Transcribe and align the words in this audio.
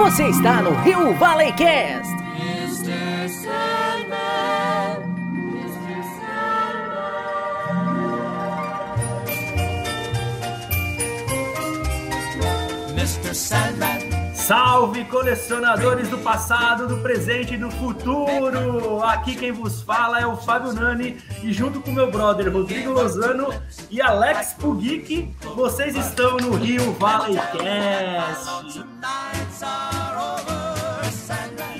Você 0.00 0.28
está 0.28 0.62
no 0.62 0.72
Rio 0.80 1.14
Valley 1.16 1.52
Cast. 1.52 2.10
Mr. 2.40 3.28
Sandman, 3.28 5.04
Mr. 5.52 6.02
Sandman. 6.16 7.34
Mr. 12.96 13.34
Sandman. 13.34 14.20
Salve 14.50 15.04
colecionadores 15.04 16.08
do 16.08 16.18
passado, 16.18 16.88
do 16.88 16.96
presente 16.96 17.54
e 17.54 17.56
do 17.56 17.70
futuro! 17.70 19.00
Aqui 19.04 19.36
quem 19.36 19.52
vos 19.52 19.80
fala 19.82 20.18
é 20.18 20.26
o 20.26 20.34
Fábio 20.34 20.72
Nani 20.72 21.18
e 21.40 21.52
junto 21.52 21.80
com 21.80 21.92
meu 21.92 22.10
brother 22.10 22.52
Rodrigo 22.52 22.90
Lozano 22.90 23.54
e 23.88 24.02
Alex 24.02 24.54
Pugic, 24.54 25.32
vocês 25.54 25.94
estão 25.94 26.36
no 26.38 26.56
Rio 26.56 26.92
Valley 26.94 27.36
Cast. 27.36 28.80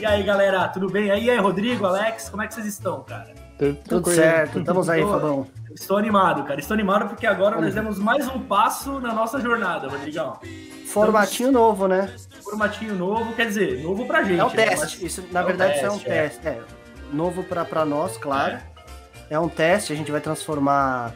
E 0.01 0.07
aí 0.07 0.23
galera, 0.23 0.67
tudo 0.69 0.89
bem? 0.89 1.09
E 1.09 1.11
aí, 1.29 1.37
Rodrigo, 1.37 1.85
Alex, 1.85 2.31
como 2.31 2.43
é 2.43 2.47
que 2.47 2.55
vocês 2.55 2.67
estão, 2.67 3.03
cara? 3.03 3.35
Tudo, 3.59 3.79
tudo 3.87 4.11
certo, 4.11 4.61
estamos 4.61 4.89
aí, 4.89 5.03
Fabão. 5.03 5.47
Estou 5.75 5.99
animado, 5.99 6.43
cara. 6.45 6.59
Estou 6.59 6.75
animado 6.75 7.07
porque 7.07 7.27
agora 7.27 7.61
nós 7.61 7.75
demos 7.75 7.99
mais 7.99 8.27
um 8.27 8.41
passo 8.41 8.99
na 8.99 9.13
nossa 9.13 9.39
jornada, 9.39 9.89
Rodrigão. 9.89 10.39
Formatinho 10.87 11.53
novo, 11.53 11.87
né? 11.87 12.11
Formatinho 12.43 12.95
novo, 12.95 13.35
quer 13.35 13.45
dizer, 13.49 13.83
novo 13.83 14.07
pra 14.07 14.23
gente. 14.23 14.41
É 14.41 14.45
um 14.45 14.49
né? 14.49 14.55
teste. 14.55 15.03
Mas 15.03 15.03
Isso, 15.03 15.25
na 15.31 15.41
é 15.41 15.45
verdade, 15.45 15.77
isso 15.77 15.85
é 15.85 15.91
um 15.91 15.99
teste, 15.99 16.49
é. 16.49 16.51
É. 16.51 16.63
Novo 17.13 17.45
pra, 17.45 17.67
pra 17.67 17.85
nós, 17.85 18.17
claro. 18.17 18.57
É. 19.29 19.39
um 19.39 19.51
teste, 19.51 19.93
a 19.93 19.97
gente 19.97 20.11
vai 20.11 20.23
transformar 20.23 21.13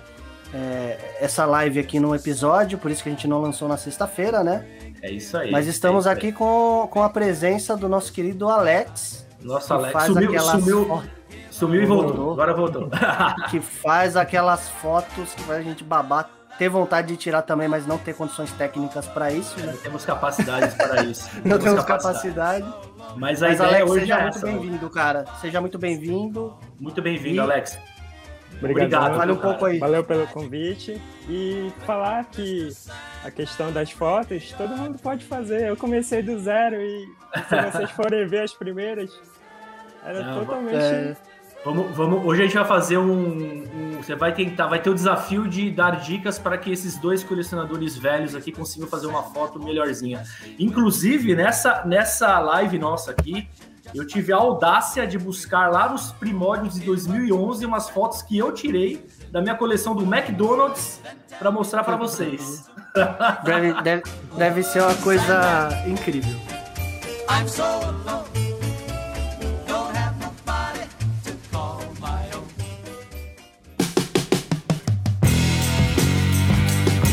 é, 0.52 1.16
essa 1.20 1.46
live 1.46 1.80
aqui 1.80 1.98
num 1.98 2.14
episódio, 2.14 2.76
por 2.76 2.90
isso 2.90 3.02
que 3.02 3.08
a 3.08 3.12
gente 3.12 3.26
não 3.26 3.40
lançou 3.40 3.66
na 3.66 3.78
sexta-feira, 3.78 4.44
né? 4.44 4.66
É 5.04 5.10
isso 5.10 5.36
aí. 5.36 5.50
Mas 5.50 5.66
estamos 5.66 6.06
é 6.06 6.10
aqui 6.10 6.32
com, 6.32 6.88
com 6.90 7.02
a 7.02 7.10
presença 7.10 7.76
do 7.76 7.90
nosso 7.90 8.10
querido 8.10 8.48
Alex. 8.48 9.26
que 9.38 9.72
Alex 9.72 10.04
sumiu, 10.06 10.28
aquelas 10.30 10.50
sumiu, 10.64 11.02
sumiu 11.50 11.82
e 11.82 11.84
voltou. 11.84 12.14
Voltou. 12.14 12.32
Agora 12.32 12.54
voltou. 12.54 12.88
que 13.50 13.60
faz 13.60 14.16
aquelas 14.16 14.70
fotos 14.70 15.34
que 15.34 15.42
faz 15.42 15.58
a 15.58 15.62
gente 15.62 15.84
babar, 15.84 16.30
ter 16.58 16.70
vontade 16.70 17.08
de 17.08 17.18
tirar 17.18 17.42
também, 17.42 17.68
mas 17.68 17.86
não 17.86 17.98
ter 17.98 18.14
condições 18.14 18.50
técnicas 18.52 19.06
pra 19.06 19.30
isso, 19.30 19.60
né? 19.60 19.72
Não 19.72 19.78
temos 19.78 20.06
capacidades 20.06 20.74
para 20.74 21.04
isso. 21.04 21.28
Não 21.44 21.58
temos 21.58 21.84
capacidade. 21.84 22.66
Mas 23.14 23.42
a 23.42 23.48
Mas 23.48 23.56
ideia 23.56 23.68
Alex, 23.76 23.90
hoje 23.90 24.00
seja 24.00 24.14
é 24.18 24.22
muito 24.22 24.40
bem-vindo, 24.40 24.88
cara. 24.90 25.24
Seja 25.38 25.60
muito 25.60 25.78
bem-vindo. 25.78 26.54
Muito 26.80 27.02
bem-vindo, 27.02 27.36
E- 27.36 27.40
Alex. 27.40 27.78
Obrigado. 28.70 29.00
Obrigado. 29.02 29.16
Fale 29.18 29.32
um 29.32 29.36
pouco 29.36 29.64
aí. 29.66 29.78
Valeu 29.78 30.04
pelo 30.04 30.26
convite 30.28 31.00
e 31.28 31.72
falar 31.86 32.24
que 32.24 32.68
a 33.24 33.30
questão 33.30 33.72
das 33.72 33.90
fotos 33.90 34.52
todo 34.56 34.76
mundo 34.76 34.98
pode 34.98 35.24
fazer. 35.24 35.68
Eu 35.68 35.76
comecei 35.76 36.22
do 36.22 36.38
zero 36.38 36.76
e 36.76 37.06
se 37.48 37.70
vocês 37.72 37.90
forem 37.92 38.26
ver 38.26 38.42
as 38.42 38.52
primeiras, 38.52 39.10
era 40.04 40.22
Não, 40.22 40.40
totalmente. 40.40 40.76
É, 40.76 41.16
Vamos, 41.64 41.96
vamos, 41.96 42.22
hoje 42.26 42.42
a 42.42 42.44
gente 42.44 42.54
vai 42.56 42.66
fazer 42.66 42.98
um, 42.98 43.10
um- 43.10 43.92
Você 43.96 44.14
vai 44.14 44.34
tentar, 44.34 44.66
vai 44.66 44.78
ter 44.82 44.90
o 44.90 44.94
desafio 44.94 45.48
de 45.48 45.70
dar 45.70 45.92
dicas 45.92 46.38
para 46.38 46.58
que 46.58 46.70
esses 46.70 46.98
dois 46.98 47.24
colecionadores 47.24 47.96
velhos 47.96 48.34
aqui 48.34 48.52
consigam 48.52 48.86
fazer 48.86 49.06
uma 49.06 49.22
foto 49.22 49.58
melhorzinha. 49.58 50.22
Inclusive, 50.58 51.34
nessa, 51.34 51.82
nessa 51.86 52.38
live 52.38 52.78
nossa 52.78 53.12
aqui, 53.12 53.48
eu 53.92 54.06
tive 54.06 54.32
a 54.32 54.36
audácia 54.36 55.06
de 55.06 55.18
buscar 55.18 55.70
lá 55.70 55.88
nos 55.88 56.12
primórdios 56.12 56.74
de 56.74 56.80
2011 56.86 57.66
umas 57.66 57.90
fotos 57.90 58.22
que 58.22 58.38
eu 58.38 58.52
tirei 58.52 59.04
da 59.30 59.42
minha 59.42 59.54
coleção 59.54 59.94
do 59.94 60.04
McDonald's 60.04 61.00
para 61.38 61.50
mostrar 61.50 61.82
para 61.84 61.96
vocês. 61.96 62.64
deve, 63.44 63.82
deve, 63.82 64.02
deve 64.36 64.62
ser 64.62 64.82
uma 64.82 64.94
coisa 64.96 65.68
incrível. 65.86 66.34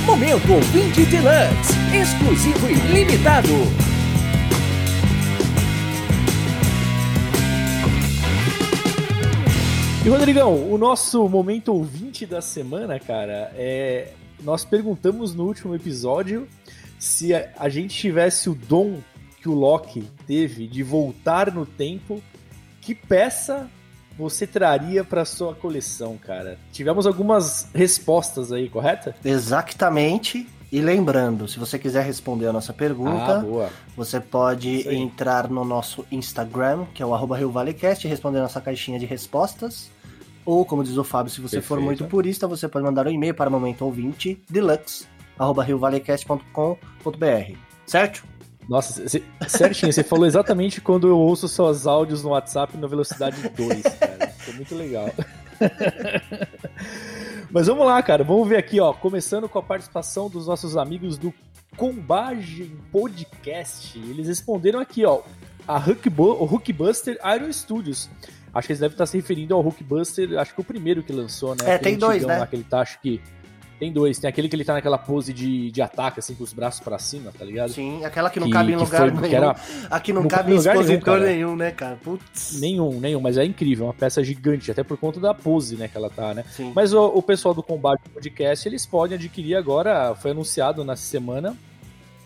Momento 0.06 0.54
ouvinte 0.54 1.06
Deluxe, 1.06 1.74
exclusivo 1.96 2.70
e 2.70 2.74
limitado. 2.74 3.91
E 10.04 10.10
Rodrigão, 10.10 10.72
o 10.72 10.80
nosso 10.80 11.30
momento 11.30 11.72
ouvinte 11.72 12.26
da 12.26 12.42
semana, 12.42 13.00
cara, 13.00 13.52
é. 13.56 14.14
Nós 14.42 14.66
perguntamos 14.66 15.36
no 15.36 15.46
último 15.46 15.76
episódio 15.76 16.48
se 16.98 17.36
a, 17.36 17.70
gente 17.70 17.96
tivesse 17.96 18.50
o 18.50 18.56
dom 18.56 19.00
que 19.40 19.48
o 19.48 19.54
Loki 19.54 20.04
teve 20.26 20.68
de 20.68 20.82
voltar 20.82 21.54
no 21.54 21.68
tempo, 21.68 22.20
que 22.82 22.96
peça 22.96 23.70
você 24.18 24.48
traria 24.48 25.04
para 25.04 25.24
sua 25.24 25.54
coleção, 25.54 26.18
cara? 26.18 26.58
Tivemos 26.72 27.06
algumas 27.06 27.70
respostas 27.72 28.52
aí, 28.52 28.68
correta? 28.70 29.16
Exatamente. 29.24 30.48
E 30.72 30.80
lembrando, 30.80 31.48
se 31.50 31.60
você 31.60 31.78
quiser 31.78 32.04
responder 32.06 32.48
a 32.48 32.54
nossa 32.54 32.72
Ah, 32.72 32.76
pergunta, 32.76 33.40
boa. 33.40 33.70
você 33.96 34.22
pode 34.22 34.88
entrar 34.88 35.50
no 35.50 35.66
nosso 35.66 36.06
Instagram, 36.10 36.86
que 36.94 37.04
é 37.04 37.06
o 37.06 37.14
arroba 37.14 37.36
Rio 37.38 37.52
Valecast, 37.52 38.08
e 38.08 38.10
responder 38.10 38.40
a 38.40 38.44
nossa 38.44 38.62
caixinha 38.62 38.98
de 38.98 39.06
respostas. 39.06 39.92
Ou, 40.46 40.64
como 40.66 40.82
diz 40.84 40.96
o 40.98 41.04
Fábio, 41.04 41.30
se 41.32 41.42
você 41.42 41.62
for 41.62 41.76
Perfeito. 41.78 41.86
muito 42.04 42.06
purista, 42.10 42.48
você 42.48 42.68
pode 42.70 42.86
mandar 42.86 43.06
um 43.06 43.12
e-mail 43.12 43.34
para 43.36 43.50
o 43.50 43.52
momento 43.52 43.84
ouvinte 43.84 44.42
deluxe, 44.50 45.06
arroba 45.38 45.62
riovalecast.com.br. 45.64 47.56
Certo? 47.86 48.24
Nossa, 48.70 49.08
cê- 49.10 49.24
certinho, 49.48 49.92
você 49.92 50.04
falou 50.04 50.26
exatamente 50.26 50.80
quando 50.82 51.06
eu 51.08 51.18
ouço 51.18 51.48
seus 51.50 51.86
áudios 51.86 52.24
no 52.24 52.30
WhatsApp 52.30 52.78
na 52.78 52.88
velocidade 52.88 53.36
2, 53.50 53.82
cara. 54.00 54.28
Ficou 54.30 54.54
muito 54.56 54.74
legal. 54.76 55.10
Mas 57.54 57.68
vamos 57.68 57.86
lá, 57.86 58.02
cara. 58.02 58.24
Vamos 58.24 58.48
ver 58.48 58.58
aqui, 58.58 58.80
ó. 58.80 58.94
Começando 58.94 59.50
com 59.50 59.60
a 59.60 59.64
participação 59.64 60.30
dos 60.30 60.48
nossos 60.48 60.78
amigos 60.78 61.18
do 61.18 61.34
Combagem 61.76 62.78
Podcast. 62.92 63.98
Eles 64.00 64.28
responderam 64.28 64.80
aqui, 64.80 65.06
ó. 65.06 65.22
A 65.68 65.78
Hulkbuster 65.78 67.20
Iron 67.36 67.52
Studios. 67.52 68.10
Acho 68.54 68.68
que 68.68 68.72
eles 68.74 68.80
devem 68.80 68.94
estar 68.94 69.06
se 69.06 69.18
referindo 69.18 69.54
ao 69.54 69.62
Hulkbuster, 69.62 70.38
acho 70.38 70.54
que 70.54 70.62
o 70.62 70.64
primeiro 70.64 71.04
que 71.04 71.14
lançou, 71.14 71.56
né? 71.56 71.64
É, 71.66 71.76
Aquele 71.76 71.92
tem 71.92 71.98
dois, 71.98 72.26
né? 72.26 72.40
lá 72.40 72.48
que 72.48 72.56
ele 72.56 72.64
tá, 72.64 72.82
acho 72.82 73.00
que. 73.00 73.22
Tem 73.82 73.92
dois. 73.92 74.20
Tem 74.20 74.30
aquele 74.30 74.48
que 74.48 74.56
ele 74.56 74.64
tá 74.64 74.74
naquela 74.74 74.98
pose 75.00 75.34
de, 75.34 75.72
de 75.72 75.82
ataque, 75.82 76.20
assim, 76.20 76.36
com 76.36 76.44
os 76.44 76.54
braços 76.54 76.80
pra 76.82 77.00
cima, 77.00 77.32
tá 77.36 77.44
ligado? 77.44 77.72
Sim, 77.74 78.06
aquela 78.06 78.30
que 78.30 78.40
não 78.40 78.46
Que- 78.46 78.54
cabe 78.54 78.74
em 78.74 78.76
lugar 78.76 79.00
foi- 79.02 79.10
nenhum. 79.10 79.22
que 79.30 79.36
era- 79.36 79.56
Aqui 79.90 80.14
não, 80.14 80.22
não 80.22 80.28
cabe 80.30 80.52
em 80.54 80.58
nenhum, 80.60 80.60
expositor 80.72 81.18
cara. 81.18 81.26
nenhum, 81.26 81.56
né, 81.56 81.72
cara? 81.72 81.96
Putz. 82.04 82.60
Nenhum, 82.62 83.00
nenhum, 83.00 83.20
mas 83.20 83.38
é 83.38 83.44
incrível, 83.44 83.86
é 83.86 83.88
uma 83.88 83.94
peça 83.96 84.24
gigante, 84.24 84.70
até 84.70 84.84
por 84.84 84.98
conta 84.98 85.20
da 85.20 85.34
pose, 85.34 85.76
né, 85.78 85.88
que 85.88 85.98
ela 85.98 86.12
tá, 86.12 86.32
né? 86.36 86.46
Sim. 86.56 86.72
Mas 86.76 86.94
o, 86.94 87.06
o 87.08 87.24
pessoal 87.24 87.56
do 87.56 87.64
Combate 87.64 88.08
Podcast, 88.14 88.70
eles 88.70 88.86
podem 88.86 89.18
adquirir 89.18 89.56
agora, 89.56 90.14
foi 90.14 90.30
anunciado 90.30 90.86
nessa 90.86 91.02
semana, 91.04 91.58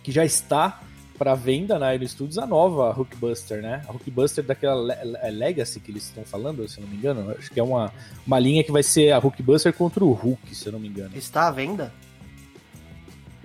que 0.04 0.12
já 0.12 0.26
está 0.26 0.82
para 1.18 1.34
venda 1.36 1.80
na 1.80 1.94
Iron 1.96 2.08
Studios 2.08 2.38
a 2.38 2.46
nova 2.46 2.92
Hulkbuster, 2.92 3.62
né? 3.62 3.82
A 3.88 3.92
Hulkbuster 3.92 4.44
daquela 4.44 4.76
Le- 4.96 5.04
Le- 5.12 5.32
Legacy 5.32 5.80
que 5.80 5.92
eles 5.92 6.04
estão 6.04 6.24
falando, 6.24 6.68
se 6.68 6.78
eu 6.78 6.84
não 6.84 6.90
me 6.90 6.98
engano, 6.98 7.32
acho 7.38 7.50
que 7.52 7.60
é 7.60 7.64
uma, 7.64 7.92
uma 8.28 8.38
linha 8.40 8.64
que 8.64 8.72
vai 8.72 8.84
ser 8.84 9.12
a 9.12 9.18
Hulkbuster 9.18 9.74
contra 9.74 10.04
o 10.04 10.12
Hulk, 10.12 10.54
se 10.56 10.66
eu 10.68 10.74
não 10.74 10.80
me 10.80 10.88
engano. 10.88 11.16
Está 11.16 11.48
à 11.48 11.52
venda? 11.52 11.92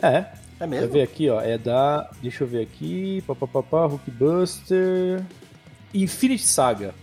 É, 0.02 0.26
É 0.58 0.66
mesmo? 0.66 0.88
ver 0.92 1.02
aqui, 1.02 1.28
ó. 1.28 1.40
É 1.40 1.58
da. 1.58 2.10
Deixa 2.22 2.44
eu 2.44 2.48
ver 2.48 2.62
aqui. 2.62 3.22
Papapá, 3.26 3.86
Hulkbuster. 3.86 5.22
Infinity 5.92 6.42
Saga. 6.44 6.94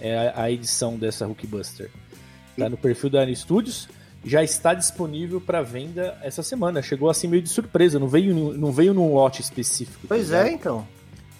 É 0.00 0.28
a, 0.34 0.42
a 0.44 0.50
edição 0.50 0.96
dessa 0.96 1.26
Hulkbuster. 1.26 1.90
Tá 2.58 2.68
no 2.68 2.76
perfil 2.76 3.10
da 3.10 3.22
Iron 3.24 3.34
Studios. 3.34 3.88
Já 4.24 4.42
está 4.42 4.72
disponível 4.72 5.40
para 5.40 5.62
venda 5.62 6.16
essa 6.22 6.42
semana. 6.42 6.80
Chegou 6.80 7.10
assim 7.10 7.28
meio 7.28 7.42
de 7.42 7.48
surpresa. 7.48 7.98
Não 7.98 8.08
veio, 8.08 8.34
não 8.34 8.72
veio 8.72 8.94
num 8.94 9.12
lote 9.12 9.42
específico. 9.42 10.06
Pois 10.08 10.30
tá 10.30 10.48
é, 10.48 10.52
então. 10.52 10.86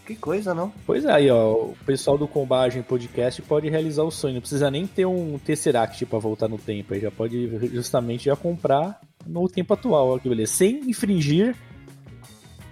Que 0.06 0.14
coisa, 0.14 0.52
não? 0.52 0.70
Pois 0.86 1.04
é, 1.04 1.12
aí, 1.12 1.30
ó. 1.30 1.52
O 1.52 1.76
pessoal 1.86 2.18
do 2.18 2.28
Combagem 2.28 2.82
Podcast 2.82 3.40
pode 3.40 3.70
realizar 3.70 4.02
o 4.02 4.10
sonho. 4.10 4.34
Não 4.34 4.40
precisa 4.40 4.70
nem 4.70 4.86
ter 4.86 5.06
um 5.06 5.38
Tesseract 5.38 6.04
para 6.04 6.18
voltar 6.18 6.46
no 6.46 6.58
tempo. 6.58 6.92
Aí 6.92 7.00
já 7.00 7.10
pode 7.10 7.68
justamente 7.68 8.26
já 8.26 8.36
comprar 8.36 9.00
no 9.26 9.48
tempo 9.48 9.72
atual. 9.72 10.08
Olha 10.08 10.20
que 10.20 10.28
beleza. 10.28 10.52
Sem 10.52 10.90
infringir 10.90 11.56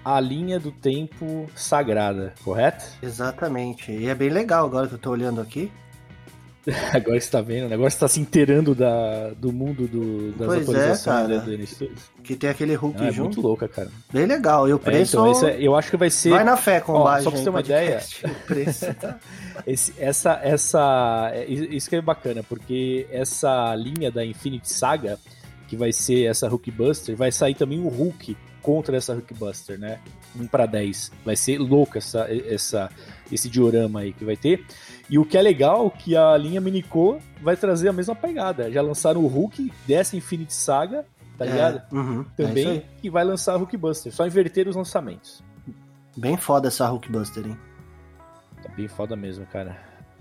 a 0.05 0.21
linha 0.21 0.61
do 0.61 0.71
tempo 0.71 1.47
sagrada, 1.55 2.35
correto? 2.45 2.85
Exatamente. 3.03 3.93
E 3.93 4.09
é 4.09 4.15
bem 4.15 4.29
legal 4.29 4.67
agora 4.67 4.87
que 4.89 4.95
eu 4.95 4.99
tô 4.99 5.11
olhando 5.11 5.41
aqui. 5.41 5.73
Agora 6.95 7.21
você 7.21 7.29
tá 7.31 7.41
vendo, 7.41 7.73
agora 7.73 7.91
você 7.91 7.99
tá 7.99 8.07
se 8.07 8.21
inteirando 8.21 8.73
da, 8.73 9.31
do 9.31 9.53
mundo 9.53 9.89
do- 9.89 10.31
das 10.33 10.47
Pois 10.47 10.59
é, 10.61 10.63
atualizações 10.63 11.03
cara. 11.05 11.29
né, 11.29 11.39
do 11.41 11.53
NStudios. 11.53 12.01
Que 12.23 12.37
tem 12.37 12.51
aquele 12.51 12.75
Hulk 12.77 12.99
Ah, 13.03 13.09
é 13.09 13.11
junto. 13.11 13.25
muito 13.35 13.41
louca, 13.41 13.67
cara. 13.67 13.89
Bem 14.13 14.27
legal. 14.27 14.69
E 14.69 14.73
o 14.73 14.77
É, 14.77 14.79
preço. 14.79 15.17
então, 15.17 15.33
esse 15.33 15.45
é- 15.45 15.57
eu 15.61 15.75
acho 15.75 15.91
que 15.91 15.97
vai 15.97 16.09
ser. 16.09 16.31
Vai 16.31 16.45
na 16.45 16.57
fé 16.57 16.81
com 16.81 16.93
Ó, 16.93 17.19
só 17.21 17.31
pra 17.31 17.39
você 17.39 17.45
ter 17.45 17.51
uma 17.51 17.63
O 18.25 18.47
preço. 18.47 18.95
tá? 18.95 19.19
Esse- 19.67 19.93
essa, 19.99 20.41
essa, 20.43 21.31
é, 21.35 21.45
isso 21.51 21.89
que 21.91 21.97
é 21.97 22.01
bacana, 22.01 22.43
porque 22.45 23.07
essa 23.11 23.75
linha 23.75 24.11
da 24.11 24.25
Infinity 24.25 24.73
Saga, 24.73 25.19
que 25.69 25.77
vai 25.77 25.93
ser 25.93 26.25
essa 26.27 26.49
Hulkbuster, 26.49 27.17
vai 27.17 27.31
sair 27.33 27.55
também 27.55 27.81
o 27.81 27.89
Hulk 27.89 28.37
contra 28.63 28.97
essa 28.97 29.13
Hulkbuster, 29.15 29.79
né? 29.79 29.99
1 30.39 30.47
para 30.47 30.65
10. 30.67 31.11
Vai 31.25 31.35
ser 31.37 31.59
louco 31.59 31.99
essa, 31.99 32.27
essa, 32.49 32.89
esse 33.31 33.49
diorama 33.49 34.01
aí 34.01 34.13
que 34.13 34.25
vai 34.25 34.37
ter. 34.37 34.65
E 35.09 35.19
o 35.19 35.25
que 35.25 35.37
é 35.37 35.43
legal 35.43 35.91
que 35.91 36.17
a 36.17 36.37
linha 36.37 36.61
Minico 36.61 37.19
vai 37.43 37.57
trazer 37.57 37.89
a 37.89 37.93
mesma 37.93 38.15
pegada. 38.15 38.71
Já 38.71 38.81
lançaram 38.81 39.23
o 39.23 39.27
Hulk 39.27 39.73
dessa 39.87 40.17
Infinity 40.17 40.55
Saga, 40.55 41.05
tá 41.37 41.45
ligado? 41.45 41.83
É, 41.91 41.95
uhum, 41.95 42.25
é 42.39 42.43
Também 42.43 42.69
aí. 42.69 42.87
que 43.01 43.11
vai 43.11 43.25
lançar 43.25 43.55
a 43.55 43.57
Hulkbuster. 43.57 44.13
Só 44.13 44.27
inverter 44.27 44.69
os 44.69 44.77
lançamentos. 44.77 45.43
Bem 46.17 46.37
foda 46.37 46.69
essa 46.69 46.89
Hulkbuster, 46.89 47.47
hein? 47.47 47.59
Tá 48.63 48.71
bem 48.77 48.89
foda 48.89 49.17
mesmo, 49.17 49.45
cara. 49.47 49.77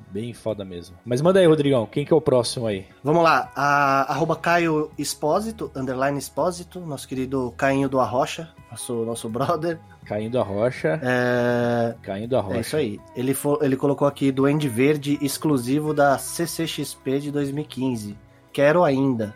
Bem 0.09 0.33
foda 0.33 0.65
mesmo. 0.65 0.97
Mas 1.05 1.21
manda 1.21 1.39
aí, 1.39 1.45
Rodrigão. 1.45 1.85
Quem 1.85 2.03
que 2.05 2.11
é 2.11 2.15
o 2.15 2.19
próximo 2.19 2.67
aí? 2.67 2.85
Vamos 3.01 3.23
lá, 3.23 3.49
a, 3.55 4.11
arroba 4.11 4.35
Caio 4.35 4.91
Expósito, 4.97 5.71
underline 5.73 6.17
Expósito, 6.19 6.81
nosso 6.81 7.07
querido 7.07 7.53
Cainho 7.55 7.87
do 7.87 7.97
Arrocha, 7.99 8.49
nosso, 8.69 9.05
nosso 9.05 9.29
brother. 9.29 9.79
Caindo 10.05 10.39
a 10.39 10.43
rocha. 10.43 10.99
É, 11.03 11.95
Caindo 12.03 12.35
a 12.35 12.41
rocha. 12.41 12.57
é 12.57 12.61
isso 12.61 12.75
aí. 12.75 12.99
Ele, 13.15 13.35
ele 13.61 13.75
colocou 13.77 14.07
aqui 14.07 14.31
Duende 14.31 14.67
Verde 14.67 15.17
exclusivo 15.21 15.93
da 15.93 16.17
CCXP 16.17 17.19
de 17.19 17.31
2015. 17.31 18.17
Quero 18.51 18.83
ainda. 18.83 19.33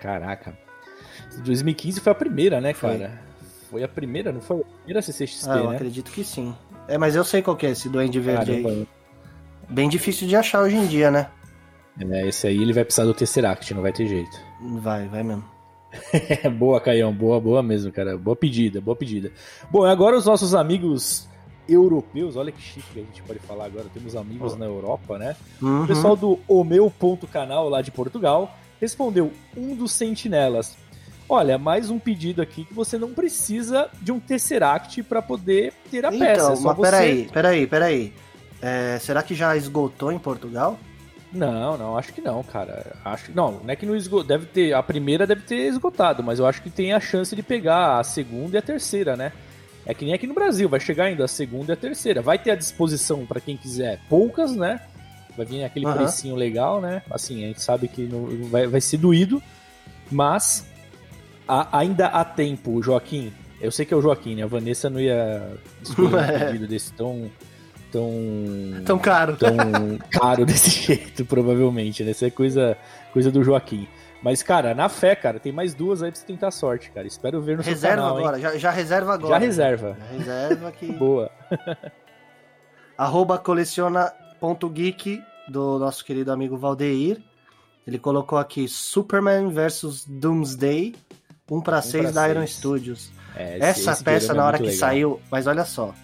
Caraca. 0.00 0.56
2015 1.44 2.00
foi 2.00 2.12
a 2.12 2.14
primeira, 2.14 2.60
né, 2.60 2.72
Foi. 2.72 2.98
cara? 2.98 3.20
Foi 3.70 3.82
a 3.82 3.88
primeira, 3.88 4.32
não 4.32 4.40
foi? 4.40 4.60
A 4.60 4.64
primeira 4.78 5.02
CCXP, 5.02 5.50
Ah, 5.50 5.56
eu 5.58 5.70
né? 5.70 5.76
acredito 5.76 6.10
que 6.10 6.24
sim. 6.24 6.54
É, 6.88 6.96
mas 6.96 7.14
eu 7.16 7.24
sei 7.24 7.42
qual 7.42 7.56
que 7.56 7.66
é 7.66 7.70
esse 7.70 7.88
Duende 7.88 8.18
Verde 8.20 8.52
aí. 8.52 8.62
Caramba. 8.62 8.86
Bem 9.68 9.88
difícil 9.88 10.26
de 10.28 10.36
achar 10.36 10.60
hoje 10.62 10.76
em 10.76 10.86
dia, 10.86 11.10
né? 11.10 11.28
É, 12.00 12.28
esse 12.28 12.46
aí 12.46 12.60
ele 12.62 12.72
vai 12.72 12.84
precisar 12.84 13.04
do 13.04 13.14
Tesseract, 13.14 13.72
não 13.74 13.82
vai 13.82 13.92
ter 13.92 14.06
jeito. 14.06 14.38
Vai, 14.78 15.08
vai 15.08 15.22
mesmo. 15.22 15.44
Boa, 16.58 16.80
Caião, 16.80 17.12
boa, 17.12 17.40
boa 17.40 17.62
mesmo, 17.62 17.92
cara. 17.92 18.16
Boa 18.16 18.36
pedida, 18.36 18.80
boa 18.80 18.96
pedida. 18.96 19.30
Bom, 19.70 19.84
agora 19.84 20.16
os 20.16 20.26
nossos 20.26 20.54
amigos 20.54 21.28
europeus, 21.68 22.36
olha 22.36 22.52
que 22.52 22.62
chique 22.62 22.86
que 22.92 23.00
a 23.00 23.02
gente 23.02 23.22
pode 23.22 23.40
falar 23.40 23.66
agora, 23.66 23.86
temos 23.92 24.14
amigos 24.14 24.56
na 24.56 24.66
Europa, 24.66 25.18
né? 25.18 25.36
Uhum. 25.60 25.84
O 25.84 25.86
pessoal 25.86 26.16
do 26.16 26.38
O 26.46 26.62
Meu 26.62 26.90
Ponto 26.90 27.26
Canal 27.26 27.68
lá 27.68 27.82
de 27.82 27.90
Portugal 27.90 28.56
respondeu 28.80 29.32
um 29.56 29.74
dos 29.74 29.92
sentinelas. 29.92 30.76
Olha, 31.28 31.58
mais 31.58 31.90
um 31.90 31.98
pedido 31.98 32.40
aqui 32.40 32.64
que 32.64 32.72
você 32.72 32.96
não 32.96 33.12
precisa 33.12 33.88
de 34.00 34.12
um 34.12 34.20
Tesseract 34.20 35.02
para 35.02 35.20
poder 35.20 35.72
ter 35.90 36.04
a 36.06 36.10
peça. 36.10 36.24
Então, 36.24 36.52
é 36.52 36.56
só 36.56 36.68
mas 36.68 36.76
você... 36.76 36.90
peraí, 36.90 37.28
peraí, 37.32 37.66
peraí. 37.66 38.12
É, 38.62 38.98
será 39.00 39.22
que 39.22 39.34
já 39.34 39.56
esgotou 39.56 40.12
em 40.12 40.18
Portugal? 40.18 40.78
Não, 41.32 41.76
não, 41.76 41.98
acho 41.98 42.12
que 42.12 42.20
não, 42.20 42.42
cara. 42.42 42.94
Acho 43.04 43.26
que 43.26 43.32
não, 43.32 43.60
não 43.62 43.70
é 43.70 43.76
que 43.76 43.84
não 43.84 43.94
esgotou. 43.96 44.26
Deve 44.26 44.46
ter. 44.46 44.72
A 44.72 44.82
primeira 44.82 45.26
deve 45.26 45.42
ter 45.42 45.66
esgotado, 45.66 46.22
mas 46.22 46.38
eu 46.38 46.46
acho 46.46 46.62
que 46.62 46.70
tem 46.70 46.92
a 46.92 47.00
chance 47.00 47.34
de 47.36 47.42
pegar 47.42 47.98
a 47.98 48.04
segunda 48.04 48.56
e 48.56 48.58
a 48.58 48.62
terceira, 48.62 49.16
né? 49.16 49.32
É 49.84 49.92
que 49.94 50.04
nem 50.04 50.14
aqui 50.14 50.26
no 50.26 50.34
Brasil, 50.34 50.68
vai 50.68 50.80
chegar 50.80 51.04
ainda 51.04 51.24
a 51.24 51.28
segunda 51.28 51.72
e 51.72 51.74
a 51.74 51.76
terceira. 51.76 52.22
Vai 52.22 52.38
ter 52.38 52.50
à 52.52 52.54
disposição 52.56 53.24
para 53.26 53.40
quem 53.40 53.56
quiser 53.56 54.00
poucas, 54.08 54.52
né? 54.56 54.80
Vai 55.36 55.44
vir 55.46 55.62
aquele 55.64 55.86
Aham. 55.86 55.96
precinho 55.96 56.34
legal, 56.34 56.80
né? 56.80 57.02
Assim, 57.10 57.44
a 57.44 57.48
gente 57.48 57.60
sabe 57.62 57.86
que 57.88 58.02
não, 58.02 58.48
vai, 58.48 58.66
vai 58.66 58.80
ser 58.80 58.96
doído, 58.96 59.42
mas 60.10 60.66
a- 61.46 61.78
ainda 61.78 62.06
há 62.06 62.24
tempo, 62.24 62.82
Joaquim. 62.82 63.32
Eu 63.60 63.70
sei 63.70 63.84
que 63.86 63.92
é 63.94 63.96
o 63.96 64.02
Joaquim, 64.02 64.34
né? 64.34 64.42
A 64.42 64.46
Vanessa 64.46 64.88
não 64.90 65.00
ia 65.00 65.46
escolher 65.82 66.14
um 66.14 66.18
É. 66.20 66.38
pedido 66.46 66.66
desse 66.66 66.92
tão. 66.92 67.30
Tão 67.96 68.82
Tão 68.84 68.98
caro. 68.98 69.36
tão 69.36 69.56
caro 70.10 70.44
desse 70.46 70.70
jeito, 70.70 71.24
provavelmente, 71.24 72.04
né? 72.04 72.10
Isso 72.10 72.24
é 72.24 72.30
coisa, 72.30 72.76
coisa 73.12 73.30
do 73.30 73.42
Joaquim. 73.42 73.88
Mas, 74.22 74.42
cara, 74.42 74.74
na 74.74 74.88
fé, 74.88 75.14
cara, 75.14 75.38
tem 75.38 75.52
mais 75.52 75.72
duas 75.74 76.02
aí 76.02 76.10
pra 76.10 76.18
você 76.20 76.26
tentar 76.26 76.48
a 76.48 76.50
sorte, 76.50 76.90
cara. 76.90 77.06
Espero 77.06 77.40
ver 77.40 77.56
no 77.56 77.62
seu 77.62 77.72
Reserva 77.72 77.96
canal, 77.96 78.18
hein? 78.18 78.24
agora, 78.26 78.40
já, 78.40 78.56
já 78.58 78.70
reserva 78.70 79.14
agora. 79.14 79.34
Já 79.34 79.38
reserva. 79.38 79.96
Já 80.00 80.16
reserva 80.18 80.72
que. 80.72 80.86
Boa. 80.92 81.30
Arroba 82.98 83.38
coleciona.geek 83.38 85.22
do 85.48 85.78
nosso 85.78 86.04
querido 86.04 86.32
amigo 86.32 86.56
Valdeir. 86.56 87.20
Ele 87.86 87.98
colocou 87.98 88.38
aqui 88.38 88.66
Superman 88.68 89.48
vs 89.50 90.04
Doomsday 90.08 90.94
1 91.48 91.60
para 91.60 91.80
6 91.82 92.02
pra 92.04 92.10
da 92.12 92.28
Iron 92.28 92.40
seis. 92.40 92.56
Studios. 92.56 93.10
É, 93.36 93.58
esse- 93.58 93.64
Essa 93.80 93.92
esse 93.92 94.02
peça, 94.04 94.18
diorama 94.26 94.40
na 94.40 94.42
é 94.42 94.48
hora 94.48 94.56
que 94.58 94.62
legal. 94.64 94.78
saiu, 94.78 95.20
mas 95.30 95.46
olha 95.46 95.64
só. 95.64 95.94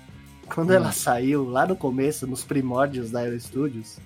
Quando 0.54 0.70
Hum. 0.70 0.75
ela 0.75 0.93
saiu, 0.93 1.49
lá 1.49 1.66
no 1.66 1.75
começo, 1.76 2.26
nos 2.26 2.44
primórdios 2.44 3.10
da 3.10 3.26
Iron 3.26 3.38
Studios, 3.40 3.96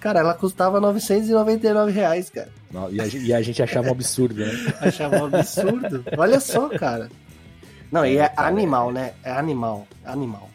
cara, 0.00 0.20
ela 0.20 0.34
custava 0.34 0.80
999 0.80 1.92
reais, 1.92 2.28
cara. 2.30 2.48
E 2.90 3.00
a, 3.00 3.08
gente- 3.08 3.24
e 3.26 3.32
a 3.34 3.40
gente 3.42 3.62
achava 3.62 3.88
um 3.88 3.92
absurdo, 3.92 4.34
né? 4.44 4.50
Achava 4.80 5.16
um 5.16 5.24
absurdo. 5.34 6.04
Olha 6.16 6.38
só, 6.40 6.68
cara. 6.68 7.08
Não, 7.90 8.04
e 8.04 8.18
é 8.18 8.28
cara, 8.28 8.48
animal, 8.48 8.92
né? 8.92 9.12
É 9.24 9.30
animal. 9.32 9.86
Animal. 10.04 10.50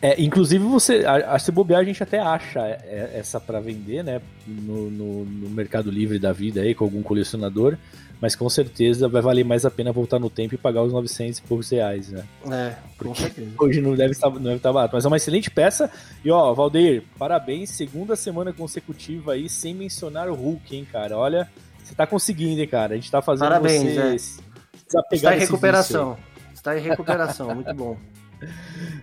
É, 0.00 0.20
inclusive, 0.22 0.64
você, 0.64 1.04
a, 1.04 1.34
a 1.34 1.38
se 1.40 1.50
bobear, 1.50 1.80
a 1.80 1.84
gente 1.84 2.02
até 2.02 2.18
acha 2.20 2.60
é, 2.60 3.10
essa 3.14 3.38
pra 3.40 3.58
vender, 3.60 4.02
né? 4.04 4.20
No, 4.46 4.88
no- 4.90 5.24
no 5.24 5.50
Mercado 5.50 5.90
Livre 5.90 6.18
da 6.18 6.32
vida 6.32 6.60
aí, 6.62 6.74
com 6.74 6.84
algum 6.84 7.02
colecionador. 7.02 7.76
Mas 8.20 8.34
com 8.34 8.48
certeza 8.48 9.08
vai 9.08 9.22
valer 9.22 9.44
mais 9.44 9.64
a 9.64 9.70
pena 9.70 9.92
voltar 9.92 10.18
no 10.18 10.28
tempo 10.28 10.54
e 10.54 10.58
pagar 10.58 10.82
os 10.82 10.92
900 10.92 11.38
e 11.38 11.42
poucos 11.42 11.70
reais, 11.70 12.08
né? 12.10 12.24
É, 12.50 12.74
com 12.96 13.04
Porque- 13.04 13.22
certeza. 13.22 13.50
Hoje 13.60 13.80
não 13.80 13.94
deve 13.94 14.10
estar, 14.12 14.28
não 14.28 14.40
deve 14.42 14.56
estar 14.56 14.72
barato, 14.72 14.94
mas 14.96 15.04
é 15.04 15.08
uma 15.08 15.16
excelente 15.16 15.50
peça. 15.50 15.90
E 16.24 16.30
ó, 16.30 16.52
Valdeir, 16.52 17.04
parabéns, 17.18 17.70
segunda 17.70 18.16
semana 18.16 18.52
consecutiva 18.52 19.34
aí, 19.34 19.48
sem 19.48 19.72
mencionar 19.74 20.28
o 20.28 20.34
Hulk, 20.34 20.76
hein, 20.76 20.86
cara. 20.90 21.16
Olha, 21.16 21.48
você 21.82 21.94
tá 21.94 22.06
conseguindo, 22.06 22.60
hein, 22.60 22.66
cara. 22.66 22.94
A 22.94 22.96
gente 22.96 23.10
tá 23.10 23.22
fazendo 23.22 23.48
Parabéns, 23.48 23.94
você 23.94 24.00
é. 24.00 24.16
desapegar 24.16 25.12
Está 25.12 25.36
em 25.36 25.38
recuperação. 25.38 26.16
Está 26.52 26.78
em 26.78 26.82
recuperação, 26.82 27.54
muito 27.54 27.74
bom. 27.74 27.96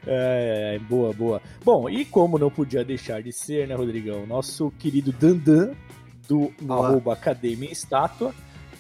É, 0.08 0.74
é, 0.74 0.76
é, 0.76 0.80
boa, 0.80 1.12
boa. 1.12 1.42
Bom, 1.64 1.90
e 1.90 2.06
como 2.06 2.38
não 2.38 2.50
podia 2.50 2.86
deixar 2.86 3.22
de 3.22 3.34
ser, 3.34 3.68
né, 3.68 3.76
Rodrigão? 3.76 4.26
Nosso 4.26 4.72
querido 4.80 5.12
Dandan, 5.12 5.72
do 6.28 6.54
Boa. 6.62 6.88
arroba 6.88 7.14
Academia 7.14 7.72
Estátua, 7.72 8.34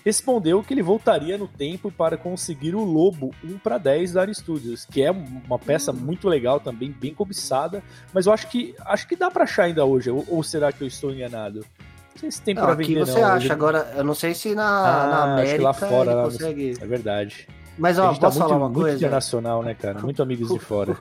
respondeu 0.05 0.61
que 0.61 0.71
ele 0.73 0.83
voltaria 0.83 1.35
no 1.37 1.47
tempo 1.47 1.91
para 1.91 2.15
conseguir 2.15 2.75
o 2.75 2.83
Lobo 2.83 3.31
1 3.43 3.57
para 3.57 3.79
10 3.79 4.13
da 4.13 4.21
Ari 4.21 4.35
Studios, 4.35 4.85
que 4.85 5.01
é 5.01 5.09
uma 5.09 5.57
peça 5.57 5.91
Hum. 5.91 5.95
muito 5.95 6.29
legal 6.29 6.59
também, 6.59 6.91
bem 6.91 7.13
cobiçada, 7.13 7.81
mas 8.13 8.27
eu 8.27 8.31
acho 8.33 8.47
que 8.47 8.75
acho 8.85 9.07
que 9.07 9.15
dá 9.15 9.31
para 9.31 9.43
achar 9.45 9.63
ainda 9.63 9.83
hoje, 9.83 10.11
ou, 10.11 10.23
ou 10.27 10.43
será 10.43 10.71
que 10.71 10.83
eu 10.83 10.87
estou 10.87 11.11
enganado? 11.11 11.65
Não 12.13 12.19
sei 12.19 12.31
se 12.31 12.41
tem 12.41 12.53
para 12.55 12.73
vender 12.75 12.99
você 13.05 13.19
não. 13.19 13.27
acha, 13.27 13.35
Hoje- 13.37 13.51
agora, 13.51 13.93
eu 13.97 14.03
não 14.03 14.13
sei 14.15 14.33
se 14.35 14.53
na, 14.55 14.63
Ah, 14.63 15.07
na 15.07 15.33
América 15.33 15.63
lá 15.63 15.73
fora, 15.73 16.13
lá- 16.13 16.23
consegue. 16.25 16.73
É 16.79 16.85
verdade. 16.85 17.47
Mas 17.77 17.99
ó, 17.99 18.13
tá 18.13 18.19
posso 18.19 18.39
muito, 18.39 18.49
falar 18.49 18.61
uma 18.61 18.69
muito 18.69 18.81
coisa? 18.83 18.95
internacional, 18.97 19.61
né, 19.63 19.73
cara? 19.73 19.99
Muito 19.99 20.21
amigos 20.23 20.47
de 20.49 20.59
fora. 20.63 20.95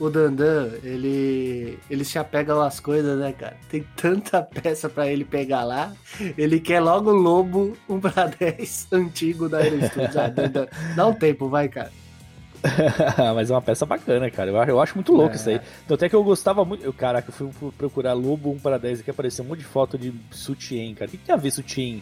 O 0.00 0.08
Dandan, 0.08 0.70
ele, 0.82 1.78
ele 1.90 2.04
se 2.06 2.18
apega 2.18 2.64
às 2.66 2.80
coisas, 2.80 3.18
né, 3.18 3.32
cara? 3.32 3.56
Tem 3.68 3.84
tanta 3.94 4.40
peça 4.62 4.88
pra 4.88 5.06
ele 5.06 5.24
pegar 5.26 5.62
lá. 5.62 5.92
Ele 6.38 6.58
quer 6.58 6.80
logo 6.80 7.10
o 7.10 7.14
Lobo 7.14 7.76
1 7.86 8.00
pra 8.00 8.24
10 8.40 8.88
antigo 8.92 9.46
da 9.48 9.60
Studios. 9.62 10.16
Ah, 10.16 10.28
Dandan, 10.28 10.66
dá 10.96 11.06
um 11.06 11.12
tempo, 11.12 11.48
vai, 11.50 11.68
cara. 11.68 11.92
Mas 13.34 13.50
é 13.50 13.54
uma 13.54 13.62
peça 13.62 13.86
bacana, 13.86 14.30
cara. 14.30 14.50
Eu 14.50 14.58
acho, 14.60 14.70
eu 14.70 14.80
acho 14.80 14.94
muito 14.94 15.12
louco 15.12 15.32
É. 15.34 15.36
isso 15.36 15.48
aí. 15.50 15.60
Então, 15.84 15.94
até 15.94 16.08
que 16.08 16.14
eu 16.16 16.24
gostava 16.24 16.64
muito. 16.64 16.84
Eu, 16.84 16.92
caraca, 16.92 17.28
eu 17.28 17.32
fui 17.32 17.48
pro- 17.58 17.72
procurar 17.72 18.12
Lobo 18.14 18.50
1 18.52 18.58
para 18.58 18.78
10 18.78 19.00
aqui, 19.00 19.10
apareceu 19.10 19.44
um 19.44 19.48
monte 19.48 19.60
de 19.60 19.64
foto 19.64 19.96
de 19.98 20.12
sutiã, 20.30 20.94
cara. 20.94 21.08
O 21.08 21.10
que 21.10 21.18
que 21.18 21.24
tem 21.24 21.34
a 21.34 21.38
ver 21.38 21.50
sutiã? 21.50 21.98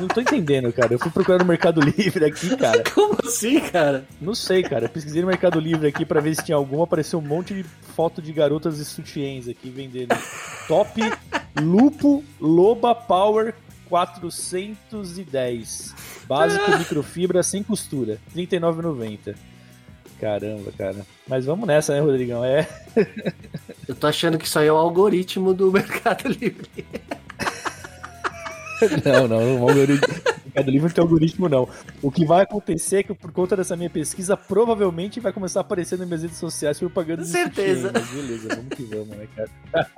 Não 0.00 0.08
tô 0.08 0.20
entendendo, 0.20 0.72
cara. 0.72 0.92
Eu 0.92 0.98
fui 0.98 1.10
procurar 1.10 1.38
no 1.38 1.44
Mercado 1.44 1.80
Livre 1.80 2.24
aqui, 2.24 2.56
cara. 2.56 2.82
Como 2.94 3.16
assim, 3.24 3.60
cara? 3.60 4.04
Não 4.20 4.34
sei, 4.34 4.62
cara. 4.62 4.86
Eu 4.86 4.88
pesquisei 4.88 5.22
no 5.22 5.28
Mercado 5.28 5.60
Livre 5.60 5.86
aqui 5.86 6.04
pra 6.04 6.20
ver 6.20 6.34
se 6.34 6.44
tinha 6.44 6.56
alguma. 6.56 6.84
Apareceu 6.84 7.18
um 7.18 7.22
monte 7.22 7.54
de 7.54 7.62
foto 7.62 8.20
de 8.20 8.32
garotas 8.32 8.78
e 8.78 8.84
sutiãs 8.84 9.48
aqui 9.48 9.70
vendendo. 9.70 10.16
Top 10.66 11.00
Lupo 11.60 12.24
Loba 12.40 12.94
Power 12.94 13.54
410. 13.88 15.94
Básico 16.26 16.70
microfibra 16.78 17.42
sem 17.42 17.62
costura. 17.62 18.18
R$ 18.34 18.46
39,90. 18.46 19.34
Caramba, 20.20 20.72
cara. 20.76 21.06
Mas 21.28 21.44
vamos 21.44 21.66
nessa, 21.66 21.94
né, 21.94 22.00
Rodrigão? 22.00 22.44
É. 22.44 22.66
Eu 23.86 23.94
tô 23.94 24.06
achando 24.06 24.38
que 24.38 24.46
isso 24.46 24.58
aí 24.58 24.66
é 24.66 24.72
o 24.72 24.76
algoritmo 24.76 25.52
do 25.52 25.70
Mercado 25.70 26.28
Livre. 26.28 26.86
Não, 29.04 29.28
não, 29.28 29.40
não. 29.58 29.68
algoritmo- 29.68 30.14
Mercado 30.44 30.70
Livre 30.70 30.88
não 30.88 30.94
tem 30.94 31.02
algoritmo, 31.02 31.48
não. 31.48 31.68
O 32.02 32.10
que 32.12 32.24
vai 32.24 32.42
acontecer 32.42 32.98
é 32.98 33.02
que, 33.02 33.12
por 33.14 33.32
conta 33.32 33.56
dessa 33.56 33.76
minha 33.76 33.90
pesquisa, 33.90 34.36
provavelmente 34.36 35.18
vai 35.18 35.32
começar 35.32 35.60
a 35.60 35.62
aparecer 35.62 35.98
nas 35.98 36.06
minhas 36.06 36.22
redes 36.22 36.38
sociais 36.38 36.78
propaganda 36.78 37.22
de 37.22 37.28
Certeza. 37.28 37.90
Mas 37.92 38.06
beleza, 38.08 38.48
vamos 38.54 38.68
que 38.76 38.82
vamos, 38.84 39.08
né, 39.08 39.26
cara? 39.34 39.90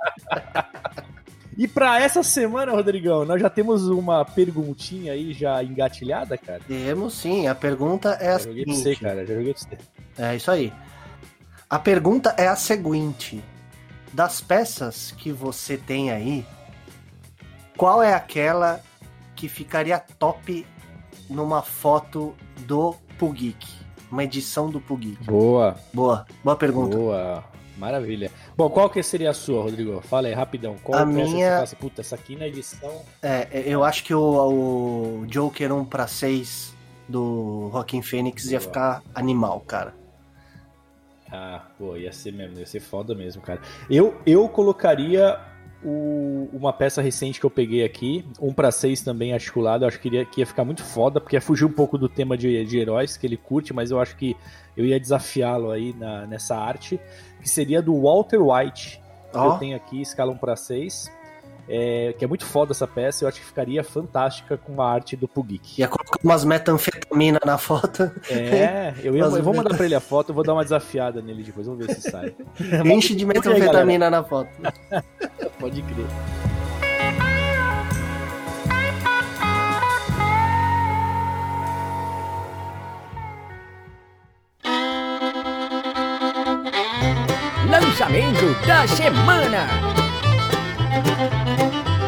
E 1.59 1.67
pra 1.67 1.99
essa 1.99 2.21
semana, 2.21 2.71
Rodrigão, 2.71 3.25
nós 3.25 3.41
já 3.41 3.49
temos 3.49 3.87
uma 3.87 4.23
perguntinha 4.23 5.13
aí 5.13 5.33
já 5.33 5.63
engatilhada, 5.63 6.37
cara. 6.37 6.59
Temos 6.67 7.15
sim, 7.15 7.47
a 7.47 7.55
pergunta 7.55 8.09
é 8.21 8.29
a 8.29 8.37
Já 8.37 8.43
joguei 8.45 8.63
pra 8.63 8.73
você, 8.75 8.81
seguinte. 8.83 9.01
cara. 9.01 9.25
Já 9.25 9.33
joguei 9.33 9.53
pra 9.55 9.61
você. 9.63 9.77
É 10.19 10.35
isso 10.35 10.51
aí. 10.51 10.71
A 11.67 11.79
pergunta 11.79 12.35
é 12.37 12.47
a 12.47 12.55
seguinte: 12.55 13.43
das 14.13 14.39
peças 14.39 15.11
que 15.17 15.31
você 15.31 15.77
tem 15.77 16.11
aí, 16.11 16.45
qual 17.77 18.01
é 18.03 18.13
aquela 18.13 18.81
que 19.35 19.47
ficaria 19.47 19.99
top 19.99 20.65
numa 21.29 21.61
foto 21.61 22.35
do 22.65 22.95
Pugik? 23.17 23.67
Uma 24.11 24.23
edição 24.23 24.69
do 24.69 24.79
Pug. 24.79 25.17
Boa, 25.21 25.75
Boa, 25.93 26.25
boa 26.43 26.55
pergunta. 26.55 26.95
boa. 26.97 27.43
Maravilha. 27.77 28.31
Bom, 28.55 28.69
qual 28.71 28.89
que 28.89 29.03
seria 29.03 29.29
a 29.29 29.33
sua, 29.33 29.61
Rodrigo? 29.61 30.01
Fala 30.01 30.27
aí, 30.29 30.33
rapidão. 30.33 30.75
Qual 30.81 30.97
A 30.97 31.05
que 31.05 31.11
minha- 31.13 31.63
você 31.65 31.75
Puta, 31.75 32.01
essa 32.01 32.15
aqui 32.15 32.35
na 32.35 32.47
edição... 32.47 33.03
É, 33.21 33.47
é, 33.51 33.63
eu 33.67 33.83
acho 33.83 34.03
que 34.03 34.13
o, 34.15 35.21
o 35.21 35.27
Joker 35.27 35.71
1 35.71 35.85
pra 35.85 36.07
6 36.07 36.73
do 37.07 37.69
Joaquin 37.71 38.01
Phoenix 38.01 38.45
ia 38.45 38.57
Boa. 38.57 38.61
ficar 38.61 39.03
animal, 39.13 39.59
cara. 39.59 39.93
Ah, 41.31 41.65
pô, 41.77 41.95
ia 41.97 42.11
ser 42.13 42.31
mesmo, 42.31 42.57
ia 42.57 42.65
ser 42.65 42.79
foda 42.79 43.13
mesmo, 43.13 43.41
cara. 43.41 43.61
Eu, 43.89 44.19
eu 44.25 44.47
colocaria 44.49 45.37
o- 45.83 46.49
uma 46.53 46.73
peça 46.73 47.01
recente 47.01 47.39
que 47.39 47.45
eu 47.45 47.49
peguei 47.49 47.83
aqui, 47.83 48.25
um 48.41 48.51
pra 48.53 48.71
seis 48.71 49.01
também 49.01 49.33
articulado, 49.33 49.83
eu 49.83 49.87
acho 49.87 49.99
que, 49.99 50.07
iria, 50.07 50.25
que 50.25 50.41
ia 50.41 50.45
ficar 50.45 50.65
muito 50.65 50.83
foda, 50.83 51.19
porque 51.21 51.35
ia 51.35 51.41
fugir 51.41 51.65
um 51.65 51.71
pouco 51.71 51.97
do 51.97 52.09
tema 52.09 52.37
de, 52.37 52.63
de 52.65 52.79
heróis 52.79 53.15
que 53.17 53.25
ele 53.27 53.37
curte, 53.37 53.73
mas 53.73 53.91
eu 53.91 53.99
acho 53.99 54.15
que 54.15 54.35
eu 54.75 54.85
ia 54.85 54.99
desafiá-lo 54.99 55.71
aí 55.71 55.93
na- 55.97 56.25
nessa 56.27 56.55
arte, 56.55 56.99
que 57.41 57.49
seria 57.49 57.81
do 57.81 57.99
Walter 58.01 58.41
White, 58.41 59.01
que 59.31 59.37
Ó. 59.37 59.53
eu 59.53 59.59
tenho 59.59 59.75
aqui, 59.75 60.01
escala 60.01 60.31
1 60.31 60.37
para 60.37 60.55
6, 60.55 61.11
é, 61.69 62.15
que 62.17 62.23
é 62.23 62.27
muito 62.27 62.45
foda 62.45 62.71
essa 62.71 62.87
peça, 62.87 63.25
eu 63.25 63.27
acho 63.27 63.41
que 63.41 63.45
ficaria 63.45 63.83
fantástica 63.83 64.55
com 64.57 64.81
a 64.81 64.89
arte 64.89 65.17
do 65.17 65.27
Pugik. 65.27 65.81
Ia 65.81 65.89
colocar 65.89 66.17
umas 66.23 66.45
metanfetamina 66.45 67.39
na 67.45 67.57
foto. 67.57 68.09
É, 68.31 68.93
eu, 69.03 69.13
ia, 69.17 69.23
eu 69.35 69.43
vou 69.43 69.53
mandar 69.53 69.75
pra 69.75 69.85
ele 69.85 69.93
a 69.93 69.99
foto, 69.99 70.29
eu 70.29 70.35
vou 70.35 70.45
dar 70.45 70.53
uma 70.53 70.63
desafiada 70.63 71.21
nele 71.21 71.43
depois, 71.43 71.67
vamos 71.67 71.85
ver 71.85 71.93
se 71.93 72.09
sai. 72.09 72.33
Enche 72.85 73.13
de 73.13 73.25
metanfetamina 73.25 74.09
na 74.09 74.23
foto. 74.23 74.49
Pode 75.67 75.81
crer. 75.81 76.07
Lançamento 87.69 88.65
da 88.65 88.87
semana. 88.87 89.67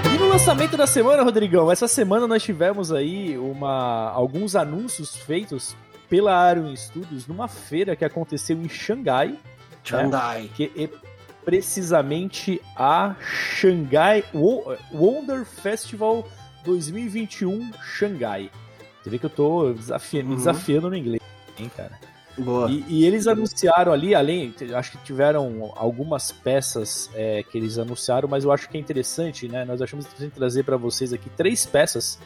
E 0.05 0.17
no 0.17 0.29
lançamento 0.29 0.77
da 0.77 0.87
semana, 0.87 1.21
Rodrigão, 1.23 1.69
essa 1.69 1.89
semana 1.89 2.25
nós 2.25 2.41
tivemos 2.41 2.93
aí 2.93 3.37
uma, 3.37 4.09
alguns 4.11 4.55
anúncios 4.55 5.17
feitos 5.17 5.75
pela 6.09 6.33
Arion 6.33 6.73
Studios 6.77 7.27
numa 7.27 7.49
feira 7.49 7.93
que 7.93 8.05
aconteceu 8.05 8.55
em 8.55 8.69
Xangai, 8.69 9.37
Xandai. 9.83 10.49
que 10.55 10.71
é 10.77 11.08
precisamente 11.49 12.61
a 12.75 13.15
Xangai 13.19 14.23
Wo- 14.33 14.75
Wonder 14.93 15.43
Festival 15.45 16.27
2021 16.63 17.71
Xangai. 17.81 18.51
Você 19.01 19.09
vê 19.09 19.17
que 19.17 19.25
eu 19.25 19.29
tô 19.29 19.73
desafiando, 19.73 20.27
me 20.27 20.33
Uhum. 20.33 20.37
desafiando 20.37 20.89
no 20.89 20.95
inglês, 20.95 21.21
hein, 21.57 21.71
cara? 21.75 21.97
Boa. 22.37 22.69
E, 22.69 22.85
e 22.87 23.05
eles 23.05 23.25
anunciaram 23.27 23.91
ali, 23.91 24.13
além, 24.13 24.53
acho 24.75 24.91
que 24.91 24.97
tiveram 25.03 25.73
algumas 25.75 26.31
peças 26.31 27.09
é, 27.15 27.43
que 27.43 27.57
eles 27.57 27.77
anunciaram, 27.77 28.29
mas 28.29 28.43
eu 28.43 28.51
acho 28.51 28.69
que 28.69 28.77
é 28.77 28.79
interessante, 28.79 29.47
né? 29.47 29.65
Nós 29.65 29.81
achamos 29.81 30.05
interessante 30.05 30.33
trazer 30.35 30.63
para 30.63 30.77
vocês 30.77 31.11
aqui 31.11 31.29
três 31.31 31.65
peças, 31.65 32.19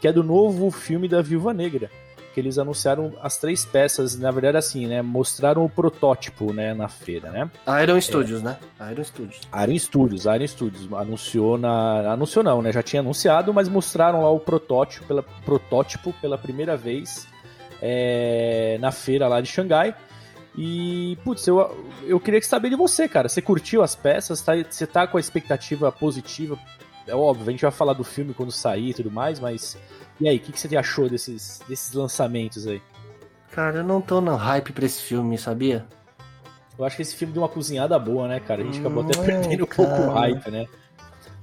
que 0.00 0.06
é 0.08 0.12
do 0.12 0.22
novo 0.22 0.70
filme 0.70 1.08
da 1.08 1.20
Viúva 1.20 1.52
Negra. 1.52 1.90
Que 2.34 2.40
eles 2.40 2.58
anunciaram 2.58 3.14
as 3.22 3.36
três 3.36 3.64
peças, 3.64 4.16
na 4.18 4.30
verdade, 4.30 4.56
assim, 4.56 4.86
né? 4.86 5.02
Mostraram 5.02 5.64
o 5.64 5.68
protótipo, 5.68 6.52
né, 6.52 6.74
na 6.74 6.88
feira, 6.88 7.30
né? 7.30 7.50
Iron 7.82 8.00
Studios, 8.00 8.42
né? 8.42 8.56
Iron 8.92 9.04
Studios. 9.04 9.40
Iron 9.62 9.78
Studios, 9.78 10.24
Iron 10.24 10.46
Studios 10.46 10.92
anunciou 10.92 11.58
na. 11.58 12.12
Anunciou 12.12 12.44
não, 12.44 12.62
né? 12.62 12.72
Já 12.72 12.82
tinha 12.82 13.00
anunciado, 13.00 13.52
mas 13.52 13.68
mostraram 13.68 14.22
lá 14.22 14.30
o 14.30 14.38
protótipo 14.38 15.06
pela, 15.06 15.22
protótipo 15.22 16.12
pela 16.20 16.38
primeira 16.38 16.76
vez 16.76 17.26
é, 17.82 18.78
na 18.80 18.92
feira 18.92 19.28
lá 19.28 19.40
de 19.40 19.48
Xangai. 19.48 19.94
E, 20.56 21.16
putz, 21.22 21.46
eu, 21.46 21.86
eu 22.04 22.18
queria 22.18 22.42
saber 22.42 22.70
de 22.70 22.76
você, 22.76 23.08
cara. 23.08 23.28
Você 23.28 23.40
curtiu 23.40 23.82
as 23.82 23.94
peças? 23.94 24.42
Tá, 24.42 24.52
você 24.68 24.86
tá 24.86 25.06
com 25.06 25.16
a 25.16 25.20
expectativa 25.20 25.92
positiva? 25.92 26.58
É 27.08 27.14
óbvio, 27.14 27.48
a 27.48 27.50
gente 27.50 27.62
vai 27.62 27.70
falar 27.70 27.94
do 27.94 28.04
filme 28.04 28.34
quando 28.34 28.52
sair 28.52 28.90
e 28.90 28.94
tudo 28.94 29.10
mais, 29.10 29.40
mas. 29.40 29.76
E 30.20 30.28
aí, 30.28 30.36
o 30.36 30.40
que, 30.40 30.52
que 30.52 30.60
você 30.60 30.76
achou 30.76 31.08
desses, 31.08 31.60
desses 31.68 31.92
lançamentos 31.92 32.66
aí? 32.66 32.82
Cara, 33.52 33.78
eu 33.78 33.84
não 33.84 34.00
tô 34.00 34.20
no 34.20 34.36
hype 34.36 34.72
pra 34.72 34.84
esse 34.84 35.02
filme, 35.02 35.38
sabia? 35.38 35.86
Eu 36.78 36.84
acho 36.84 36.96
que 36.96 37.02
esse 37.02 37.16
filme 37.16 37.32
deu 37.32 37.42
uma 37.42 37.48
cozinhada 37.48 37.98
boa, 37.98 38.28
né, 38.28 38.38
cara? 38.38 38.62
A 38.62 38.64
gente 38.64 38.78
acabou 38.78 39.02
até 39.02 39.18
perdendo 39.24 39.64
um 39.64 39.66
pouco 39.66 39.92
o 39.92 40.10
hype, 40.10 40.50
né? 40.50 40.66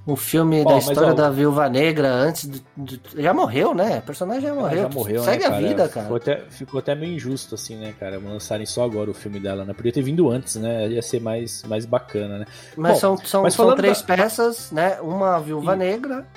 O 0.08 0.16
filme 0.16 0.64
da 0.64 0.78
história 0.78 1.12
ó, 1.12 1.14
da 1.14 1.30
Viúva 1.32 1.68
Negra 1.68 2.10
antes 2.14 2.46
do, 2.46 2.62
do- 2.78 3.00
Já 3.16 3.34
morreu, 3.34 3.74
né? 3.74 3.98
O 3.98 4.02
personagem 4.04 4.44
já 4.44 4.54
morreu. 4.54 4.80
Ela 4.80 4.90
já 4.90 4.96
morreu, 4.96 5.24
Segue 5.24 5.40
né, 5.40 5.46
a 5.48 5.50
cara? 5.50 5.68
vida, 5.68 5.90
cara. 5.90 6.04
Ficou 6.06 6.18
até, 6.18 6.46
ficou 6.52 6.80
até 6.80 6.94
meio 6.96 7.14
injusto, 7.16 7.56
assim, 7.56 7.76
né, 7.76 7.94
cara? 8.00 8.20
Lançarem 8.20 8.68
só 8.68 8.84
agora 8.84 9.10
o 9.10 9.14
filme 9.16 9.40
dela, 9.40 9.66
né? 9.66 9.74
Podia 9.74 9.92
ter 9.92 10.04
vindo 10.04 10.30
antes, 10.30 10.56
né? 10.58 10.88
Ia 10.90 11.02
ser 11.02 11.20
mais, 11.20 11.64
mais 11.64 11.86
bacana, 11.88 12.38
né? 12.40 12.46
Mas 12.78 12.94
Bom, 12.94 13.00
são, 13.00 13.18
são, 13.18 13.42
mas 13.44 13.56
são 13.56 13.76
três 13.76 14.02
da- 14.04 14.16
peças, 14.16 14.72
né? 14.72 15.00
Uma 15.02 15.40
Viúva 15.40 15.72
Sim. 15.74 15.80
Negra 15.80 16.28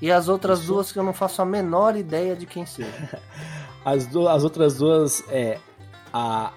e 0.00 0.12
as 0.12 0.28
outras 0.28 0.60
duas 0.60 0.92
que 0.92 0.98
eu 0.98 1.02
não 1.02 1.12
faço 1.12 1.42
a 1.42 1.44
menor 1.44 1.96
ideia 1.96 2.36
de 2.36 2.46
quem 2.46 2.64
seja. 2.64 2.88
As, 3.84 4.04
du- 4.06 4.26
as 4.28 4.42
outras 4.44 4.76
duas 4.78 5.22
é 5.30 5.58
a 6.12 6.52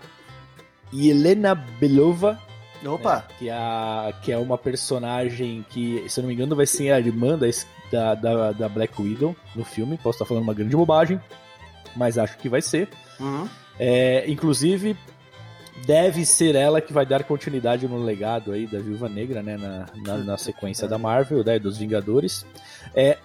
Helena 0.92 1.54
Belova, 1.56 2.40
Opa! 2.86 3.18
né, 3.18 3.24
que, 3.38 3.50
é 3.50 3.54
a, 3.54 4.14
que 4.22 4.32
é 4.32 4.38
uma 4.38 4.58
personagem 4.58 5.66
que, 5.70 6.04
se 6.08 6.20
eu 6.20 6.24
não 6.24 6.28
me 6.30 6.34
engano, 6.34 6.56
vai 6.56 6.66
ser 6.66 6.92
a 6.92 7.00
irmã 7.00 7.38
da, 7.92 8.16
da, 8.16 8.52
da, 8.52 8.70
Black 8.70 9.02
Widow 9.02 9.36
no 9.56 9.66
filme. 9.66 9.98
Posso 9.98 10.18
estar 10.18 10.26
falando 10.26 10.44
uma 10.44 10.54
grande 10.54 10.76
bobagem, 10.76 11.20
mas 11.96 12.18
acho 12.18 12.38
que 12.38 12.50
vai 12.50 12.62
ser. 12.62 12.90
Uhum. 13.20 13.48
É, 13.80 14.30
inclusive, 14.30 14.96
deve 15.86 16.26
ser 16.26 16.56
ela 16.56 16.82
que 16.82 16.94
vai 16.94 17.06
dar 17.06 17.24
continuidade 17.24 17.88
no 17.88 18.02
legado 18.04 18.52
aí 18.52 18.68
da 18.68 18.80
Viúva 18.80 19.10
Negra, 19.10 19.42
né? 19.42 19.58
Na, 19.58 19.86
na, 20.06 20.18
na 20.24 20.38
sequência 20.38 20.88
da 20.88 20.98
Marvel, 20.98 21.44
né, 21.44 21.60
dos 21.60 21.78
Vingadores. 21.78 22.46
É, 22.96 23.18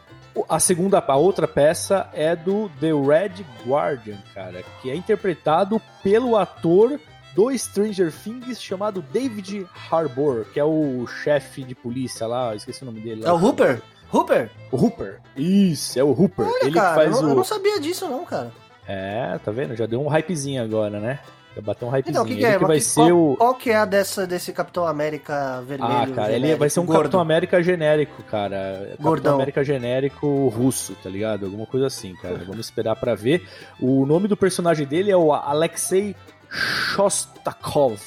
a 0.48 0.58
segunda, 0.58 0.98
a 0.98 1.16
outra 1.16 1.46
peça 1.46 2.08
é 2.12 2.34
do 2.34 2.68
The 2.80 2.88
Red 2.88 3.44
Guardian, 3.66 4.18
cara, 4.34 4.64
que 4.82 4.90
é 4.90 4.96
interpretado 4.96 5.80
pelo 6.02 6.36
ator 6.36 6.98
do 7.34 7.50
Stranger 7.58 8.12
Things 8.12 8.62
chamado 8.62 9.02
David 9.12 9.66
Harbour, 9.90 10.44
que 10.52 10.60
é 10.60 10.64
o 10.64 11.06
chefe 11.06 11.62
de 11.64 11.74
polícia 11.74 12.26
lá, 12.26 12.54
esqueci 12.54 12.82
o 12.82 12.86
nome 12.86 13.00
dele. 13.00 13.24
É 13.24 13.32
o 13.32 13.36
Hooper? 13.36 13.82
Hooper? 14.12 14.50
O 14.70 14.76
Hooper. 14.76 15.20
Isso, 15.36 15.98
é 15.98 16.04
o 16.04 16.10
Hooper. 16.10 16.46
Olha, 16.46 16.58
Ele 16.62 16.70
que 16.70 16.78
cara, 16.78 16.94
faz 16.94 17.16
eu, 17.16 17.22
não- 17.22 17.28
o. 17.28 17.32
eu 17.32 17.36
não 17.36 17.44
sabia 17.44 17.80
disso 17.80 18.08
não, 18.08 18.24
cara. 18.24 18.52
É, 18.86 19.38
tá 19.44 19.50
vendo? 19.50 19.74
Já 19.74 19.86
deu 19.86 20.00
um 20.00 20.08
hypezinho 20.08 20.62
agora, 20.62 21.00
né? 21.00 21.18
Já 21.56 21.62
bateu 21.62 21.88
um 21.88 21.90
hypezinho. 21.90 22.12
Então, 22.12 22.22
o 22.24 22.26
que, 22.26 22.34
que 22.34 22.40
ele 22.40 22.46
é? 22.46 22.58
que 22.58 22.64
vai 22.64 22.76
Mas 22.76 22.86
ser 22.86 23.00
qual, 23.00 23.12
o. 23.32 23.36
qual 23.36 23.54
que 23.54 23.70
é 23.70 23.76
a 23.76 23.84
dessa, 23.84 24.26
desse 24.26 24.52
Capitão 24.52 24.86
América 24.86 25.62
vermelho? 25.66 25.92
Ah, 25.92 26.06
cara, 26.14 26.28
ele 26.28 26.34
genérico, 26.40 26.58
vai 26.58 26.70
ser 26.70 26.80
um 26.80 26.86
gordo? 26.86 26.98
Capitão 26.98 27.20
América 27.20 27.62
genérico, 27.62 28.22
cara. 28.24 28.78
Capitão 28.90 29.04
Gordão. 29.04 29.34
América 29.36 29.64
genérico 29.64 30.48
russo, 30.48 30.94
tá 31.02 31.08
ligado? 31.08 31.46
Alguma 31.46 31.66
coisa 31.66 31.86
assim, 31.86 32.14
cara. 32.16 32.38
Vamos 32.46 32.66
esperar 32.66 32.96
pra 32.96 33.14
ver. 33.14 33.48
O 33.80 34.04
nome 34.06 34.28
do 34.28 34.36
personagem 34.36 34.86
dele 34.86 35.10
é 35.10 35.16
o 35.16 35.32
Alexei 35.32 36.14
Shostakov. 36.54 37.98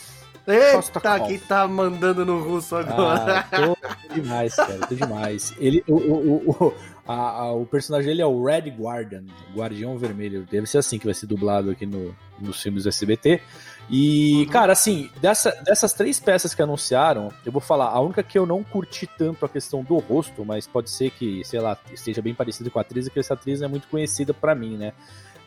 Eita, 0.47 0.71
Shostakov. 0.81 1.27
quem 1.27 1.39
tá 1.39 1.67
mandando 1.67 2.25
no 2.25 2.41
russo 2.41 2.75
agora? 2.77 3.45
Ah, 3.51 3.57
tô, 3.57 4.13
demais, 4.13 4.55
cara, 4.55 4.77
tô 4.87 4.95
demais. 4.95 5.53
Ele, 5.57 5.83
o, 5.87 5.95
o, 5.95 6.13
o, 6.47 6.51
o, 6.67 6.73
a- 7.05 7.13
a- 7.41 7.51
o 7.53 7.65
personagem 7.65 8.07
dele 8.07 8.21
é 8.21 8.25
o 8.25 8.43
Red 8.45 8.69
Guardian, 8.71 9.25
Guardião 9.53 9.97
Vermelho. 9.97 10.47
Deve 10.49 10.65
ser 10.67 10.77
assim 10.77 10.97
que 10.97 11.05
vai 11.05 11.13
ser 11.13 11.25
dublado 11.27 11.69
aqui 11.71 11.85
no, 11.85 12.15
nos 12.39 12.61
filmes 12.61 12.83
do 12.83 12.89
SBT. 12.89 13.41
E, 13.89 14.43
Uhum. 14.45 14.51
cara, 14.51 14.73
assim, 14.73 15.09
dessa, 15.21 15.49
dessas 15.63 15.93
três 15.93 16.19
peças 16.19 16.53
que 16.53 16.61
anunciaram, 16.61 17.31
eu 17.45 17.51
vou 17.53 17.61
falar, 17.61 17.85
a 17.87 17.99
única 18.01 18.21
que 18.21 18.37
eu 18.37 18.45
não 18.45 18.61
curti 18.63 19.07
tanto 19.17 19.45
a 19.45 19.49
questão 19.49 19.81
do 19.81 19.97
rosto, 19.97 20.43
mas 20.45 20.67
pode 20.67 20.89
ser 20.89 21.09
que, 21.11 21.41
sei 21.45 21.59
lá, 21.61 21.77
esteja 21.93 22.21
bem 22.21 22.33
parecido 22.33 22.69
com 22.69 22.79
a 22.79 22.81
atriz, 22.81 23.07
é 23.07 23.09
que 23.09 23.19
essa 23.19 23.33
atriz 23.33 23.59
não 23.61 23.67
é 23.67 23.69
muito 23.71 23.87
conhecida 23.87 24.33
pra 24.33 24.53
mim, 24.53 24.75
né? 24.77 24.91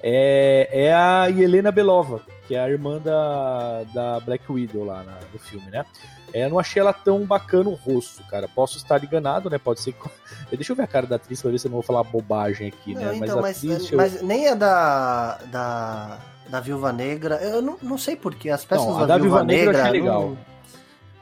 É, 0.02 0.68
é 0.72 0.94
a 0.94 1.28
Helena 1.30 1.70
Belova, 1.70 2.20
que 2.48 2.54
é 2.54 2.60
a 2.60 2.68
irmã 2.68 2.98
da, 2.98 3.82
da 3.92 4.20
Black 4.20 4.50
Widow 4.50 4.84
lá 4.84 5.02
na- 5.02 5.18
no 5.32 5.38
filme, 5.38 5.70
né? 5.70 5.84
É, 6.32 6.44
eu 6.44 6.50
não 6.50 6.58
achei 6.58 6.80
ela 6.80 6.92
tão 6.92 7.24
bacana 7.26 7.68
o 7.68 7.74
rosto, 7.74 8.22
cara. 8.30 8.48
Posso 8.48 8.76
estar 8.76 9.02
enganado, 9.02 9.50
né? 9.50 9.58
Pode 9.58 9.80
ser 9.80 9.92
que. 9.92 10.08
Deixa 10.56 10.72
eu 10.72 10.76
ver 10.76 10.84
a 10.84 10.86
cara 10.86 11.06
da 11.06 11.16
atriz 11.16 11.42
pra 11.42 11.50
ver 11.50 11.58
se 11.58 11.66
eu 11.66 11.70
não 11.70 11.76
vou 11.78 11.82
falar 11.82 12.02
bobagem 12.04 12.68
aqui, 12.68 12.94
Não, 12.94 13.02
né? 13.02 13.16
então, 13.16 13.40
mas, 13.42 13.56
atriz, 13.58 13.78
deixa 13.78 13.94
eu- 13.94 13.98
mas 13.98 14.22
nem 14.22 14.48
a 14.48 14.54
da, 14.54 15.38
da, 15.50 16.18
da 16.48 16.60
Viúva 16.60 16.92
Negra. 16.92 17.36
Eu 17.42 17.60
não, 17.60 17.76
não 17.82 17.98
sei 17.98 18.14
porquê. 18.16 18.48
As 18.50 18.64
peças 18.64 18.86
Não, 18.86 19.00
da, 19.00 19.06
da 19.06 19.18
Viúva 19.18 19.38
Viúva 19.38 19.44
Negra 19.44 19.64
eu 19.64 19.72
Negra. 19.72 19.82
achei 19.88 20.00
legal. 20.00 20.36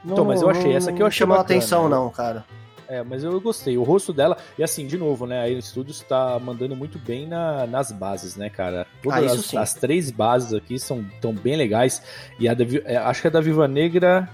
Não, 0.05 0.13
Então, 0.13 0.25
mas 0.25 0.41
eu 0.41 0.49
achei, 0.49 0.73
essa 0.75 0.89
aqui 0.91 0.99
eu 0.99 1.03
não 1.03 1.07
achei 1.07 1.19
chamou 1.19 1.37
bacana, 1.37 1.57
atenção, 1.59 1.83
né? 1.89 1.95
não, 1.95 2.09
cara. 2.09 2.45
É, 2.89 3.03
mas 3.03 3.23
eu 3.23 3.39
gostei. 3.39 3.77
O 3.77 3.83
rosto 3.83 4.11
dela, 4.11 4.35
e 4.57 4.63
assim, 4.63 4.87
de 4.87 4.97
novo, 4.97 5.27
né? 5.27 5.41
Aí 5.41 5.55
o 5.55 5.59
estúdio 5.59 5.91
está 5.91 6.39
mandando 6.39 6.75
muito 6.75 6.97
bem 6.97 7.27
na- 7.27 7.67
nas 7.67 7.91
bases, 7.91 8.35
né, 8.35 8.49
cara? 8.49 8.87
Todas 9.03 9.31
Ah, 9.31 9.35
as, 9.35 9.53
as 9.55 9.73
três 9.75 10.09
bases 10.09 10.53
aqui 10.55 10.79
são 10.79 11.05
tão 11.21 11.31
bem 11.33 11.55
legais. 11.55 12.01
E 12.39 12.49
a 12.49 12.53
da, 12.55 12.65
é, 12.85 12.97
acho 12.97 13.21
que 13.21 13.27
a 13.27 13.31
da 13.31 13.41
Viva 13.41 13.67
Negra. 13.67 14.27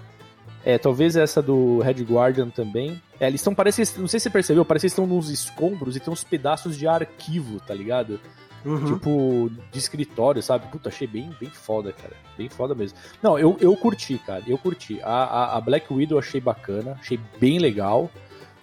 É, 0.63 0.79
talvez 0.79 1.15
essa 1.15 1.43
do 1.43 1.79
Red 1.79 2.01
Guardian 2.03 2.49
também. 2.49 2.99
É, 3.19 3.27
eles 3.27 3.41
estão, 3.41 3.53
parece, 3.53 3.81
não 3.99 4.07
sei 4.07 4.19
se 4.19 4.23
você 4.23 4.29
percebeu, 4.31 4.65
parece 4.65 4.83
que 4.83 4.85
eles 4.87 4.93
estão 4.93 5.05
nos 5.05 5.29
escombros 5.29 5.95
e 5.95 5.99
tem 5.99 6.11
uns 6.11 6.23
pedaços 6.23 6.75
de 6.75 6.87
arquivo, 6.87 7.59
tá 7.59 7.73
ligado? 7.73 8.19
Uhum. 8.65 8.95
tipo, 8.95 9.51
de 9.71 9.77
escritório, 9.77 10.41
sabe? 10.41 10.65
Puta, 10.71 10.89
achei 10.89 11.05
bem, 11.05 11.29
bem 11.39 11.51
foda, 11.51 11.91
cara. 11.91 12.13
Bem 12.35 12.49
foda 12.49 12.73
mesmo. 12.73 12.97
Não, 13.21 13.37
eu, 13.37 13.55
eu 13.61 13.75
curti, 13.77 14.17
cara. 14.17 14.41
Eu 14.47 14.57
curti. 14.57 14.99
A, 15.03 15.11
a, 15.23 15.57
a 15.57 15.61
Black 15.61 15.93
Widow 15.93 16.15
eu 16.15 16.19
achei 16.19 16.41
bacana, 16.41 16.97
achei 16.99 17.19
bem 17.39 17.59
legal. 17.59 18.09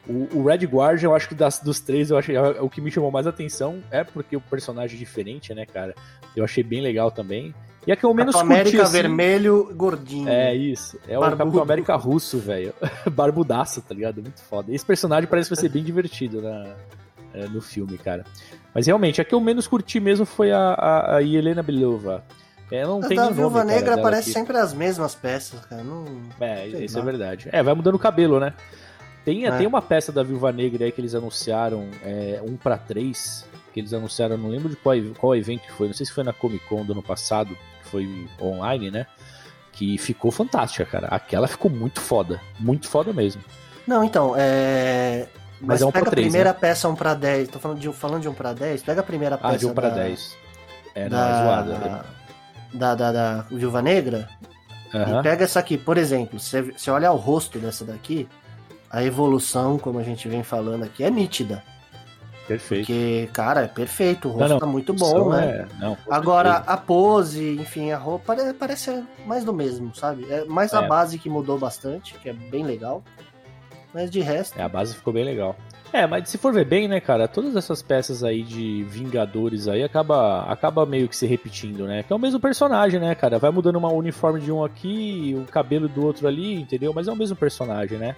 O, 0.08 0.38
o 0.38 0.44
Red 0.44 0.66
Guardian, 0.66 1.08
eu 1.08 1.14
acho 1.14 1.28
que 1.28 1.34
das, 1.34 1.60
dos 1.60 1.80
três, 1.80 2.10
eu 2.10 2.18
achei 2.18 2.36
o 2.36 2.68
que 2.68 2.80
me 2.80 2.90
chamou 2.90 3.10
mais 3.10 3.26
atenção 3.26 3.80
é 3.90 4.02
porque 4.02 4.36
o 4.36 4.40
personagem 4.40 4.96
é 4.96 4.98
diferente, 4.98 5.54
né, 5.54 5.64
cara? 5.64 5.94
Eu 6.34 6.44
achei 6.44 6.64
bem 6.64 6.80
legal 6.80 7.10
também. 7.10 7.54
E 7.86 7.90
a 7.90 7.96
que 7.96 8.04
eu 8.04 8.14
menos 8.14 8.34
Capitão 8.34 8.56
América 8.56 8.82
assim, 8.82 8.92
vermelho 8.92 9.72
gordinho. 9.74 10.28
É 10.28 10.54
isso. 10.54 10.98
É 11.08 11.16
o 11.16 11.20
Barbudo. 11.20 11.38
Capitão 11.38 11.62
América 11.62 11.96
russo, 11.96 12.38
velho. 12.38 12.72
Barbudaço, 13.10 13.82
tá 13.82 13.94
ligado? 13.94 14.22
Muito 14.22 14.40
foda. 14.42 14.72
Esse 14.72 14.86
personagem 14.86 15.28
parece 15.28 15.48
que 15.48 15.56
vai 15.56 15.60
ser 15.62 15.68
bem 15.68 15.82
divertido 15.82 16.40
na, 16.40 16.76
é, 17.34 17.48
no 17.48 17.60
filme, 17.60 17.98
cara. 17.98 18.24
Mas 18.74 18.86
realmente, 18.86 19.20
a 19.20 19.24
que 19.24 19.34
eu 19.34 19.40
menos 19.40 19.66
curti 19.66 19.98
mesmo 19.98 20.24
foi 20.24 20.52
a, 20.52 20.58
a, 20.58 21.16
a 21.16 21.22
Helena 21.22 21.62
Belova. 21.62 22.24
É, 22.70 22.84
não 22.86 23.00
A 23.00 23.08
tem 23.08 23.16
da 23.16 23.28
Viúva 23.28 23.58
nome, 23.58 23.70
cara, 23.70 23.80
Negra 23.80 23.90
dela 23.96 24.02
parece 24.02 24.30
aqui. 24.30 24.38
sempre 24.38 24.56
as 24.56 24.72
mesmas 24.72 25.14
peças, 25.14 25.60
cara. 25.66 25.82
Não... 25.82 26.04
É, 26.40 26.66
isso 26.68 26.98
é 26.98 27.02
verdade. 27.02 27.48
É, 27.52 27.62
vai 27.62 27.74
mudando 27.74 27.96
o 27.96 27.98
cabelo, 27.98 28.40
né? 28.40 28.54
Tem, 29.24 29.46
É. 29.46 29.56
tem 29.56 29.66
uma 29.66 29.80
peça 29.82 30.10
da 30.10 30.22
Viúva 30.22 30.50
Negra 30.52 30.84
aí 30.84 30.92
que 30.92 31.00
eles 31.00 31.14
anunciaram, 31.14 31.86
é, 32.02 32.42
um 32.44 32.56
pra 32.56 32.76
três, 32.76 33.44
que 33.72 33.80
eles 33.80 33.92
anunciaram, 33.92 34.36
não 34.36 34.48
lembro 34.48 34.68
de 34.68 34.76
qual, 34.76 34.96
qual 35.18 35.36
evento 35.36 35.62
que 35.62 35.72
foi, 35.72 35.86
não 35.86 35.94
sei 35.94 36.04
se 36.06 36.12
foi 36.12 36.24
na 36.24 36.32
Comic 36.32 36.64
Con 36.66 36.84
do 36.84 36.92
ano 36.92 37.02
passado, 37.02 37.56
que 37.82 37.88
foi 37.88 38.28
online, 38.40 38.90
né? 38.90 39.06
Que 39.72 39.96
ficou 39.96 40.30
fantástica, 40.30 40.84
cara. 40.84 41.06
Aquela 41.08 41.46
ficou 41.48 41.70
muito 41.70 42.00
foda. 42.00 42.40
Muito 42.58 42.88
foda 42.88 43.12
mesmo. 43.12 43.40
Não, 43.86 44.04
então, 44.04 44.34
é. 44.36 45.26
Mas 45.60 45.68
Mas, 45.68 45.82
é 45.82 45.86
um 45.86 45.92
pega 45.92 46.04
pra 46.04 46.10
três, 46.10 46.26
a 46.26 46.28
primeira 46.30 46.52
peça 46.54 46.88
1 46.88 46.94
pra 46.96 47.14
10. 47.14 47.48
Tô 47.48 47.58
falando 47.60 47.78
de, 47.78 47.88
um- 47.88 47.92
falando 47.92 48.22
de 48.22 48.28
1 48.28 48.34
pra 48.34 48.52
10. 48.52 48.82
Pega 48.82 49.00
a 49.00 49.04
primeira 49.04 49.38
peça. 49.38 49.54
Ah, 49.54 49.56
de 49.56 49.66
um 49.66 49.72
pra 49.72 49.88
da, 49.90 49.94
10. 49.94 50.36
É, 50.94 51.08
não, 51.08 51.18
é 51.18 51.42
zoada. 51.44 52.04
Da, 52.74 52.94
da, 52.96 53.12
da 53.12 53.40
Viúva 53.50 53.80
Negra. 53.80 54.28
E 54.92 55.22
pega 55.22 55.44
essa 55.44 55.60
aqui, 55.60 55.78
por 55.78 55.96
exemplo, 55.96 56.38
se 56.38 56.60
você 56.60 56.90
olhar 56.90 57.12
o 57.12 57.16
rosto 57.16 57.58
dessa 57.58 57.84
daqui, 57.84 58.28
a 58.92 59.02
evolução, 59.02 59.78
como 59.78 59.98
a 59.98 60.02
gente 60.02 60.28
vem 60.28 60.42
falando 60.42 60.84
aqui, 60.84 61.02
é 61.02 61.10
nítida. 61.10 61.62
Perfeito. 62.46 62.86
Porque, 62.86 63.30
cara, 63.32 63.62
é 63.62 63.68
perfeito, 63.68 64.28
o 64.28 64.32
rosto 64.32 64.40
Não, 64.42 64.48
não, 64.50 64.58
tá 64.58 64.66
muito 64.66 64.92
bom, 64.92 65.30
né? 65.30 65.46
é, 65.70 65.80
não, 65.80 65.96
Agora, 66.10 66.56
a 66.66 66.76
pose, 66.76 67.56
enfim, 67.60 67.92
a 67.92 67.96
roupa 67.96 68.34
pare- 68.34 68.52
parece 68.52 69.02
mais 69.24 69.44
do 69.44 69.52
mesmo, 69.54 69.94
sabe? 69.94 70.26
É 70.28 70.44
mais 70.44 70.74
a 70.74 70.82
É. 70.82 70.88
base 70.88 71.18
que 71.18 71.30
mudou 71.30 71.56
bastante, 71.56 72.14
que 72.18 72.28
é 72.28 72.32
bem 72.32 72.64
legal. 72.64 73.02
Mas 73.94 74.10
de 74.10 74.20
resto, 74.20 74.58
É, 74.58 74.62
a 74.62 74.68
base 74.68 74.94
ficou 74.94 75.12
bem 75.12 75.24
legal. 75.24 75.56
É, 75.92 76.06
mas 76.06 76.28
se 76.30 76.38
for 76.38 76.52
ver 76.52 76.64
bem, 76.64 76.88
né, 76.88 77.00
cara, 77.00 77.28
todas 77.28 77.54
essas 77.54 77.82
peças 77.82 78.24
aí 78.24 78.42
de 78.42 78.82
Vingadores 78.84 79.68
aí 79.68 79.82
acaba, 79.84 80.42
acaba 80.50 80.86
meio 80.86 81.06
que 81.06 81.14
se 81.16 81.26
repetindo, 81.26 81.86
né? 81.86 82.02
Que 82.02 82.12
é 82.12 82.16
o 82.16 82.18
mesmo 82.18 82.40
personagem, 82.40 82.98
né, 82.98 83.14
cara? 83.14 83.38
Vai 83.38 83.50
mudando 83.50 83.76
uma 83.76 83.92
uniforme 83.92 84.40
de 84.40 84.50
um 84.50 84.64
aqui, 84.64 85.36
o 85.38 85.44
cabelo 85.50 85.88
do 85.88 86.04
outro 86.04 86.26
ali, 86.26 86.54
entendeu? 86.60 86.92
Mas 86.94 87.06
é 87.08 87.12
o 87.12 87.16
mesmo 87.16 87.36
personagem, 87.36 87.98
né? 87.98 88.16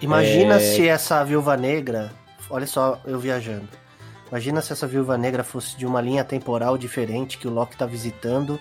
Imagina 0.00 0.56
É. 0.56 0.60
se 0.60 0.88
essa 0.88 1.22
viúva 1.24 1.56
negra. 1.56 2.12
Olha 2.48 2.66
só, 2.66 3.00
eu 3.04 3.18
viajando. 3.18 3.68
Imagina 4.28 4.60
se 4.60 4.72
essa 4.72 4.86
viúva 4.86 5.16
negra 5.16 5.44
fosse 5.44 5.76
de 5.76 5.86
uma 5.86 6.00
linha 6.00 6.24
temporal 6.24 6.76
diferente 6.76 7.38
que 7.38 7.46
o 7.46 7.50
Loki 7.50 7.76
tá 7.76 7.86
visitando. 7.86 8.58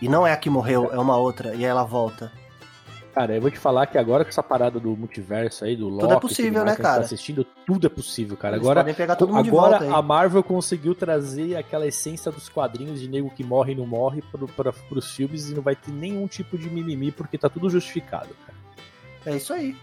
E 0.00 0.08
não 0.08 0.26
é 0.26 0.32
a 0.32 0.36
que 0.36 0.48
morreu, 0.48 0.90
é 0.92 0.98
uma 0.98 1.16
outra, 1.16 1.54
e 1.54 1.64
ela 1.64 1.82
volta. 1.82 2.30
Cara, 3.12 3.34
eu 3.34 3.40
vou 3.40 3.50
te 3.50 3.58
falar 3.58 3.86
que 3.86 3.98
agora 3.98 4.24
com 4.24 4.28
essa 4.28 4.44
parada 4.44 4.78
do 4.78 4.96
multiverso 4.96 5.64
aí, 5.64 5.74
do 5.74 5.88
Loki, 5.88 6.02
Tudo 6.02 6.14
é 6.14 6.20
possível, 6.20 6.64
né, 6.64 6.70
gente 6.70 6.82
cara? 6.82 6.98
Tá 7.00 7.04
assistindo, 7.04 7.44
tudo 7.66 7.88
é 7.88 7.90
possível, 7.90 8.36
cara. 8.36 8.54
Eles 8.56 8.68
Agora, 8.68 8.94
pegar 8.94 9.16
todo 9.16 9.32
mundo 9.32 9.42
de 9.42 9.48
agora 9.48 9.70
volta 9.78 9.84
aí. 9.86 9.92
a 9.92 10.00
Marvel 10.00 10.42
conseguiu 10.44 10.94
trazer 10.94 11.56
aquela 11.56 11.84
essência 11.84 12.30
dos 12.30 12.48
quadrinhos 12.48 13.00
de 13.00 13.08
nego 13.08 13.28
que 13.30 13.42
morre 13.42 13.72
e 13.72 13.74
não 13.74 13.86
morre 13.86 14.22
pro, 14.30 14.46
pra, 14.46 14.72
pros 14.72 15.10
filmes 15.16 15.50
e 15.50 15.54
não 15.54 15.62
vai 15.62 15.74
ter 15.74 15.90
nenhum 15.90 16.28
tipo 16.28 16.56
de 16.56 16.70
mimimi 16.70 17.10
porque 17.10 17.36
tá 17.36 17.48
tudo 17.48 17.68
justificado, 17.68 18.28
cara. 18.46 18.58
É 19.26 19.36
isso 19.36 19.52
aí. 19.52 19.76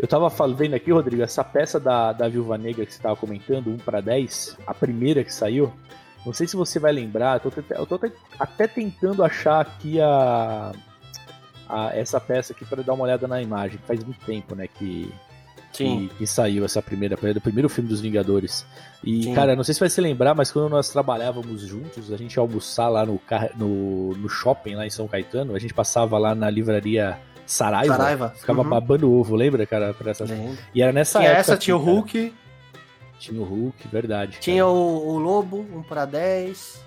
Eu 0.00 0.08
tava 0.08 0.28
vendo 0.54 0.74
aqui, 0.74 0.90
Rodrigo, 0.90 1.22
essa 1.22 1.44
peça 1.44 1.78
da, 1.78 2.12
da 2.12 2.26
Viúva 2.26 2.56
Negra 2.56 2.86
que 2.86 2.94
você 2.94 3.02
tava 3.02 3.16
comentando, 3.16 3.68
1 3.68 3.76
para 3.78 4.00
10, 4.00 4.56
a 4.66 4.72
primeira 4.72 5.22
que 5.22 5.32
saiu. 5.32 5.70
Não 6.24 6.32
sei 6.32 6.46
se 6.46 6.56
você 6.56 6.78
vai 6.78 6.90
lembrar, 6.92 7.40
eu 7.44 7.50
tô, 7.50 7.62
eu 7.74 7.86
tô 7.86 7.94
até- 7.96 8.12
até 8.38 8.66
tentando 8.66 9.22
achar 9.22 9.60
aqui 9.60 10.00
a, 10.00 10.72
a- 11.68 11.90
essa 11.94 12.18
peça 12.20 12.52
aqui 12.54 12.64
para 12.64 12.82
dar 12.82 12.94
uma 12.94 13.04
olhada 13.04 13.28
na 13.28 13.42
imagem. 13.42 13.78
Faz 13.86 14.02
muito 14.02 14.24
tempo, 14.24 14.54
né, 14.54 14.66
que, 14.68 15.12
Sim. 15.72 16.08
que, 16.08 16.14
que 16.16 16.26
saiu 16.26 16.64
essa 16.64 16.80
primeira, 16.80 17.16
do 17.34 17.40
primeiro 17.40 17.68
filme 17.68 17.88
dos 17.88 18.00
Vingadores. 18.00 18.64
E, 19.04 19.24
Sim. 19.24 19.34
cara, 19.34 19.54
não 19.54 19.62
sei 19.64 19.74
se 19.74 19.80
vai 19.80 19.90
se 19.90 20.00
lembrar, 20.00 20.34
mas 20.34 20.50
quando 20.50 20.68
nós 20.70 20.88
trabalhávamos 20.90 21.60
juntos, 21.62 22.10
a 22.12 22.16
gente 22.16 22.34
ia 22.34 22.40
almoçar 22.40 22.88
lá 22.88 23.04
no, 23.04 23.20
no, 23.56 24.14
no 24.16 24.28
shopping, 24.30 24.74
lá 24.76 24.86
em 24.86 24.90
São 24.90 25.06
Caetano, 25.06 25.54
a 25.54 25.58
gente 25.58 25.74
passava 25.74 26.16
lá 26.18 26.34
na 26.34 26.48
livraria 26.50 27.18
Saraiva, 27.50 27.96
Saraiva. 27.96 28.28
ficava 28.36 28.62
Uhum. 28.62 28.68
babando 28.68 29.12
ovo, 29.12 29.34
lembra, 29.34 29.66
cara? 29.66 29.92
Pra 29.92 30.10
essas... 30.12 30.30
E 30.74 30.80
era 30.82 30.92
nessa 30.92 31.18
Tinha 31.18 31.30
época. 31.30 31.40
essa, 31.40 31.56
tinha 31.56 31.76
o 31.76 31.80
cara. 31.80 31.90
Hulk, 31.92 32.34
Tinha 33.18 33.40
o 33.40 33.44
Hulk, 33.44 33.88
verdade. 33.88 34.38
tinha 34.40 34.62
cara. 34.62 34.68
o, 34.72 35.08
o 35.08 35.18
Lobo, 35.18 35.58
1 35.74 35.82
pra 35.82 36.04
10. 36.04 36.80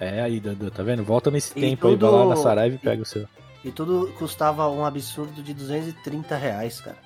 É 0.00 0.20
aí, 0.22 0.38
Dandan, 0.38 0.68
tá 0.70 0.82
vendo? 0.82 1.02
Volta 1.02 1.30
nesse 1.30 1.50
E 1.58 1.60
tempo 1.60 1.86
aí, 1.88 1.96
vai 1.96 1.98
tudo- 2.10 2.10
lá 2.16 2.26
na 2.26 2.36
Saraiva 2.36 2.74
e 2.74 2.78
pega 2.78 3.02
o 3.02 3.06
seu. 3.06 3.26
E 3.64 3.70
tudo 3.72 4.12
custava 4.18 4.68
um 4.68 4.84
absurdo 4.84 5.42
de 5.42 5.52
230 5.54 6.36
reais, 6.36 6.80
cara. 6.80 6.96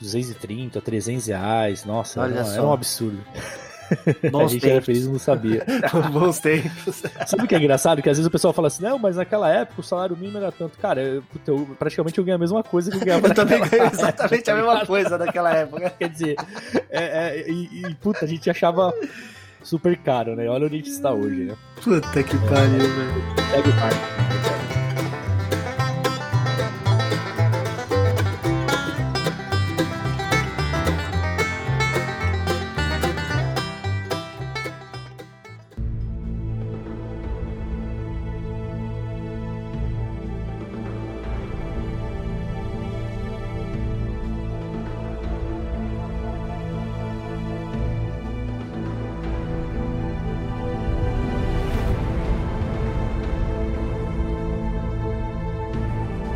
230, 0.00 0.80
300 0.80 1.26
reais, 1.26 1.84
nossa, 1.84 2.24
era, 2.24 2.40
era 2.46 2.62
um 2.62 2.72
absurdo. 2.72 3.18
a 4.26 4.30
Bons 4.30 4.52
gente 4.52 4.64
era 4.64 4.72
tempos. 4.74 4.86
feliz 4.86 5.04
e 5.04 5.08
não 5.08 5.18
sabia. 5.18 5.64
Bons 6.12 6.38
tempos. 6.38 7.02
Sabe 7.26 7.44
o 7.44 7.46
que 7.46 7.54
é 7.54 7.58
engraçado? 7.58 8.02
Que 8.02 8.08
às 8.10 8.16
vezes 8.16 8.26
o 8.26 8.30
pessoal 8.30 8.52
fala 8.52 8.68
assim, 8.68 8.82
não, 8.82 8.98
mas 8.98 9.16
naquela 9.16 9.50
época 9.50 9.80
o 9.80 9.84
salário 9.84 10.16
mínimo 10.16 10.38
era 10.38 10.52
tanto. 10.52 10.78
Cara, 10.78 11.00
eu, 11.00 11.22
eu- 11.46 11.68
praticamente 11.78 12.18
eu 12.18 12.24
ganhei 12.24 12.36
a 12.36 12.38
mesma 12.38 12.62
coisa 12.62 12.90
que 12.90 12.96
eu 12.98 13.00
ganhava 13.04 13.28
Eu 13.28 13.34
também 13.34 13.60
ganhei 13.60 13.86
exatamente 13.86 14.50
a 14.50 14.54
mesma 14.54 14.86
coisa 14.86 15.18
naquela 15.18 15.52
época. 15.54 15.90
Quer 15.98 16.08
dizer, 16.08 16.36
é, 16.90 17.02
é, 17.40 17.50
e, 17.50 17.82
e, 17.88 17.94
puta, 17.96 18.24
a 18.24 18.28
gente 18.28 18.48
achava 18.50 18.92
super 19.62 19.96
caro, 19.98 20.34
né? 20.36 20.48
Olha 20.48 20.66
onde 20.66 20.74
a 20.74 20.78
gente 20.78 20.90
está 20.90 21.12
hoje, 21.12 21.44
né? 21.44 21.54
Puta 21.82 22.22
que 22.22 22.36
pariu, 22.38 22.78
velho. 22.78 23.24
Segue 23.50 23.68
o 23.68 23.72
parque. 23.80 24.37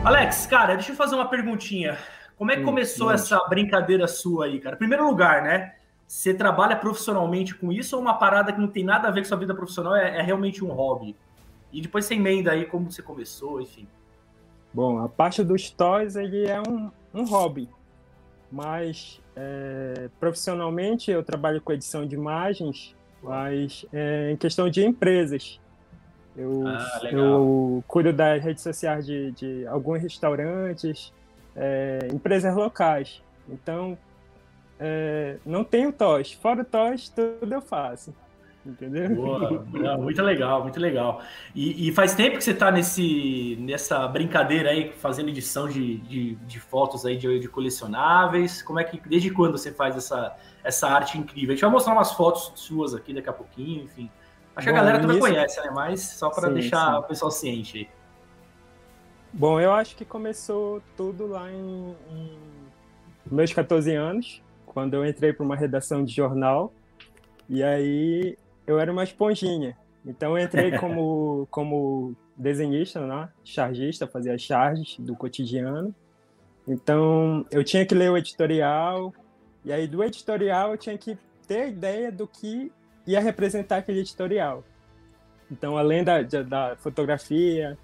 Alex, 0.05 0.47
cara, 0.47 0.75
deixa 0.75 0.93
eu 0.93 0.97
fazer 0.97 1.15
uma 1.15 1.29
perguntinha. 1.29 1.97
Como 2.37 2.51
é 2.51 2.57
que 2.57 2.63
Hum, 2.63 2.67
começou 2.67 3.07
mande. 3.07 3.21
essa 3.21 3.39
brincadeira 3.49 4.09
sua 4.09 4.47
aí, 4.47 4.59
cara? 4.59 4.77
Primeiro 4.77 5.07
lugar, 5.07 5.43
né? 5.43 5.75
Você 6.09 6.35
trabalha 6.35 6.77
profissionalmente 6.77 7.55
com 7.55 7.71
isso 7.71 7.97
ou 7.97 8.03
uma 8.03 8.15
parada 8.15 8.53
que 8.53 8.61
não 8.61 8.67
tem 8.69 8.85
nada 8.85 9.09
a 9.09 9.11
ver 9.11 9.21
com 9.23 9.29
sua 9.29 9.37
vida 9.37 9.55
profissional, 9.55 9.95
é, 9.95 10.19
é 10.19 10.23
realmente 10.23 10.65
um 10.65 10.69
hobby? 10.73 11.17
E 11.73 11.81
depois 11.81 12.05
você 12.05 12.15
emenda 12.15 12.51
aí 12.51 12.67
como 12.67 12.91
você 12.91 13.01
começou, 13.01 13.61
enfim. 13.61 13.87
Bom, 14.75 14.99
a 14.99 15.09
parte 15.09 15.43
dos 15.45 15.71
toys 15.71 16.17
ele 16.17 16.47
é 16.47 16.61
um, 16.61 16.91
um 17.15 17.25
hobby, 17.25 17.69
mas 18.51 19.21
é, 19.37 20.11
profissionalmente 20.19 21.11
eu 21.11 21.23
trabalho 21.23 21.61
com 21.61 21.73
edição 21.73 22.07
de 22.07 22.15
imagens, 22.15 22.95
mas 23.23 23.87
é, 23.93 24.33
em 24.33 24.37
questão 24.37 24.69
de 24.69 24.85
empresas. 24.85 25.61
Eu, 26.37 26.67
Ah, 26.67 27.01
eu 27.11 27.85
cuido 27.87 28.13
das 28.13 28.43
redes 28.43 28.63
sociais 28.63 29.05
de, 29.05 29.33
de 29.33 29.67
alguns 29.67 30.01
restaurantes, 30.01 31.13
é, 31.55 32.09
empresas 32.13 32.55
locais. 32.55 33.23
Então, 33.49 33.99
é, 34.81 35.37
não 35.45 35.63
tenho 35.63 35.93
toys. 35.93 36.33
Fora 36.33 36.65
toys, 36.65 37.09
tudo 37.09 37.53
eu 37.53 37.61
faço. 37.61 38.15
Entendeu? 38.65 39.09
Boa, 39.17 39.65
muito 39.99 40.23
legal, 40.23 40.63
muito 40.63 40.79
legal. 40.79 41.21
E, 41.55 41.89
e 41.89 41.93
faz 41.93 42.15
tempo 42.15 42.39
que 42.39 42.45
você 42.45 42.55
tá 42.55 42.71
nesse, 42.71 43.57
nessa 43.61 44.07
brincadeira 44.07 44.71
aí, 44.71 44.93
fazendo 44.93 45.29
edição 45.29 45.69
de, 45.69 45.99
de, 45.99 46.37
de 46.37 46.61
fotos 46.61 47.05
aí 47.05 47.17
de, 47.17 47.41
de 47.41 47.49
colecionáveis. 47.49 48.63
Como 48.63 48.79
é 48.79 48.85
que, 48.85 49.01
desde 49.07 49.31
quando 49.31 49.59
você 49.59 49.73
faz 49.73 49.97
essa, 49.97 50.37
essa 50.63 50.89
arte 50.89 51.19
incrível? 51.19 51.51
A 51.51 51.55
gente 51.55 51.63
vai 51.63 51.71
mostrar 51.71 51.93
umas 51.93 52.13
fotos 52.13 52.53
suas 52.55 52.95
aqui 52.95 53.13
daqui 53.13 53.29
a 53.29 53.33
pouquinho, 53.33 53.83
enfim. 53.85 54.09
Acho 54.55 54.67
que 54.67 54.71
a 54.71 54.73
Bom, 54.73 54.79
galera 54.79 55.01
toda 55.01 55.13
início- 55.15 55.31
conhece, 55.33 55.61
né? 55.63 55.71
Mas 55.75 56.01
só 56.03 56.29
para 56.31 56.49
deixar 56.51 56.93
sim. 56.93 56.99
o 56.99 57.03
pessoal 57.05 57.31
ciente 57.31 57.79
aí. 57.79 57.89
Bom, 59.33 59.59
eu 59.59 59.73
acho 59.73 59.97
que 59.97 60.05
começou 60.05 60.83
tudo 60.97 61.27
lá 61.27 61.51
em, 61.51 61.97
em 62.11 62.39
meus 63.31 63.53
14 63.53 63.95
anos, 63.95 64.43
quando 64.67 64.95
eu 64.95 65.07
entrei 65.07 65.33
para 65.33 65.45
uma 65.45 65.57
redação 65.57 66.05
de 66.05 66.13
jornal. 66.15 66.73
E 67.49 67.63
aí 67.63 68.37
eu 68.67 68.79
era 68.79 68.93
uma 68.93 69.05
esponjinha. 69.05 69.77
Então 70.05 70.37
eu 70.37 70.45
entrei 70.45 70.73
como, 70.79 71.47
como 71.51 72.15
desenhista, 72.37 73.07
né? 73.07 73.29
chargista, 73.43 74.07
fazia 74.07 74.37
charges 74.37 74.99
do 74.99 75.17
cotidiano. 75.17 75.95
Então 76.69 77.47
eu 77.51 77.65
tinha 77.65 77.87
que 77.87 77.95
ler 77.95 78.11
o 78.11 78.17
editorial, 78.19 79.13
e 79.65 79.73
aí 79.73 79.87
do 79.89 80.05
editorial 80.05 80.73
eu 80.73 80.79
tinha 80.79 80.97
que 80.99 81.17
ter 81.47 81.69
ideia 81.71 82.13
do 82.13 82.27
que 82.29 82.71
ia 83.07 83.21
representar 83.21 83.79
aquele 83.79 84.01
editorial. 84.01 84.63
Então, 85.51 85.77
além 85.77 86.03
da, 86.03 86.23
da, 86.23 86.77
fotografia, 86.77 87.77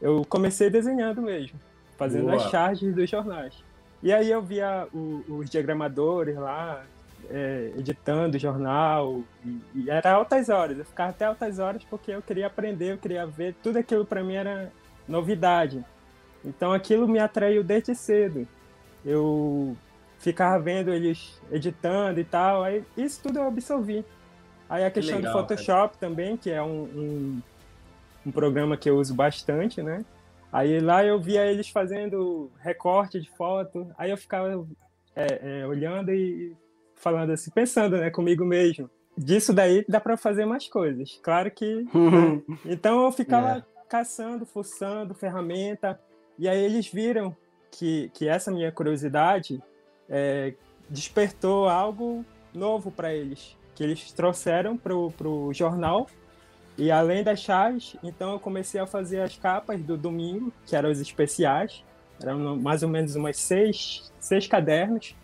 eu 0.00 0.24
comecei 0.28 0.68
desenhando 0.68 1.22
mesmo, 1.22 1.58
fazendo 1.96 2.24
Boa. 2.24 2.36
as 2.36 2.50
charges 2.50 2.94
dos 2.94 3.08
jornais. 3.08 3.54
E 4.02 4.12
aí 4.12 4.30
eu 4.30 4.42
via 4.42 4.86
o- 4.92 5.24
os 5.28 5.48
diagramadores 5.48 6.36
lá, 6.36 6.84
é, 7.30 7.72
editando 7.78 8.36
o 8.36 8.40
jornal, 8.40 9.22
e, 9.42 9.60
e 9.74 9.90
era 9.90 10.12
altas 10.12 10.50
horas, 10.50 10.78
eu 10.78 10.84
ficava 10.84 11.10
até 11.10 11.24
altas 11.24 11.58
horas 11.58 11.82
porque 11.84 12.10
eu 12.10 12.20
queria 12.20 12.46
aprender, 12.46 12.92
eu 12.92 12.98
queria 12.98 13.26
ver, 13.26 13.54
tudo 13.62 13.78
aquilo 13.78 14.04
para 14.04 14.22
mim 14.22 14.34
era 14.34 14.70
novidade. 15.08 15.82
Então 16.44 16.72
aquilo 16.74 17.08
me 17.08 17.18
atraiu 17.18 17.64
desde 17.64 17.94
cedo. 17.94 18.46
Eu 19.04 19.74
ficava 20.18 20.58
vendo 20.62 20.92
eles 20.92 21.40
editando 21.50 22.20
e 22.20 22.24
tal, 22.24 22.62
aí 22.62 22.84
isso 22.96 23.20
tudo 23.22 23.38
eu 23.38 23.46
absorvi. 23.46 24.04
Aí 24.74 24.84
a 24.84 24.90
questão 24.90 25.18
legal, 25.18 25.32
do 25.32 25.38
Photoshop 25.38 25.96
também, 25.98 26.36
que 26.36 26.50
é 26.50 26.60
um, 26.60 26.82
um, 26.82 27.42
um 28.26 28.32
programa 28.32 28.76
que 28.76 28.90
eu 28.90 28.96
uso 28.98 29.14
bastante, 29.14 29.80
né? 29.80 30.04
Aí 30.52 30.80
lá 30.80 31.04
eu 31.04 31.20
via 31.20 31.46
eles 31.46 31.68
fazendo 31.68 32.50
recorte 32.60 33.20
de 33.20 33.30
foto, 33.30 33.88
aí 33.96 34.10
eu 34.10 34.16
ficava 34.16 34.66
é, 35.14 35.60
é, 35.60 35.66
olhando 35.66 36.12
e 36.12 36.56
falando 36.96 37.30
assim, 37.30 37.50
pensando 37.52 37.96
né, 37.98 38.10
comigo 38.10 38.44
mesmo. 38.44 38.90
Disso 39.16 39.52
daí 39.52 39.84
dá 39.88 40.00
para 40.00 40.16
fazer 40.16 40.44
mais 40.44 40.66
coisas. 40.66 41.20
Claro 41.22 41.50
que. 41.52 41.82
né? 41.84 42.42
Então 42.66 43.04
eu 43.04 43.12
ficava 43.12 43.58
É. 43.58 43.62
caçando, 43.88 44.44
fuçando 44.44 45.14
ferramenta, 45.14 46.00
e 46.36 46.48
aí 46.48 46.64
eles 46.64 46.88
viram 46.88 47.36
que, 47.70 48.10
que 48.12 48.26
essa 48.26 48.50
minha 48.50 48.72
curiosidade 48.72 49.62
é, 50.08 50.54
despertou 50.90 51.68
algo 51.68 52.24
novo 52.52 52.90
para 52.90 53.14
eles, 53.14 53.56
que 53.74 53.82
eles 53.82 54.12
trouxeram 54.12 54.76
para 54.76 54.94
o 54.94 55.52
jornal. 55.52 56.06
E 56.76 56.90
além 56.90 57.22
das 57.22 57.40
chaves, 57.40 57.96
então 58.02 58.32
eu 58.32 58.40
comecei 58.40 58.80
a 58.80 58.86
fazer 58.86 59.20
as 59.20 59.36
capas 59.36 59.80
do 59.80 59.96
domingo, 59.96 60.52
que 60.66 60.74
eram 60.74 60.90
os 60.90 61.00
especiais. 61.00 61.84
Eram 62.20 62.56
mais 62.56 62.82
ou 62.82 62.88
menos 62.88 63.14
umas 63.16 63.36
seis, 63.36 64.12
seis 64.18 64.46
cadernos. 64.46 65.14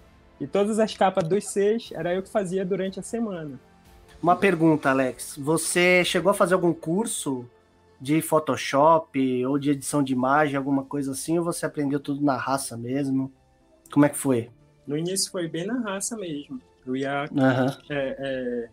E 0.40 0.46
todas 0.46 0.78
as 0.78 0.96
capas 0.96 1.28
dos 1.28 1.46
seis 1.46 1.90
era 1.92 2.14
eu 2.14 2.22
que 2.22 2.28
fazia 2.28 2.64
durante 2.64 2.98
a 2.98 3.02
semana. 3.02 3.58
Uma 4.22 4.36
pergunta, 4.36 4.90
Alex. 4.90 5.36
Você 5.38 6.04
chegou 6.04 6.30
a 6.30 6.34
fazer 6.34 6.54
algum 6.54 6.72
curso 6.72 7.48
de 8.00 8.22
Photoshop 8.22 9.44
ou 9.46 9.58
de 9.58 9.70
edição 9.70 10.02
de 10.02 10.12
imagem, 10.12 10.56
alguma 10.56 10.84
coisa 10.84 11.12
assim, 11.12 11.38
ou 11.38 11.44
você 11.44 11.66
aprendeu 11.66 12.00
tudo 12.00 12.24
na 12.24 12.36
raça 12.36 12.76
mesmo? 12.76 13.32
Como 13.92 14.06
é 14.06 14.08
que 14.08 14.16
foi? 14.16 14.50
No 14.86 14.96
início 14.96 15.30
foi 15.30 15.46
bem 15.48 15.66
na 15.66 15.78
raça 15.80 16.16
mesmo. 16.16 16.60
Eu 16.86 16.96
ia 16.96 17.24
Aham. 17.36 17.78
é, 17.88 18.16
é, 18.18 18.68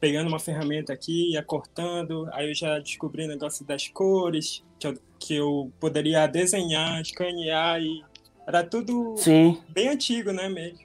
pegando 0.00 0.28
uma 0.28 0.38
ferramenta 0.38 0.92
aqui, 0.92 1.32
ia 1.32 1.42
cortando, 1.42 2.28
aí 2.32 2.48
eu 2.50 2.54
já 2.54 2.78
descobri 2.78 3.24
o 3.24 3.28
negócio 3.28 3.64
das 3.64 3.88
cores, 3.88 4.62
que 4.78 4.86
eu, 4.86 4.94
que 5.18 5.34
eu 5.34 5.72
poderia 5.80 6.26
desenhar, 6.26 7.00
escanear 7.00 7.80
e 7.80 8.04
era 8.46 8.62
tudo 8.62 9.16
Sim. 9.16 9.62
bem 9.68 9.88
antigo, 9.88 10.32
né, 10.32 10.48
mesmo. 10.48 10.80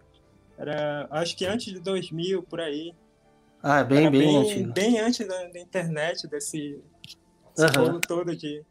Era, 0.58 1.08
acho 1.12 1.36
que 1.36 1.46
antes 1.46 1.74
de 1.74 1.80
2000, 1.80 2.44
por 2.44 2.60
aí. 2.60 2.94
Ah, 3.62 3.84
bem, 3.84 4.02
Era 4.02 4.12
bem, 4.12 4.38
antigo. 4.38 4.74
bem 4.74 5.00
antes 5.00 5.28
da, 5.28 5.44
da 5.48 5.60
internet, 5.60 6.28
desse, 6.28 6.82
rolo 7.76 8.00
todo 8.00 8.36
de, 8.36 8.64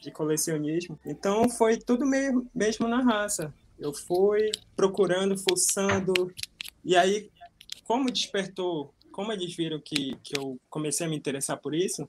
de 0.00 0.10
colecionismo. 0.10 0.98
Então 1.06 1.48
foi 1.48 1.76
tudo 1.76 2.06
meio, 2.06 2.46
mesmo 2.54 2.88
na 2.88 3.02
raça. 3.02 3.52
Eu 3.78 3.92
fui 3.92 4.50
procurando, 4.76 5.36
fuçando, 5.36 6.32
e 6.84 6.96
aí, 6.96 7.30
como 7.84 8.10
despertou, 8.10 8.92
como 9.10 9.32
eles 9.32 9.54
viram 9.54 9.80
que, 9.80 10.16
que 10.22 10.36
eu 10.38 10.58
comecei 10.70 11.06
a 11.06 11.10
me 11.10 11.16
interessar 11.16 11.58
por 11.58 11.74
isso, 11.74 12.08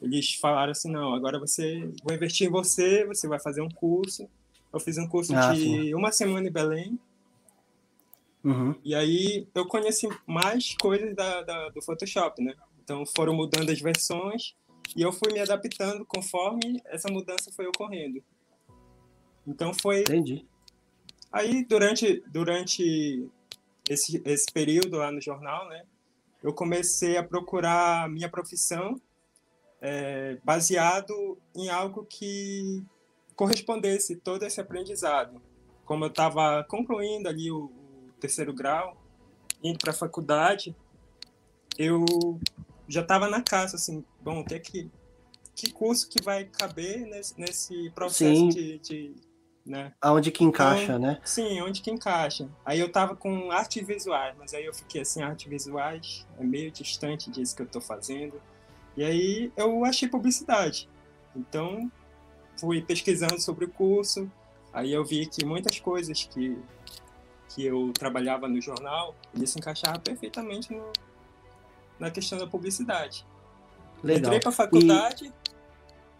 eles 0.00 0.34
falaram 0.34 0.72
assim, 0.72 0.90
não, 0.90 1.14
agora 1.14 1.38
você, 1.38 1.80
vou 2.02 2.14
investir 2.14 2.46
em 2.48 2.50
você, 2.50 3.04
você 3.04 3.28
vai 3.28 3.38
fazer 3.38 3.60
um 3.60 3.68
curso. 3.68 4.28
Eu 4.72 4.80
fiz 4.80 4.96
um 4.98 5.06
curso 5.06 5.34
Ah, 5.34 5.52
de 5.52 5.60
sim. 5.60 5.94
uma 5.94 6.10
semana 6.12 6.48
em 6.48 6.52
Belém, 6.52 6.98
Uhum. 8.42 8.74
e 8.82 8.94
aí 8.94 9.46
eu 9.54 9.66
conheci 9.66 10.08
mais 10.26 10.74
coisas 10.80 11.14
da, 11.14 11.42
da- 11.42 11.68
do 11.68 11.82
Photoshop, 11.82 12.42
né? 12.42 12.54
Então 12.82 13.04
foram 13.04 13.34
mudando 13.34 13.68
as 13.68 13.78
versões 13.78 14.54
e 14.96 15.02
eu 15.02 15.12
fui 15.12 15.30
me 15.32 15.40
adaptando 15.40 16.06
conforme 16.06 16.80
essa 16.86 17.12
mudança 17.12 17.52
foi 17.52 17.66
ocorrendo. 17.66 18.22
Então 19.46 19.72
foi 19.74 20.00
Entendi. 20.00 20.46
aí 21.30 21.62
durante 21.66 22.22
durante 22.28 23.28
esse, 23.90 24.22
esse 24.24 24.46
período 24.52 24.98
lá 24.98 25.10
no 25.10 25.20
jornal, 25.20 25.68
né? 25.68 25.84
Eu 26.40 26.54
comecei 26.54 27.16
a 27.16 27.24
procurar 27.24 28.08
minha 28.08 28.28
profissão 28.28 29.00
é, 29.80 30.38
baseado 30.44 31.36
em 31.54 31.68
algo 31.68 32.06
que 32.08 32.82
correspondesse 33.34 34.14
todo 34.16 34.44
esse 34.44 34.60
aprendizado. 34.60 35.42
Como 35.84 36.04
eu 36.04 36.08
estava 36.08 36.64
concluindo 36.64 37.28
ali 37.28 37.50
o, 37.50 37.64
o 37.64 38.12
terceiro 38.20 38.54
grau, 38.54 38.96
indo 39.62 39.78
para 39.78 39.90
a 39.90 39.94
faculdade, 39.94 40.74
eu 41.76 42.04
já 42.86 43.00
estava 43.00 43.28
na 43.28 43.42
caça, 43.42 43.74
assim, 43.74 44.04
bom, 44.22 44.40
o 44.40 44.44
que 44.44 44.54
é 44.54 44.58
que 44.60 44.88
que 45.52 45.72
curso 45.72 46.08
que 46.08 46.22
vai 46.22 46.44
caber 46.44 47.06
nesse, 47.06 47.38
nesse 47.38 47.90
processo 47.90 48.48
de, 48.48 48.78
de 48.78 49.14
né? 49.64 49.92
Aonde 50.00 50.30
que 50.30 50.42
encaixa, 50.44 50.98
né? 50.98 51.20
Sim, 51.24 51.60
onde 51.60 51.80
que 51.80 51.90
encaixa. 51.90 52.48
Aí 52.64 52.80
eu 52.80 52.90
tava 52.90 53.14
com 53.14 53.50
artes 53.50 53.86
visuais, 53.86 54.34
mas 54.38 54.54
aí 54.54 54.64
eu 54.64 54.74
fiquei 54.74 55.02
assim, 55.02 55.22
artes 55.22 55.48
visuais 55.48 56.26
é 56.38 56.44
meio 56.44 56.70
distante 56.70 57.30
disso 57.30 57.54
que 57.54 57.62
eu 57.62 57.66
tô 57.66 57.80
fazendo. 57.80 58.40
E 58.96 59.04
aí 59.04 59.52
eu 59.56 59.84
achei 59.84 60.08
publicidade. 60.08 60.88
Então 61.34 61.90
fui 62.58 62.82
pesquisando 62.82 63.40
sobre 63.40 63.64
o 63.64 63.70
curso, 63.70 64.30
aí 64.72 64.92
eu 64.92 65.04
vi 65.04 65.26
que 65.26 65.44
muitas 65.44 65.78
coisas 65.78 66.24
que, 66.24 66.58
que 67.48 67.64
eu 67.64 67.92
trabalhava 67.92 68.48
no 68.48 68.60
jornal, 68.60 69.14
ele 69.34 69.46
se 69.46 69.58
encaixava 69.58 69.98
perfeitamente 69.98 70.72
no, 70.72 70.92
na 71.98 72.10
questão 72.10 72.38
da 72.38 72.46
publicidade. 72.46 73.26
Legal. 74.02 74.20
Entrei 74.20 74.40
para 74.40 74.48
a 74.48 74.52
faculdade 74.52 75.26
e 75.26 75.32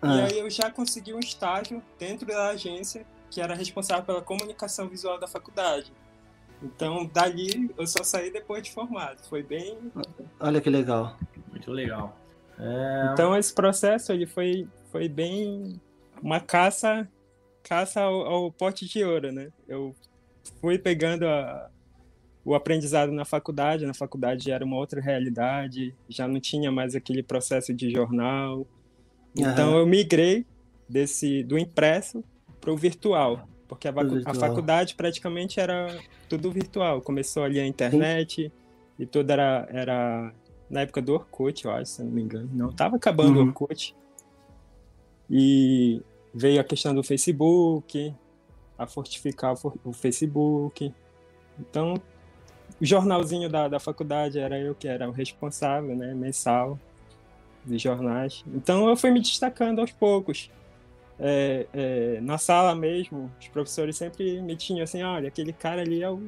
Ah, 0.03 0.27
aí 0.27 0.39
eu 0.39 0.49
já 0.49 0.71
consegui 0.71 1.13
um 1.13 1.19
estágio 1.19 1.83
dentro 1.99 2.27
da 2.27 2.49
agência 2.49 3.07
que 3.31 3.41
era 3.41 3.55
responsável 3.55 4.05
pela 4.05 4.21
comunicação 4.23 4.89
visual 4.89 5.19
da 5.19 5.27
faculdade. 5.29 5.93
Então, 6.63 7.07
dali 7.07 7.71
eu 7.79 7.87
só 7.87 8.03
saí 8.05 8.31
depois 8.31 8.63
de 8.63 8.71
formado. 8.73 9.19
Foi 9.29 9.43
bem. 9.43 9.79
olha 10.39 10.61
que 10.61 10.69
legal. 10.69 11.17
Muito 11.49 11.71
legal. 11.73 12.17
É, 12.59 13.11
Então 13.13 13.35
esse 13.37 13.55
processo 13.55 14.13
ele 14.13 14.27
foi 14.27 14.69
foi 14.93 15.09
bem 15.09 15.81
uma 16.21 16.41
caça 16.41 17.09
caça 17.63 18.01
ao, 18.03 18.21
ao 18.27 18.53
pote 18.53 18.87
de 18.87 19.03
ouro, 19.05 19.33
né? 19.33 19.51
Eu 19.69 19.95
fui 20.61 20.79
pegando 20.79 21.27
a- 21.27 21.71
o 22.45 22.55
aprendizado 22.55 23.13
na 23.13 23.25
faculdade. 23.25 23.87
Na 23.87 23.95
faculdade 23.95 24.45
já 24.47 24.55
era 24.57 24.65
uma 24.65 24.77
outra 24.77 25.01
realidade, 25.01 25.95
já 26.09 26.27
não 26.29 26.41
tinha 26.41 26.71
mais 26.71 26.95
aquele 26.95 27.23
processo 27.23 27.73
de 27.73 27.91
jornal. 27.91 28.67
Então 29.35 29.71
Aham. 29.71 29.79
eu 29.79 29.87
migrei 29.87 30.45
desse 30.89 31.43
do 31.45 31.57
impresso 31.59 32.23
para 32.61 32.73
o 32.73 32.77
virtual, 32.77 33.49
porque 33.67 33.89
a, 33.89 33.91
vacu- 33.91 34.11
a 34.13 34.15
virtual. 34.17 34.35
faculdade 34.37 34.95
praticamente 34.95 35.59
era 35.61 35.99
tudo 36.29 36.51
virtual. 36.51 37.01
Começou 37.01 37.43
ali 37.45 37.59
a 37.61 37.67
internet 37.67 38.53
e 38.99 39.07
tudo 39.07 39.31
era, 39.31 39.67
era 39.71 40.33
na 40.69 40.81
época 40.83 41.01
do 41.01 41.15
Orkut, 41.15 41.65
eu 41.65 41.71
acho, 41.73 41.87
se 41.93 42.03
não 42.03 42.11
me 42.11 42.23
engano. 42.23 42.49
Não, 42.53 42.73
tava 42.73 42.97
acabando 42.97 43.39
o 43.39 43.43
Uhum. 43.43 43.49
Orkut. 43.49 43.95
E 45.29 46.03
veio 46.35 46.61
a 46.61 46.65
questão 46.65 46.95
do 46.95 47.03
Facebook, 47.03 48.15
a 48.79 48.87
fortificar 48.87 49.53
o 49.53 49.57
for- 49.57 49.75
o 49.85 49.93
Facebook. 49.93 50.93
Então, 51.59 51.95
o 52.81 52.85
jornalzinho 52.85 53.49
da, 53.49 53.69
da 53.69 53.79
faculdade 53.79 54.39
era 54.39 54.59
eu 54.59 54.75
que 54.75 54.89
era 54.89 55.09
o 55.09 55.13
responsável, 55.13 55.95
né, 55.97 56.15
mensal 56.15 56.79
de 57.65 57.79
jornais. 57.79 58.43
Então 58.55 58.89
eu 58.89 58.97
fui 58.97 59.11
me 59.11 59.21
destacando 59.21 59.81
aos 59.81 59.93
poucos. 59.93 60.51
É, 61.23 61.67
é, 61.75 62.19
na 62.23 62.39
sala 62.39 62.75
mesmo, 62.75 63.31
os 63.39 63.49
professores 63.49 63.97
sempre 63.97 64.41
me 64.41 64.57
tinham 64.57 64.83
assim, 64.83 65.03
olha, 65.03 65.29
aquele 65.29 65.53
cara 65.53 65.83
ali 65.83 66.03
é 66.03 66.11
o... 66.11 66.21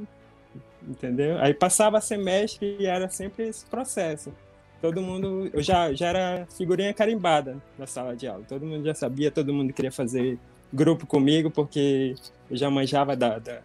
Entendeu? 0.87 1.39
Aí 1.39 1.55
passava 1.55 2.01
semestre 2.01 2.77
e 2.79 2.87
era 2.87 3.09
sempre 3.09 3.49
esse 3.49 3.65
processo. 3.67 4.33
Todo 4.81 5.01
mundo... 5.01 5.49
Eu 5.53 5.63
já, 5.63 5.93
já 5.95 6.09
era 6.09 6.47
figurinha 6.57 6.93
carimbada 6.93 7.57
na 7.79 7.87
sala 7.87 8.15
de 8.17 8.27
aula. 8.27 8.45
Todo 8.49 8.67
mundo 8.67 8.85
já 8.85 8.95
sabia, 8.95 9.31
todo 9.31 9.53
mundo 9.55 9.73
queria 9.73 9.93
fazer 9.93 10.39
grupo 10.73 11.07
comigo, 11.07 11.51
porque 11.51 12.15
eu 12.51 12.57
já 12.57 12.69
manjava 12.69 13.15
da, 13.17 13.39
da, 13.39 13.61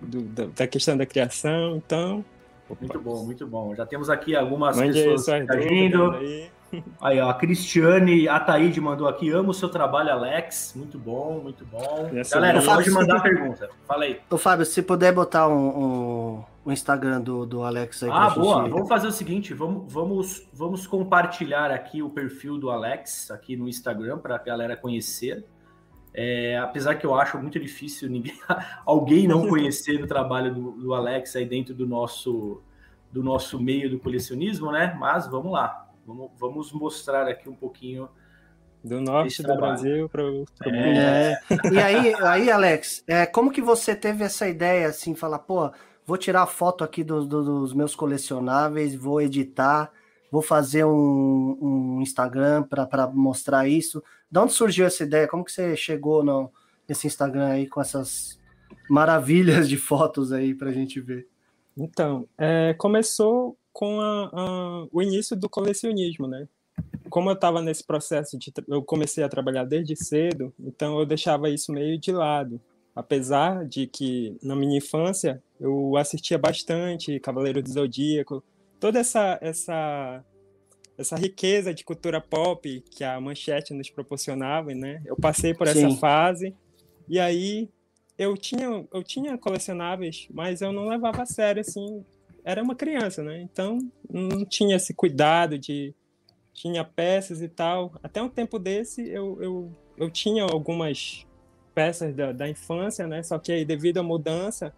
do- 0.00 0.22
da, 0.22 0.44
da 0.46 0.66
questão 0.66 0.96
da 0.96 1.06
criação. 1.06 1.76
Então, 1.76 2.24
Muito 2.80 3.00
bom, 3.00 3.24
muito 3.24 3.46
bom. 3.46 3.74
Já 3.74 3.86
temos 3.86 4.08
aqui 4.10 4.36
algumas 4.36 4.76
Mande 4.76 4.98
aí 4.98 5.04
pessoas 5.04 5.24
suas 5.24 5.42
interagindo. 5.42 5.98
dúvidas 5.98 6.20
aí. 6.30 6.50
Aí, 7.00 7.20
ó, 7.20 7.28
a 7.30 7.34
Cristiane 7.34 8.28
Ataíde 8.28 8.80
mandou 8.80 9.06
aqui, 9.08 9.30
amo 9.30 9.50
o 9.50 9.54
seu 9.54 9.68
trabalho, 9.68 10.10
Alex. 10.10 10.72
Muito 10.76 10.98
bom, 10.98 11.40
muito 11.42 11.64
bom. 11.66 12.08
Essa 12.14 12.36
Galera, 12.36 12.60
aí. 12.60 12.66
pode 12.66 12.90
mandar 12.90 13.20
pergunta. 13.22 13.68
Fala 13.86 14.04
aí. 14.04 14.20
Ô, 14.30 14.38
Fábio, 14.38 14.64
se 14.64 14.82
puder 14.82 15.12
botar 15.12 15.48
um, 15.48 15.54
um- 16.38 16.44
o 16.64 16.70
Instagram 16.72 17.20
do, 17.20 17.44
do 17.44 17.62
Alex 17.64 18.02
aí 18.04 18.10
Ah, 18.12 18.30
pra 18.30 18.40
boa. 18.42 18.62
gente... 18.62 18.70
Vamos 18.72 18.88
fazer 18.88 19.06
o 19.08 19.12
seguinte, 19.12 19.52
vamos, 19.52 19.92
vamos, 19.92 20.48
vamos 20.52 20.86
compartilhar 20.86 21.70
aqui 21.72 22.02
o 22.02 22.08
perfil 22.08 22.56
do 22.56 22.70
Alex 22.70 23.30
aqui 23.30 23.56
no 23.56 23.68
Instagram 23.68 24.18
para 24.18 24.36
a 24.36 24.38
galera 24.38 24.76
conhecer. 24.76 25.44
É, 26.14 26.58
apesar 26.58 26.94
que 26.96 27.06
eu 27.06 27.14
acho 27.14 27.38
muito 27.38 27.58
difícil 27.58 28.08
ninguém, 28.08 28.34
alguém 28.86 29.26
não 29.26 29.48
conhecer 29.48 30.02
o 30.02 30.06
trabalho 30.06 30.54
do, 30.54 30.70
do 30.72 30.94
Alex 30.94 31.34
aí 31.36 31.44
dentro 31.46 31.74
do 31.74 31.86
nosso, 31.86 32.60
do 33.10 33.22
nosso 33.22 33.58
meio 33.58 33.90
do 33.90 33.98
colecionismo, 33.98 34.70
né? 34.70 34.94
Mas 35.00 35.26
vamos 35.26 35.50
lá. 35.52 35.81
Vamos, 36.06 36.30
vamos 36.38 36.72
mostrar 36.72 37.28
aqui 37.28 37.48
um 37.48 37.54
pouquinho. 37.54 38.08
Do 38.84 39.00
norte 39.00 39.42
do 39.42 39.46
trabalho. 39.46 39.72
Brasil 39.74 40.08
pro, 40.08 40.44
pro 40.58 40.72
mundo. 40.72 40.98
É. 40.98 41.38
E 41.72 41.78
aí, 41.78 42.14
aí, 42.14 42.50
Alex, 42.50 43.04
é, 43.06 43.24
como 43.26 43.52
que 43.52 43.62
você 43.62 43.94
teve 43.94 44.24
essa 44.24 44.48
ideia, 44.48 44.88
assim, 44.88 45.14
falar, 45.14 45.38
pô, 45.38 45.70
vou 46.04 46.16
tirar 46.18 46.46
foto 46.48 46.82
aqui 46.82 47.04
do- 47.04 47.24
do- 47.24 47.44
dos 47.60 47.72
meus 47.72 47.94
colecionáveis, 47.94 48.92
vou 48.96 49.22
editar, 49.22 49.92
vou 50.32 50.42
fazer 50.42 50.84
um, 50.84 51.58
um 51.62 52.00
Instagram 52.02 52.64
para 52.64 53.06
mostrar 53.06 53.68
isso. 53.68 54.02
De 54.28 54.40
onde 54.40 54.52
surgiu 54.52 54.84
essa 54.86 55.04
ideia? 55.04 55.28
Como 55.28 55.44
que 55.44 55.52
você 55.52 55.76
chegou 55.76 56.24
no, 56.24 56.50
nesse 56.88 57.06
Instagram 57.06 57.46
aí 57.50 57.68
com 57.68 57.80
essas 57.80 58.40
maravilhas 58.90 59.68
de 59.68 59.76
fotos 59.76 60.32
aí 60.32 60.54
pra 60.56 60.72
gente 60.72 61.00
ver? 61.00 61.28
Então, 61.76 62.26
é, 62.36 62.74
começou 62.74 63.56
com 63.72 64.00
a- 64.00 64.30
a- 64.32 64.86
o 64.92 65.02
início 65.02 65.36
do 65.36 65.48
colecionismo, 65.48 66.26
né? 66.26 66.48
Como 67.10 67.28
eu 67.28 67.34
estava 67.34 67.60
nesse 67.60 67.84
processo 67.84 68.38
de, 68.38 68.52
eu 68.68 68.82
comecei 68.82 69.22
a 69.22 69.28
trabalhar 69.28 69.64
desde 69.64 69.94
cedo, 69.96 70.52
então 70.58 70.98
eu 70.98 71.06
deixava 71.06 71.48
isso 71.50 71.72
meio 71.72 71.98
de 71.98 72.12
lado. 72.12 72.60
Apesar 72.94 73.66
de 73.66 73.86
que 73.86 74.36
na 74.42 74.54
minha 74.54 74.76
infância 74.78 75.42
eu 75.58 75.96
assistia 75.96 76.38
bastante 76.38 77.18
Cavaleiro 77.20 77.62
do 77.62 77.70
Zodíaco, 77.70 78.42
toda 78.78 78.98
essa 78.98 79.38
essa 79.40 80.24
essa 80.98 81.16
riqueza 81.16 81.72
de 81.72 81.84
cultura 81.84 82.20
pop 82.20 82.82
que 82.90 83.02
a 83.02 83.18
Manchete 83.20 83.72
nos 83.72 83.88
proporcionava, 83.90 84.74
né? 84.74 85.02
Eu 85.06 85.16
passei 85.16 85.54
por 85.54 85.66
essa 85.66 85.88
Sim. 85.88 85.96
fase 85.98 86.54
e 87.08 87.18
aí 87.18 87.68
eu 88.18 88.36
tinha 88.36 88.86
eu 88.92 89.02
tinha 89.02 89.38
colecionáveis, 89.38 90.28
mas 90.30 90.60
eu 90.60 90.70
não 90.72 90.86
levava 90.88 91.22
a 91.22 91.26
sério 91.26 91.60
assim. 91.60 92.04
Era 92.44 92.62
uma 92.62 92.74
criança, 92.74 93.22
né? 93.22 93.40
Então 93.40 93.78
não 94.10 94.44
tinha 94.44 94.76
esse 94.76 94.92
cuidado 94.94 95.58
de 95.58 95.94
tinha 96.52 96.84
peças 96.84 97.40
e 97.40 97.48
tal. 97.48 97.92
Até 98.02 98.22
um 98.22 98.28
tempo 98.28 98.58
desse 98.58 99.08
eu 99.08 99.40
eu, 99.40 99.72
eu 99.96 100.10
tinha 100.10 100.44
algumas 100.44 101.26
peças 101.74 102.14
da, 102.14 102.32
da 102.32 102.48
infância, 102.48 103.06
né? 103.06 103.22
Só 103.22 103.38
que 103.38 103.52
aí 103.52 103.64
devido 103.64 103.98
à 103.98 104.02
mudança 104.02 104.72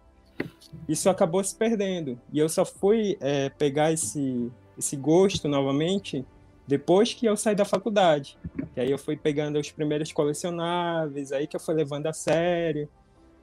isso 0.87 1.09
acabou 1.09 1.43
se 1.43 1.55
perdendo 1.55 2.19
e 2.31 2.39
eu 2.39 2.49
só 2.49 2.65
fui 2.65 3.17
é, 3.21 3.49
pegar 3.49 3.91
esse 3.91 4.51
esse 4.77 4.95
gosto 4.95 5.47
novamente 5.47 6.25
depois 6.67 7.13
que 7.13 7.25
eu 7.25 7.37
saí 7.37 7.55
da 7.55 7.65
faculdade. 7.65 8.37
E 8.75 8.81
aí 8.81 8.91
eu 8.91 8.97
fui 8.97 9.15
pegando 9.15 9.59
os 9.59 9.71
primeiros 9.71 10.11
colecionáveis, 10.11 11.31
aí 11.31 11.47
que 11.47 11.55
eu 11.55 11.59
fui 11.59 11.75
levando 11.75 12.07
a 12.07 12.13
sério. 12.13 12.89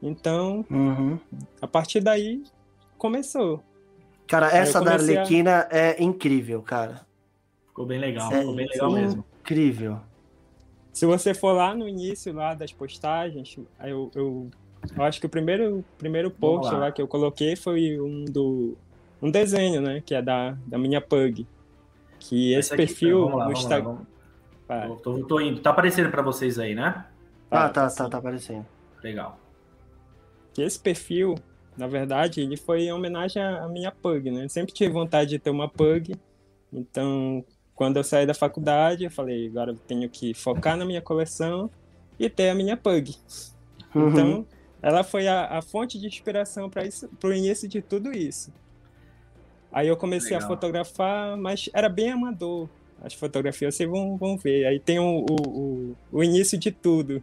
Então, 0.02 0.64
Uhum. 0.68 1.18
a 1.60 1.66
partir 1.68 2.00
daí, 2.00 2.42
começou. 2.98 3.62
Cara, 4.32 4.48
essa 4.56 4.80
da 4.80 4.92
comecei 4.92 5.16
a- 5.16 5.20
Arlequina 5.20 5.68
é 5.70 6.02
incrível, 6.02 6.62
cara. 6.62 7.00
Ficou 7.68 7.84
bem 7.86 7.98
legal, 8.00 8.32
É, 8.32 8.38
ficou 8.40 8.54
bem 8.54 8.66
legal 8.66 8.88
sim. 8.90 8.96
mesmo. 8.96 9.24
Incrível. 9.40 10.00
Se 10.92 11.04
você 11.06 11.34
for 11.34 11.52
lá 11.52 11.74
no 11.74 11.86
início 11.88 12.32
lá 12.32 12.54
das 12.54 12.72
postagens, 12.72 13.56
eu, 13.84 14.10
eu, 14.14 14.50
eu 14.96 15.02
acho 15.04 15.20
que 15.20 15.26
o 15.26 15.28
primeiro, 15.28 15.84
primeiro 15.98 16.30
post 16.30 16.72
lá. 16.72 16.78
lá. 16.80 16.92
que 16.92 17.00
eu 17.02 17.06
coloquei 17.08 17.56
foi 17.56 18.00
um 18.00 18.24
do 18.24 18.76
um 19.20 19.30
desenho, 19.30 19.80
né, 19.80 20.02
que 20.04 20.14
é 20.14 20.20
da, 20.22 20.56
da 20.66 20.78
minha 20.78 21.00
pug. 21.00 21.46
Que 22.18 22.52
esse 22.54 22.72
Essa 22.72 22.74
aqui, 22.74 22.86
perfil 22.86 23.20
vamos 23.24 23.38
lá, 23.38 23.46
no 23.46 23.52
Instagram. 23.52 23.96
vamos- 24.68 25.02
Tô, 25.02 25.12
tô- 25.18 25.26
tô 25.26 25.40
indo. 25.40 25.60
Tá 25.60 25.70
aparecendo 25.70 26.10
para 26.10 26.22
vocês 26.22 26.58
aí, 26.58 26.74
né? 26.74 27.04
Ah, 27.50 27.68
tá, 27.68 27.90
tá, 27.90 28.08
tá 28.08 28.16
aparecendo. 28.18 28.64
Legal. 29.02 29.38
que 30.54 30.62
esse 30.62 30.78
perfil, 30.78 31.34
na 31.76 31.86
verdade, 31.86 32.40
ele 32.40 32.56
foi 32.56 32.84
em 32.84 32.92
homenagem 32.92 33.42
à 33.42 33.68
minha 33.68 33.90
pug, 33.90 34.30
né? 34.30 34.44
Eu 34.44 34.48
sempre 34.48 34.72
tive 34.72 34.92
vontade 34.92 35.30
de 35.30 35.38
ter 35.38 35.50
uma 35.50 35.68
pug, 35.68 36.14
então 36.72 37.44
quando 37.74 37.96
eu 37.96 38.04
saí 38.04 38.26
da 38.26 38.34
faculdade, 38.34 39.04
eu 39.04 39.10
falei, 39.10 39.48
agora 39.48 39.72
eu 39.72 39.76
tenho 39.76 40.08
que 40.08 40.34
focar 40.34 40.76
na 40.76 40.84
minha 40.84 41.00
coleção 41.00 41.70
e 42.18 42.28
ter 42.28 42.50
a 42.50 42.54
minha 42.54 42.76
pug. 42.76 43.16
Uhum. 43.94 44.08
Então, 44.08 44.46
ela 44.80 45.02
foi 45.02 45.26
a, 45.26 45.58
a 45.58 45.62
fonte 45.62 45.98
de 45.98 46.06
inspiração 46.06 46.68
para 46.68 46.84
isso, 46.84 47.08
para 47.20 47.30
o 47.30 47.32
início 47.32 47.68
de 47.68 47.80
tudo 47.80 48.12
isso. 48.12 48.52
Aí 49.72 49.88
eu 49.88 49.96
comecei 49.96 50.32
Legal. 50.32 50.44
a 50.44 50.46
fotografar, 50.48 51.36
mas 51.36 51.70
era 51.72 51.88
bem 51.88 52.10
amador. 52.10 52.68
As 53.02 53.14
fotografias 53.14 53.74
vocês 53.74 53.88
vão, 53.88 54.16
vão 54.16 54.36
ver. 54.36 54.66
Aí 54.66 54.78
tem 54.78 54.98
o, 54.98 55.24
o, 55.28 55.48
o, 55.48 55.96
o 56.12 56.22
início 56.22 56.58
de 56.58 56.70
tudo. 56.70 57.22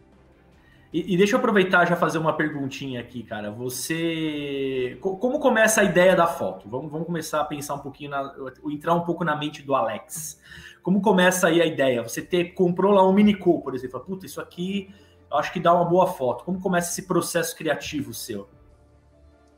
E, 0.92 1.14
e 1.14 1.18
deixa 1.18 1.36
eu 1.36 1.40
aproveitar 1.40 1.84
e 1.86 1.90
já 1.90 1.96
fazer 1.96 2.18
uma 2.18 2.34
perguntinha 2.34 3.00
aqui, 3.00 3.22
cara. 3.24 3.52
Você. 3.52 4.98
co- 5.02 5.18
Como 5.18 5.40
começa 5.40 5.82
a 5.82 5.84
ideia 5.84 6.16
da 6.16 6.26
foto? 6.28 6.68
Vamos, 6.68 6.92
vamos 6.92 7.06
começar 7.06 7.42
a 7.42 7.46
pensar 7.46 7.76
um 7.76 7.80
pouquinho, 7.80 8.10
na, 8.12 8.34
entrar 8.72 8.96
um 8.96 9.02
pouco 9.02 9.24
na 9.24 9.36
mente 9.36 9.62
do 9.62 9.76
Alex. 9.76 10.40
Como 10.82 11.02
começa 11.02 11.48
aí 11.48 11.62
a 11.62 11.66
ideia? 11.66 12.02
Você 12.02 12.22
ter, 12.22 12.54
comprou 12.54 12.92
lá 12.94 13.08
um 13.08 13.14
Minico, 13.14 13.62
por 13.62 13.76
exemplo. 13.76 14.00
Puta, 14.00 14.26
isso 14.26 14.42
aqui 14.42 14.90
eu 15.32 15.38
acho 15.38 15.54
que 15.54 15.60
dá 15.60 15.74
uma 15.74 15.86
boa 15.86 16.08
foto. 16.08 16.44
Como 16.44 16.60
começa 16.60 16.90
esse 16.90 17.08
processo 17.08 17.56
criativo 17.56 18.12
seu? 18.14 18.50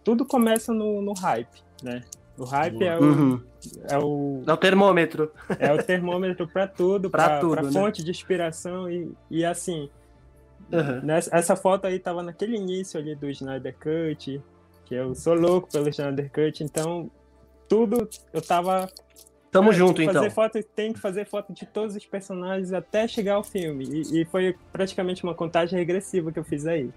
Tudo 0.04 0.26
começa 0.26 0.74
no, 0.74 1.02
no 1.02 1.14
hype, 1.14 1.62
né? 1.84 2.02
O 2.38 2.44
hype 2.44 2.74
Boa. 2.80 2.86
é 2.92 2.98
o, 3.00 3.04
Uhum. 3.04 3.42
é 3.88 3.98
o, 4.00 4.44
É 4.48 4.54
o 4.54 4.58
termômetro. 4.58 5.32
é 5.60 5.72
o 5.74 5.84
termômetro 5.84 6.48
para 6.48 6.68
tudo, 6.68 7.08
Pra 7.12 7.26
para 7.28 7.40
tudo, 7.40 7.62
né? 7.62 7.72
fonte 7.72 8.04
de 8.04 8.10
inspiração 8.10 8.90
e, 8.90 9.12
e 9.30 9.46
assim, 9.46 9.90
Uhum. 10.72 11.02
nessa, 11.04 11.36
essa 11.36 11.56
foto 11.56 11.86
aí 11.86 12.00
tava 12.00 12.24
naquele 12.24 12.56
início 12.56 13.00
ali 13.00 13.16
do 13.16 13.30
Snyder 13.30 13.76
Cut, 13.78 14.42
que 14.86 14.96
eu 14.96 15.14
sou 15.16 15.34
louco 15.34 15.70
pelo 15.72 15.90
Snyder 15.90 16.32
Cut, 16.32 16.64
então 16.64 17.10
tudo 17.68 18.08
eu 18.34 18.42
tava 18.42 18.90
Tamo 19.52 19.72
É, 19.72 19.74
junto, 19.74 20.02
então. 20.02 20.14
fazer 20.14 20.30
Foto, 20.32 20.64
tem 20.64 20.94
que 20.94 21.00
fazer 21.00 21.26
foto 21.26 21.52
de 21.52 21.66
todos 21.66 21.94
os 21.96 22.06
personagens 22.06 22.72
até 22.72 23.06
chegar 23.06 23.34
ao 23.36 23.44
filme. 23.44 23.84
E, 23.86 24.22
e 24.22 24.26
foi 24.26 24.56
praticamente 24.72 25.24
uma 25.26 25.36
contagem 25.36 25.78
regressiva 25.78 26.32
que 26.32 26.40
eu 26.40 26.44
fiz 26.44 26.66
aí. 26.66 26.90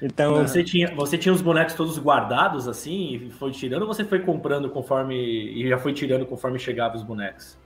Então, 0.00 0.46
Você 0.46 0.62
tinha, 0.62 0.94
você 0.94 1.18
tinha 1.18 1.32
os 1.32 1.42
bonecos 1.42 1.74
todos 1.74 1.98
guardados 1.98 2.66
assim 2.68 3.16
e 3.26 3.30
foi 3.30 3.50
tirando 3.50 3.82
ou 3.82 3.88
você 3.88 4.04
foi 4.04 4.20
comprando 4.20 4.70
conforme. 4.70 5.14
e 5.16 5.68
já 5.68 5.78
foi 5.78 5.92
tirando 5.92 6.24
conforme 6.24 6.58
chegava 6.58 6.96
os 6.96 7.02
bonecos? 7.02 7.58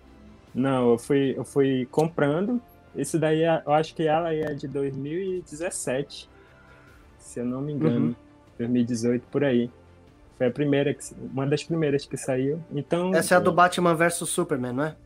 não, 0.54 0.92
eu 0.92 0.98
fui, 0.98 1.34
eu 1.36 1.44
fui 1.44 1.86
comprando. 1.90 2.60
Esse 2.96 3.18
daí, 3.18 3.42
é- 3.42 3.62
eu 3.66 3.72
acho 3.72 3.94
que 3.94 4.06
ela 4.06 4.32
é 4.32 4.54
de 4.54 4.68
2017, 4.68 6.28
se 7.18 7.40
eu 7.40 7.44
não 7.44 7.60
me 7.60 7.72
engano. 7.72 8.06
Uhum. 8.08 8.14
2018, 8.58 9.26
por 9.30 9.44
aí. 9.44 9.70
Foi 10.38 10.46
a 10.46 10.50
primeira, 10.50 10.92
que, 10.94 11.02
uma 11.32 11.46
das 11.46 11.64
primeiras 11.64 12.06
que 12.06 12.16
saiu. 12.16 12.62
Então, 12.72 13.14
Essa 13.14 13.34
é 13.34 13.36
a 13.36 13.40
do 13.40 13.52
Batman 13.52 13.94
vs 13.94 14.28
Superman, 14.28 14.72
não 14.72 14.84
é? 14.84 14.96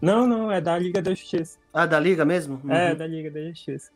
não, 0.00 0.26
não, 0.26 0.52
é 0.52 0.60
da 0.60 0.78
Liga 0.78 1.00
da 1.00 1.10
Justiça. 1.14 1.58
Ah, 1.72 1.86
da 1.86 1.98
Liga 1.98 2.24
mesmo? 2.24 2.60
Uhum. 2.62 2.72
É, 2.72 2.94
da 2.94 3.06
Liga 3.06 3.30
da 3.30 3.40
Justiça. 3.48 3.90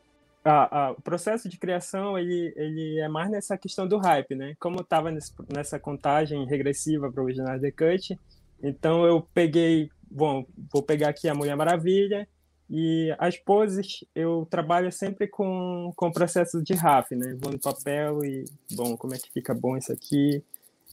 Ah, 0.44 0.68
ah, 0.70 0.90
o 0.92 1.02
processo 1.02 1.48
de 1.48 1.58
criação 1.58 2.18
ele, 2.18 2.54
ele 2.56 2.98
é 3.00 3.08
mais 3.08 3.30
nessa 3.30 3.58
questão 3.58 3.86
do 3.86 3.98
hype, 3.98 4.34
né? 4.34 4.54
Como 4.58 4.78
eu 4.78 4.82
estava 4.82 5.10
nessa 5.54 5.78
contagem 5.78 6.46
regressiva 6.46 7.12
para 7.12 7.22
o 7.22 7.28
Snyder 7.28 7.74
Cut, 7.74 8.18
então 8.62 9.04
eu 9.04 9.26
peguei, 9.34 9.90
bom, 10.10 10.46
vou 10.72 10.82
pegar 10.82 11.10
aqui 11.10 11.28
a 11.28 11.34
Mulher 11.34 11.56
Maravilha 11.56 12.26
e 12.70 13.14
as 13.18 13.36
poses 13.36 14.04
eu 14.14 14.46
trabalho 14.50 14.92
sempre 14.92 15.26
com 15.26 15.92
com 15.96 16.08
o 16.08 16.12
processo 16.12 16.62
de 16.62 16.74
RAF, 16.74 17.14
né? 17.14 17.36
Vou 17.40 17.52
no 17.52 17.58
papel 17.58 18.24
e 18.24 18.44
bom, 18.72 18.96
como 18.96 19.14
é 19.14 19.18
que 19.18 19.32
fica 19.32 19.54
bom 19.54 19.76
isso 19.76 19.92
aqui? 19.92 20.42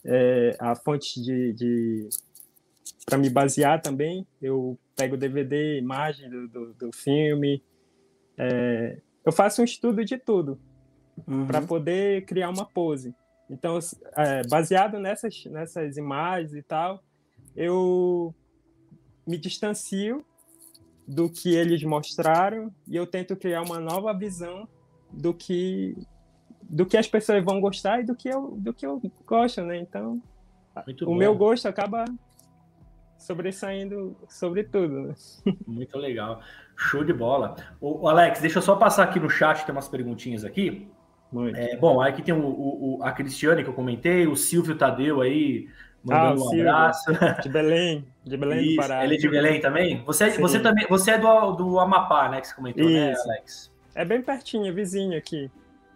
É, 0.03 0.55
a 0.59 0.75
fonte 0.75 1.21
de, 1.21 1.53
de 1.53 2.09
para 3.05 3.17
me 3.17 3.29
basear 3.29 3.81
também, 3.81 4.25
eu 4.41 4.77
pego 4.95 5.17
DVD, 5.17 5.77
imagem 5.77 6.29
do, 6.29 6.47
do, 6.47 6.73
do 6.73 6.91
filme, 6.93 7.61
é, 8.37 8.99
eu 9.25 9.31
faço 9.31 9.61
um 9.61 9.65
estudo 9.65 10.05
de 10.05 10.17
tudo 10.17 10.59
Uhum. 11.27 11.47
para 11.47 11.61
poder 11.61 12.25
criar 12.25 12.49
uma 12.49 12.65
pose. 12.65 13.15
Então, 13.49 13.79
é, 14.17 14.45
baseado 14.47 14.99
nessas, 14.99 15.45
nessas 15.45 15.97
imagens 15.97 16.53
e 16.53 16.61
tal, 16.61 17.01
eu 17.55 18.33
me 19.25 19.37
distancio 19.37 20.25
do 21.07 21.29
que 21.29 21.55
eles 21.55 21.83
mostraram 21.83 22.71
e 22.87 22.95
eu 22.95 23.05
tento 23.05 23.35
criar 23.35 23.61
uma 23.61 23.79
nova 23.79 24.13
visão 24.13 24.67
do 25.11 25.33
que 25.33 25.95
do 26.67 26.83
que 26.85 26.97
as 26.97 27.07
pessoas 27.07 27.43
vão 27.43 27.61
gostar 27.61 27.99
e 28.01 28.03
do 28.03 28.15
que 28.15 28.27
eu 28.27 28.55
do 28.57 28.73
que 28.73 28.85
eu 28.85 28.99
gosto, 29.25 29.61
né? 29.61 29.77
Então, 29.77 30.19
Muito 30.85 31.03
o 31.03 31.07
bom. 31.09 31.15
meu 31.15 31.35
gosto 31.35 31.67
acaba 31.67 32.05
sobressaindo 33.17 34.15
sobre 34.29 34.63
tudo. 34.63 35.01
Né? 35.07 35.13
Muito 35.67 35.97
legal. 35.97 36.41
Show 36.75 37.03
de 37.03 37.13
bola. 37.13 37.55
O, 37.79 38.07
Alex, 38.07 38.41
deixa 38.41 38.57
eu 38.59 38.61
só 38.61 38.75
passar 38.75 39.03
aqui 39.03 39.19
no 39.19 39.29
chat, 39.29 39.65
tem 39.65 39.73
umas 39.73 39.87
perguntinhas 39.87 40.43
aqui. 40.43 40.87
É, 41.53 41.75
bom, 41.77 41.99
aqui 42.01 42.21
tem 42.21 42.33
o, 42.33 42.39
o- 42.45 42.97
o- 42.99 43.03
a 43.03 43.11
Cristiane 43.11 43.63
que 43.63 43.69
eu 43.69 43.73
comentei, 43.73 44.25
o 44.25 44.35
Silvio 44.35 44.77
Tadeu 44.77 45.21
aí, 45.21 45.67
mandando 46.05 46.43
Ah, 46.43 46.45
um 46.45 46.59
abraço. 46.59 47.05
De 47.41 47.49
Belém, 47.49 48.05
de 48.23 48.37
Belém 48.37 48.57
do 48.59 48.65
Isso, 48.65 48.75
Pará. 48.77 49.03
ele 49.03 49.15
é 49.15 49.17
de 49.17 49.29
Belém 49.29 49.59
também? 49.61 50.03
Você, 50.05 50.31
Sim. 50.31 50.41
você 50.41 50.59
também 50.59 50.85
você 50.87 51.11
é 51.11 51.17
do, 51.17 51.51
do 51.51 51.79
Amapá, 51.79 52.29
né? 52.29 52.41
Que 52.41 52.47
você 52.47 52.55
comentou, 52.55 52.85
né, 52.89 53.11
Isso. 53.11 53.23
Alex? 53.29 53.71
É 53.95 54.05
bem 54.05 54.21
pertinho, 54.21 54.67
é 54.67 54.71
vizinho 54.71 55.17
aqui. 55.17 55.49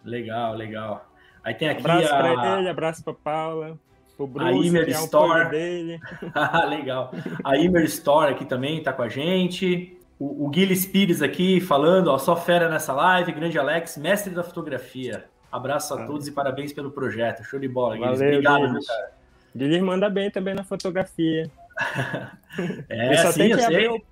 Legal, 0.04 0.54
legal. 0.54 1.06
Aí 1.44 1.54
tem 1.54 1.68
aqui 1.68 1.80
Abraço 1.80 2.14
a. 2.14 2.18
pra 2.18 2.58
ele, 2.58 2.68
abraço 2.68 3.02
pra 3.04 3.14
Paula, 3.14 3.78
pro 4.16 4.26
Bruce, 4.26 4.66
Imer 4.68 4.84
que 4.86 4.92
é 4.92 4.98
um 4.98 5.04
Store. 5.04 5.38
pug 5.44 5.50
dele. 5.50 6.00
Ah, 6.34 6.64
Legal. 6.64 7.10
A 7.44 7.56
Imer 7.56 7.84
Store 7.84 8.32
aqui 8.32 8.44
também 8.44 8.82
tá 8.82 8.92
com 8.92 9.02
a 9.02 9.08
gente. 9.08 9.96
O, 10.18 10.44
o 10.46 10.48
Guilherme 10.50 10.86
Pires 10.86 11.22
aqui 11.22 11.60
falando, 11.60 12.08
ó, 12.08 12.18
só 12.18 12.36
fera 12.36 12.68
nessa 12.68 12.92
live, 12.92 13.32
grande 13.32 13.58
Alex, 13.58 13.96
mestre 13.96 14.34
da 14.34 14.42
fotografia. 14.44 15.24
Abraço 15.50 15.94
a 15.94 16.02
Ah. 16.02 16.06
todos 16.06 16.28
e 16.28 16.32
parabéns 16.32 16.72
pelo 16.72 16.90
projeto. 16.90 17.42
Show 17.42 17.58
de 17.58 17.66
bola, 17.68 17.96
Guilherme. 17.96 18.14
Obrigado, 18.16 18.56
Guilherme. 18.56 18.86
cara? 18.86 19.12
Guilherme 19.56 19.86
manda 19.86 20.08
bem 20.08 20.30
também 20.30 20.54
na 20.54 20.64
fotografia. 20.64 21.50
É, 22.88 23.16
só, 23.18 23.30
sim, 23.32 23.38
tem 23.42 23.50
eu 23.52 23.56
que 23.58 23.62
sei. 23.64 23.74
abrir 23.76 23.88
o, 23.90 24.02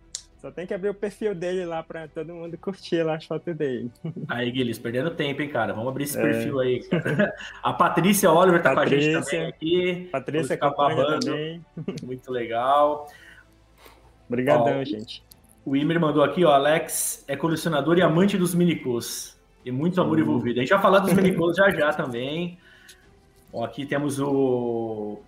só 0.40 0.51
tem 0.53 0.64
que 0.64 0.72
abrir 0.72 0.88
o 0.90 0.94
perfil 0.94 1.35
dele 1.35 1.64
lá 1.64 1.83
pra 1.83 2.07
todo 2.07 2.33
mundo 2.33 2.57
curtir 2.57 3.03
lá 3.03 3.16
as 3.16 3.24
fotos 3.24 3.55
dele. 3.57 3.90
Aí, 4.29 4.51
Guilherme, 4.53 4.81
perdendo 4.81 5.11
tempo, 5.11 5.42
hein, 5.42 5.48
cara? 5.48 5.72
Vamos 5.74 5.88
abrir 5.88 6.05
esse 6.05 6.16
É. 6.16 6.22
perfil 6.22 6.61
aí. 6.61 6.81
cara. 6.88 7.35
A 7.62 7.72
Patrícia 7.72 8.31
Oliver 8.31 8.62
tá 8.62 8.74
com 8.74 8.81
a 8.81 8.87
gente 8.87 9.12
Patrícia. 9.12 9.20
também 9.38 9.46
aqui. 9.48 10.09
Patrícia 10.12 10.57
babando. 10.57 11.18
também. 11.18 11.64
Muito 12.05 12.31
legal. 12.31 13.09
Obrigadão, 14.29 14.81
Ó, 14.81 14.85
gente. 14.85 15.24
O 15.64 15.77
Imer 15.77 16.01
mandou 16.01 16.22
aqui, 16.22 16.44
ó, 16.44 16.53
Alex 16.53 17.24
é 17.27 17.37
colecionador 17.37 17.98
e 17.98 18.03
amante 18.03 18.38
dos 18.38 18.55
minicos. 18.55 19.37
E 19.64 19.70
muito 19.72 20.01
amor 20.01 20.16
Sim. 20.16 20.22
envolvido. 20.22 20.61
A 20.61 20.62
gente 20.62 20.70
vai 20.72 20.81
falar 20.81 21.01
dos 21.01 21.12
minicos 21.12 21.57
já 21.57 21.68
já 21.70 21.92
também. 21.92 22.57
Ó, 23.53 23.64
aqui 23.64 23.85
temos 23.85 24.20
o 24.20 25.20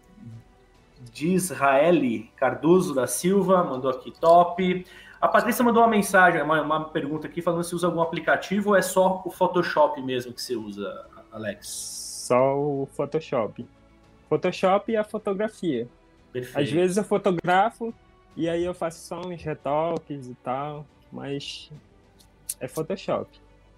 Disraeli 1.13 2.31
Cardoso 2.37 2.95
da 2.95 3.07
Silva, 3.07 3.65
mandou 3.65 3.91
aqui 3.91 4.11
top. 4.11 4.85
A 5.21 5.29
Patrícia 5.29 5.65
mandou 5.65 5.83
uma 5.83 5.89
mensagem, 5.89 6.41
uma, 6.43 6.63
uma 6.63 6.85
pergunta 6.85 7.27
aqui, 7.27 7.43
falando 7.43 7.65
se 7.65 7.75
usa 7.75 7.87
algum 7.87 8.01
aplicativo 8.01 8.71
ou 8.71 8.77
é 8.77 8.83
só 8.83 9.23
o 9.25 9.31
Photoshop 9.31 10.01
mesmo 10.03 10.33
que 10.33 10.41
você 10.41 10.57
usa, 10.57 11.07
Alex? 11.31 11.69
Só 12.27 12.57
o 12.57 12.89
Photoshop. 12.93 13.67
Photoshop 14.29 14.93
e 14.93 14.97
a 14.97 15.05
fotografia. 15.05 15.89
Perfeito. 16.33 16.59
Às 16.59 16.71
vezes 16.71 16.97
eu 16.97 17.05
fotografo 17.05 17.93
e 18.37 18.49
aí 18.49 18.65
eu 18.65 18.73
faço 18.73 19.07
só 19.07 19.21
uns 19.21 19.43
retoques 19.43 20.29
e 20.29 20.35
tal, 20.37 20.87
mas 21.13 21.71
é 22.61 22.69
Photoshop. 22.69 23.29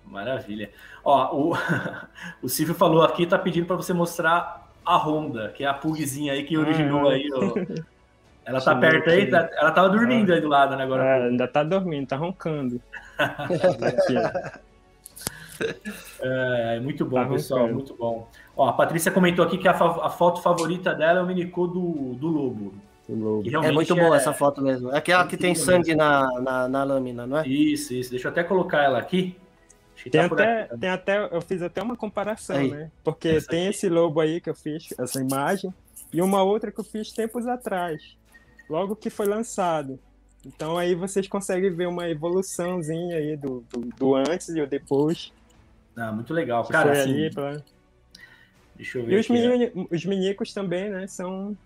Maravilha. 0.04 0.70
Ó, 1.04 1.34
o, 1.34 1.56
o 2.42 2.48
Silvio 2.48 2.74
falou 2.74 3.02
aqui, 3.02 3.26
tá 3.26 3.38
pedindo 3.38 3.66
para 3.66 3.76
você 3.76 3.92
mostrar 3.92 4.61
a 4.84 4.96
Honda, 4.96 5.48
que 5.50 5.64
é 5.64 5.66
a 5.66 5.74
pugzinha 5.74 6.32
aí 6.32 6.44
que 6.44 6.56
originou 6.58 7.08
Ah. 7.08 7.12
aí. 7.12 7.28
ó. 7.32 7.38
Ela 8.44 8.60
tá 8.60 8.74
perto 8.74 9.08
aí, 9.08 9.30
tá- 9.30 9.48
ela 9.52 9.70
tava 9.70 9.88
dormindo 9.88 10.32
aí 10.32 10.40
do 10.40 10.48
lado, 10.48 10.74
né, 10.74 10.82
agora. 10.82 11.04
É, 11.04 11.22
ainda 11.28 11.46
tá 11.46 11.62
dormindo, 11.62 12.08
tá 12.08 12.16
roncando. 12.16 12.80
É, 16.20 16.76
é 16.76 16.80
muito 16.80 17.04
bom, 17.04 17.22
Tá 17.22 17.26
pessoal, 17.28 17.60
roncando. 17.60 17.78
muito 17.78 17.94
bom. 17.96 18.28
Ó, 18.56 18.68
a 18.68 18.72
Patrícia 18.72 19.12
comentou 19.12 19.44
aqui 19.44 19.58
que 19.58 19.68
a, 19.68 19.74
fa- 19.74 20.04
a 20.06 20.10
foto 20.10 20.42
favorita 20.42 20.92
dela 20.94 21.20
é 21.20 21.22
o 21.22 21.26
minicô 21.26 21.68
do, 21.68 22.14
do 22.14 22.26
Lobo. 22.28 22.74
É 23.62 23.70
muito 23.70 23.94
boa 23.94 24.16
essa 24.16 24.32
foto 24.32 24.60
mesmo. 24.62 24.90
É 24.90 24.96
aquela 24.98 25.26
que 25.26 25.36
tem 25.36 25.54
sangue 25.54 25.94
na, 25.94 26.26
na, 26.40 26.68
na 26.68 26.82
lâmina, 26.84 27.26
não 27.26 27.38
é? 27.38 27.46
Isso, 27.46 27.92
isso. 27.94 28.10
Deixa 28.10 28.28
eu 28.28 28.32
até 28.32 28.42
colocar 28.42 28.82
ela 28.82 28.98
aqui. 28.98 29.36
Tem 30.10 30.28
tá 30.28 30.34
até, 30.34 30.62
aqui 30.62 30.78
tem 30.78 30.90
até, 30.90 31.28
eu 31.36 31.40
fiz 31.40 31.62
até 31.62 31.82
uma 31.82 31.96
comparação, 31.96 32.56
Aí. 32.56 32.70
né? 32.70 32.90
Porque 33.04 33.28
Essa 33.28 33.46
tem 33.48 33.60
aqui. 33.68 33.70
esse 33.76 33.88
lobo 33.88 34.20
aí 34.20 34.40
que 34.40 34.50
eu 34.50 34.54
fiz, 34.54 34.88
essa 34.98 35.20
imagem, 35.20 35.72
e 36.12 36.20
uma 36.20 36.42
outra 36.42 36.70
que 36.72 36.80
eu 36.80 36.84
fiz 36.84 37.12
tempos 37.12 37.46
atrás, 37.46 38.16
logo 38.68 38.96
que 38.96 39.10
foi 39.10 39.26
lançado. 39.26 39.98
Então 40.44 40.76
aí 40.76 40.94
vocês 40.94 41.28
conseguem 41.28 41.70
ver 41.70 41.86
uma 41.86 42.08
evoluçãozinha 42.08 43.16
aí 43.16 43.36
do, 43.36 43.64
do, 43.70 43.80
do 43.96 44.14
antes 44.16 44.48
e 44.48 44.60
o 44.60 44.66
depois. 44.66 45.32
Ah, 45.96 46.10
muito 46.10 46.34
legal. 46.34 46.64
Cara, 46.66 46.90
foi 46.92 47.00
assim, 47.02 47.10
ali 47.12 47.34
pela- 47.34 47.64
deixa 48.74 48.98
eu 48.98 49.04
ver 49.06 49.12
E 49.16 49.20
os, 49.20 49.28
né? 49.28 49.38
mini, 49.38 49.88
os 49.90 50.04
minicos 50.04 50.52
também, 50.52 50.90
né? 50.90 51.06
São 51.06 51.56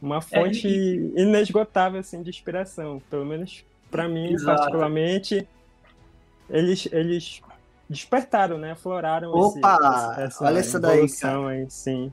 uma 0.00 0.20
fonte 0.20 0.66
inesgotável 1.14 2.00
assim, 2.00 2.22
de 2.22 2.30
inspiração. 2.30 3.02
Pelo 3.10 3.26
menos 3.26 3.64
para 3.90 4.08
mim, 4.08 4.32
Exato. 4.32 4.56
particularmente, 4.56 5.46
eles, 6.48 6.88
eles 6.92 7.42
despertaram, 7.90 8.56
né? 8.56 8.70
Afloraram 8.72 9.34
Opa! 9.34 9.76
esse, 9.76 10.20
essa 10.20 10.44
Olha 10.44 10.58
essa 10.60 10.78
daí, 10.80 10.98
evolução 10.98 11.48
aí, 11.48 11.66
sim. 11.68 12.12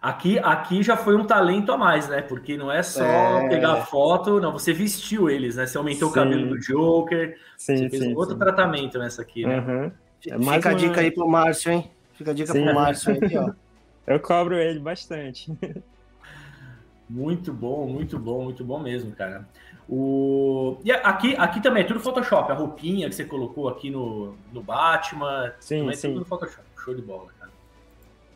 Aqui, 0.00 0.38
aqui 0.38 0.80
já 0.82 0.96
foi 0.96 1.16
um 1.16 1.24
talento 1.26 1.72
a 1.72 1.76
mais, 1.76 2.08
né? 2.08 2.22
Porque 2.22 2.56
não 2.56 2.70
é 2.70 2.84
só 2.84 3.02
É. 3.02 3.48
pegar 3.48 3.84
foto, 3.86 4.38
não, 4.40 4.52
você 4.52 4.72
vestiu 4.72 5.28
eles, 5.28 5.56
né? 5.56 5.66
Você 5.66 5.76
aumentou 5.76 6.08
o 6.08 6.12
Sim. 6.12 6.14
cabelo 6.14 6.46
do 6.50 6.60
Joker, 6.60 7.36
Sim, 7.56 7.76
você 7.78 7.88
fez 7.90 8.02
sim. 8.04 8.12
um 8.14 8.16
outro 8.16 8.34
sim. 8.34 8.38
tratamento 8.40 8.96
nessa 8.98 9.22
aqui, 9.22 9.44
né? 9.44 9.56
Aham. 9.58 9.92
É 10.28 10.38
mais 10.38 10.56
Fica 10.58 10.68
a 10.68 10.72
uma- 10.72 10.78
dica 10.78 11.00
aí 11.00 11.10
pro 11.10 11.26
Márcio, 11.28 11.72
hein? 11.72 11.90
Fica 12.12 12.30
a 12.30 12.34
dica 12.34 12.52
Sim. 12.52 12.64
pro 12.64 12.74
Márcio 12.74 13.12
aí, 13.12 13.38
ó. 13.38 13.50
Eu 14.06 14.20
cobro 14.20 14.56
ele 14.56 14.78
bastante. 14.78 15.52
Muito 17.10 17.54
bom, 17.54 17.86
muito 17.88 18.18
bom, 18.18 18.44
muito 18.44 18.62
bom 18.62 18.78
mesmo, 18.80 19.12
cara. 19.12 19.48
O... 19.88 20.76
E 20.84 20.92
aqui, 20.92 21.34
aqui 21.36 21.62
também 21.62 21.82
é 21.82 21.86
tudo 21.86 21.98
Photoshop, 21.98 22.52
a 22.52 22.54
roupinha 22.54 23.08
que 23.08 23.14
você 23.14 23.24
colocou 23.24 23.68
aqui 23.68 23.90
no, 23.90 24.34
no 24.52 24.62
Batman, 24.62 25.52
Sim, 25.60 25.78
também 25.78 25.92
é 25.94 25.96
sim. 25.96 26.08
tudo 26.08 26.20
no 26.20 26.26
Photoshop. 26.26 26.62
Show 26.84 26.94
de 26.94 27.02
bola, 27.02 27.28
cara. 27.38 27.52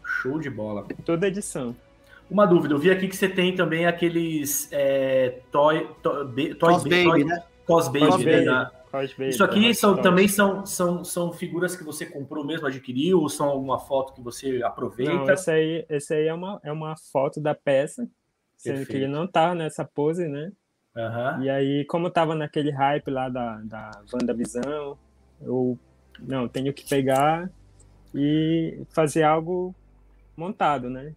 Show 0.04 0.38
de 0.38 0.48
bola. 0.48 0.86
Toda 1.04 1.28
edição. 1.28 1.76
Uma 2.30 2.46
dúvida, 2.46 2.72
eu 2.72 2.78
vi 2.78 2.90
aqui 2.90 3.06
que 3.06 3.16
você 3.16 3.28
tem 3.28 3.54
também 3.54 3.84
aqueles 3.84 4.66
é, 4.72 5.40
toy, 5.50 5.86
to- 6.02 6.24
be- 6.24 6.54
toy, 6.54 6.72
Cos 6.72 6.84
Baby, 6.84 7.04
toy- 7.04 7.24
né? 7.24 7.42
Cos 7.66 7.88
Baby, 7.88 8.06
Cos 8.06 8.24
né? 8.24 8.34
Baby. 8.34 9.28
Isso 9.28 9.44
aqui 9.44 9.68
da 9.68 9.74
são, 9.74 9.96
também 9.96 10.28
são, 10.28 10.64
são, 10.64 11.04
são 11.04 11.32
figuras 11.32 11.76
que 11.76 11.84
você 11.84 12.06
comprou 12.06 12.44
mesmo, 12.44 12.66
adquiriu, 12.66 13.20
ou 13.20 13.28
são 13.28 13.48
alguma 13.48 13.78
foto 13.78 14.14
que 14.14 14.20
você 14.22 14.62
aproveita? 14.62 15.12
Não, 15.12 15.30
esse 15.30 15.50
aí, 15.50 15.86
esse 15.88 16.14
aí 16.14 16.26
é, 16.26 16.34
uma, 16.34 16.60
é 16.62 16.72
uma 16.72 16.94
foto 16.96 17.40
da 17.40 17.54
peça, 17.54 18.08
sendo 18.56 18.80
que 18.80 18.84
Perfeito. 18.86 19.04
ele 19.04 19.12
não 19.12 19.26
tá 19.26 19.54
nessa 19.54 19.84
pose, 19.84 20.26
né? 20.28 20.52
Aham. 20.96 21.42
E 21.42 21.50
aí, 21.50 21.84
como 21.86 22.10
tava 22.10 22.34
naquele 22.34 22.70
hype 22.70 23.10
lá 23.10 23.28
da, 23.28 23.56
da 23.62 23.90
WandaVisão, 24.12 24.98
eu 25.40 25.78
não, 26.20 26.48
tenho 26.48 26.72
que 26.72 26.86
pegar 26.88 27.50
e 28.14 28.82
fazer 28.90 29.22
algo 29.22 29.74
montado, 30.36 30.90
né? 30.90 31.14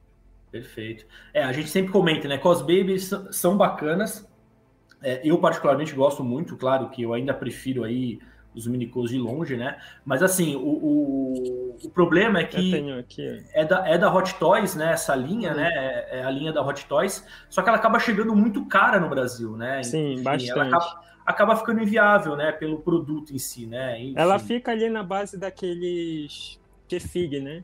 Perfeito. 0.52 1.06
É, 1.34 1.44
a 1.44 1.52
gente 1.52 1.70
sempre 1.70 1.92
comenta, 1.92 2.28
né? 2.28 2.38
Cos 2.38 2.62
Babies 2.62 3.06
são- 3.06 3.32
são 3.34 3.58
bacanas. 3.58 4.26
É, 5.02 5.22
eu, 5.24 5.38
particularmente, 5.40 5.94
gosto 5.94 6.24
muito, 6.24 6.56
claro 6.56 6.90
que 6.90 7.02
eu 7.04 7.14
ainda 7.14 7.34
prefiro 7.34 7.84
aí 7.84 8.20
os 8.56 8.66
minicos 8.68 9.10
de 9.10 9.18
longe, 9.18 9.58
né? 9.58 9.78
Mas 10.06 10.24
assim, 10.24 10.56
o, 10.56 10.60
o, 10.62 11.78
o 11.84 11.90
problema 11.90 12.40
é 12.40 12.44
que 12.46 12.58
aqui. 13.00 13.44
é 13.54 13.66
da, 13.66 13.88
é 13.88 13.98
da 13.98 14.14
Hot 14.14 14.34
Toys, 14.36 14.76
né? 14.76 14.94
Essa 14.94 15.14
linha, 15.16 15.54
né? 15.54 15.70
É, 15.74 16.20
é 16.20 16.24
a 16.24 16.32
linha 16.32 16.54
da 16.54 16.66
Hot 16.66 16.86
Toys, 16.86 17.26
só 17.50 17.62
que 17.62 17.70
ela 17.70 17.78
acaba 17.78 18.00
chegando 18.00 18.36
muito 18.36 18.66
cara 18.66 19.00
no 19.00 19.10
Brasil, 19.10 19.58
né? 19.58 19.84
Sim, 19.84 20.14
Enfim, 20.14 20.24
bastante. 20.24 20.52
Ela 20.52 20.66
acaba, 20.68 21.02
acaba 21.26 21.56
ficando 21.56 21.82
inviável, 21.82 22.36
né? 22.36 22.52
Pelo 22.52 22.80
produto 22.80 23.34
em 23.34 23.38
si, 23.38 23.66
né? 23.68 24.00
Enfim, 24.02 24.14
Ela 24.18 24.40
fica 24.40 24.72
ali 24.72 24.90
na 24.90 25.04
base 25.04 25.38
daqueles 25.38 26.60
Kefig, 26.88 27.40
né? 27.40 27.64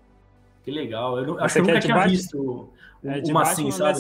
Que 0.63 0.71
legal. 0.71 1.17
Eu 1.17 1.27
não- 1.27 1.39
acho 1.39 1.55
que 1.55 1.61
eu 1.61 1.63
é 1.63 1.67
nunca 1.67 1.79
tinha 1.79 1.95
Batman? 1.95 2.11
visto 2.11 2.69
É 3.03 3.07
uma 3.07 3.15
Batman 3.15 3.41
assim, 3.41 3.71
sabe? 3.71 3.99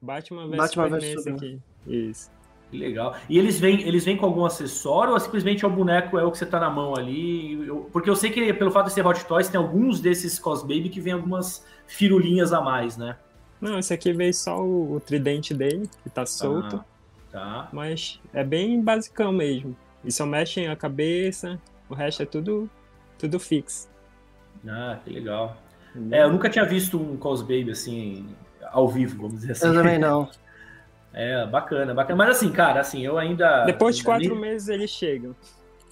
Batman 0.00 0.46
vs 0.48 0.56
Batman 0.56 0.68
Superman, 0.84 1.16
Superman. 1.16 1.36
aqui. 1.36 1.60
Isso. 1.86 2.30
Que 2.70 2.78
legal. 2.78 3.16
E 3.28 3.36
eles 3.38 3.58
vêm, 3.58 3.80
eles 3.82 4.04
vêm 4.04 4.16
com 4.16 4.26
algum 4.26 4.44
acessório 4.44 5.12
ou 5.12 5.18
simplesmente 5.20 5.64
é 5.64 5.68
o 5.68 5.70
boneco 5.70 6.16
é 6.18 6.24
o 6.24 6.30
que 6.30 6.38
você 6.38 6.46
tá 6.46 6.60
na 6.60 6.70
mão 6.70 6.94
ali? 6.96 7.66
Eu- 7.66 7.88
porque 7.92 8.08
eu 8.08 8.14
sei 8.14 8.30
que 8.30 8.52
pelo 8.54 8.70
fato 8.70 8.86
de 8.86 8.92
ser 8.92 9.04
Hot 9.06 9.24
Toys, 9.24 9.48
tem 9.48 9.58
alguns 9.58 10.00
desses 10.00 10.38
Cos 10.38 10.62
Baby 10.62 10.88
que 10.88 11.00
vem 11.00 11.12
algumas 11.14 11.66
firulinhas 11.86 12.52
a 12.52 12.60
mais, 12.60 12.96
né? 12.96 13.16
Não, 13.60 13.78
esse 13.78 13.92
aqui 13.92 14.12
veio 14.12 14.32
só 14.32 14.56
o, 14.62 14.94
o 14.94 15.00
tridente 15.00 15.52
dele, 15.52 15.90
que 16.02 16.08
tá 16.08 16.24
solto, 16.24 16.76
Ah, 16.76 17.32
tá. 17.32 17.68
mas 17.72 18.20
é 18.32 18.44
bem 18.44 18.80
basicão 18.80 19.32
mesmo. 19.32 19.76
E 20.04 20.10
só 20.12 20.24
mexem 20.24 20.68
a 20.68 20.76
cabeça, 20.76 21.60
o 21.88 21.94
resto 21.94 22.22
é 22.22 22.26
tudo, 22.26 22.70
tudo 23.18 23.38
fixo. 23.40 23.88
Ah, 24.66 24.98
que 25.04 25.10
legal. 25.10 25.56
É, 26.12 26.22
eu 26.22 26.30
nunca 26.32 26.48
tinha 26.48 26.64
visto 26.64 26.96
um 26.98 27.16
Cos 27.16 27.42
Baby 27.42 27.72
assim, 27.72 28.26
ao 28.70 28.88
vivo, 28.88 29.16
vamos 29.22 29.40
dizer 29.40 29.52
assim. 29.52 29.66
Eu 29.66 29.74
também 29.74 29.98
não. 29.98 30.28
É, 31.12 31.44
bacana, 31.46 31.92
bacana. 31.94 32.16
Mas 32.16 32.36
assim, 32.36 32.50
cara, 32.52 32.80
assim, 32.80 33.04
eu 33.04 33.18
ainda. 33.18 33.64
Depois 33.64 33.96
de 33.96 34.04
quatro 34.04 34.30
nem- 34.30 34.40
meses 34.40 34.68
eles 34.68 34.90
chegam. 34.90 35.34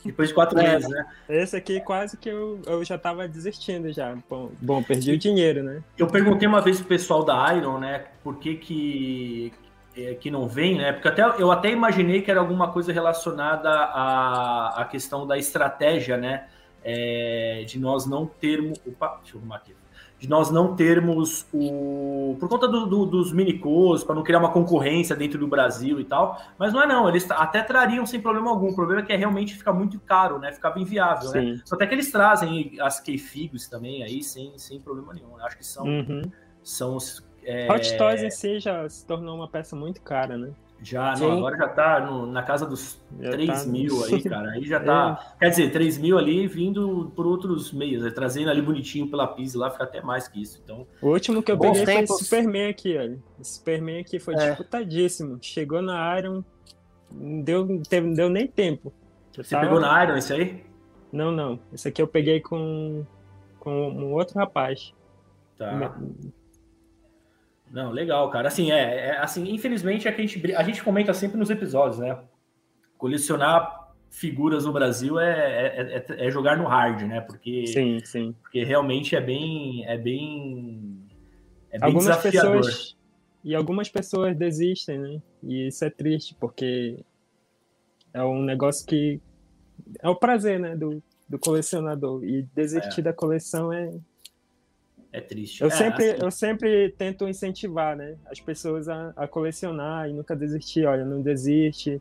Depois 0.05 0.29
de 0.29 0.35
quatro 0.35 0.59
É. 0.59 0.62
meses, 0.75 0.89
né? 0.89 1.05
Esse 1.29 1.57
aqui 1.57 1.81
quase 1.81 2.16
que 2.16 2.29
eu, 2.29 2.61
eu 2.66 2.85
já 2.85 2.97
tava 2.97 3.27
desistindo 3.27 3.93
já. 3.93 4.16
Bom, 4.31 4.53
bom, 4.61 4.83
perdi 4.83 5.12
o 5.12 5.19
dinheiro, 5.19 5.62
né? 5.62 5.83
Eu 5.99 6.07
perguntei 6.07 6.47
uma 6.47 6.61
vez 6.61 6.79
pro 6.79 6.89
pessoal 6.89 7.25
da 7.25 7.53
Iron, 7.55 7.79
né, 7.79 8.05
por 8.23 8.39
que 8.39 8.55
que, 8.55 9.53
é, 9.97 10.14
que 10.14 10.31
não 10.31 10.47
vem, 10.47 10.79
né? 10.79 10.93
Porque 10.93 11.09
até, 11.09 11.23
eu 11.43 11.51
até 11.51 11.71
imaginei 11.71 12.23
que 12.23 12.31
era 12.31 12.39
alguma 12.39 12.71
coisa 12.71 12.93
relacionada 12.93 13.69
à, 13.71 14.83
à 14.83 14.85
questão 14.85 15.27
da 15.27 15.37
estratégia, 15.37 16.16
né? 16.16 16.47
é, 16.85 17.64
de 17.66 17.79
nós 17.79 18.07
não 18.07 18.25
termos. 18.25 18.79
Opa, 18.87 19.19
deixa 19.21 19.37
eu 19.37 19.41
arrumar 19.41 19.57
aqui. 19.57 19.75
De 20.19 20.29
nós 20.29 20.51
não 20.51 20.75
termos 20.75 21.47
o. 21.55 22.37
Por 22.41 22.49
conta 22.49 22.66
do- 22.66 22.87
do- 22.87 23.07
dos 23.07 23.33
minicos, 23.33 24.03
para 24.03 24.16
não 24.16 24.25
criar 24.25 24.41
uma 24.41 24.51
concorrência 24.51 25.14
dentro 25.14 25.39
do 25.39 25.47
Brasil 25.47 26.01
e 26.01 26.05
tal. 26.05 26.41
Mas 26.59 26.73
não 26.73 26.83
é 26.83 26.87
não, 26.89 27.09
eles 27.09 27.31
até 27.31 27.62
trariam 27.62 28.05
sem 28.05 28.21
problema 28.21 28.51
algum. 28.51 28.71
O 28.71 28.75
problema 28.75 29.01
é 29.01 29.05
que 29.05 29.12
é 29.12 29.16
realmente 29.16 29.55
fica 29.57 29.73
muito 29.73 30.01
caro, 30.01 30.39
né? 30.41 30.53
Ficava 30.53 30.81
inviável, 30.81 31.31
né? 31.31 31.41
Sim. 31.41 31.62
Só 31.64 31.77
até 31.77 31.87
que 31.87 31.95
eles 31.95 32.11
trazem 32.11 32.73
as 32.81 32.99
K-Figos 32.99 33.69
também 33.69 34.03
aí, 34.03 34.21
sem, 34.23 34.59
sem 34.59 34.81
problema 34.81 35.14
nenhum. 35.14 35.39
Eu 35.39 35.47
Acho 35.47 35.57
que 35.57 35.64
são, 35.64 35.87
Uhum. 35.87 36.23
são 36.64 36.97
os. 36.97 37.25
é, 37.45 37.71
Hot 37.73 37.97
Toys 37.97 38.21
em 38.23 38.31
si 38.31 38.59
já 38.59 38.89
se 38.89 39.07
tornou 39.07 39.37
uma 39.37 39.47
peça 39.49 39.77
muito 39.77 40.03
cara, 40.03 40.37
né? 40.37 40.51
Já, 40.81 41.16
Sim. 41.16 41.24
não, 41.24 41.39
agora 41.39 41.57
já 41.57 41.68
tá 41.68 42.01
no- 42.07 42.24
na 42.26 42.41
casa 42.43 42.64
dos 42.64 43.01
Já 43.20 43.31
3 43.33 43.64
tá- 43.64 43.68
mil 43.68 44.05
aí, 44.05 44.22
cara. 44.22 44.51
Aí 44.53 44.64
já 44.64 44.79
tá. 44.85 45.35
Quer 45.41 45.49
dizer, 45.51 45.72
3 45.72 45.99
mil 45.99 46.16
ali 46.16 46.47
vindo 46.47 47.12
por 47.16 47.26
outros 47.26 47.72
meios, 47.72 48.05
né? 48.05 48.11
trazendo 48.11 48.49
ali 48.51 48.62
bonitinho 48.62 49.09
pela 49.11 49.26
Pisa 49.26 49.59
lá, 49.59 49.70
fica 49.70 49.83
até 49.85 50.01
mais 50.01 50.29
que 50.29 50.41
isso. 50.41 50.61
Então, 50.62 50.87
O 51.03 51.09
último 51.09 51.43
que 51.43 51.51
eu 51.51 51.57
Bons 51.57 51.70
peguei 51.79 51.85
foi 51.85 51.95
tempos. 51.95 52.11
esse 52.16 52.24
Superman 52.24 52.68
aqui, 52.70 52.97
olha. 52.97 53.18
Esse 53.41 53.55
Superman 53.59 54.01
aqui 54.01 54.18
foi 54.20 54.35
É. 54.35 54.51
disputadíssimo. 54.51 55.39
Chegou 55.43 55.83
na 55.83 56.16
Iron, 56.18 56.45
não 57.11 57.41
deu, 57.43 57.83
teve, 57.89 58.07
não 58.07 58.14
deu 58.14 58.29
nem 58.29 58.47
tempo. 58.47 58.93
Eu 59.37 59.43
você 59.43 59.51
tava- 59.51 59.66
pegou 59.66 59.81
na 59.81 60.05
Iron 60.05 60.16
esse 60.16 60.33
aí? 60.33 60.64
Não, 61.12 61.33
não. 61.33 61.59
Esse 61.72 61.89
aqui 61.89 62.01
eu 62.01 62.07
peguei 62.07 62.41
com, 62.41 63.05
com 63.59 63.89
um 63.91 64.12
outro 64.12 64.39
rapaz. 64.39 64.93
Tá. 65.57 65.99
Não, 67.71 67.91
legal, 67.91 68.31
cara. 68.31 68.49
Assim, 68.49 68.71
é, 68.71 69.09
é- 69.09 69.19
assim, 69.19 69.49
infelizmente 69.53 70.09
é 70.09 70.12
que 70.12 70.21
a 70.23 70.27
gente, 70.27 70.55
a 70.55 70.62
gente 70.62 70.83
comenta 70.83 71.12
sempre 71.12 71.37
nos 71.39 71.51
episódios, 71.51 71.99
né? 71.99 72.19
Colecionar 72.97 73.89
figuras 74.11 74.64
no 74.64 74.73
Brasil 74.73 75.19
é, 75.21 75.31
é, 75.31 76.05
é- 76.09 76.27
é 76.27 76.31
jogar 76.31 76.57
no 76.57 76.64
hard, 76.66 77.03
né? 77.03 77.21
Porque, 77.21 77.66
Sim, 77.66 78.01
sim. 78.05 78.35
porque 78.41 78.64
realmente 78.64 79.14
é 79.14 79.21
bem. 79.21 79.85
É 79.87 79.97
bem. 79.99 80.99
É 81.71 81.79
bem 81.79 81.87
Algumas 81.87 82.07
desafiador. 82.07 82.57
pessoas. 82.57 82.97
E 83.45 83.55
algumas 83.55 83.89
pessoas 83.89 84.37
desistem, 84.37 84.99
né? 84.99 85.23
E 85.43 85.69
isso 85.69 85.85
é 85.85 85.91
triste, 85.91 86.35
porque 86.41 86.99
é 88.12 88.23
um 88.25 88.43
negócio 88.43 88.87
que. 88.87 89.21
É 90.01 90.09
o 90.09 90.16
prazer, 90.16 90.59
né? 90.59 90.75
Do, 90.75 91.03
do 91.29 91.39
colecionador. 91.39 92.25
E 92.25 92.43
desistir 92.55 93.03
da 93.03 93.12
coleção 93.12 93.73
é. 93.73 93.93
É 95.13 95.21
triste. 95.21 95.63
Eu, 95.63 95.69
É, 95.69 95.71
sempre, 95.71 96.11
assim, 96.11 96.23
eu 96.25 96.31
sempre 96.31 96.95
tento 96.99 97.29
incentivar, 97.29 97.97
né? 97.97 98.17
As 98.31 98.41
pessoas 98.41 98.89
a, 98.89 99.13
a 99.17 99.27
colecionar 99.27 100.09
e 100.09 100.13
nunca 100.13 100.37
desistir. 100.37 100.87
Olha, 100.87 101.05
não 101.05 101.23
desiste. 101.23 102.01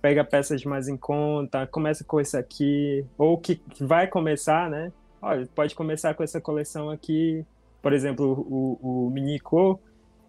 Pega 0.00 0.24
peças 0.24 0.64
mais 0.64 0.88
em 0.88 0.96
conta, 0.96 1.66
começa 1.66 2.04
com 2.04 2.20
esse 2.20 2.36
aqui, 2.36 3.04
ou 3.18 3.36
que 3.36 3.56
que 3.56 3.84
vai 3.84 4.06
começar, 4.06 4.70
né? 4.70 4.92
Olha, 5.20 5.46
pode 5.54 5.74
começar 5.74 6.14
com 6.14 6.22
essa 6.22 6.40
coleção 6.40 6.88
aqui. 6.88 7.44
Por 7.82 7.92
exemplo, 7.92 8.46
o, 8.48 9.06
o 9.06 9.10
Minico, 9.10 9.80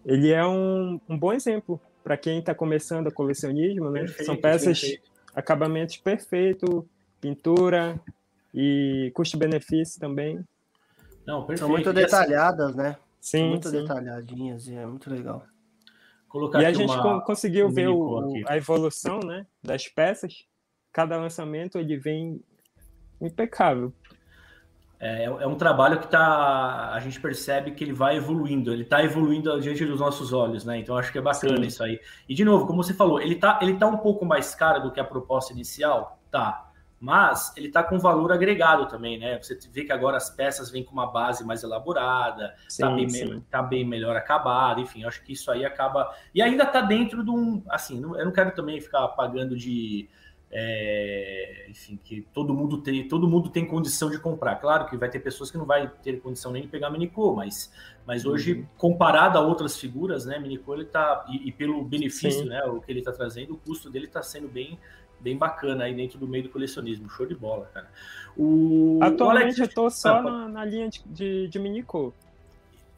ele 0.04 0.30
é 0.30 0.44
um, 0.44 1.00
um 1.08 1.16
bom 1.16 1.32
exemplo 1.32 1.80
para 2.02 2.16
quem 2.16 2.40
está 2.40 2.54
começando 2.54 3.06
a 3.06 3.12
colecionismo, 3.12 3.90
né? 3.90 4.00
Perfeito, 4.00 4.24
São 4.24 4.36
peças, 4.36 4.80
perfeito. 4.80 5.10
acabamentos 5.34 5.96
perfeito, 5.98 6.88
pintura 7.20 8.00
e 8.52 9.12
custo-benefício 9.14 10.00
também. 10.00 10.44
Não, 11.30 11.40
perfeito. 11.44 11.60
São 11.60 11.68
muito 11.68 11.88
assim, 11.90 11.98
detalhadas, 12.00 12.74
né? 12.74 12.96
São 13.20 13.40
Sim, 13.40 13.48
muito 13.50 13.68
sim. 13.68 13.82
detalhadinhas 13.82 14.66
e 14.66 14.74
é 14.74 14.84
muito 14.84 15.08
legal. 15.08 15.44
colocar 16.28 16.60
E 16.62 16.64
a 16.66 16.72
gente 16.72 16.92
uma- 16.92 17.02
con- 17.02 17.20
conseguiu 17.20 17.66
um 17.68 17.70
ver 17.70 17.88
o- 17.88 18.32
a 18.46 18.56
evolução 18.56 19.18
né, 19.20 19.46
das 19.62 19.86
peças. 19.88 20.44
Cada 20.92 21.16
lançamento 21.16 21.76
ele 21.78 21.96
vem 21.96 22.40
impecável. 23.20 23.92
É, 24.98 25.24
é 25.24 25.46
um 25.46 25.54
trabalho 25.56 25.98
que 25.98 26.08
tá. 26.08 26.90
A 26.92 27.00
gente 27.00 27.18
percebe 27.20 27.70
que 27.72 27.82
ele 27.82 27.92
vai 27.92 28.16
evoluindo, 28.16 28.72
ele 28.72 28.84
tá 28.84 29.02
evoluindo 29.02 29.58
diante 29.60 29.84
dos 29.84 29.98
nossos 29.98 30.32
olhos, 30.32 30.64
né? 30.64 30.78
Então 30.78 30.96
acho 30.96 31.10
que 31.10 31.18
é 31.18 31.22
bacana 31.22 31.56
Sim. 31.56 31.66
isso 31.66 31.82
aí. 31.82 31.98
E 32.28 32.34
de 32.34 32.44
novo, 32.44 32.66
como 32.66 32.82
você 32.82 32.92
falou, 32.92 33.20
ele 33.20 33.36
tá, 33.36 33.58
ele 33.62 33.76
tá 33.78 33.86
um 33.86 33.96
pouco 33.96 34.24
mais 34.26 34.54
caro 34.54 34.82
do 34.82 34.90
que 34.92 35.00
a 35.00 35.04
proposta 35.04 35.52
inicial? 35.52 36.18
Tá. 36.30 36.69
Mas 37.00 37.56
ele 37.56 37.70
tá 37.70 37.82
com 37.82 37.98
valor 37.98 38.30
agregado 38.30 38.86
também, 38.86 39.18
né? 39.18 39.38
Você 39.42 39.58
vê 39.72 39.84
que 39.84 39.92
agora 39.92 40.18
as 40.18 40.28
peças 40.28 40.70
vêm 40.70 40.84
com 40.84 40.92
uma 40.92 41.06
base 41.10 41.42
mais 41.46 41.62
elaborada, 41.62 42.54
Sim, 42.68 42.82
tá, 42.82 42.90
bem, 42.90 43.06
me- 43.06 43.40
tá 43.50 43.62
bem 43.62 43.86
melhor 43.86 44.14
acabado, 44.16 44.82
enfim, 44.82 45.04
acho 45.04 45.22
que 45.24 45.32
isso 45.32 45.50
aí 45.50 45.64
acaba. 45.64 46.14
E 46.34 46.42
ainda 46.42 46.66
tá 46.66 46.82
dentro 46.82 47.24
de 47.24 47.30
um. 47.30 47.62
Assim, 47.70 48.02
eu 48.02 48.24
não 48.26 48.32
quero 48.32 48.50
também 48.54 48.78
ficar 48.82 49.08
pagando 49.08 49.56
de. 49.56 50.10
é, 50.52 51.66
enfim, 51.70 51.98
que 52.04 52.22
todo 52.34 52.52
mundo 52.52 52.78
tem, 52.82 53.06
todo 53.08 53.26
mundo 53.28 53.48
tem 53.48 53.64
condição 53.66 54.10
de 54.10 54.18
comprar. 54.18 54.56
Claro 54.56 54.86
que 54.86 54.96
vai 54.96 55.08
ter 55.08 55.20
pessoas 55.20 55.50
que 55.50 55.56
não 55.56 55.64
vai 55.64 55.88
ter 56.02 56.20
condição 56.20 56.50
nem 56.52 56.62
de 56.62 56.68
pegar 56.68 56.90
Minicô, 56.90 57.34
mas, 57.34 57.72
mas 58.06 58.26
hoje, 58.26 58.54
Uhum. 58.54 58.66
comparado 58.76 59.38
a 59.38 59.40
outras 59.40 59.78
figuras, 59.78 60.26
né, 60.26 60.38
Minicô 60.38 60.74
ele 60.74 60.84
tá. 60.86 61.24
E, 61.28 61.48
e 61.48 61.52
pelo 61.52 61.82
benefício, 61.84 62.44
Sim. 62.44 62.48
né? 62.48 62.62
O 62.64 62.80
que 62.80 62.90
ele 62.90 63.00
tá 63.02 63.12
trazendo, 63.12 63.54
o 63.54 63.58
custo 63.58 63.88
dele 63.88 64.06
tá 64.08 64.22
sendo 64.22 64.48
bem. 64.48 64.78
Bem 65.20 65.36
bacana 65.36 65.84
aí 65.84 65.94
dentro 65.94 66.18
do 66.18 66.26
meio 66.26 66.44
do 66.44 66.48
colecionismo. 66.48 67.08
Show 67.10 67.26
de 67.26 67.34
bola, 67.34 67.68
cara. 67.74 67.88
O, 68.36 68.98
o 68.98 69.04
Atualmente 69.04 69.42
Alex- 69.44 69.58
eu 69.58 69.68
tô 69.68 69.90
só 69.90 70.16
Ah, 70.18 70.22
na, 70.22 70.48
na 70.48 70.64
linha 70.64 70.88
de, 70.88 71.02
de, 71.06 71.48
de 71.48 71.58
Minico. 71.58 72.14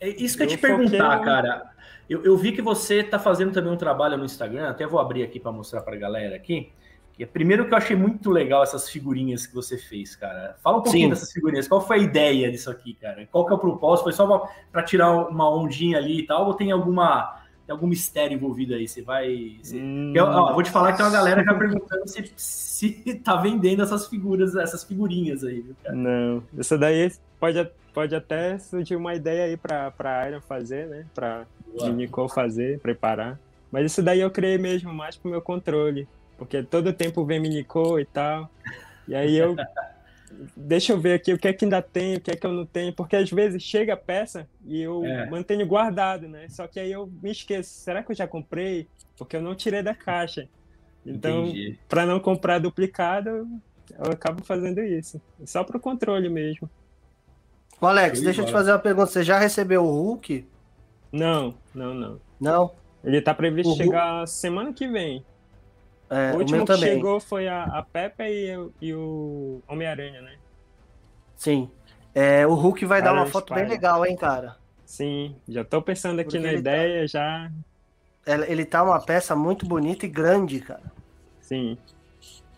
É 0.01 0.09
isso 0.09 0.37
que 0.37 0.43
eu 0.43 0.47
ia 0.47 0.53
Eu 0.53 0.57
te 0.57 0.61
perguntar, 0.61 1.19
foquei- 1.19 1.25
cara. 1.33 1.73
Eu, 2.09 2.23
eu 2.25 2.37
vi 2.37 2.53
que 2.53 2.61
você 2.63 2.97
está 3.01 3.19
fazendo 3.19 3.53
também 3.53 3.73
um 3.73 3.77
trabalho 3.77 4.17
no 4.19 4.25
Instagram, 4.25 4.69
até 4.69 4.87
vou 4.87 5.01
abrir 5.01 5.23
aqui 5.23 5.41
para 5.41 5.51
mostrar 5.53 5.81
para 5.83 5.95
a 5.95 5.99
galera 5.99 6.37
aqui. 6.37 6.71
Que 7.15 7.23
é, 7.23 7.27
primeiro 7.27 7.67
que 7.67 7.73
eu 7.75 7.79
achei 7.79 7.95
muito 7.97 8.31
legal 8.31 8.63
essas 8.63 8.89
figurinhas 8.89 9.47
que 9.47 9.55
você 9.55 9.77
fez, 9.79 10.17
cara. 10.17 10.57
Fala 10.63 10.79
um 10.79 10.83
pouquinho 10.83 11.05
Sim. 11.05 11.11
dessas 11.11 11.31
figurinhas. 11.33 11.69
Qual 11.69 11.81
foi 11.81 11.99
a 11.99 12.03
ideia 12.03 12.51
disso 12.51 12.71
aqui, 12.71 12.95
cara? 12.95 13.27
Qual 13.31 13.47
que 13.47 13.53
é 13.53 13.55
o 13.55 13.59
propósito? 13.59 14.05
Foi 14.05 14.13
só 14.13 14.49
para 14.71 14.83
tirar 14.83 15.13
uma 15.29 15.49
ondinha 15.55 15.99
ali 15.99 16.21
e 16.21 16.27
tal? 16.27 16.47
Ou 16.47 16.55
tem 16.55 16.71
alguma 16.73 17.42
tem 17.67 17.73
algum 17.73 17.87
mistério 17.87 18.35
envolvido 18.35 18.75
aí? 18.75 18.87
Você 18.89 19.03
vai. 19.03 19.57
você- 19.63 19.79
Hum, 19.79 20.13
Eu, 20.15 20.25
ó, 20.25 20.53
vou 20.53 20.63
te 20.63 20.71
falar 20.71 20.93
que 20.93 20.99
tem 20.99 21.07
uma 21.07 21.13
galera 21.13 21.43
já 21.45 21.55
perguntando 21.55 22.09
se, 22.09 22.33
se 22.37 23.15
tá 23.25 23.37
vendendo 23.37 23.83
essas 23.83 24.07
figuras, 24.09 24.55
essas 24.57 24.85
figurinhas 24.85 25.45
aí, 25.45 25.61
viu, 25.61 25.75
cara? 25.83 25.95
Não, 25.95 26.43
isso 26.59 26.77
daí 26.79 27.11
pode, 27.39 27.71
pode 27.95 28.15
até 28.15 28.59
surgir 28.59 28.97
uma 28.97 29.15
ideia 29.15 29.45
aí 29.45 29.57
pra, 29.57 29.91
pra 29.91 30.29
Iron 30.29 30.41
fazer, 30.41 30.87
né? 30.89 31.07
Pra. 31.15 31.47
Minico 31.85 32.29
fazer, 32.29 32.79
preparar. 32.81 33.39
Mas 33.71 33.87
isso 33.93 34.03
daí 34.03 34.21
eu 34.21 34.31
criei 34.31 34.59
mesmo 34.59 34.93
mais 34.93 35.17
pro 35.17 35.31
meu 35.31 35.41
controle. 35.41 36.07
Porque 36.37 36.63
todo 36.63 36.93
tempo 36.93 37.25
vem 37.25 37.41
Minico 37.41 37.99
e 37.99 38.05
tal. 38.05 38.51
E 39.09 39.15
aí 39.15 39.37
eu. 39.37 39.57
Deixa 40.57 40.93
eu 40.93 41.01
ver 41.01 41.15
aqui 41.15 41.33
o 41.33 41.39
que 41.39 41.49
é 41.49 41.53
que 41.53 41.65
ainda 41.65 41.81
tem, 41.83 42.17
o 42.17 42.21
que 42.21 42.31
é 42.31 42.37
que 42.37 42.47
eu 42.47 42.53
não 42.53 42.67
tenho. 42.67 42.93
Porque 42.93 43.17
às 43.17 43.31
vezes 43.31 43.63
chega 43.63 43.95
a 43.95 43.97
peça 43.97 44.49
e 44.67 44.81
eu 44.81 45.05
É. 45.05 45.29
mantenho 45.31 45.67
guardado, 45.67 46.29
né? 46.29 46.47
Só 46.49 46.67
que 46.67 46.81
aí 46.81 46.91
eu 46.91 47.11
me 47.23 47.31
esqueço. 47.31 47.71
Será 47.71 48.03
que 48.03 48.11
eu 48.13 48.17
já 48.17 48.27
comprei? 48.27 48.89
Porque 49.17 49.37
eu 49.37 49.43
não 49.43 49.55
tirei 49.55 49.83
da 49.83 49.95
caixa. 49.95 50.49
Então, 51.05 51.53
para 51.89 52.07
não 52.07 52.21
comprar 52.21 52.59
duplicado, 52.59 53.49
eu 53.99 54.13
acabo 54.13 54.43
fazendo 54.45 54.81
isso. 54.81 55.21
Só 55.45 55.65
pro 55.65 55.81
controle 55.81 56.29
mesmo. 56.29 56.69
Ô, 57.81 57.87
Alex, 57.87 58.21
deixa 58.21 58.43
eu 58.43 58.47
te 58.47 58.53
fazer 58.53 58.71
uma 58.73 58.79
pergunta. 58.79 59.09
Você 59.11 59.25
já 59.25 59.39
recebeu 59.39 59.85
o 59.85 59.91
Hulk? 59.91 60.47
Não, 61.11 61.55
não, 61.75 61.93
não. 61.93 62.21
Não? 62.41 62.71
Ele 63.05 63.21
tá 63.21 63.35
previsto 63.35 63.73
O 63.73 63.77
chegar 63.77 64.27
semana 64.29 64.73
que 64.73 64.87
vem. 64.87 65.25
É, 66.15 66.33
o 66.33 66.35
o 66.37 66.39
último 66.39 66.57
meu 66.59 66.67
que 66.67 66.73
também. 66.75 66.91
chegou 66.95 67.19
foi 67.21 67.49
a, 67.49 67.65
a 67.65 67.83
Peppa 67.83 68.25
e, 68.29 68.57
o- 68.57 68.73
e 68.81 68.93
o 68.95 69.63
Homem-Aranha, 69.67 70.21
né? 70.21 70.35
Sim. 71.37 71.71
É, 72.15 72.47
o 72.47 72.55
Hulk 72.55 72.85
vai 72.85 73.01
dar 73.01 73.09
Cara, 73.11 73.21
uma 73.21 73.27
foto 73.27 73.55
bem 73.55 73.63
espalha. 73.63 73.75
legal, 73.75 74.05
hein, 74.07 74.17
cara? 74.17 74.57
Sim, 74.85 75.35
já 75.49 75.65
tô 75.65 75.81
pensando 75.81 76.21
aqui 76.21 76.33
Porque 76.33 76.39
na 76.47 76.53
tá- 76.53 76.59
ideia, 76.59 77.07
já. 77.09 77.51
Ele, 78.27 78.45
ele 78.53 78.65
tá 78.65 78.83
uma 78.83 79.01
peça 79.01 79.35
muito 79.35 79.65
bonita 79.67 80.05
e 80.05 80.09
grande, 80.09 80.61
cara. 80.61 80.83
Sim. 81.41 81.79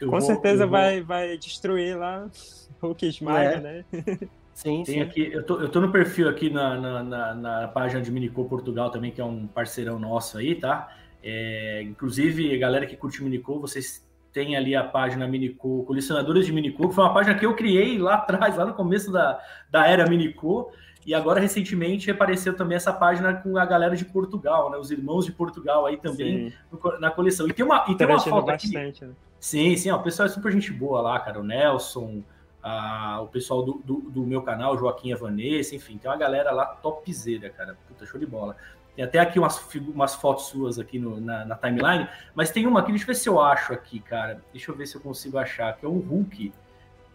Eu 0.01 0.09
Com 0.11 0.19
vou- 0.19 0.21
certeza 0.21 0.67
vou- 0.67 0.73
vai, 0.73 1.01
vai 1.01 1.39
destruir 1.39 1.97
lá 1.97 2.29
Hulk 2.83 3.07
Esmaga, 3.07 3.41
É. 3.51 3.61
né? 3.61 3.85
Sim, 4.53 4.85
Tem 4.85 4.95
sim. 4.97 5.01
aqui, 5.01 5.33
eu 5.33 5.45
tô, 5.45 5.61
eu 5.61 5.69
tô 5.69 5.81
no 5.81 5.91
perfil 5.91 6.29
aqui 6.29 6.49
na, 6.49 6.77
na, 6.81 7.03
na, 7.03 7.35
na 7.35 7.69
página 7.69 8.01
de 8.01 8.09
Minicô 8.13 8.45
Portugal 8.45 8.89
também, 8.89 9.11
que 9.11 9.21
é 9.21 9.25
um 9.25 9.49
parceirão 9.49 9.99
nosso 9.99 10.39
aí, 10.39 10.55
tá? 10.55 10.93
É, 11.27 11.81
inclusive, 11.83 12.55
a 12.55 12.59
galera 12.59 12.85
que 12.85 12.97
curte 12.97 13.23
Minicô, 13.25 13.59
vocês 13.59 14.07
têm 14.31 14.57
ali 14.57 14.77
a 14.77 14.85
página 14.85 15.27
Minicô, 15.27 15.83
Colecionadores 15.87 16.45
de 16.45 16.53
Minicô, 16.53 16.89
que 16.89 16.95
foi 16.95 17.03
uma 17.05 17.15
página 17.15 17.35
que 17.35 17.47
eu 17.47 17.55
criei 17.57 17.97
lá 17.99 18.17
atrás, 18.21 18.57
lá 18.57 18.67
no 18.67 18.75
começo 18.75 19.11
da, 19.11 19.41
da 19.71 19.87
era 19.87 20.07
Minicô. 20.07 20.71
E 21.07 21.15
agora, 21.15 21.39
recentemente, 21.41 22.11
apareceu 22.11 22.55
também 22.57 22.77
essa 22.77 22.93
página 22.93 23.35
com 23.35 23.57
a 23.59 23.65
galera 23.67 23.95
de 23.97 24.05
Portugal, 24.05 24.71
né? 24.71 24.77
Os 24.79 24.91
irmãos 24.91 25.25
de 25.27 25.33
Portugal 25.33 25.87
aí 25.87 25.97
também 25.99 26.53
no 26.73 26.99
na 26.99 27.11
coleção. 27.11 27.47
E 27.47 27.53
tem 27.53 27.65
uma, 27.65 27.85
e 27.89 27.95
tem 27.95 28.07
uma 28.07 28.19
foto 28.21 28.51
aqui. 28.51 28.73
bastante, 28.73 29.05
né? 29.05 29.13
Sim, 29.39 29.77
sim, 29.77 29.91
ó, 29.91 29.97
o 29.97 30.03
pessoal 30.03 30.27
é 30.27 30.31
super 30.31 30.51
gente 30.53 30.73
boa 30.73 31.03
lá, 31.03 31.21
cara. 31.21 31.39
O 31.41 31.45
Nelson, 31.45 32.23
a- 32.63 33.21
o 33.23 33.27
pessoal 33.29 33.63
do, 33.63 33.83
do, 33.85 33.97
do 34.11 34.23
meu 34.27 34.41
canal, 34.41 34.79
Joaquim 34.79 35.11
e 35.11 35.15
Vanessa, 35.15 35.75
enfim, 35.77 35.99
tem 35.99 36.11
uma 36.11 36.17
galera 36.17 36.51
lá 36.53 36.65
topzera, 36.65 37.51
cara. 37.51 37.77
Puta, 37.87 38.07
show 38.07 38.19
de 38.19 38.25
bola. 38.27 38.57
Tem 38.95 39.05
até 39.05 39.19
aqui 39.19 39.39
umas, 39.39 39.61
umas 39.93 40.15
fotos 40.15 40.47
suas 40.47 40.79
aqui 40.79 40.99
no- 40.99 41.21
na, 41.21 41.45
na 41.45 41.57
timeline, 41.57 42.09
mas 42.35 42.51
tem 42.51 42.67
uma 42.67 42.81
aqui, 42.81 42.91
deixa 42.93 43.05
eu 43.05 43.09
ver 43.09 43.15
se 43.17 43.29
eu 43.29 43.41
acho 43.41 43.73
aqui, 43.73 43.99
cara. 44.01 44.41
Deixa 44.53 44.71
eu 44.71 44.77
ver 44.77 44.87
se 44.87 44.95
eu 44.97 45.01
consigo 45.01 45.37
achar, 45.37 45.77
que 45.77 45.85
é 45.85 45.89
um 45.89 45.99
Hulk, 45.99 46.53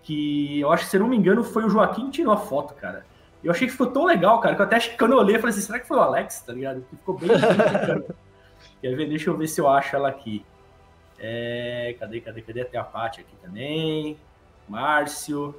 que 0.04 0.60
eu 0.60 0.72
acho 0.72 0.84
que, 0.86 0.90
se 0.92 0.98
eu 0.98 1.02
não 1.02 1.08
me 1.08 1.16
engano, 1.18 1.44
foi 1.44 1.64
o 1.64 1.70
Joaquim 1.70 2.06
que 2.08 2.12
tirou 2.12 2.34
a 2.34 2.38
foto, 2.38 2.74
cara. 2.74 3.06
Eu 3.42 3.52
achei 3.52 3.66
que 3.68 3.72
ficou 3.72 3.88
tão 3.88 4.04
legal, 4.04 4.40
cara, 4.42 4.56
que 4.56 4.62
eu 4.62 4.66
até 4.66 4.76
acho 4.76 4.90
que 4.92 4.98
quando 4.98 5.14
eu 5.14 5.18
olhei, 5.20 5.36
eu 5.36 5.40
falei 5.40 5.56
assim, 5.56 5.62
será 5.66 5.80
que 5.80 5.88
foi 5.88 5.98
o 5.98 6.02
Alex, 6.02 6.42
tá 6.42 6.52
ligado? 6.52 6.82
Que 6.90 6.96
ficou 6.98 7.18
bem... 7.18 7.30
Quer 8.82 8.96
ver? 8.96 9.08
Deixa 9.08 9.30
eu 9.30 9.38
ver 9.38 9.48
se 9.48 9.62
eu 9.62 9.70
acho 9.70 9.96
ela 9.96 10.10
aqui. 10.10 10.46
É, 11.18 11.96
cadê, 12.00 12.20
cadê, 12.22 12.42
cadê? 12.42 12.66
Tem 12.66 12.80
a 12.80 12.84
Paty 12.84 13.22
aqui 13.22 13.36
também. 13.42 14.18
Márcio. 14.68 15.56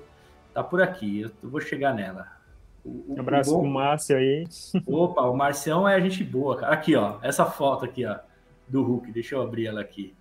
Tá 0.53 0.63
por 0.63 0.83
aqui. 0.83 1.23
Eu 1.43 1.49
vou 1.51 1.61
chegar 1.61 1.95
nela. 1.95 2.27
O, 2.85 3.15
Um 3.15 3.21
abraço 3.21 3.51
o 3.51 3.61
pro 3.61 3.63
bom- 3.69 3.75
Márcio 3.75 4.17
aí. 4.17 4.45
Opa, 4.87 5.23
o 5.23 5.37
Marcião 5.37 5.87
é 5.89 6.01
gente 6.01 6.25
boa, 6.25 6.57
cara. 6.57 6.73
Aqui, 6.73 6.97
ó. 6.97 7.19
Essa 7.23 7.45
foto 7.47 7.85
aqui, 7.85 8.05
ó. 8.07 8.17
Do 8.69 8.83
Hulk. 8.83 9.11
Deixa 9.13 9.35
eu 9.35 9.43
abrir 9.43 9.67
ela 9.67 9.81
aqui. 9.81 10.15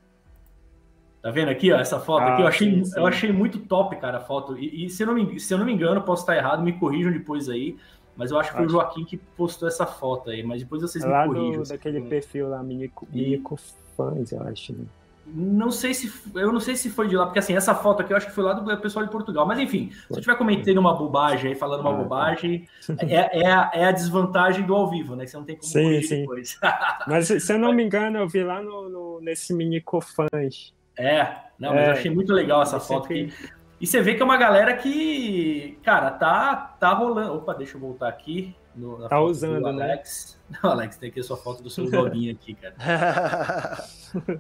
Tá 1.22 1.32
vendo 1.32 1.50
aqui, 1.50 1.72
ó? 1.72 1.78
Essa 1.80 2.00
foto 2.00 2.22
Ah, 2.24 2.34
aqui. 2.34 2.42
Eu 2.44 2.48
achei, 2.48 2.74
sim, 2.76 2.84
sim. 2.86 2.98
eu 3.00 3.06
achei 3.06 3.32
muito 3.32 3.60
top, 3.60 3.96
cara, 3.98 4.18
a 4.18 4.22
foto. 4.22 4.58
E, 4.58 4.86
e 4.86 4.90
se, 4.90 5.04
eu 5.04 5.08
não 5.08 5.14
me, 5.14 5.40
se 5.40 5.54
eu 5.54 5.58
não 5.58 5.66
me 5.66 5.74
engano, 5.74 6.02
posso 6.02 6.24
estar 6.24 6.36
errado, 6.36 6.64
me 6.64 6.74
corrijam 6.74 7.12
depois 7.12 7.50
aí. 7.50 7.78
Mas 8.16 8.32
eu 8.32 8.40
acho 8.40 8.52
que 8.52 8.58
foi 8.58 8.66
o. 8.66 8.70
Joaquim 8.70 9.06
que 9.06 9.18
postou 9.18 9.68
essa 9.68 9.86
foto 9.86 10.30
aí. 10.30 10.44
Mas 10.44 10.62
depois 10.62 10.82
vocês 10.82 11.04
Lá 11.06 11.28
me 11.28 11.34
corrijam. 11.34 11.64
do, 11.64 11.70
daquele 11.70 12.02
perfil 12.02 12.50
lá, 12.50 12.62
Minico, 12.64 13.08
Minico 13.12 13.58
Fãs, 13.96 14.32
eu 14.32 14.42
acho. 14.44 14.74
Né? 14.74 14.86
Não 15.34 15.70
sei 15.72 15.94
se 15.94 16.12
eu 16.36 16.52
não 16.52 16.60
sei 16.60 16.76
se 16.76 16.90
foi 16.90 17.08
de 17.08 17.16
lá, 17.16 17.26
porque 17.26 17.40
assim, 17.40 17.56
essa 17.56 17.76
foto 17.76 18.02
aqui 18.02 18.12
eu 18.14 18.18
acho 18.18 18.26
que 18.28 18.32
foi 18.34 18.44
lá 18.44 18.54
do 18.54 18.78
pessoal 18.82 19.06
de 19.06 19.12
Portugal. 19.12 19.46
Mas 19.46 19.60
enfim, 19.60 19.92
se 19.92 20.12
eu 20.14 20.18
estiver 20.18 20.36
comentando 20.38 20.78
uma 20.78 20.94
bobagem 20.96 21.52
aí, 21.52 21.56
falando 21.56 21.82
uma 21.82 21.92
Ah, 21.92 21.94
tá. 21.94 22.00
bobagem, 22.04 22.68
é, 23.08 23.42
é, 23.44 23.52
a, 23.52 23.72
é 23.74 23.86
a 23.86 23.92
desvantagem 23.92 24.66
do 24.66 24.74
ao 24.76 24.90
vivo, 24.90 25.16
né? 25.16 25.26
Que 25.26 25.32
você 25.32 25.38
não 25.38 25.44
tem 25.46 25.56
como 25.58 25.68
Sim, 25.72 26.02
sim. 26.02 26.22
depois. 26.22 26.58
Mas 27.08 27.28
se 27.28 27.54
eu 27.54 27.60
não 27.60 27.72
me 27.74 27.84
engano, 27.84 28.18
eu 28.18 28.28
vi 28.28 28.44
lá 28.44 28.62
no, 28.62 28.90
no- 28.90 29.22
nesse 29.22 29.54
Minico 29.54 30.02
Fãs. 30.02 30.74
É, 30.98 31.36
não, 31.58 31.74
mas 31.74 31.80
É. 31.82 31.88
eu 31.88 31.92
achei 31.94 32.12
muito 32.12 32.34
legal 32.34 32.62
essa 32.62 32.80
foto 32.80 33.06
aqui. 33.06 33.34
E 33.80 33.88
você 33.88 34.02
vê 34.02 34.16
que 34.16 34.22
é 34.22 34.26
uma 34.26 34.36
galera 34.36 34.76
que, 34.76 35.78
cara, 35.84 36.12
tá, 36.12 36.76
tá 36.80 36.92
rolando. 36.94 37.36
Opa, 37.36 37.54
deixa 37.54 37.78
eu 37.78 37.82
voltar 37.82 38.10
aqui. 38.10 38.54
No, 38.76 39.08
Tá 39.08 39.20
usando, 39.22 39.72
né? 39.74 39.84
Alex. 39.86 40.38
Não, 40.64 40.72
Alex, 40.72 40.98
tem 40.98 41.10
aqui 41.10 41.20
a 41.22 41.24
sua 41.24 41.38
foto 41.38 41.64
do 41.64 41.70
seu 41.70 41.86
login 41.90 42.30
aqui, 42.32 42.54
cara. 42.56 42.76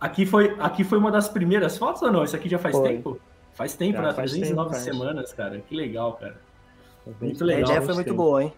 Aqui 0.00 0.24
foi, 0.24 0.56
aqui 0.60 0.84
foi 0.84 0.98
uma 0.98 1.10
das 1.10 1.28
primeiras 1.28 1.76
fotos 1.76 2.02
ou 2.02 2.12
não? 2.12 2.22
Isso 2.24 2.36
aqui 2.36 2.48
já 2.48 2.58
faz 2.58 2.76
Foi. 2.76 2.88
tempo? 2.88 3.20
Faz 3.52 3.74
tempo, 3.74 3.96
Já 3.96 4.02
né? 4.02 4.12
faz 4.14 4.30
309 4.30 4.70
tempo, 4.70 4.70
faz. 4.70 4.84
semanas, 4.84 5.32
cara. 5.32 5.60
Que 5.60 5.74
legal, 5.74 6.12
cara. 6.14 6.40
Muito 7.20 7.42
A 7.42 7.46
legal. 7.46 7.62
ideia 7.64 7.82
foi 7.82 7.94
muito 7.94 8.14
boa, 8.14 8.44
hein? 8.44 8.52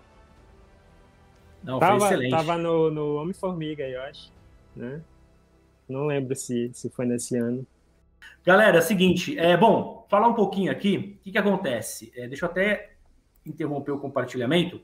Não, 1.62 1.78
foi 1.78 1.88
Tava, 1.88 2.04
excelente. 2.04 2.30
tava 2.30 2.58
no, 2.58 2.90
no 2.90 3.14
Homem-Formiga, 3.16 3.82
eu 3.84 4.02
acho. 4.02 4.30
Né? 4.76 5.00
Não 5.88 6.06
lembro 6.06 6.34
se, 6.36 6.70
se 6.74 6.90
foi 6.90 7.06
nesse 7.06 7.36
ano. 7.36 7.66
Galera, 8.44 8.76
é 8.76 8.80
o 8.80 8.82
seguinte, 8.82 9.38
é 9.38 9.56
bom, 9.56 10.06
falar 10.08 10.28
um 10.28 10.34
pouquinho 10.34 10.70
aqui, 10.70 11.16
o 11.18 11.24
que, 11.24 11.32
que 11.32 11.38
acontece? 11.38 12.12
É, 12.16 12.26
deixa 12.26 12.44
eu 12.46 12.50
até 12.50 12.92
interromper 13.44 13.92
o 13.92 13.98
compartilhamento. 13.98 14.80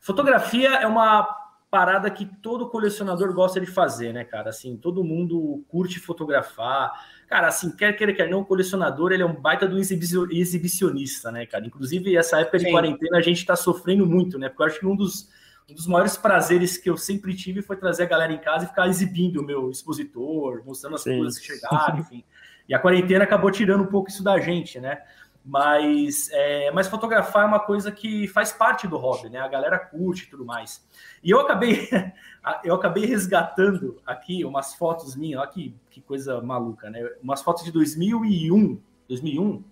Fotografia 0.00 0.70
é 0.76 0.86
uma 0.86 1.39
parada 1.70 2.10
que 2.10 2.26
todo 2.26 2.68
colecionador 2.68 3.32
gosta 3.32 3.60
de 3.60 3.66
fazer, 3.66 4.12
né, 4.12 4.24
cara? 4.24 4.50
Assim, 4.50 4.76
todo 4.76 5.04
mundo 5.04 5.64
curte 5.68 6.00
fotografar. 6.00 6.90
Cara, 7.28 7.46
assim, 7.46 7.70
quer 7.70 7.96
queira, 7.96 8.12
quer 8.12 8.28
não, 8.28 8.40
o 8.40 8.44
colecionador, 8.44 9.12
ele 9.12 9.22
é 9.22 9.26
um 9.26 9.40
baita 9.40 9.68
do 9.68 9.78
exibicio- 9.78 10.30
exibicionista, 10.32 11.30
né, 11.30 11.46
cara? 11.46 11.64
Inclusive, 11.64 12.16
essa 12.16 12.40
época 12.40 12.58
de 12.58 12.64
Sim. 12.64 12.72
quarentena, 12.72 13.18
a 13.18 13.22
gente 13.22 13.46
tá 13.46 13.54
sofrendo 13.54 14.04
muito, 14.04 14.36
né? 14.36 14.48
Porque 14.48 14.62
eu 14.62 14.66
acho 14.66 14.80
que 14.80 14.86
um 14.86 14.96
dos, 14.96 15.30
um 15.70 15.74
dos 15.74 15.86
maiores 15.86 16.16
prazeres 16.16 16.76
que 16.76 16.90
eu 16.90 16.96
sempre 16.96 17.34
tive 17.34 17.62
foi 17.62 17.76
trazer 17.76 18.02
a 18.02 18.06
galera 18.06 18.32
em 18.32 18.38
casa 18.38 18.64
e 18.64 18.68
ficar 18.68 18.88
exibindo 18.88 19.40
o 19.40 19.44
meu 19.44 19.70
expositor, 19.70 20.64
mostrando 20.66 20.96
as 20.96 21.02
Sim. 21.02 21.18
coisas 21.18 21.38
que 21.38 21.46
chegaram, 21.46 21.98
enfim. 22.00 22.24
E 22.68 22.74
a 22.74 22.78
quarentena 22.80 23.24
acabou 23.24 23.50
tirando 23.50 23.82
um 23.82 23.86
pouco 23.86 24.10
isso 24.10 24.24
da 24.24 24.38
gente, 24.40 24.80
né? 24.80 25.00
Mas, 25.44 26.28
é, 26.32 26.70
mas 26.70 26.86
fotografar 26.86 27.44
é 27.44 27.46
uma 27.46 27.60
coisa 27.60 27.90
que 27.90 28.28
faz 28.28 28.52
parte 28.52 28.86
do 28.86 28.98
hobby, 28.98 29.30
né? 29.30 29.40
A 29.40 29.48
galera 29.48 29.78
curte 29.78 30.24
e 30.24 30.26
tudo 30.26 30.44
mais. 30.44 30.86
E 31.24 31.30
eu 31.30 31.40
acabei, 31.40 31.88
eu 32.62 32.74
acabei 32.74 33.06
resgatando 33.06 34.00
aqui 34.04 34.44
umas 34.44 34.74
fotos 34.74 35.16
minhas, 35.16 35.40
olha 35.40 35.50
que, 35.50 35.74
que 35.90 36.00
coisa 36.02 36.40
maluca, 36.42 36.90
né? 36.90 37.00
Umas 37.22 37.42
fotos 37.42 37.64
de 37.64 37.72
2001, 37.72 38.78
2001? 39.08 39.64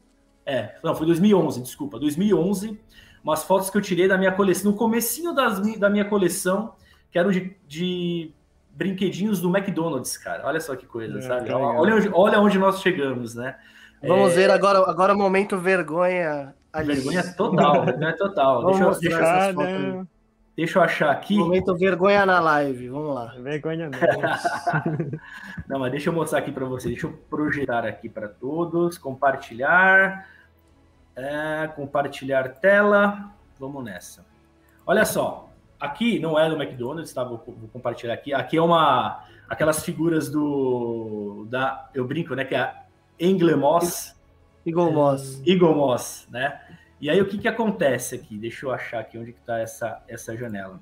É, 0.47 0.77
não, 0.83 0.95
foi 0.95 1.07
2011, 1.07 1.63
desculpa, 1.63 1.99
2011. 1.99 2.81
Umas 3.23 3.45
fotos 3.45 3.69
que 3.69 3.77
eu 3.77 3.83
tirei 3.83 4.09
da 4.09 4.17
minha 4.17 4.33
coleção, 4.33 4.71
no 4.71 4.77
comecinho 4.77 5.35
das, 5.35 5.61
da 5.79 5.91
minha 5.91 6.07
coleção, 6.07 6.75
que 7.11 7.19
eram 7.19 7.31
de, 7.31 7.55
de 7.67 8.33
brinquedinhos 8.71 9.41
do 9.41 9.55
McDonald's, 9.55 10.17
cara. 10.17 10.47
Olha 10.47 10.61
só 10.61 10.75
que 10.75 10.87
coisa, 10.87 11.19
É, 11.19 11.23
sabe? 11.23 11.47
que. 11.47 11.53
Olha 11.53 11.97
onde, 11.97 12.09
olha 12.13 12.41
onde 12.41 12.59
nós 12.59 12.81
chegamos, 12.81 13.35
né? 13.35 13.59
Vamos 14.03 14.35
ver 14.35 14.51
agora, 14.51 14.79
agora 14.91 15.15
o 15.15 15.19
momento 15.19 15.59
vergonha 15.59 16.55
ali. 16.73 16.95
Vergonha 16.95 17.35
total, 17.35 17.85
vergonha 17.85 18.17
total. 18.17 18.63
Vamos 18.63 18.79
Deixa 18.79 18.85
eu, 18.85 18.89
mostrar 18.89 19.09
deixa, 19.09 19.19
eu- 19.19 19.27
essas 19.27 19.55
fotos 19.55 19.67
aí. 19.73 19.93
não. 19.93 20.09
deixa 20.57 20.79
eu 20.79 20.83
achar 20.83 21.11
aqui. 21.11 21.37
Momento 21.39 21.77
vergonha 21.77 22.25
na 22.27 22.39
live, 22.41 22.89
vamos 22.89 23.15
lá. 23.15 23.27
Vergonha 23.41 23.91
não. 23.91 23.99
Não, 25.69 25.79
mas 25.81 25.91
deixa 25.91 26.09
eu 26.11 26.13
mostrar 26.13 26.39
aqui 26.39 26.53
para 26.53 26.65
vocês. 26.65 26.93
Deixa 26.95 27.07
eu 27.07 27.13
projetar 27.29 27.85
aqui 27.85 28.09
para 28.09 28.29
todos. 28.29 28.97
Compartilhar. 28.99 30.29
É, 31.17 31.69
compartilhar 31.75 32.49
tela. 32.61 33.31
Vamos 33.59 33.85
nessa. 33.85 34.25
Olha 34.87 35.05
só. 35.05 35.49
Aqui 35.81 36.19
não 36.19 36.39
é 36.39 36.49
do 36.49 36.61
McDonald's, 36.61 37.13
tá? 37.13 37.23
Vou, 37.25 37.43
vou 37.47 37.69
compartilhar 37.73 38.15
aqui. 38.15 38.33
Aqui 38.35 38.57
é 38.57 38.63
uma. 38.63 39.23
Aquelas 39.49 39.85
figuras 39.85 40.29
do. 40.31 41.47
Da, 41.51 41.89
eu 41.95 42.05
brinco, 42.07 42.35
né? 42.35 42.45
Que 42.45 42.55
é 42.55 42.61
a 42.61 42.75
Engle 43.21 43.57
Moss. 43.57 44.15
Eagle 44.67 44.93
Moss. 44.93 45.43
Eagle 45.47 45.75
Moss, 45.75 46.27
né? 46.31 46.61
E 47.01 47.09
aí 47.09 47.21
o 47.21 47.27
que 47.27 47.39
que 47.39 47.49
acontece 47.49 48.17
aqui? 48.17 48.37
Deixa 48.37 48.67
eu 48.67 48.73
achar 48.73 49.01
aqui 49.01 49.17
onde 49.19 49.33
que 49.33 49.41
tá 49.41 49.59
essa, 49.59 50.03
essa 50.09 50.37
janela. 50.37 50.81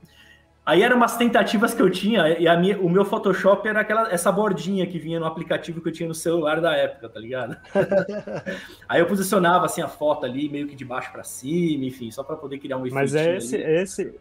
Aí 0.65 0.83
eram 0.83 0.97
umas 0.97 1.17
tentativas 1.17 1.73
que 1.73 1.81
eu 1.81 1.89
tinha, 1.89 2.27
e 2.41 2.49
a 2.49 2.57
minha, 2.57 2.77
o 2.81 2.91
meu 2.91 3.05
Photoshop 3.05 3.69
era 3.69 3.83
aquela, 3.83 4.11
essa 4.13 4.33
bordinha 4.33 4.85
que 4.85 4.99
vinha 4.99 5.21
no 5.21 5.27
aplicativo 5.27 5.81
que 5.81 5.89
eu 5.89 5.93
tinha 5.93 6.09
no 6.09 6.15
celular 6.15 6.61
da 6.61 6.75
época, 6.75 7.09
tá 7.09 7.21
ligado? 7.21 7.57
aí 8.89 9.01
eu 9.01 9.07
posicionava 9.07 9.67
assim 9.67 9.81
a 9.81 9.87
foto 9.87 10.27
ali, 10.27 10.49
meio 10.49 10.67
que 10.67 10.75
de 10.75 10.85
baixo 10.85 11.13
para 11.13 11.23
cima, 11.23 11.85
enfim, 11.85 12.11
só 12.11 12.25
para 12.25 12.35
poder 12.35 12.59
criar 12.59 12.79
um 12.79 12.81
efeito. 12.81 12.95
Mas 12.95 13.15
é 13.15 13.37
esse, 13.37 13.57
esse. 13.57 14.15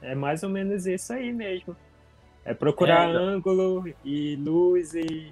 É 0.00 0.14
mais 0.14 0.42
ou 0.42 0.48
menos 0.48 0.86
isso 0.86 1.12
aí 1.12 1.30
mesmo. 1.30 1.76
É 2.42 2.54
procurar 2.54 3.08
É, 3.08 3.10
então. 3.10 3.22
ângulo 3.22 3.84
e 4.02 4.36
luz 4.36 4.94
e. 4.94 5.30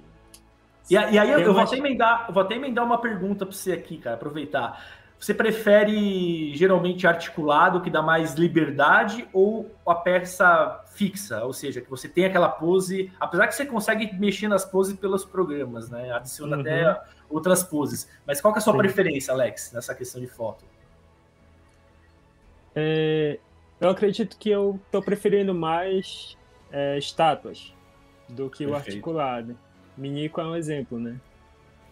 E, 0.89 0.93
e 0.95 0.97
aí 0.97 1.31
eu, 1.31 1.39
eu 1.39 1.53
vou 1.53 1.63
até 1.63 1.77
emendar, 1.77 2.25
eu 2.27 2.33
vou 2.33 2.43
até 2.43 2.55
emendar 2.55 2.85
uma 2.85 2.97
pergunta 2.99 3.45
para 3.45 3.55
você 3.55 3.71
aqui, 3.71 3.97
cara, 3.97 4.15
aproveitar. 4.15 4.83
Você 5.19 5.33
prefere 5.33 6.53
geralmente 6.53 7.07
articulado, 7.07 7.79
que 7.79 7.89
dá 7.89 8.01
mais 8.01 8.33
liberdade, 8.33 9.25
ou 9.31 9.73
a 9.87 9.95
peça 9.95 10.83
fixa? 10.93 11.45
Ou 11.45 11.53
seja, 11.53 11.79
que 11.79 11.89
você 11.89 12.09
tem 12.09 12.25
aquela 12.25 12.49
pose, 12.49 13.09
apesar 13.17 13.47
que 13.47 13.55
você 13.55 13.65
consegue 13.65 14.13
mexer 14.19 14.49
nas 14.49 14.65
poses 14.65 14.97
pelos 14.97 15.23
programas, 15.23 15.89
né? 15.89 16.11
Adiciona 16.11 16.57
Uhum. 16.57 16.61
até 16.61 17.01
outras 17.29 17.63
poses. 17.63 18.09
Mas 18.27 18.41
qual 18.41 18.53
é 18.53 18.57
a 18.57 18.61
sua 18.61 18.73
Sim. 18.73 18.79
preferência, 18.79 19.33
Alex, 19.33 19.71
nessa 19.71 19.95
questão 19.95 20.19
de 20.19 20.27
foto? 20.27 20.65
É, 22.75 23.39
eu 23.79 23.89
acredito 23.89 24.37
que 24.37 24.49
eu 24.49 24.77
tô 24.91 25.01
preferindo 25.01 25.53
mais 25.53 26.37
é, 26.69 26.97
estátuas 26.97 27.73
do 28.27 28.49
que 28.49 28.65
o 28.65 28.71
Perfeito. 28.71 28.89
articulado. 28.89 29.57
Minico 29.97 30.39
é 30.41 30.45
um 30.45 30.55
exemplo, 30.55 30.99
né? 30.99 31.15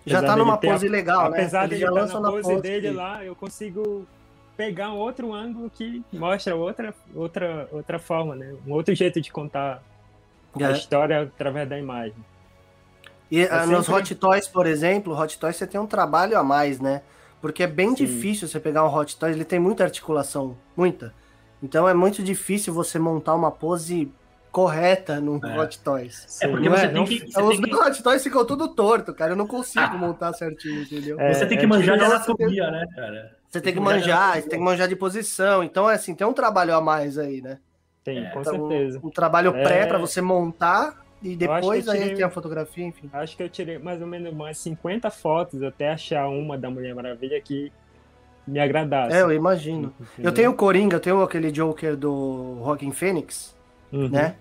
Já 0.06 0.18
Apesar 0.20 0.34
tá 0.34 0.40
numa 0.40 0.58
ter 0.58 0.70
a- 0.70 0.72
pose 0.72 0.88
legal, 0.88 1.30
né? 1.30 1.38
Apesar 1.40 1.60
Ele 1.62 1.70
dele 1.70 1.82
já 1.82 1.88
estar 1.90 2.02
lança 2.02 2.14
na 2.16 2.20
na 2.22 2.30
pose 2.32 2.50
pose 2.50 2.62
dele 2.62 2.88
que- 2.90 2.94
lá, 2.96 3.24
eu 3.24 3.36
consigo 3.36 4.08
pegar 4.58 4.92
um 4.92 4.98
outro 4.98 5.34
ângulo 5.34 5.70
que 5.70 6.04
mostra 6.12 6.56
outra, 6.56 6.94
outra, 7.16 7.68
outra 7.72 8.00
forma, 8.00 8.36
né? 8.36 8.54
Um 8.66 8.72
outro 8.74 8.94
jeito 8.96 9.22
de 9.22 9.32
contar 9.32 9.82
a 10.60 10.64
É. 10.64 10.72
história 10.72 11.22
através 11.24 11.70
da 11.70 11.78
imagem. 11.78 12.16
E 13.30 13.44
ah, 13.46 13.64
Eu 13.64 13.68
nos 13.68 13.86
sempre- 13.86 14.02
Hot 14.02 14.16
Toys, 14.16 14.48
por 14.48 14.66
exemplo, 14.68 15.18
Hot 15.18 15.38
Toys 15.40 15.56
você 15.56 15.66
tem 15.68 15.80
um 15.80 15.88
trabalho 15.88 16.38
a 16.38 16.44
mais, 16.44 16.80
né? 16.80 17.02
Porque 17.40 17.64
é 17.64 17.68
bem 17.68 17.90
Sim. 17.90 17.96
difícil 18.06 18.48
você 18.48 18.60
pegar 18.60 18.84
um 18.84 18.94
Hot 18.94 19.16
Toys, 19.18 19.36
ele 19.36 19.46
tem 19.46 19.60
muita 19.60 19.84
articulação, 19.84 20.58
muita. 20.76 21.14
Então 21.64 21.88
é 21.88 21.94
muito 21.94 22.22
difícil 22.24 22.74
você 22.74 23.00
montar 23.00 23.34
uma 23.36 23.52
pose 23.52 24.12
correta 24.52 25.20
no 25.22 25.40
É. 25.46 25.60
Hot 25.60 25.80
Toys. 25.80 26.40
É 26.42 26.48
porque 26.48 26.68
Não 26.70 26.76
você 26.78 26.84
é? 26.86 26.88
tem 26.88 26.96
não- 26.98 27.06
que. 27.06 27.20
Você 27.32 27.42
Os 27.42 27.60
tem 27.60 27.70
que, 27.70 27.76
Hot 27.76 28.04
Toys 28.04 28.24
ficam 28.24 28.46
tudo 28.46 28.68
torto, 28.68 29.14
cara. 29.14 29.32
Eu 29.32 29.36
não 29.36 29.48
consigo 29.48 29.98
montar 29.98 30.34
certinho, 30.34 30.82
entendeu? 30.84 31.20
É, 31.20 31.34
você 31.34 31.46
tem 31.46 31.58
que 31.58 31.66
é 31.66 31.68
manjar 31.68 31.98
de 31.98 32.04
tipo- 32.04 32.16
anatomia, 32.16 32.72
né, 32.72 32.86
cara? 32.96 33.38
Você 33.50 33.62
tem 33.62 33.74
que 33.74 33.80
manjar, 33.80 34.36
você 34.42 34.50
tem 34.50 34.60
que 34.60 34.66
manjar 34.66 34.88
de 34.88 34.96
posição. 34.96 35.64
Então, 35.64 35.90
é 35.90 35.96
assim, 35.96 36.14
tem 36.16 36.26
um 36.28 36.34
trabalho 36.34 36.74
a 36.76 36.82
mais 36.82 37.18
aí, 37.18 37.42
né? 37.42 37.60
Tem, 38.04 38.26
É, 38.26 38.30
com 38.32 38.42
Então, 38.42 38.70
certeza. 38.70 39.00
Um 39.04 39.10
trabalho 39.10 39.56
É. 39.56 39.64
pré 39.64 39.86
pra 39.86 39.98
você 39.98 40.22
montar 40.22 41.04
e 41.22 41.36
depois 41.36 41.84
que 41.84 41.90
eu 41.90 41.94
aí 41.94 42.00
tirei- 42.00 42.16
tem 42.16 42.26
a 42.26 42.30
fotografia, 42.30 42.86
enfim. 42.86 43.10
Acho 43.14 43.38
que 43.38 43.44
eu 43.44 43.50
tirei 43.50 43.78
mais 43.78 44.02
ou 44.02 44.08
menos 44.08 44.32
umas 44.34 44.58
50 44.58 45.10
fotos 45.12 45.62
até 45.64 45.92
achar 45.92 46.28
uma 46.28 46.58
da 46.58 46.70
Mulher 46.70 46.96
Maravilha 46.96 47.40
que 47.42 47.72
me 48.48 48.60
agradasse. 48.60 49.16
É, 49.16 49.22
eu 49.22 49.32
imagino. 49.32 49.94
Eu 50.18 50.32
tenho 50.34 50.50
o 50.52 50.54
Coringa, 50.56 50.96
eu 50.96 51.00
tenho 51.00 51.22
aquele 51.22 51.52
Joker 51.52 51.96
do 51.96 52.58
Rockin' 52.62 52.92
Phoenix, 52.92 53.56
Uhum. 53.92 54.10
né? 54.10 54.36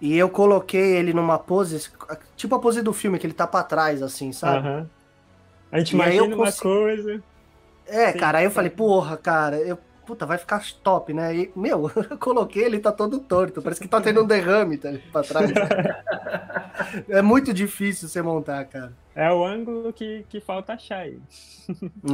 E 0.00 0.16
eu 0.16 0.28
coloquei 0.28 0.96
ele 0.96 1.12
numa 1.12 1.38
pose, 1.38 1.90
tipo 2.36 2.54
a 2.54 2.58
pose 2.60 2.80
do 2.82 2.92
filme, 2.92 3.18
que 3.18 3.26
ele 3.26 3.34
tá 3.34 3.46
pra 3.46 3.62
trás, 3.62 4.02
assim, 4.02 4.32
sabe? 4.32 4.58
Aham. 4.58 4.90
A 5.72 5.78
gente 5.78 5.92
E 5.92 5.94
imagina 5.94 6.22
uma 6.36 6.36
consigo- 6.46 6.62
coisa. 6.62 7.22
É, 7.86 8.12
Sim, 8.12 8.18
cara, 8.18 8.38
aí 8.38 8.44
eu 8.44 8.50
falei, 8.50 8.70
porra, 8.70 9.16
cara, 9.16 9.56
eu, 9.58 9.76
puta, 10.06 10.24
vai 10.24 10.38
ficar 10.38 10.62
top, 10.82 11.12
né? 11.12 11.34
E, 11.34 11.52
meu, 11.56 11.90
eu 12.10 12.16
coloquei, 12.18 12.62
ele 12.64 12.78
tá 12.78 12.92
todo 12.92 13.18
torto, 13.18 13.60
parece 13.60 13.80
que 13.80 13.88
tá 13.88 14.00
tendo 14.00 14.22
um 14.22 14.26
derrame 14.26 14.78
tá 14.78 14.92
pra 15.12 15.22
trás. 15.22 15.50
é 17.08 17.20
muito 17.22 17.52
difícil 17.52 18.08
você 18.08 18.22
montar, 18.22 18.64
cara. 18.66 18.92
É 19.14 19.30
o 19.32 19.44
ângulo 19.44 19.92
que, 19.92 20.24
que 20.28 20.40
falta 20.40 20.74
achar 20.74 20.98
aí. 21.00 21.18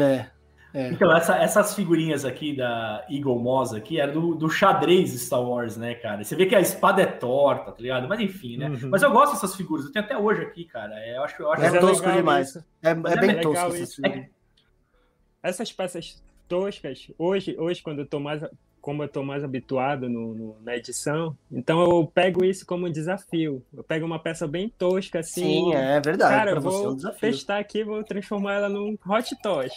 É, 0.01 0.27
é. 0.75 0.89
Então, 0.91 1.15
essa- 1.17 1.37
essas 1.37 1.75
figurinhas 1.75 2.25
aqui 2.25 2.57
da 2.57 3.05
Eagle 3.11 3.39
Moss 3.39 3.73
aqui 3.75 4.01
era 4.01 4.11
do, 4.13 4.35
do 4.35 4.49
xadrez 4.49 5.11
Star 5.21 5.43
Wars, 5.43 5.77
né, 5.77 5.95
cara? 5.95 6.23
Você 6.23 6.35
vê 6.37 6.47
que 6.47 6.55
a 6.55 6.61
espada 6.61 7.03
é 7.03 7.07
torta, 7.07 7.73
tá 7.73 7.81
ligado? 7.83 8.07
Mas 8.09 8.21
enfim, 8.21 8.57
né? 8.57 8.69
Uhum. 8.71 8.89
Mas 8.91 9.03
eu 9.03 9.11
gosto 9.11 9.33
dessas 9.35 9.55
figuras, 9.57 9.85
eu 9.87 9.93
tenho 9.93 10.05
até 10.05 10.17
hoje 10.17 10.43
aqui, 10.43 10.65
cara. 10.65 10.95
É, 10.99 11.17
eu 11.17 11.25
acho, 11.25 11.43
eu 11.43 11.53
acho 11.53 11.63
É 11.63 11.67
é 11.77 11.81
tosco 11.81 12.01
legal 12.07 12.17
demais. 12.17 12.49
isso. 12.49 12.65
É, 12.83 12.89
é 12.89 12.93
é 12.93 13.17
bem 13.17 13.41
tosco 13.41 13.75
isso. 13.77 14.03
essas 15.43 15.73
peças 15.73 16.23
toscas, 16.49 17.09
hoje, 17.19 17.57
hoje 17.59 17.81
quando 17.83 18.01
eu 18.01 18.07
tô 18.07 18.19
mais, 18.19 18.43
como 18.81 19.03
eu 19.05 19.09
tô 19.09 19.23
mais 19.23 19.45
habituado 19.45 20.09
no, 20.09 20.35
no- 20.35 20.57
na 20.63 20.77
edição, 20.77 21.37
então 21.51 21.81
eu 21.81 22.07
pego 22.13 22.45
isso 22.45 22.67
como 22.67 22.87
um 22.87 22.91
desafio. 22.93 23.63
Eu 23.73 23.85
pego 23.85 24.05
uma 24.05 24.19
peça 24.19 24.49
bem 24.49 24.69
tosca 24.69 25.21
assim. 25.21 25.43
Sim, 25.43 25.75
é 25.75 26.01
verdade. 26.01 26.35
Cara, 26.35 26.51
eu 26.53 26.61
você 26.61 26.85
é 26.85 26.89
um 26.89 26.97
vou 26.97 27.13
testar 27.13 27.59
aqui, 27.59 27.85
vou 27.85 28.03
transformar 28.03 28.55
ela 28.55 28.69
num 28.69 28.99
hot 29.07 29.37
toys. 29.43 29.73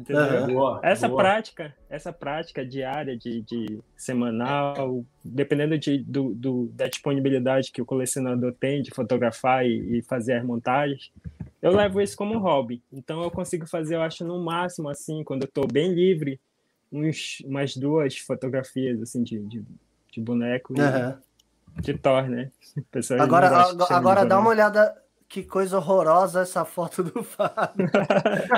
Entendeu? 0.00 0.46
Boa. 0.46 0.80
Essa 0.82 1.08
boa. 1.08 1.22
prática, 1.22 1.76
essa 1.90 2.10
prática 2.10 2.64
diária 2.64 3.16
de, 3.16 3.42
de 3.42 3.78
semanal, 3.96 5.04
dependendo 5.22 5.76
de, 5.78 5.98
do, 5.98 6.34
do- 6.34 6.68
da 6.72 6.86
disponibilidade 6.86 7.70
que 7.70 7.82
o 7.82 7.84
colecionador 7.86 8.54
tem 8.54 8.80
de 8.82 8.90
fotografar 8.94 9.66
e, 9.66 9.98
e 9.98 10.02
fazer 10.02 10.34
as 10.34 10.44
montagens, 10.44 11.12
eu 11.60 11.72
levo 11.72 12.00
isso 12.00 12.16
como 12.16 12.34
um 12.34 12.38
hobby. 12.38 12.82
Então 12.90 13.22
eu 13.22 13.30
consigo 13.30 13.66
fazer, 13.66 13.96
eu 13.96 14.02
acho, 14.02 14.24
no 14.24 14.42
máximo, 14.42 14.88
assim, 14.88 15.22
quando 15.22 15.42
eu 15.42 15.48
estou 15.48 15.66
bem 15.70 15.92
livre, 15.92 16.40
uns, 16.90 17.40
umas 17.44 17.76
duas 17.76 18.16
fotografias 18.16 19.02
assim 19.02 19.22
de, 19.22 19.38
de, 19.40 19.62
de 20.12 20.20
boneco 20.20 20.74
e 20.74 20.80
Aham. 20.80 21.18
de 21.82 21.92
Thor, 21.94 22.26
né? 22.26 22.50
Agora, 23.20 23.48
de 23.48 23.54
agora, 23.54 23.96
agora 23.96 24.22
de 24.22 24.28
dá 24.28 24.38
uma 24.38 24.48
olhada. 24.48 24.96
Que 25.30 25.44
coisa 25.44 25.78
horrorosa 25.78 26.40
essa 26.40 26.64
foto 26.64 27.04
do 27.04 27.22
Fábio. 27.22 27.88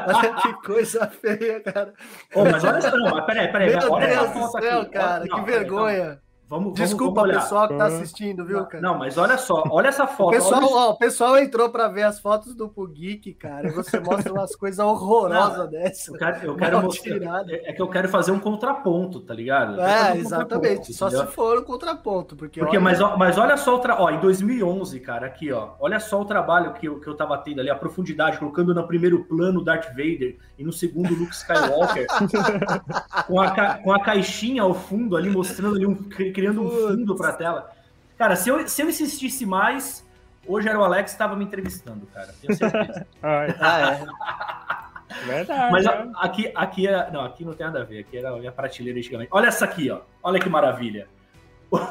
Olha 0.06 0.34
que 0.40 0.54
coisa 0.64 1.06
feia, 1.06 1.60
cara. 1.60 1.92
Ô, 2.34 2.46
mas 2.46 2.64
olha 2.64 2.80
só, 2.80 2.96
não, 2.96 3.26
peraí, 3.26 3.52
peraí. 3.52 3.76
Meu 3.76 3.92
olha 3.92 4.06
Deus 4.06 4.30
do 4.32 4.50
céu, 4.52 4.80
aqui. 4.80 4.90
cara, 4.92 5.26
não, 5.26 5.44
que 5.44 5.50
vergonha. 5.50 6.04
calma. 6.06 6.31
Vamos, 6.52 6.74
Desculpa, 6.74 7.22
vamos 7.22 7.30
olhar. 7.30 7.40
pessoal 7.40 7.66
que 7.66 7.74
tá 7.78 7.84
Ah. 7.84 7.86
assistindo, 7.86 8.44
viu, 8.44 8.66
cara? 8.66 8.82
Não, 8.82 8.98
mas 8.98 9.16
olha 9.16 9.38
só, 9.38 9.64
olha 9.70 9.88
essa 9.88 10.04
O 10.04 10.06
foto. 10.06 10.32
pessoal, 10.32 10.62
olha 10.62 10.74
ó, 10.74 10.90
o 10.90 10.98
pessoal 10.98 11.38
entrou 11.38 11.70
pra 11.70 11.88
ver 11.88 12.02
as 12.02 12.20
fotos 12.20 12.54
do 12.54 12.68
Pugik, 12.68 13.32
cara. 13.32 13.68
E 13.68 13.70
você 13.70 13.98
mostra 13.98 14.30
umas 14.34 14.54
coisas 14.54 14.78
horrorosas 14.78 15.70
dessa. 15.70 16.10
Eu 16.12 16.18
quero, 16.18 16.46
eu 16.48 16.54
quero 16.56 16.82
mostrar. 16.82 17.44
É 17.48 17.70
é 17.70 17.72
que 17.72 17.80
eu 17.80 17.88
quero 17.88 18.06
fazer 18.10 18.32
um 18.32 18.38
contraponto, 18.38 19.20
tá 19.20 19.32
ligado? 19.32 19.80
É, 19.80 20.12
um 20.12 20.16
exatamente. 20.16 20.92
Só 20.92 21.06
entendeu? 21.08 21.26
se 21.26 21.32
for 21.32 21.56
o 21.56 21.62
contraponto. 21.62 22.36
Porque, 22.36 22.60
Porque, 22.60 22.76
olha, 22.76 22.84
mas, 22.84 23.00
ó- 23.00 23.16
mas 23.16 23.38
olha 23.38 23.56
só 23.56 23.76
o 23.76 23.78
tra... 23.78 23.96
ó, 23.98 24.10
em 24.10 24.20
2011, 24.20 25.00
cara, 25.00 25.26
aqui, 25.28 25.50
ó, 25.50 25.70
olha 25.80 25.98
só 26.00 26.20
o 26.20 26.24
trabalho 26.26 26.74
que 26.74 26.86
eu, 26.86 27.00
que 27.00 27.06
eu 27.08 27.14
tava 27.16 27.38
tendo 27.38 27.60
ali, 27.62 27.70
a 27.70 27.74
profundidade, 27.76 28.38
colocando 28.38 28.74
no 28.74 28.86
primeiro 28.86 29.24
plano 29.24 29.64
Darth 29.64 29.88
Vader 29.88 30.36
e 30.58 30.64
no 30.64 30.72
segundo 30.72 31.14
Luke 31.14 31.34
Skywalker, 31.34 32.06
com, 33.26 33.40
a, 33.40 33.74
com 33.78 33.92
a 33.92 34.00
caixinha 34.00 34.62
ao 34.62 34.74
fundo 34.74 35.16
ali, 35.16 35.30
mostrando 35.30 35.76
ali, 35.76 35.86
um, 35.86 35.94
criando 36.42 36.62
um 36.62 36.70
fundo 36.70 37.16
pra 37.16 37.32
tela. 37.32 37.70
Cara, 38.18 38.36
se 38.36 38.48
eu, 38.48 38.68
se 38.68 38.82
eu 38.82 38.88
insistisse 38.88 39.44
mais, 39.46 40.06
hoje 40.46 40.68
era 40.68 40.78
o 40.78 40.84
Alex 40.84 41.10
que 41.10 41.14
estava 41.14 41.34
me 41.36 41.44
entrevistando, 41.44 42.06
cara, 42.06 42.32
tenho 42.40 42.54
certeza. 42.54 43.06
Ai, 43.22 43.54
Ah, 43.60 43.80
é. 43.92 45.26
verdade. 45.26 45.72
Mas 45.72 45.86
a- 45.86 46.10
aqui, 46.16 46.50
aqui 46.54 46.86
é. 46.88 47.10
Não, 47.10 47.20
aqui 47.24 47.44
não 47.44 47.52
tem 47.52 47.66
nada 47.66 47.82
a 47.82 47.84
ver. 47.84 48.00
Aqui 48.00 48.16
era 48.18 48.30
a 48.30 48.36
minha 48.38 48.52
prateleira 48.52 48.98
antigamente. 48.98 49.28
Olha 49.32 49.46
essa 49.48 49.64
aqui, 49.64 49.90
ó. 49.90 50.00
Olha 50.22 50.40
que 50.40 50.48
maravilha. 50.48 51.06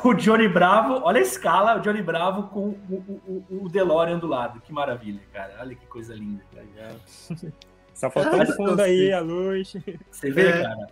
O 0.04 0.14
Johnny 0.14 0.47
Bravo, 0.47 1.02
olha 1.04 1.18
a 1.18 1.24
escala, 1.24 1.76
o 1.78 1.80
Johnny 1.80 2.04
Bravo 2.04 2.43
com 2.49 2.70
o, 2.89 3.24
o, 3.49 3.64
o- 3.66 3.70
DeLorean 3.70 4.20
do 4.20 4.28
lado. 4.28 4.62
Que 4.62 4.72
maravilha, 4.72 5.20
cara. 5.34 5.56
Olha 5.60 5.74
que 5.76 5.86
coisa 5.88 6.14
linda, 6.14 6.43
cara. 6.54 6.95
Só 7.93 8.10
faltou 8.10 8.39
Ai, 8.39 8.45
o 8.47 8.56
fundo 8.56 8.80
aí, 8.82 9.12
a 9.12 9.20
luz. 9.22 9.74
Você 10.12 10.30
vê, 10.32 10.49
É. 10.49 10.62
cara? 10.64 10.88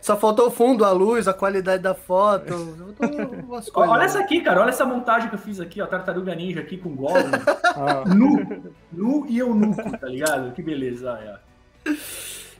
Só 0.00 0.16
faltou 0.16 0.48
o 0.48 0.50
fundo, 0.50 0.84
a 0.84 0.90
luz, 0.92 1.26
a 1.28 1.34
qualidade 1.34 1.82
da 1.82 1.94
foto. 1.94 2.54
Olha 3.74 4.04
essa 4.04 4.18
aqui, 4.20 4.40
cara. 4.40 4.60
Olha 4.60 4.68
essa 4.70 4.84
montagem 4.84 5.28
que 5.28 5.34
eu 5.34 5.38
fiz 5.38 5.60
aqui, 5.60 5.80
ó. 5.80 5.86
Tartaruga 5.86 6.34
Ninja 6.34 6.60
aqui 6.60 6.76
com 6.76 6.94
Gollum. 6.94 7.30
Ó, 7.76 8.04
nu. 8.14 8.72
Nu 8.92 9.26
e 9.26 9.38
eunuco, 9.38 9.96
tá 9.98 10.06
ligado? 10.06 10.52
Que 10.52 10.62
beleza. 10.62 11.12
Olha. 11.12 11.40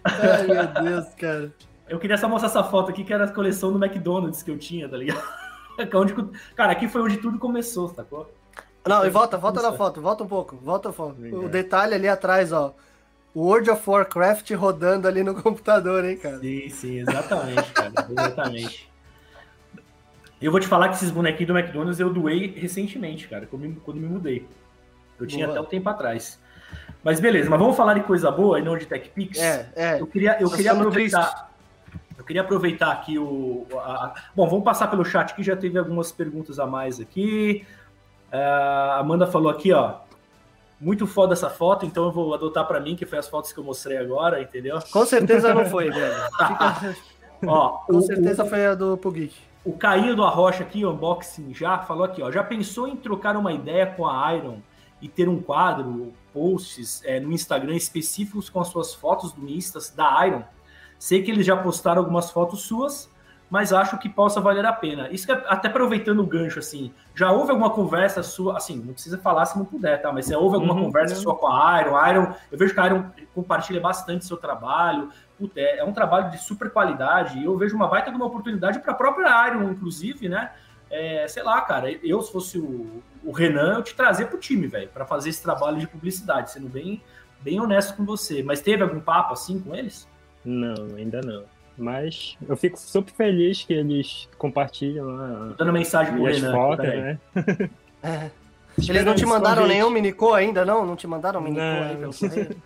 Ai, 0.05 0.47
meu 0.47 0.67
Deus, 0.85 1.07
cara. 1.15 1.53
Eu 1.89 1.99
queria 1.99 2.17
só 2.17 2.29
mostrar 2.29 2.49
essa 2.49 2.65
foto 2.65 2.91
aqui, 2.91 3.05
que 3.05 3.13
era 3.13 3.25
a 3.25 3.29
coleção 3.33 3.73
do 3.73 3.85
McDonald's 3.85 4.43
que 4.43 4.51
eu 4.51 4.59
tinha, 4.59 4.89
tá 4.89 4.97
ligado? 4.97 5.23
É 5.79 5.97
onde- 5.97 6.15
Cara, 6.55 6.73
aqui 6.73 6.87
foi 6.89 7.01
onde 7.01 7.17
tudo 7.17 7.39
começou, 7.39 7.89
sacou? 7.89 8.31
Não, 8.87 9.07
e 9.07 9.09
volta, 9.09 9.39
volta 9.39 9.63
na 9.63 9.73
foto, 9.73 9.99
volta 10.03 10.25
um 10.25 10.27
pouco, 10.27 10.57
volta 10.61 10.91
a 10.91 10.93
foto. 10.93 11.17
O 11.37 11.49
detalhe 11.49 11.95
ali 11.95 12.07
atrás, 12.07 12.53
ó. 12.53 12.75
World 13.35 13.71
of 13.71 13.89
Warcraft 13.89 14.51
rodando 14.53 15.07
ali 15.07 15.23
no 15.23 15.35
computador, 15.41 16.05
hein, 16.05 16.17
cara. 16.17 16.39
Sim, 16.39 16.69
sim, 16.69 16.99
exatamente, 17.01 17.73
cara. 17.73 17.93
Exatamente. 18.11 18.91
Eu 20.41 20.51
vou 20.51 20.59
te 20.61 20.67
falar 20.67 20.89
que 20.89 20.95
esses 20.97 21.11
bonequinhos 21.11 21.49
do 21.53 21.59
McDonald's 21.59 22.01
eu 22.01 22.13
doei 22.13 22.47
recentemente, 22.57 23.29
cara, 23.29 23.47
quando 23.47 23.63
me, 23.63 23.75
quando 23.77 23.99
me 23.99 24.07
mudei. 24.09 24.47
Eu 25.19 25.27
tinha 25.27 25.47
Boa. 25.47 25.59
até 25.59 25.67
um 25.67 25.71
tempo 25.71 25.89
atrás. 25.89 26.41
Mas 27.05 27.21
beleza, 27.21 27.49
mas 27.51 27.59
vamos 27.59 27.77
falar 27.77 27.95
de 27.95 28.01
coisa 28.03 28.31
boa 28.31 28.59
e 28.59 28.63
não 28.63 28.77
de 28.77 28.87
Tech 28.87 29.09
Pix? 29.11 29.39
É, 29.39 29.69
é. 29.77 30.01
Eu 30.01 30.07
queria, 30.07 30.39
eu 30.41 30.51
queria 30.51 30.73
aproveitar. 30.73 31.51
Eu 32.17 32.25
queria 32.25 32.43
aproveitar 32.43 32.91
aqui 32.93 33.19
o. 33.19 33.67
a- 33.75 34.07
a- 34.07 34.15
bom, 34.35 34.49
vamos 34.49 34.65
passar 34.65 34.89
pelo 34.89 35.05
chat 35.05 35.35
que 35.35 35.43
já 35.43 35.57
teve 35.57 35.79
algumas 35.79 36.11
perguntas 36.13 36.59
a 36.59 36.67
mais 36.67 37.01
aqui. 37.01 37.67
Ah, 38.33 38.97
a 38.97 38.99
Amanda 39.01 39.27
falou 39.27 39.51
aqui, 39.51 39.73
ó. 39.73 39.97
Muito 40.81 41.07
foda 41.07 41.35
essa 41.35 41.51
foto, 41.51 41.85
então 41.85 42.05
eu 42.05 42.11
vou 42.13 42.33
adotar 42.33 42.67
pra 42.67 42.81
mim, 42.81 42.97
que 42.97 43.05
foi 43.05 43.19
as 43.19 43.29
fotos 43.29 43.53
que 43.53 43.59
eu 43.59 43.65
mostrei 43.65 43.99
agora, 43.99 44.41
entendeu? 44.41 44.79
Com 44.91 45.05
certeza 45.05 45.53
não 45.53 45.67
foi, 45.67 45.91
velho. 45.93 46.15
Fica- 46.49 46.97
Ó, 47.47 47.69
Com 47.87 47.97
o- 47.99 48.03
certeza 48.03 48.45
foi 48.45 48.67
a 48.67 48.75
do 48.75 48.97
Pugik. 48.97 49.35
O 49.65 49.73
Caio 49.75 50.17
do 50.17 50.25
Arrocha 50.25 50.63
aqui, 50.63 50.85
o 50.85 50.91
unboxing 50.91 51.53
já, 51.53 51.79
falou 51.81 52.05
aqui, 52.05 52.23
ó. 52.23 52.31
Já 52.33 52.43
pensou 52.43 52.89
em 52.89 52.97
trocar 52.97 53.37
uma 53.37 53.53
ideia 53.53 53.87
com 53.87 54.07
a 54.07 54.35
Iron 54.35 54.59
e 55.03 55.09
ter 55.09 55.29
um 55.29 55.41
quadro, 55.41 56.13
posts 56.33 57.03
é, 57.05 57.21
no 57.21 57.31
Instagram 57.33 57.75
específicos 57.75 58.49
com 58.49 58.59
as 58.61 58.69
suas 58.69 58.95
fotos 58.95 59.33
do 59.33 59.47
Instas 59.49 59.91
da 59.91 60.27
Iron? 60.27 60.43
Sei 60.99 61.23
que 61.23 61.31
eles 61.31 61.45
já 61.45 61.57
postaram 61.57 62.01
algumas 62.01 62.31
fotos 62.31 62.63
suas, 62.63 63.11
mas 63.51 63.73
acho 63.73 63.99
que 63.99 64.09
possa 64.09 64.41
valer 64.41 64.65
a 64.65 64.73
pena. 64.73 65.09
Isso 65.11 65.31
é- 65.31 65.45
até 65.49 65.69
aproveitando 65.69 66.21
o 66.21 66.27
gancho, 66.27 66.61
assim, 66.61 66.93
já 67.15 67.33
houve 67.33 67.51
alguma 67.51 67.71
conversa 67.71 68.23
sua, 68.23 68.57
assim, 68.57 68.77
não 68.79 68.93
precisa 68.93 69.19
falar 69.19 69.45
se 69.47 69.59
não 69.59 69.65
puder, 69.65 70.01
tá? 70.01 70.13
Mas 70.13 70.27
se 70.27 70.35
houve 70.35 70.55
alguma 70.55 70.75
Uhum, 70.75 70.85
conversa 70.85 71.17
uhum. 71.17 71.21
sua 71.21 71.35
com 71.35 71.49
a 71.49 71.81
Iron, 71.81 71.97
a 71.97 72.11
Iron, 72.11 72.33
eu 72.53 72.57
vejo 72.57 72.73
que 72.73 72.81
a 72.81 72.87
Iron 72.87 73.05
compartilha 73.35 73.81
bastante 73.81 74.25
seu 74.25 74.37
trabalho, 74.37 75.11
Puta, 75.41 75.59
é, 75.59 75.79
é 75.79 75.85
um 75.85 75.93
trabalho 75.93 76.31
de 76.31 76.37
super 76.37 76.71
qualidade 76.71 77.39
e 77.39 77.47
eu 77.47 77.57
vejo 77.57 77.75
uma 77.75 77.89
baita 77.89 78.11
de 78.11 78.17
uma 78.17 78.27
oportunidade 78.27 78.79
para 78.79 78.93
a 78.93 78.95
própria 78.95 79.49
Iron, 79.49 79.71
inclusive, 79.71 80.29
né? 80.29 80.53
É, 80.91 81.27
sei 81.29 81.43
lá, 81.43 81.63
cara, 81.63 81.91
eu 81.91 82.21
se 82.21 82.31
fosse 82.31 82.59
o, 82.59 83.03
o 83.25 83.33
Renan, 83.33 83.77
eu 83.77 83.83
te 83.83 83.95
trazer 83.95 84.27
pro 84.27 84.37
time, 84.39 84.67
velho, 84.67 84.91
para 84.91 85.07
fazer 85.07 85.31
esse 85.31 85.43
trabalho 85.43 85.79
de 85.79 85.87
publicidade, 85.87 86.51
sendo 86.51 86.69
bem, 86.69 87.03
bem 87.41 87.59
honesto 87.59 87.97
com 87.97 88.05
você. 88.05 88.43
Mas 88.43 88.61
teve 88.61 88.83
algum 88.83 89.01
papo 89.01 89.33
assim 89.33 89.59
com 89.59 89.75
eles? 89.75 90.07
Não, 90.45 90.75
ainda 90.95 91.23
não. 91.23 91.45
Mas 91.81 92.37
eu 92.47 92.57
fico 92.59 92.79
super 92.79 93.11
feliz 93.13 93.63
que 93.65 93.73
eles 93.73 94.29
compartilham 94.37 95.07
lá 95.07 95.49
Tô 95.57 95.65
dando 95.65 95.73
mensagem 95.73 96.13
pro 96.13 96.25
Renan. 96.25 96.53
fotos, 96.53 96.87
né? 96.87 97.19
É. 98.03 98.31
Eles 98.89 99.05
não 99.05 99.15
te 99.15 99.25
mandaram 99.27 99.63
convite. 99.63 99.75
nenhum 99.77 99.91
minicô 99.91 100.33
ainda, 100.35 100.65
não? 100.65 100.85
Não 100.87 100.95
te 100.97 101.07
mandaram 101.07 101.41
minicô 101.41 101.61
Não. 101.63 101.83
aí 101.83 101.97
pelo 101.97 102.15
correio? 102.15 102.57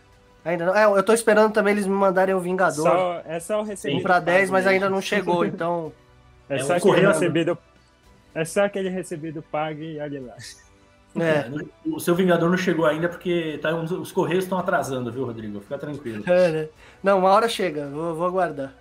Ainda 0.45 0.67
não. 0.67 0.77
É, 0.77 0.85
eu 0.85 1.03
tô 1.03 1.12
esperando 1.12 1.53
também 1.53 1.73
eles 1.73 1.87
me 1.87 1.95
mandarem 1.95 2.35
o 2.35 2.41
Vingador. 2.41 2.85
Só, 2.85 3.23
é 3.25 3.41
só 3.41 3.61
o 3.61 3.65
recebido. 3.65 3.99
Um 3.99 4.03
pra 4.03 4.21
10, 4.21 4.51
mas 4.51 4.67
ainda 4.67 4.89
não 4.91 5.01
chegou, 5.01 5.43
então. 5.47 5.93
É 6.49 6.57
É, 6.57 6.59
só 6.59 6.75
o 6.75 6.77
aquele 6.77 6.81
correio- 6.93 7.09
recebido. 7.09 7.59
É 8.35 8.45
só 8.45 8.65
aquele 8.65 8.89
recebido 8.89 9.43
pago 9.43 9.81
e 9.81 9.99
olha 10.01 10.21
lá. 10.23 10.35
É. 11.17 11.45
O 11.87 12.01
seu 12.01 12.12
Vingador 12.12 12.51
não 12.51 12.57
chegou 12.57 12.85
ainda 12.87 13.09
porque 13.09 13.57
tá, 13.62 13.73
os 13.73 14.11
Correios 14.11 14.43
estão 14.43 14.59
atrasando, 14.59 15.12
viu, 15.12 15.25
Rodrigo? 15.25 15.61
Fica 15.61 15.79
tranquilo. 15.79 16.25
É, 16.27 16.49
né? 16.51 16.69
Não, 17.05 17.21
uma 17.21 17.31
hora 17.31 17.49
chega, 17.49 17.87
vou, 17.87 18.17
vou 18.17 18.27
aguardar. 18.27 18.75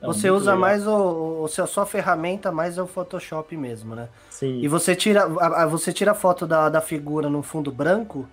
Não, 0.00 0.12
você 0.12 0.30
usa 0.30 0.52
legal. 0.52 0.58
mais 0.60 0.86
o, 0.86 1.42
o 1.42 1.48
seu 1.48 1.66
sua 1.66 1.84
ferramenta, 1.84 2.50
mais 2.50 2.78
é 2.78 2.82
o 2.82 2.86
Photoshop 2.86 3.56
mesmo, 3.56 3.94
né? 3.94 4.08
Sim, 4.30 4.60
E 4.60 4.68
você 4.68 4.96
tira 4.96 5.24
a, 5.24 5.66
você 5.66 5.92
tira 5.92 6.12
a 6.12 6.14
foto 6.14 6.46
da, 6.46 6.68
da 6.68 6.80
figura 6.80 7.28
no 7.28 7.42
fundo 7.42 7.70
branco, 7.70 8.26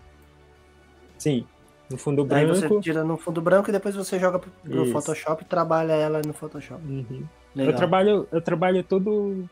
sim. 1.17 1.45
No 1.89 1.97
fundo 1.97 2.27
aí 2.31 2.45
você 2.45 2.67
branco. 2.67 2.81
tira 2.81 3.03
no 3.03 3.17
fundo 3.17 3.41
branco 3.41 3.69
e 3.69 3.71
depois 3.71 3.95
você 3.95 4.19
joga 4.19 4.41
Isso. 4.65 4.91
Photoshop 4.91 5.43
e 5.43 5.45
trabalha 5.45 5.93
ela 5.93 6.21
no 6.25 6.33
Photoshop. 6.33 6.81
Uhum. 6.85 7.25
Eu 7.55 7.73
trabalho, 7.73 8.27
eu 8.31 8.41
trabalho 8.41 8.83
todo 8.83 9.47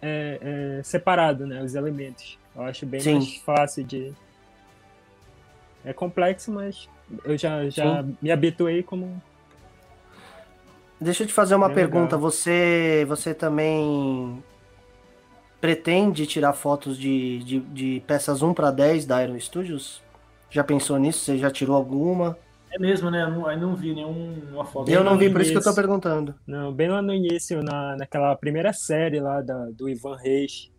é, 0.00 0.78
é, 0.78 0.82
separado, 0.82 1.46
né? 1.46 1.62
Os 1.62 1.74
elementos. 1.74 2.38
Eu 2.54 2.62
acho 2.62 2.86
bem 2.86 3.00
Sim. 3.00 3.14
mais 3.14 3.36
fácil 3.36 3.84
de. 3.84 4.12
É 5.84 5.92
complexo, 5.92 6.52
mas 6.52 6.88
eu 7.24 7.36
já, 7.36 7.68
já 7.68 8.04
me 8.20 8.30
habituei 8.30 8.82
como. 8.82 9.20
Deixa 11.02 11.24
eu 11.24 11.26
te 11.26 11.32
fazer 11.32 11.54
uma 11.54 11.66
Bem 11.68 11.74
pergunta. 11.74 12.16
legal. 12.16 12.20
Você, 12.20 13.04
você 13.08 13.34
também 13.34 14.42
pretende 15.60 16.26
tirar 16.26 16.52
fotos 16.52 16.98
de, 16.98 17.38
de, 17.40 17.60
de 17.60 18.02
peças 18.06 18.42
1 18.42 18.54
para 18.54 18.70
10 18.70 19.06
da 19.06 19.22
Iron 19.22 19.38
Studios? 19.38 20.02
Já 20.50 20.64
pensou 20.64 20.98
nisso? 20.98 21.20
Você 21.20 21.38
já 21.38 21.50
tirou 21.50 21.76
alguma? 21.76 22.36
É 22.70 22.78
mesmo, 22.78 23.10
né? 23.10 23.22
Eu 23.22 23.30
não, 23.30 23.50
eu 23.50 23.58
não 23.58 23.76
vi 23.76 23.94
nenhuma 23.94 24.64
foto. 24.64 24.90
Eu 24.90 25.04
não 25.04 25.18
vi, 25.18 25.28
por 25.30 25.40
isso 25.42 25.52
que 25.52 25.58
eu 25.58 25.62
tô 25.62 25.74
perguntando. 25.74 26.34
Não, 26.46 26.72
bem 26.72 26.88
lá 26.88 27.02
no 27.02 27.12
início, 27.12 27.62
na, 27.62 27.96
naquela 27.96 28.34
primeira 28.34 28.72
série 28.72 29.20
lá 29.20 29.42
da, 29.42 29.66
do 29.70 29.88
Ivan 29.88 30.16
Reis. 30.16 30.71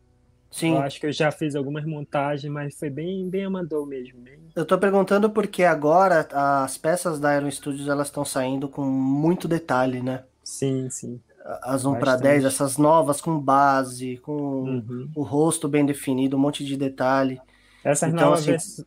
Sim, 0.53 0.73
Eu 0.75 0.79
acho 0.79 0.99
que 0.99 1.05
eu 1.07 1.11
já 1.11 1.31
fiz 1.31 1.55
algumas 1.55 1.85
montagens, 1.85 2.51
mas 2.51 2.77
foi 2.77 2.89
bem, 2.89 3.29
bem 3.29 3.45
amador 3.45 3.85
mesmo. 3.87 4.21
Bem... 4.21 4.39
eu 4.55 4.65
tô 4.65 4.77
perguntando 4.77 5.29
porque 5.29 5.63
agora 5.63 6.27
as 6.63 6.77
peças 6.77 7.19
da 7.19 7.35
Iron 7.35 7.49
Studios 7.51 7.87
elas 7.87 8.07
estão 8.07 8.23
saindo 8.25 8.67
com 8.69 8.83
muito 8.85 9.47
detalhe, 9.47 10.01
né? 10.01 10.23
Sim, 10.43 10.89
sim. 10.89 11.21
As 11.63 11.85
1 11.85 11.95
para 11.95 12.11
Bastante. 12.11 12.23
10, 12.23 12.45
essas 12.45 12.77
novas 12.77 13.19
com 13.19 13.37
base, 13.39 14.17
com 14.17 14.81
Uhum. 14.87 15.11
o 15.15 15.23
rosto 15.23 15.67
bem 15.67 15.85
definido, 15.85 16.37
um 16.37 16.39
monte 16.39 16.63
de 16.65 16.77
detalhe. 16.77 17.41
Essas, 17.83 18.09
Então, 18.09 18.27
novas 18.27 18.39
assim- 18.39 18.51
vers- 18.51 18.85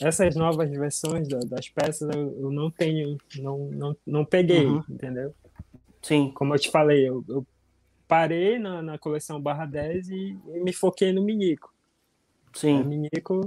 Essas 0.00 0.36
novas 0.36 0.70
versões 0.70 1.26
da- 1.28 1.38
das 1.40 1.68
peças 1.70 2.08
eu, 2.14 2.38
eu 2.42 2.50
não 2.50 2.70
tenho, 2.70 3.16
não, 3.36 3.58
não, 3.70 3.96
não 4.06 4.24
peguei, 4.26 4.66
Uhum. 4.68 4.84
entendeu? 4.88 5.34
Sim, 6.02 6.32
Como 6.34 6.54
eu 6.54 6.58
te 6.58 6.70
falei, 6.70 7.08
eu, 7.08 7.24
eu 7.28 7.46
parei 8.08 8.58
na, 8.58 8.82
na 8.82 8.98
coleção 8.98 9.40
barra 9.40 9.66
10 9.66 10.08
e, 10.08 10.38
e 10.54 10.60
me 10.64 10.72
foquei 10.72 11.12
no 11.12 11.22
Minico. 11.22 11.72
O 12.58 12.58
sim. 12.58 12.82
Minico. 12.84 13.40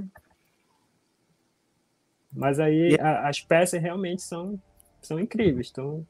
Mas 2.32 2.60
aí 2.60 2.93
E- 2.93 3.01
a- 3.01 3.28
as 3.28 3.41
peças 3.41 3.82
realmente 3.82 4.22
são, 4.22 4.60
são 5.01 5.20
incríveis, 5.20 5.68
estão 5.68 6.05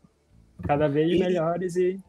cada 0.63 0.87
vez 0.87 1.11
E- 1.13 1.19
melhores 1.19 1.75
e 1.75 1.99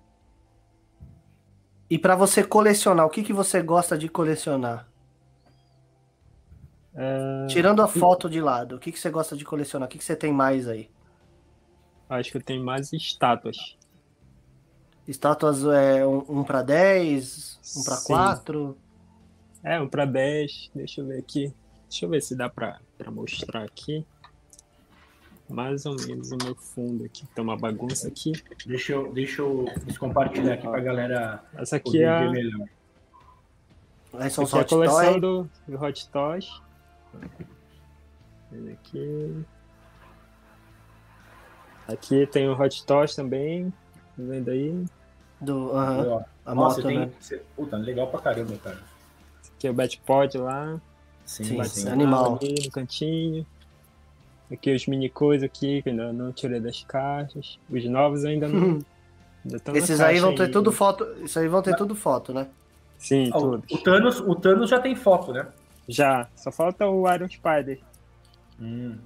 E 1.90 1.98
para 1.98 2.14
você 2.16 2.44
colecionar, 2.44 3.04
o 3.04 3.10
que, 3.10 3.22
que 3.22 3.32
você 3.32 3.60
gosta 3.62 3.98
de 3.98 4.08
colecionar? 4.08 4.88
é, 6.94 7.46
Tirando 7.48 7.82
a 7.82 7.88
foto 7.88 8.30
de 8.30 8.40
lado, 8.40 8.76
o 8.76 8.78
que, 8.78 8.92
que 8.92 8.98
você 8.98 9.10
gosta 9.10 9.36
de 9.36 9.44
colecionar? 9.44 9.88
O 9.88 9.90
que, 9.90 9.98
que 9.98 10.04
você 10.04 10.16
tem 10.16 10.32
mais 10.32 10.68
aí? 10.68 10.88
acho 12.08 12.30
que 12.30 12.36
eu 12.36 12.42
tenho 12.42 12.62
mais 12.64 12.92
estátuas. 12.92 13.56
Estátuas 15.10 15.64
é, 15.64 16.06
1 16.06 16.44
para 16.44 16.62
10, 16.62 17.58
1 17.78 17.82
para 17.82 17.96
Sim. 17.96 18.06
4. 18.06 18.78
É, 19.64 19.80
um 19.80 19.88
para 19.88 20.04
10. 20.04 20.70
Deixa 20.72 21.00
eu 21.00 21.06
ver 21.08 21.18
aqui. 21.18 21.52
Deixa 21.88 22.06
eu 22.06 22.10
ver 22.10 22.22
se 22.22 22.36
dá 22.36 22.48
para 22.48 22.78
mostrar 23.10 23.64
aqui. 23.64 24.06
Mais 25.48 25.84
ou 25.84 25.96
menos 25.96 26.30
o 26.30 26.36
meu 26.36 26.54
fundo 26.54 27.04
aqui. 27.04 27.26
Tem 27.34 27.42
uma 27.42 27.56
bagunça 27.56 28.06
aqui. 28.06 28.30
Deixa 28.64 28.92
eu, 28.92 29.12
deixa 29.12 29.42
eu 29.42 29.66
compartilhar 29.98 30.54
aqui 30.54 30.68
pra 30.68 30.78
galera 30.78 31.42
Essa 31.54 31.74
aqui 31.74 31.90
poder 31.90 32.04
é 32.04 32.08
a, 32.08 32.20
ver 32.20 32.30
melhor. 32.30 32.68
Essa 34.14 34.42
aqui 34.44 34.56
é 34.56 34.60
a 34.60 34.64
coleção 34.64 35.12
Toy. 35.12 35.20
do, 35.20 35.50
do 35.66 35.84
Hot 35.84 36.08
Toys. 36.10 36.62
Aqui. 38.72 39.44
Aqui 41.88 42.26
tem 42.28 42.48
o 42.48 42.52
Hot 42.52 42.86
Toys 42.86 43.16
também. 43.16 43.70
Tá 43.70 44.22
vendo 44.22 44.50
aí? 44.50 44.86
Do, 45.40 45.72
aham, 45.76 46.06
Ó, 46.08 46.22
a 46.44 46.54
Nossa, 46.54 46.76
moto, 46.80 46.86
tem. 46.88 46.98
né? 46.98 47.10
cê- 47.20 47.42
Puta, 47.56 47.76
legal 47.76 48.06
pra 48.08 48.20
caramba, 48.20 48.56
cara. 48.62 48.78
Aqui 49.56 49.66
é 49.66 49.70
o 49.70 49.74
Batpod 49.74 50.38
lá. 50.38 50.80
Sim, 51.24 51.44
Sim, 51.44 51.64
sim. 51.64 51.88
Animal. 51.88 52.38
Ali 52.42 52.54
no 52.64 52.70
cantinho. 52.70 53.46
Aqui 54.52 54.74
os 54.74 54.86
mini 54.86 55.08
coisas 55.08 55.44
aqui, 55.44 55.80
que 55.82 55.90
ainda 55.90 56.12
não 56.12 56.32
tirei 56.32 56.58
das 56.60 56.82
caixas. 56.84 57.58
Os 57.70 57.84
novos 57.84 58.24
ainda 58.24 58.48
não. 58.48 58.78
Ainda 59.42 59.78
Esses 59.78 59.98
aí 60.02 60.18
vão 60.20 60.34
ter 60.34 60.42
ainda. 60.42 60.52
tudo 60.52 60.70
foto. 60.70 61.06
Isso 61.24 61.38
aí 61.38 61.48
vão 61.48 61.62
ter 61.62 61.74
tudo 61.74 61.94
foto, 61.94 62.34
né? 62.34 62.46
Sim, 62.98 63.30
Ah, 63.32 63.38
o, 63.38 63.40
todos. 63.40 63.70
o 63.72 63.78
Thanos, 63.78 64.20
o 64.20 64.34
Thanos 64.34 64.68
já 64.68 64.78
tem 64.78 64.94
foto, 64.94 65.32
né? 65.32 65.46
Já. 65.88 66.28
Só 66.36 66.52
falta 66.52 66.86
o 66.86 67.10
Iron 67.10 67.26
Spider. 67.26 67.80
Hum, 68.60 68.98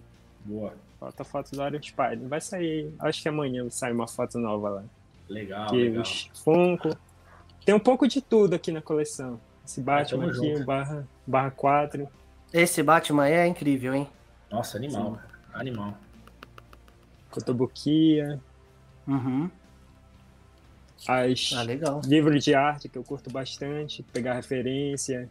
boa. 0.45 0.73
Falta 0.99 1.23
a 1.23 1.25
foto 1.25 1.53
do 1.55 1.65
Iron 1.65 1.81
Spider. 1.81 2.19
Vai 2.27 2.41
sair. 2.41 2.93
Acho 2.99 3.23
que 3.23 3.29
amanhã 3.29 3.65
sai 3.71 3.93
uma 3.93 4.09
foto 4.09 4.37
nova 4.41 4.69
lá. 4.71 4.83
Legal, 5.29 5.69
Ah, 5.69 5.73
legal. 5.73 6.03
os 6.03 6.31
Funko. 6.45 6.91
Tem 7.65 7.75
um 7.75 7.81
pouco 7.81 8.07
de 8.07 8.21
tudo 8.21 8.55
aqui 8.55 8.71
na 8.71 8.83
coleção. 8.83 9.41
Esse 9.65 9.81
Batman 9.81 10.27
aqui, 10.27 10.35
junto. 10.35 10.63
o 10.63 10.65
barra, 10.67 11.09
barra 11.27 11.51
4. 11.51 12.07
Esse 12.53 12.83
Batman 12.83 13.27
é 13.29 13.47
incrível, 13.47 13.95
hein? 13.95 14.09
Nossa, 14.51 14.77
animal, 14.77 15.15
Sim. 15.15 15.21
Animal. 15.55 15.95
Cotobuquia. 17.31 18.41
Uhum. 19.07 19.51
As 21.09 21.53
Ah, 21.57 21.63
legal. 21.63 22.01
livros 22.05 22.45
de 22.45 22.55
arte 22.55 22.89
que 22.89 22.97
eu 22.97 23.03
curto 23.05 23.31
bastante. 23.31 24.03
Pegar 24.13 24.35
referência. 24.35 25.29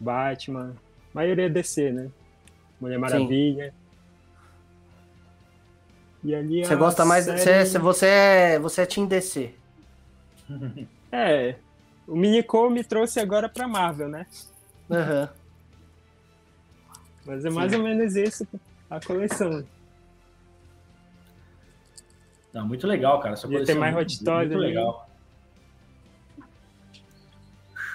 Batman. 0.00 0.74
Maioria 1.12 1.50
DC, 1.50 1.90
né? 1.92 2.10
Mulher 2.80 2.98
Maravilha. 2.98 3.74
E 6.24 6.34
ali 6.34 6.64
Você 6.64 6.72
a 6.74 6.76
gosta 6.76 7.04
mais. 7.04 7.24
série- 7.24 7.64
Você, 7.66 7.78
você, 7.78 8.06
é, 8.06 8.58
você 8.58 8.82
é 8.82 8.86
Team 8.86 9.06
DC. 9.06 9.54
É. 11.10 11.54
O 12.06 12.14
Minico 12.16 12.68
me 12.68 12.84
trouxe 12.84 13.18
agora 13.20 13.48
pra 13.48 13.66
Marvel, 13.66 14.08
né? 14.08 14.26
Aham. 14.90 15.28
Mas 17.24 17.44
é 17.44 17.50
mais 17.50 17.72
ou 17.72 17.82
menos 17.82 18.14
isso 18.16 18.46
a 18.90 19.00
coleção. 19.00 19.64
Não, 22.52 22.66
muito 22.66 22.86
legal, 22.86 23.20
cara. 23.20 23.34
Essa 23.34 23.46
coleção 23.46 23.66
ter 23.66 23.74
mais 23.78 23.92
é 23.92 23.96
muito, 23.96 24.12
Hot 24.12 24.24
Toys 24.24 24.48
muito 24.48 24.58
ali. 24.58 24.66
legal. 24.66 25.07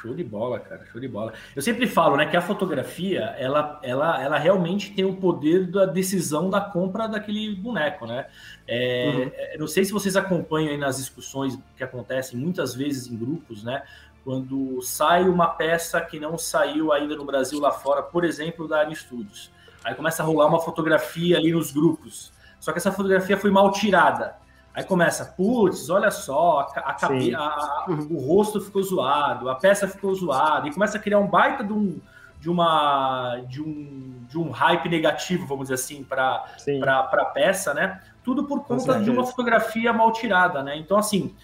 Show 0.04 0.14
de 0.14 0.24
bola, 0.24 0.60
cara. 0.60 0.86
Show 0.92 1.00
de 1.00 1.08
bola. 1.08 1.32
Eu 1.56 1.62
sempre 1.62 1.88
falo, 1.88 2.18
né, 2.18 2.26
que 2.26 2.36
a 2.36 2.42
fotografia, 2.42 3.22
ela, 3.38 3.80
ela, 3.82 4.22
ela 4.22 4.38
realmente 4.38 4.92
tem 4.92 5.06
o 5.06 5.16
poder 5.16 5.66
da 5.66 5.86
decisão 5.86 6.50
da 6.50 6.60
compra 6.60 7.08
daquele 7.08 7.56
boneco, 7.56 8.06
né? 8.06 8.26
É, 8.68 9.12
Uhum. 9.16 9.32
é, 9.34 9.58
não 9.58 9.68
sei 9.68 9.86
se 9.86 9.94
vocês 9.94 10.18
acompanham 10.18 10.72
aí 10.72 10.78
nas 10.78 10.98
discussões 10.98 11.58
que 11.78 11.84
acontecem 11.84 12.38
muitas 12.38 12.76
vezes 12.76 13.08
em 13.10 13.16
grupos, 13.16 13.64
né? 13.64 13.84
Quando 14.26 14.82
sai 14.82 15.24
uma 15.28 15.48
peça 15.48 16.00
que 16.02 16.20
não 16.20 16.38
saiu 16.38 16.92
ainda 16.92 17.16
no 17.16 17.26
Brasil 17.26 17.60
lá 17.60 17.72
fora, 17.72 18.04
por 18.04 18.26
exemplo, 18.26 18.68
da 18.68 18.80
Arne 18.80 18.96
Studios. 18.96 19.52
Aí 19.84 19.96
começa 19.96 20.22
a 20.22 20.26
rolar 20.26 20.48
uma 20.48 20.60
fotografia 20.60 21.38
ali 21.38 21.52
nos 21.52 21.72
grupos. 21.72 22.32
Só 22.60 22.72
que 22.72 22.78
essa 22.78 22.92
fotografia 22.92 23.38
foi 23.38 23.52
mal 23.52 23.72
tirada. 23.72 24.36
Aí 24.74 24.84
começa, 24.84 25.26
putz, 25.26 25.90
olha 25.90 26.10
só, 26.10 26.62
a, 26.76 26.90
a 26.92 27.36
a- 27.38 27.92
o 28.10 28.18
rosto 28.20 28.60
ficou 28.60 28.82
zoado, 28.82 29.50
a 29.50 29.56
peça 29.56 29.88
ficou 29.88 30.14
zoada, 30.16 30.68
e 30.68 30.74
começa 30.74 30.98
a 30.98 31.02
criar 31.02 31.20
um 31.20 31.28
baita 31.28 31.64
de 31.64 31.74
um, 31.74 32.02
de 32.40 32.50
uma, 32.50 33.38
de 33.48 33.62
um, 33.62 34.26
de 34.28 34.38
um 34.40 34.50
hype 34.50 34.90
negativo, 34.90 35.46
vamos 35.46 35.66
dizer 35.66 35.76
assim, 35.76 36.04
para 36.04 36.44
para 36.80 37.22
a 37.22 37.26
peça, 37.26 37.74
né? 37.74 38.02
Tudo 38.24 38.46
por 38.48 38.64
conta 38.66 39.00
de 39.00 39.10
uma 39.12 39.24
fotografia 39.24 39.94
mal 39.94 40.12
tirada, 40.12 40.64
né? 40.64 40.76
Então, 40.78 40.98
assim, 40.98 41.36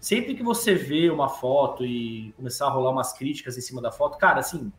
sempre 0.00 0.34
que 0.34 0.42
você 0.42 0.74
vê 0.74 1.10
uma 1.10 1.28
foto 1.28 1.84
e 1.84 2.32
começar 2.36 2.66
a 2.66 2.70
rolar 2.70 2.90
umas 2.90 3.12
críticas 3.12 3.58
em 3.58 3.60
cima 3.60 3.82
da 3.82 3.92
foto, 3.92 4.16
cara, 4.18 4.40
assim, 4.40 4.72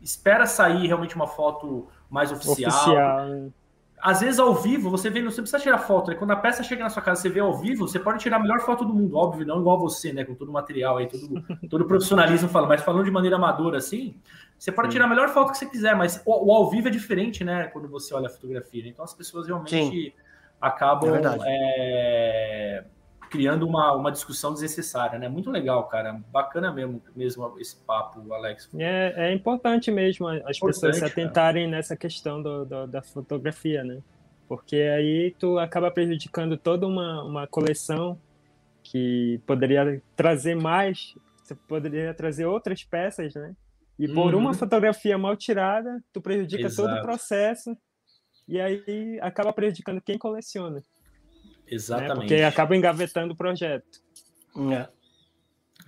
espera 0.00 0.46
sair 0.46 0.86
realmente 0.86 1.16
uma 1.16 1.26
foto 1.26 1.88
mais 2.10 2.32
oficial. 2.32 3.04
Oficial. 3.04 3.52
Às 4.00 4.20
vezes, 4.20 4.38
ao 4.38 4.54
vivo, 4.54 4.90
você 4.90 5.10
vê, 5.10 5.20
não 5.20 5.30
você 5.30 5.40
precisa 5.42 5.62
tirar 5.62 5.78
foto, 5.78 6.10
né? 6.10 6.16
Quando 6.16 6.30
a 6.30 6.36
peça 6.36 6.62
chega 6.62 6.84
na 6.84 6.90
sua 6.90 7.02
casa, 7.02 7.20
você 7.22 7.28
vê 7.28 7.40
ao 7.40 7.56
vivo, 7.56 7.86
você 7.86 7.98
pode 7.98 8.18
tirar 8.20 8.36
a 8.36 8.40
melhor 8.40 8.60
foto 8.60 8.84
do 8.84 8.94
mundo, 8.94 9.16
óbvio, 9.16 9.46
não 9.46 9.60
igual 9.60 9.78
você, 9.78 10.12
né? 10.12 10.24
Com 10.24 10.34
todo 10.34 10.48
o 10.48 10.52
material 10.52 10.98
aí, 10.98 11.08
todo, 11.08 11.42
todo 11.68 11.82
o 11.82 11.86
profissionalismo 11.86 12.48
fala, 12.48 12.66
mas 12.66 12.82
falando 12.82 13.04
de 13.04 13.10
maneira 13.10 13.36
amadora 13.36 13.78
assim, 13.78 14.14
você 14.58 14.70
pode 14.72 14.88
Sim. 14.88 14.92
tirar 14.92 15.04
a 15.06 15.08
melhor 15.08 15.28
foto 15.30 15.52
que 15.52 15.58
você 15.58 15.66
quiser, 15.66 15.94
mas 15.96 16.22
o, 16.24 16.46
o 16.48 16.52
ao 16.52 16.70
vivo 16.70 16.88
é 16.88 16.90
diferente, 16.90 17.44
né? 17.44 17.64
Quando 17.68 17.88
você 17.88 18.14
olha 18.14 18.26
a 18.26 18.30
fotografia. 18.30 18.82
né? 18.82 18.88
Então 18.90 19.04
as 19.04 19.14
pessoas 19.14 19.46
realmente 19.46 19.70
Sim. 19.90 20.12
acabam 20.60 21.08
É 21.10 21.12
verdade. 21.12 21.44
é, 21.46 22.67
criando 23.28 23.66
uma, 23.66 23.92
uma 23.94 24.10
discussão 24.10 24.52
desnecessária, 24.52 25.18
né? 25.18 25.28
Muito 25.28 25.50
legal, 25.50 25.86
cara. 25.88 26.20
Bacana 26.30 26.72
mesmo, 26.72 27.02
mesmo 27.14 27.54
esse 27.60 27.76
papo, 27.76 28.32
Alex. 28.32 28.68
É, 28.78 29.28
é 29.30 29.32
importante 29.32 29.90
mesmo 29.90 30.26
as 30.28 30.36
Importante, 30.56 30.60
pessoas 30.60 30.94
se 30.96 31.00
cara. 31.00 31.12
atentarem 31.12 31.68
nessa 31.68 31.96
questão 31.96 32.42
do, 32.42 32.64
do- 32.64 32.86
da 32.86 33.02
fotografia, 33.02 33.84
né? 33.84 34.00
Porque 34.48 34.76
aí 34.76 35.34
tu 35.38 35.58
acaba 35.58 35.90
prejudicando 35.90 36.56
toda 36.56 36.86
uma, 36.86 37.22
uma 37.22 37.46
coleção 37.46 38.18
que 38.82 39.40
poderia 39.46 40.02
trazer 40.16 40.54
mais, 40.56 41.14
você 41.42 41.54
poderia 41.54 42.14
trazer 42.14 42.46
outras 42.46 42.82
peças, 42.82 43.34
né? 43.34 43.54
E 43.98 44.06
por 44.08 44.32
Uhum. 44.34 44.40
uma 44.40 44.54
fotografia 44.54 45.18
mal 45.18 45.36
tirada, 45.36 46.02
tu 46.12 46.20
prejudica 46.20 46.62
todo 46.68 46.88
Exato. 46.88 46.98
o 47.00 47.02
processo 47.02 47.76
e 48.46 48.58
aí 48.60 49.18
acaba 49.20 49.52
prejudicando 49.52 50.00
quem 50.00 50.16
coleciona, 50.16 50.82
né? 51.70 51.76
Exatamente. 51.76 52.28
Porque 52.28 52.42
acaba 52.42 52.76
engavetando 52.76 53.34
o 53.34 53.36
projeto. 53.36 54.00
É. 54.72 54.88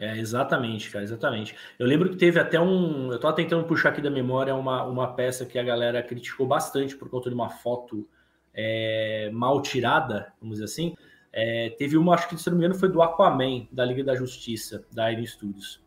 É, 0.01 0.17
exatamente, 0.17 0.89
cara, 0.91 1.05
exatamente. 1.05 1.55
Eu 1.79 1.87
lembro 1.87 2.09
que 2.09 2.17
teve 2.17 2.41
até 2.41 2.59
um. 2.59 3.13
Eu 3.13 3.21
tava 3.21 3.35
tentando 3.35 3.65
puxar 3.65 3.91
aqui 3.91 4.01
da 4.01 4.11
memória 4.11 4.55
uma, 4.55 4.83
uma 4.85 5.13
peça 5.15 5.45
que 5.45 5.59
a 5.59 5.63
galera 5.63 6.03
criticou 6.03 6.47
bastante 6.47 6.97
por 6.97 7.11
conta 7.11 7.29
de 7.29 7.35
uma 7.35 7.51
foto 7.51 8.09
é, 8.55 9.31
mal 9.31 9.61
tirada, 9.61 10.33
vamos 10.41 10.55
dizer 10.57 10.65
assim. 10.65 10.95
É, 11.31 11.71
teve 11.79 11.99
uma, 11.99 12.15
acho 12.15 12.31
que 12.31 12.37
se 12.39 12.49
não 12.49 12.57
me 12.57 12.65
engano, 12.65 12.81
foi 12.81 12.89
do 12.89 13.03
Aquaman, 13.03 13.67
da 13.71 13.85
Liga 13.85 14.03
da 14.03 14.15
Justiça, 14.15 14.87
da 14.91 15.13
Iron 15.13 15.27
Studios. 15.27 15.83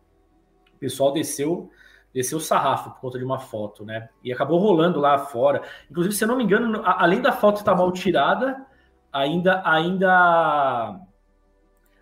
O 0.75 0.77
pessoal 0.77 1.11
desceu, 1.11 1.71
desceu 2.13 2.37
o 2.37 2.41
sarrafo 2.41 2.91
por 2.91 2.99
conta 2.99 3.17
de 3.17 3.25
uma 3.25 3.39
foto, 3.39 3.83
né? 3.83 4.09
E 4.23 4.31
acabou 4.31 4.59
rolando 4.59 4.99
lá 4.99 5.17
fora. 5.17 5.63
Inclusive, 5.89 6.13
se 6.13 6.23
eu 6.23 6.27
não 6.27 6.37
me 6.37 6.43
engano, 6.43 6.83
além 6.85 7.19
da 7.19 7.31
foto 7.31 7.57
estar 7.57 7.73
mal 7.73 7.91
tirada, 7.91 8.63
ainda, 9.13 9.61
ainda 9.63 10.99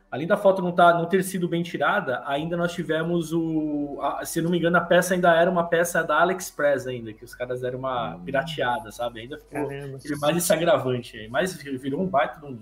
além 0.09 0.27
da 0.27 0.35
foto 0.37 0.61
não, 0.61 0.71
tá, 0.71 0.93
não 0.93 1.05
ter 1.05 1.23
sido 1.23 1.47
bem 1.47 1.61
tirada, 1.63 2.21
ainda 2.25 2.57
nós 2.57 2.73
tivemos 2.73 3.31
o. 3.31 3.99
a- 4.01 4.25
se 4.25 4.41
não 4.41 4.49
me 4.49 4.57
engano, 4.57 4.77
a 4.77 4.81
peça 4.81 5.13
ainda 5.13 5.33
era 5.35 5.49
uma 5.49 5.65
peça 5.67 6.03
da 6.03 6.19
AliExpress 6.21 6.87
ainda, 6.87 7.13
que 7.13 7.23
os 7.23 7.33
caras 7.35 7.61
deram 7.61 7.79
uma 7.79 8.19
pirateada, 8.25 8.91
sabe? 8.91 9.21
Ainda 9.21 9.37
ficou 9.37 9.67
Caramba. 9.67 9.97
mais 10.21 10.37
esse 10.37 10.51
agravante 10.53 11.17
aí. 11.17 11.27
Mas 11.29 11.53
virou 11.61 12.01
um 12.01 12.07
baita 12.07 12.39
de 12.39 12.45
um, 12.45 12.59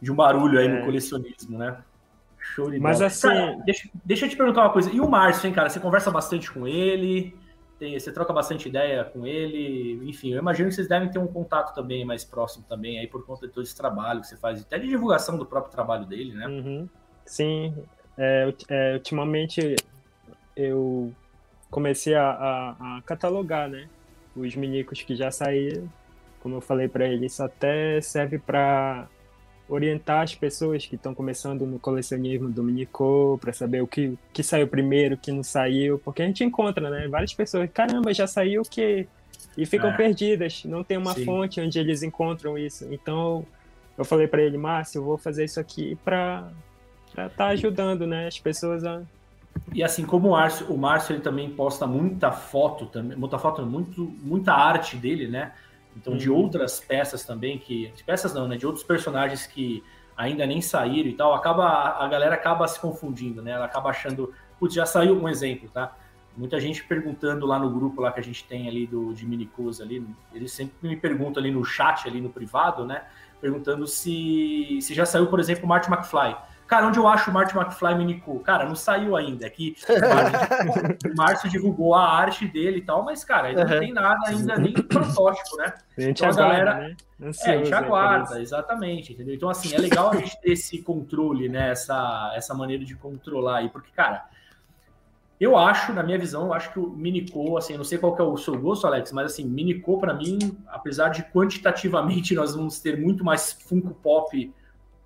de 0.00 0.12
um 0.12 0.14
barulho 0.14 0.58
aí 0.58 0.66
É. 0.66 0.78
no 0.80 0.84
colecionismo, 0.84 1.58
né? 1.58 1.78
Show 2.38 2.70
de 2.70 2.78
Mas 2.78 2.98
bola. 2.98 3.06
assim- 3.06 3.26
Cara, 3.28 3.56
deixa, 3.64 3.88
deixa 4.04 4.26
eu 4.26 4.28
te 4.28 4.36
perguntar 4.36 4.60
uma 4.62 4.70
coisa. 4.72 4.90
E 4.92 5.00
o 5.00 5.08
Márcio, 5.08 5.46
hein, 5.48 5.54
cara? 5.54 5.68
Você 5.70 5.80
conversa 5.80 6.10
bastante 6.10 6.52
com 6.52 6.68
ele? 6.68 7.34
Tem, 7.78 7.98
você 7.98 8.12
troca 8.12 8.32
bastante 8.32 8.68
ideia 8.68 9.04
com 9.04 9.26
ele? 9.26 10.08
Enfim, 10.08 10.32
eu 10.32 10.38
imagino 10.38 10.68
que 10.68 10.74
vocês 10.74 10.88
devem 10.88 11.10
ter 11.10 11.18
um 11.18 11.26
contato 11.26 11.74
também 11.74 12.04
mais 12.04 12.24
próximo 12.24 12.64
também 12.68 12.98
aí 13.00 13.06
por 13.06 13.26
conta 13.26 13.46
de 13.46 13.52
todo 13.52 13.64
esse 13.64 13.76
trabalho 13.76 14.20
que 14.20 14.28
você 14.28 14.36
faz, 14.36 14.62
até 14.62 14.78
de 14.78 14.86
divulgação 14.86 15.36
do 15.36 15.44
próprio 15.44 15.72
trabalho 15.72 16.06
dele, 16.06 16.32
né? 16.34 16.46
Uhum. 16.46 16.88
Sim, 17.26 17.74
é, 18.16 18.54
é, 18.68 18.94
ultimamente 18.94 19.74
eu 20.56 21.12
comecei 21.70 22.14
a, 22.14 22.30
a- 22.30 22.98
a 22.98 23.02
catalogar, 23.02 23.68
né? 23.68 23.88
Os 24.36 24.54
minicos 24.54 25.02
que 25.02 25.16
já 25.16 25.30
saíram. 25.30 25.88
Como 26.40 26.56
eu 26.56 26.60
falei 26.60 26.88
para 26.88 27.06
ele, 27.08 27.26
isso 27.26 27.42
até 27.42 28.00
serve 28.00 28.38
para 28.38 29.08
orientar 29.68 30.22
as 30.22 30.34
pessoas 30.34 30.86
que 30.86 30.96
estão 30.96 31.14
começando 31.14 31.66
no 31.66 31.78
colecionismo 31.78 32.50
do 32.50 32.62
Minico, 32.62 33.38
para 33.40 33.52
saber 33.52 33.82
o 33.82 33.86
que, 33.86 34.18
que 34.32 34.42
saiu 34.42 34.68
primeiro, 34.68 35.14
o 35.14 35.18
que 35.18 35.32
não 35.32 35.42
saiu, 35.42 35.98
porque 35.98 36.22
a 36.22 36.26
gente 36.26 36.44
encontra, 36.44 36.90
né? 36.90 37.08
Várias 37.08 37.32
pessoas, 37.32 37.70
caramba, 37.72 38.12
já 38.12 38.26
saiu 38.26 38.62
o 38.62 38.68
que? 38.68 39.06
E 39.56 39.64
ficam 39.64 39.90
É. 39.90 39.96
perdidas, 39.96 40.64
não 40.64 40.84
tem 40.84 40.98
uma 40.98 41.14
Sim. 41.14 41.24
fonte 41.24 41.60
onde 41.60 41.78
eles 41.78 42.02
encontram 42.02 42.58
isso. 42.58 42.86
Então, 42.92 43.46
eu 43.96 44.04
falei 44.04 44.26
para 44.26 44.42
ele, 44.42 44.58
Márcio, 44.58 44.98
eu 44.98 45.04
vou 45.04 45.16
fazer 45.16 45.44
isso 45.44 45.60
aqui 45.60 45.96
para 46.04 46.50
estar 47.10 47.28
tá 47.30 47.46
ajudando, 47.48 48.06
né, 48.06 48.26
as 48.26 48.38
pessoas 48.38 48.84
a 48.84 49.02
E 49.72 49.82
assim 49.82 50.04
como 50.04 50.28
o 50.28 50.32
Márcio, 50.32 50.66
o 50.72 50.76
Márcio 50.76 51.14
ele 51.14 51.22
também 51.22 51.48
posta 51.50 51.86
muita 51.86 52.32
foto, 52.32 52.86
também, 52.86 53.16
muita 53.16 53.38
foto, 53.38 53.64
muito, 53.64 54.04
muita 54.20 54.52
arte 54.52 54.96
dele, 54.96 55.28
né? 55.28 55.52
Então 55.96 56.16
de 56.16 56.30
Uhum. 56.30 56.38
outras 56.38 56.80
peças 56.80 57.24
também 57.24 57.58
que, 57.58 57.88
de 57.94 58.02
peças 58.04 58.34
não, 58.34 58.48
né? 58.48 58.56
De 58.56 58.66
outros 58.66 58.84
personagens 58.84 59.46
que 59.46 59.82
ainda 60.16 60.46
nem 60.46 60.60
saíram 60.60 61.08
e 61.08 61.14
tal, 61.14 61.34
acaba 61.34 61.66
a 61.98 62.06
galera 62.08 62.34
acaba 62.34 62.66
se 62.68 62.78
confundindo, 62.80 63.42
né? 63.42 63.52
Ela 63.52 63.64
acaba 63.66 63.90
achando, 63.90 64.32
putz, 64.58 64.74
já 64.74 64.86
saiu 64.86 65.20
um 65.20 65.28
exemplo, 65.28 65.68
tá? 65.68 65.96
Muita 66.36 66.58
gente 66.58 66.82
perguntando 66.84 67.46
lá 67.46 67.58
no 67.58 67.70
grupo 67.70 68.00
lá 68.00 68.10
que 68.10 68.18
a 68.18 68.22
gente 68.22 68.44
tem 68.44 68.68
ali 68.68 68.86
do 68.86 69.12
de 69.14 69.24
Minicos 69.24 69.80
ali, 69.80 70.04
eles 70.32 70.52
sempre 70.52 70.74
me 70.88 70.96
perguntam 70.96 71.40
ali 71.40 71.52
no 71.52 71.64
chat 71.64 72.08
ali 72.08 72.20
no 72.20 72.28
privado, 72.30 72.84
né? 72.84 73.04
Perguntando 73.40 73.86
se 73.86 74.78
se 74.80 74.94
já 74.94 75.06
saiu, 75.06 75.26
por 75.28 75.38
exemplo, 75.38 75.64
o 75.64 75.68
Marty 75.68 75.88
McFly. 75.92 76.34
Cara, 76.66 76.86
onde 76.86 76.98
eu 76.98 77.06
acho 77.06 77.30
o 77.30 77.34
Marty 77.34 77.56
McFly 77.56 77.94
Minico? 77.94 78.40
Cara, 78.40 78.64
não 78.66 78.74
saiu 78.74 79.14
ainda. 79.16 79.46
Aqui 79.46 79.76
o 81.12 81.16
Márcio 81.16 81.50
divulgou 81.50 81.94
a 81.94 82.08
arte 82.10 82.46
dele 82.46 82.78
e 82.78 82.82
tal, 82.82 83.04
mas, 83.04 83.22
cara, 83.24 83.48
ainda 83.48 83.64
não 83.64 83.74
Uhum. 83.74 83.80
tem 83.80 83.92
nada, 83.92 84.28
ainda 84.28 84.56
nem 84.56 84.72
protótipo, 84.82 85.56
né? 85.58 85.74
a 85.96 86.00
gente 86.00 86.24
Então 86.24 86.28
a 86.28 86.32
aguarda, 86.32 86.64
galera- 86.64 86.88
né? 86.88 86.96
É, 87.20 87.24
a 87.24 87.28
Ansioso 87.28 87.58
gente 87.58 87.68
por 87.68 87.74
aguarda, 87.84 88.40
exatamente, 88.42 89.12
entendeu? 89.12 89.34
Então, 89.34 89.48
assim, 89.48 89.72
é 89.74 89.78
legal 89.78 90.10
a 90.10 90.16
gente 90.16 90.40
ter 90.40 90.50
esse 90.52 90.82
controle, 90.82 91.48
né? 91.48 91.70
Essa, 91.70 92.32
essa 92.34 92.54
maneira 92.54 92.84
de 92.84 92.94
controlar 92.96 93.58
aí, 93.58 93.68
porque, 93.68 93.90
cara, 93.94 94.24
eu 95.40 95.56
acho, 95.56 95.92
na 95.92 96.02
minha 96.02 96.18
visão, 96.18 96.46
eu 96.46 96.54
acho 96.54 96.72
que 96.72 96.78
o 96.78 96.88
Minico, 96.88 97.56
assim, 97.56 97.74
eu 97.74 97.78
não 97.78 97.84
sei 97.84 97.98
qual 97.98 98.14
que 98.16 98.22
é 98.22 98.24
o 98.24 98.36
seu 98.36 98.58
gosto, 98.58 98.86
Alex, 98.86 99.12
mas 99.12 99.26
assim, 99.32 99.44
Minico, 99.44 99.98
pra 99.98 100.14
mim, 100.14 100.38
apesar 100.68 101.08
de 101.10 101.22
quantitativamente 101.24 102.34
nós 102.34 102.54
vamos 102.54 102.80
ter 102.80 102.98
muito 103.00 103.22
mais 103.24 103.52
Funko 103.52 103.94
Pop 103.94 104.52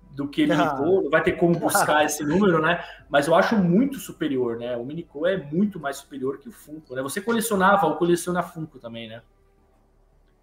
do 0.09 0.27
que 0.27 0.45
Minico, 0.47 0.83
não 1.03 1.09
vai 1.09 1.23
ter 1.23 1.33
como 1.33 1.57
buscar 1.57 2.03
esse 2.05 2.23
número, 2.23 2.61
né? 2.61 2.83
Mas 3.09 3.27
eu 3.27 3.35
acho 3.35 3.55
muito 3.57 3.97
superior, 3.99 4.57
né? 4.57 4.75
O 4.75 4.85
Minico 4.85 5.25
é 5.25 5.37
muito 5.37 5.79
mais 5.79 5.97
superior 5.97 6.39
que 6.39 6.49
o 6.49 6.51
Funko, 6.51 6.95
né? 6.95 7.01
Você 7.01 7.21
colecionava 7.21 7.85
ou 7.87 7.95
coleciona 7.95 8.43
Funko 8.43 8.79
também, 8.79 9.07
né? 9.07 9.21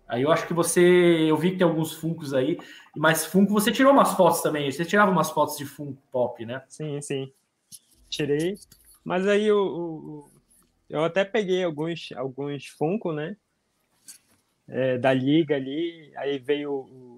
Aí 0.09 0.23
eu 0.23 0.31
acho 0.31 0.47
que 0.47 0.55
você. 0.55 0.81
Eu 1.29 1.37
vi 1.37 1.51
que 1.51 1.57
tem 1.59 1.67
alguns 1.67 1.93
Funkos 1.93 2.33
aí, 2.33 2.59
mas 2.97 3.27
Funko 3.27 3.53
você 3.53 3.73
tirou 3.73 3.93
umas 3.93 4.13
fotos 4.15 4.41
também. 4.41 4.71
Você 4.71 4.85
tirava 4.85 5.11
umas 5.11 5.31
fotos 5.31 5.57
de 5.57 5.67
Funko 5.67 5.99
Pop, 6.13 6.47
né? 6.47 6.63
Sim, 6.69 7.01
sim. 7.03 7.33
Tirei. 8.09 8.55
Mas 9.05 9.27
aí 9.27 9.51
o- 9.51 9.59
o- 9.67 10.31
eu 10.89 11.05
até 11.05 11.25
peguei 11.25 11.65
alguns, 11.65 12.11
alguns 12.17 12.67
Funko, 12.67 13.13
né? 13.13 13.37
É, 14.69 14.97
da 14.97 15.13
Liga 15.13 15.57
ali. 15.57 16.13
Aí 16.17 16.39
veio 16.39 16.71
o 16.73 17.16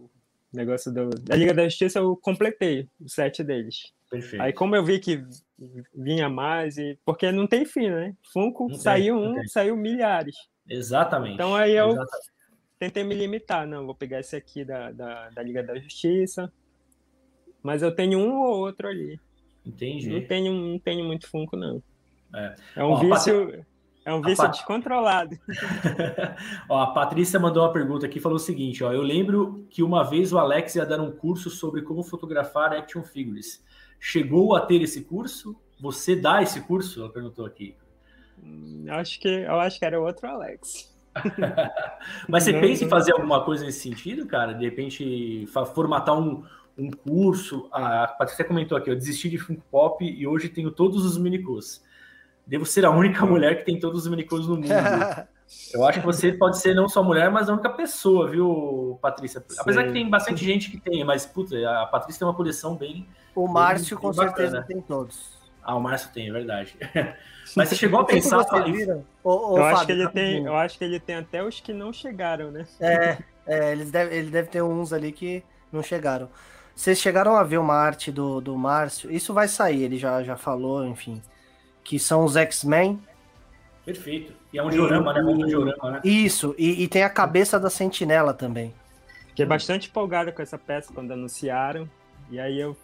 negócio 0.52 0.92
do, 0.92 1.10
da 1.10 1.36
Liga 1.36 1.52
da 1.54 1.64
Justiça, 1.64 1.98
eu 1.98 2.16
completei 2.16 2.88
o 3.00 3.08
set 3.08 3.42
deles. 3.44 3.92
Perfeito. 4.10 4.40
Aí 4.42 4.52
como 4.52 4.74
eu 4.74 4.84
vi 4.84 4.98
que 4.98 5.22
vinha 5.94 6.28
mais, 6.28 6.78
e 6.78 6.98
porque 7.04 7.30
não 7.30 7.46
tem 7.46 7.64
fim, 7.64 7.90
né? 7.90 8.14
Funko 8.32 8.64
Não 8.64 8.70
tem, 8.70 8.78
saiu 8.78 9.14
não 9.20 9.32
um, 9.32 9.34
tem. 9.34 9.48
saiu 9.48 9.76
milhares. 9.76 10.34
Exatamente. 10.68 11.34
Então 11.34 11.54
aí 11.54 11.76
eu- 11.76 11.90
Exatamente. 11.90 12.38
Tentei 12.78 13.02
me 13.02 13.12
limitar, 13.14 13.66
não, 13.66 13.84
vou 13.86 13.94
pegar 13.94 14.20
esse 14.20 14.36
aqui 14.36 14.64
da, 14.64 14.92
da, 14.92 15.30
da 15.30 15.42
Liga 15.42 15.64
da 15.64 15.76
Justiça. 15.78 16.50
Mas 17.60 17.82
eu 17.82 17.92
tenho 17.92 18.20
um 18.20 18.40
ou 18.40 18.56
outro 18.60 18.86
ali. 18.86 19.18
Não 19.66 19.72
Entendi. 19.72 20.20
tenho, 20.22 20.52
não 20.54 20.78
tenho 20.78 21.04
muito 21.04 21.28
Funko, 21.28 21.56
não. 21.56 21.82
É. 22.32 22.54
É 22.76 22.84
um 22.84 22.92
Ó, 22.92 22.96
vício. 23.00 23.66
É 24.08 24.14
um 24.14 24.22
vício 24.22 24.38
Pat- 24.44 24.52
descontrolado. 24.52 25.36
ó, 26.68 26.80
a 26.82 26.86
Patrícia 26.88 27.38
mandou 27.38 27.62
uma 27.62 27.72
pergunta 27.72 28.06
aqui, 28.06 28.18
falou 28.20 28.36
o 28.36 28.40
seguinte: 28.40 28.82
ó, 28.82 28.92
eu 28.92 29.02
lembro 29.02 29.66
que 29.68 29.82
uma 29.82 30.02
vez 30.02 30.32
o 30.32 30.38
Alex 30.38 30.76
ia 30.76 30.86
dar 30.86 31.00
um 31.00 31.10
curso 31.10 31.50
sobre 31.50 31.82
como 31.82 32.02
fotografar 32.02 32.72
action 32.72 33.02
figures. 33.02 33.62
Chegou 34.00 34.54
a 34.56 34.60
ter 34.60 34.80
esse 34.80 35.02
curso? 35.04 35.54
Você 35.80 36.16
dá 36.16 36.42
esse 36.42 36.60
curso? 36.62 37.00
Ela 37.00 37.12
perguntou 37.12 37.44
aqui. 37.44 37.76
Hum, 38.42 38.86
Acho 38.88 39.20
que, 39.20 39.28
eu 39.28 39.60
acho 39.60 39.78
que 39.78 39.84
era 39.84 40.00
outro 40.00 40.26
Alex. 40.28 40.96
Mas 42.28 42.44
você 42.44 42.52
Não, 42.52 42.60
pensa 42.60 42.82
em 42.84 42.86
não. 42.86 42.90
fazer 42.90 43.12
alguma 43.12 43.44
coisa 43.44 43.64
nesse 43.64 43.80
sentido, 43.80 44.26
cara? 44.26 44.52
De 44.54 44.64
repente, 44.64 45.46
formatar 45.74 46.18
um, 46.18 46.44
um 46.76 46.90
curso. 46.90 47.68
A 47.72 48.06
Patrícia 48.06 48.44
comentou 48.44 48.78
aqui, 48.78 48.88
eu 48.90 48.94
desisti 48.94 49.28
de 49.28 49.36
Funko 49.38 49.62
Pop 49.70 50.04
e 50.04 50.26
hoje 50.26 50.48
tenho 50.48 50.70
todos 50.70 51.04
os 51.04 51.18
minicos. 51.18 51.82
Devo 52.48 52.64
ser 52.64 52.86
a 52.86 52.90
única 52.90 53.26
mulher 53.26 53.58
que 53.58 53.64
tem 53.64 53.78
todos 53.78 54.04
os 54.04 54.08
minicos 54.08 54.48
no 54.48 54.56
mundo. 54.56 54.68
Eu 55.72 55.86
acho 55.86 56.00
que 56.00 56.06
você 56.06 56.32
pode 56.32 56.58
ser 56.58 56.74
não 56.74 56.88
só 56.88 57.02
mulher, 57.02 57.30
mas 57.30 57.48
a 57.48 57.52
única 57.52 57.70
pessoa, 57.70 58.28
viu, 58.28 58.98
Patrícia? 59.02 59.42
Apesar 59.58 59.82
Sim. 59.82 59.86
que 59.86 59.92
tem 59.92 60.08
bastante 60.08 60.44
gente 60.44 60.70
que 60.70 60.78
tem, 60.78 61.04
mas, 61.04 61.24
puta, 61.24 61.56
a 61.70 61.86
Patrícia 61.86 62.20
tem 62.20 62.28
uma 62.28 62.34
coleção 62.34 62.74
bem. 62.74 63.06
O 63.34 63.46
Márcio 63.46 63.98
com 63.98 64.10
bem 64.10 64.16
bacana. 64.16 64.36
certeza 64.36 64.62
tem 64.62 64.80
todos. 64.80 65.38
Ah, 65.62 65.74
o 65.74 65.80
Márcio 65.80 66.10
tem, 66.12 66.28
é 66.28 66.32
verdade. 66.32 66.74
Mas 67.56 67.68
você 67.68 67.76
chegou 67.76 68.00
a 68.00 68.02
O 68.02 68.06
que 68.06 68.14
que 68.14 68.20
pensar. 68.20 68.44
Ô, 69.24 69.52
ô, 69.52 69.58
eu, 69.58 69.64
acho 69.64 69.80
Fábio, 69.80 69.86
que 69.86 69.92
ele 69.92 70.08
tem, 70.08 70.44
eu 70.44 70.56
acho 70.56 70.78
que 70.78 70.84
ele 70.84 71.00
tem 71.00 71.16
até 71.16 71.42
os 71.42 71.60
que 71.60 71.72
não 71.72 71.92
chegaram, 71.94 72.50
né? 72.50 72.66
É, 72.78 73.18
é 73.46 73.72
eles 73.72 73.90
deve, 73.90 74.14
ele 74.14 74.30
deve 74.30 74.48
ter 74.48 74.62
uns 74.62 74.92
ali 74.92 75.12
que 75.12 75.42
não 75.72 75.82
chegaram. 75.82 76.28
Vocês 76.74 76.98
chegaram 76.98 77.36
a 77.36 77.42
ver 77.42 77.56
uma 77.58 77.74
arte 77.74 78.12
do, 78.12 78.40
do 78.40 78.56
Márcio? 78.56 79.10
Isso 79.10 79.32
vai 79.32 79.48
sair, 79.48 79.82
ele 79.82 79.96
já, 79.96 80.22
já 80.22 80.36
falou, 80.36 80.86
enfim. 80.86 81.22
Que 81.88 81.98
são 81.98 82.22
os 82.22 82.36
X-Men. 82.36 83.00
Perfeito. 83.82 84.34
E 84.52 84.58
é 84.58 84.62
um 84.62 84.68
diorama, 84.68 85.10
né? 85.14 85.22
Um 85.22 85.46
diorama, 85.46 85.90
né? 85.92 86.00
Isso, 86.04 86.54
e, 86.58 86.82
e 86.82 86.86
tem 86.88 87.02
a 87.02 87.08
cabeça 87.08 87.58
da 87.58 87.70
sentinela 87.70 88.34
também. 88.34 88.74
Fiquei 89.28 89.46
bastante 89.46 89.88
empolgado 89.88 90.30
com 90.30 90.42
essa 90.42 90.58
peça 90.58 90.92
quando 90.92 91.12
anunciaram. 91.12 91.88
E 92.30 92.38
aí 92.38 92.60
eu, 92.60 92.76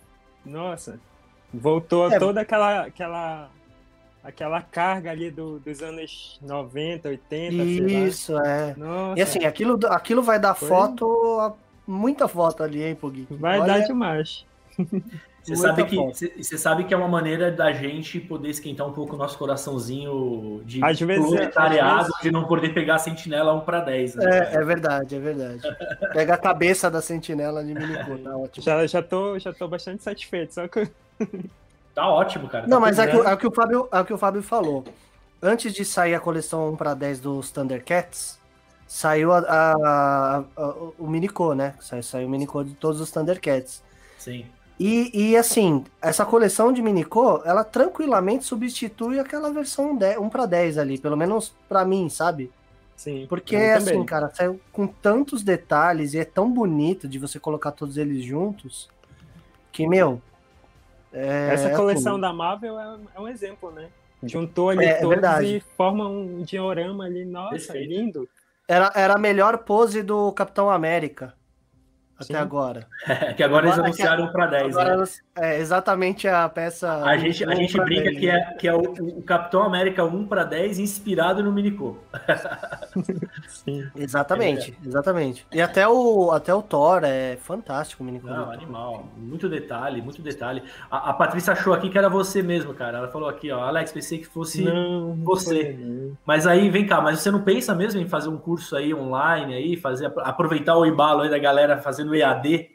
nossa, 0.42 0.98
voltou 1.52 2.10
É. 2.10 2.18
toda 2.18 2.40
aquela, 2.40 2.86
aquela, 2.86 3.50
aquela 4.22 4.62
carga 4.62 5.10
ali 5.10 5.30
do- 5.30 5.58
dos 5.58 5.82
anos 5.82 6.38
90, 6.40 7.10
80, 7.10 7.56
sei 7.62 7.80
lá. 7.80 8.08
Isso, 8.08 8.38
é. 8.38 8.74
Nossa, 8.74 9.18
E 9.18 9.22
assim, 9.22 9.44
aquilo, 9.44 9.78
aquilo 9.88 10.22
vai 10.22 10.38
dar 10.38 10.54
Foi. 10.54 10.66
foto, 10.66 11.52
muita 11.86 12.26
foto 12.26 12.62
ali, 12.62 12.82
hein, 12.82 12.94
Pugui? 12.94 13.26
vai 13.32 13.60
Olha, 13.60 13.74
dar 13.74 13.80
demais. 13.86 14.46
Você 15.44 15.56
sabe, 15.56 15.84
que, 15.84 15.96
você 15.96 16.32
você 16.42 16.56
sabe 16.58 16.84
que 16.84 16.94
é 16.94 16.96
uma 16.96 17.06
maneira 17.06 17.52
da 17.52 17.70
gente 17.72 18.18
poder 18.18 18.48
esquentar 18.48 18.86
um 18.86 18.92
pouco 18.92 19.14
o 19.14 19.18
nosso 19.18 19.36
coraçãozinho 19.36 20.62
de 20.64 20.82
Às 20.82 20.98
vezes- 21.00 21.24
proletariado, 21.28 22.00
às 22.00 22.06
vezes- 22.06 22.22
de 22.22 22.30
não 22.30 22.44
poder 22.44 22.72
pegar 22.72 22.94
a 22.94 22.98
sentinela 22.98 23.52
1 23.52 23.60
para 23.60 23.80
10. 23.80 24.14
Né? 24.14 24.24
É, 24.24 24.54
é 24.56 24.64
verdade, 24.64 25.14
é 25.16 25.18
verdade. 25.18 25.60
Pega 26.12 26.34
a 26.34 26.38
cabeça 26.38 26.90
da 26.90 27.02
sentinela 27.02 27.62
de 27.62 27.74
Minicô, 27.74 28.16
tá 28.18 28.36
ótimo. 28.36 28.64
Já, 28.64 28.86
já, 28.86 29.02
tô, 29.02 29.38
já 29.38 29.52
tô 29.52 29.68
bastante 29.68 30.02
satisfeito, 30.02 30.54
só 30.54 30.66
que 30.66 30.88
Tá 31.94 32.08
ótimo, 32.08 32.48
cara. 32.48 32.66
Não, 32.66 32.78
tá 32.78 32.80
mas 32.80 32.98
é, 32.98 33.06
que, 33.06 33.16
é 33.16 33.32
o 33.32 33.36
que 33.36 33.46
o 33.46 33.52
Fábio, 33.52 33.88
é 33.92 34.00
o 34.00 34.04
que 34.04 34.12
o 34.12 34.18
Fábio 34.18 34.42
falou. 34.42 34.82
Antes 35.42 35.72
de 35.74 35.84
sair 35.84 36.14
a 36.14 36.20
coleção 36.20 36.70
1 36.72 36.76
para 36.76 36.94
10 36.94 37.20
dos 37.20 37.50
Thundercats, 37.50 38.38
saiu 38.88 39.30
a, 39.32 39.38
a- 39.40 40.42
a- 40.56 40.74
o 40.98 41.06
Minicô, 41.06 41.54
né? 41.54 41.74
Saiu, 41.80 42.02
saiu 42.02 42.26
o 42.26 42.30
Minicô 42.30 42.64
de 42.64 42.72
todos 42.74 43.00
os 43.00 43.10
Thundercats. 43.10 43.82
Sim. 44.18 44.46
E, 44.78 45.30
e, 45.32 45.36
assim, 45.36 45.84
essa 46.02 46.26
coleção 46.26 46.72
de 46.72 46.82
Minicô, 46.82 47.42
ela 47.44 47.64
tranquilamente 47.64 48.44
substitui 48.44 49.18
aquela 49.20 49.52
versão 49.52 49.96
10 49.96 50.18
1 50.18 50.28
para 50.28 50.46
10 50.46 50.78
ali, 50.78 50.98
pelo 50.98 51.16
menos 51.16 51.56
pra 51.68 51.84
mim, 51.84 52.08
sabe? 52.08 52.52
sim. 52.96 53.28
Porque, 53.28 53.54
eu 53.54 53.68
assim, 53.72 53.72
também. 53.72 54.04
cara, 54.04 54.30
saiu 54.34 54.60
com 54.72 54.86
tantos 54.86 55.42
detalhes 55.44 56.14
e 56.14 56.18
é 56.18 56.24
tão 56.24 56.52
bonito 56.52 57.08
de 57.08 57.18
você 57.18 57.40
colocar 57.40 57.72
todos 57.72 57.96
eles 57.96 58.24
juntos 58.24 58.92
que, 59.72 59.86
meu. 59.86 60.22
é, 61.12 61.54
Essa 61.54 61.70
assim, 61.70 61.76
coleção 61.76 62.18
da 62.18 62.32
Marvel 62.32 62.78
é, 62.78 62.98
é 63.14 63.20
um 63.20 63.28
exemplo, 63.28 63.70
né? 63.70 63.90
Juntou 64.22 64.70
ali 64.70 64.84
É, 64.84 64.90
é 64.90 64.94
todos 65.00 65.08
verdade. 65.08 65.46
e 65.56 65.60
forma 65.60 66.08
um 66.08 66.42
diorama 66.42 67.04
ali, 67.04 67.24
nossa, 67.24 67.74
Perfeito. 67.74 67.88
lindo. 67.88 68.28
Era, 68.68 68.90
era 68.94 69.14
a 69.14 69.18
melhor 69.18 69.58
pose 69.64 70.02
do 70.02 70.32
Capitão 70.32 70.70
América. 70.70 71.34
Até 72.24 72.34
Sim. 72.34 72.40
agora. 72.40 72.86
que 73.36 73.42
agora 73.42 73.66
eles 73.66 73.74
Agora- 73.74 73.88
anunciaram 73.88 74.32
para 74.32 74.46
10. 74.46 74.76
Agora, 74.76 74.96
né? 74.96 75.04
é 75.36 75.58
exatamente 75.58 76.28
a 76.28 76.48
peça. 76.48 77.04
A 77.04 77.16
gente, 77.16 77.44
a 77.44 77.48
um 77.48 77.56
gente 77.56 77.80
brinca 77.80 78.04
10, 78.10 78.18
que 78.18 78.26
né? 78.26 78.36
é, 78.36 78.54
que 78.54 78.68
é 78.68 78.74
o, 78.74 78.80
o 78.80 79.22
Capitão 79.22 79.62
América 79.62 80.04
1 80.04 80.26
para 80.26 80.44
10 80.44 80.78
inspirado 80.78 81.42
no 81.42 81.52
Minicô. 81.52 81.96
Sim. 83.48 83.86
Exatamente, 83.96 84.76
exatamente. 84.84 85.46
E 85.52 85.60
até 85.60 85.86
o, 85.88 86.30
até 86.32 86.54
o 86.54 86.62
Thor 86.62 87.02
é 87.04 87.36
fantástico, 87.36 88.02
o 88.02 88.06
Minicô. 88.06 88.28
Não, 88.28 88.50
animal. 88.50 89.06
Muito 89.16 89.48
detalhe, 89.48 90.00
muito 90.02 90.22
detalhe. 90.22 90.62
A, 90.90 91.10
a 91.10 91.12
Patrícia 91.12 91.52
achou 91.52 91.72
aqui 91.72 91.88
que 91.88 91.98
era 91.98 92.08
você 92.08 92.42
mesmo, 92.42 92.74
cara. 92.74 92.98
Ela 92.98 93.08
falou 93.08 93.28
aqui, 93.28 93.50
ó, 93.50 93.60
Alex, 93.60 93.92
pensei 93.92 94.18
que 94.18 94.26
fosse. 94.26 94.62
Não, 94.62 95.14
você. 95.24 95.76
não. 95.78 96.16
Mas 96.24 96.46
aí, 96.46 96.68
vem 96.70 96.86
cá, 96.86 97.00
mas 97.00 97.20
você 97.20 97.30
não 97.30 97.42
pensa 97.42 97.74
mesmo 97.74 98.00
em 98.00 98.08
fazer 98.08 98.28
um 98.28 98.36
curso 98.36 98.76
aí 98.76 98.94
online 98.94 99.54
aí, 99.54 99.76
fazer 99.76 100.12
aproveitar 100.18 100.76
o 100.76 100.86
embalo 100.86 101.22
aí 101.22 101.30
da 101.30 101.38
galera 101.38 101.78
fazendo 101.78 102.13
EAD, 102.14 102.70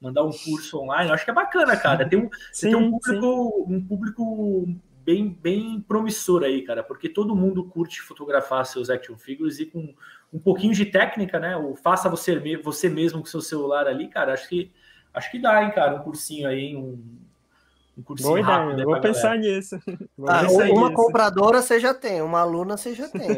mandar 0.00 0.22
um 0.24 0.32
curso 0.32 0.80
online? 0.80 1.08
Eu 1.08 1.14
acho 1.14 1.24
que 1.24 1.30
é 1.30 1.34
bacana, 1.34 1.76
cara. 1.76 2.08
Tem 2.08 2.18
um, 2.18 2.28
você 2.52 2.68
tem 2.68 2.76
um 2.76 2.80
Sim, 2.80 2.90
sim. 2.90 3.20
público, 3.20 3.66
um 3.68 3.84
público 3.84 4.68
bem, 5.04 5.28
bem 5.28 5.80
promissor 5.80 6.42
aí, 6.42 6.62
cara, 6.62 6.82
porque 6.82 7.08
todo 7.08 7.34
mundo 7.34 7.64
curte 7.64 8.00
fotografar 8.00 8.64
seus 8.64 8.88
action 8.88 9.16
figures 9.16 9.58
e 9.58 9.66
com 9.66 9.94
um 10.32 10.38
pouquinho 10.38 10.72
de 10.72 10.86
técnica, 10.86 11.38
né? 11.38 11.56
O 11.56 11.74
faça 11.74 12.08
você, 12.08 12.38
você 12.56 12.88
mesmo 12.88 13.20
com 13.20 13.26
seu 13.26 13.40
celular 13.40 13.86
ali, 13.86 14.08
cara. 14.08 14.32
Acho 14.32 14.48
que 14.48 14.72
acho 15.12 15.30
que 15.30 15.38
dá, 15.38 15.62
hein, 15.62 15.70
cara, 15.72 15.96
um 15.96 16.02
cursinho 16.02 16.48
aí, 16.48 16.74
um, 16.74 16.98
um 17.96 18.02
cursinho 18.02 18.30
Boa 18.34 18.42
rápido. 18.42 18.72
ideia, 18.72 18.86
aí 18.86 18.92
vou 18.92 19.00
pensar 19.00 19.36
galera. 19.36 19.40
nisso. 19.42 19.78
Vou 20.16 20.28
Ah, 20.30 20.40
pensar 20.40 20.70
uma 20.70 20.88
nisso. 20.88 20.92
compradora 21.02 21.60
você 21.62 21.78
já 21.80 21.92
tem, 21.92 22.22
uma 22.22 22.40
aluna 22.40 22.76
você 22.76 22.94
já 22.94 23.08
tem. 23.08 23.28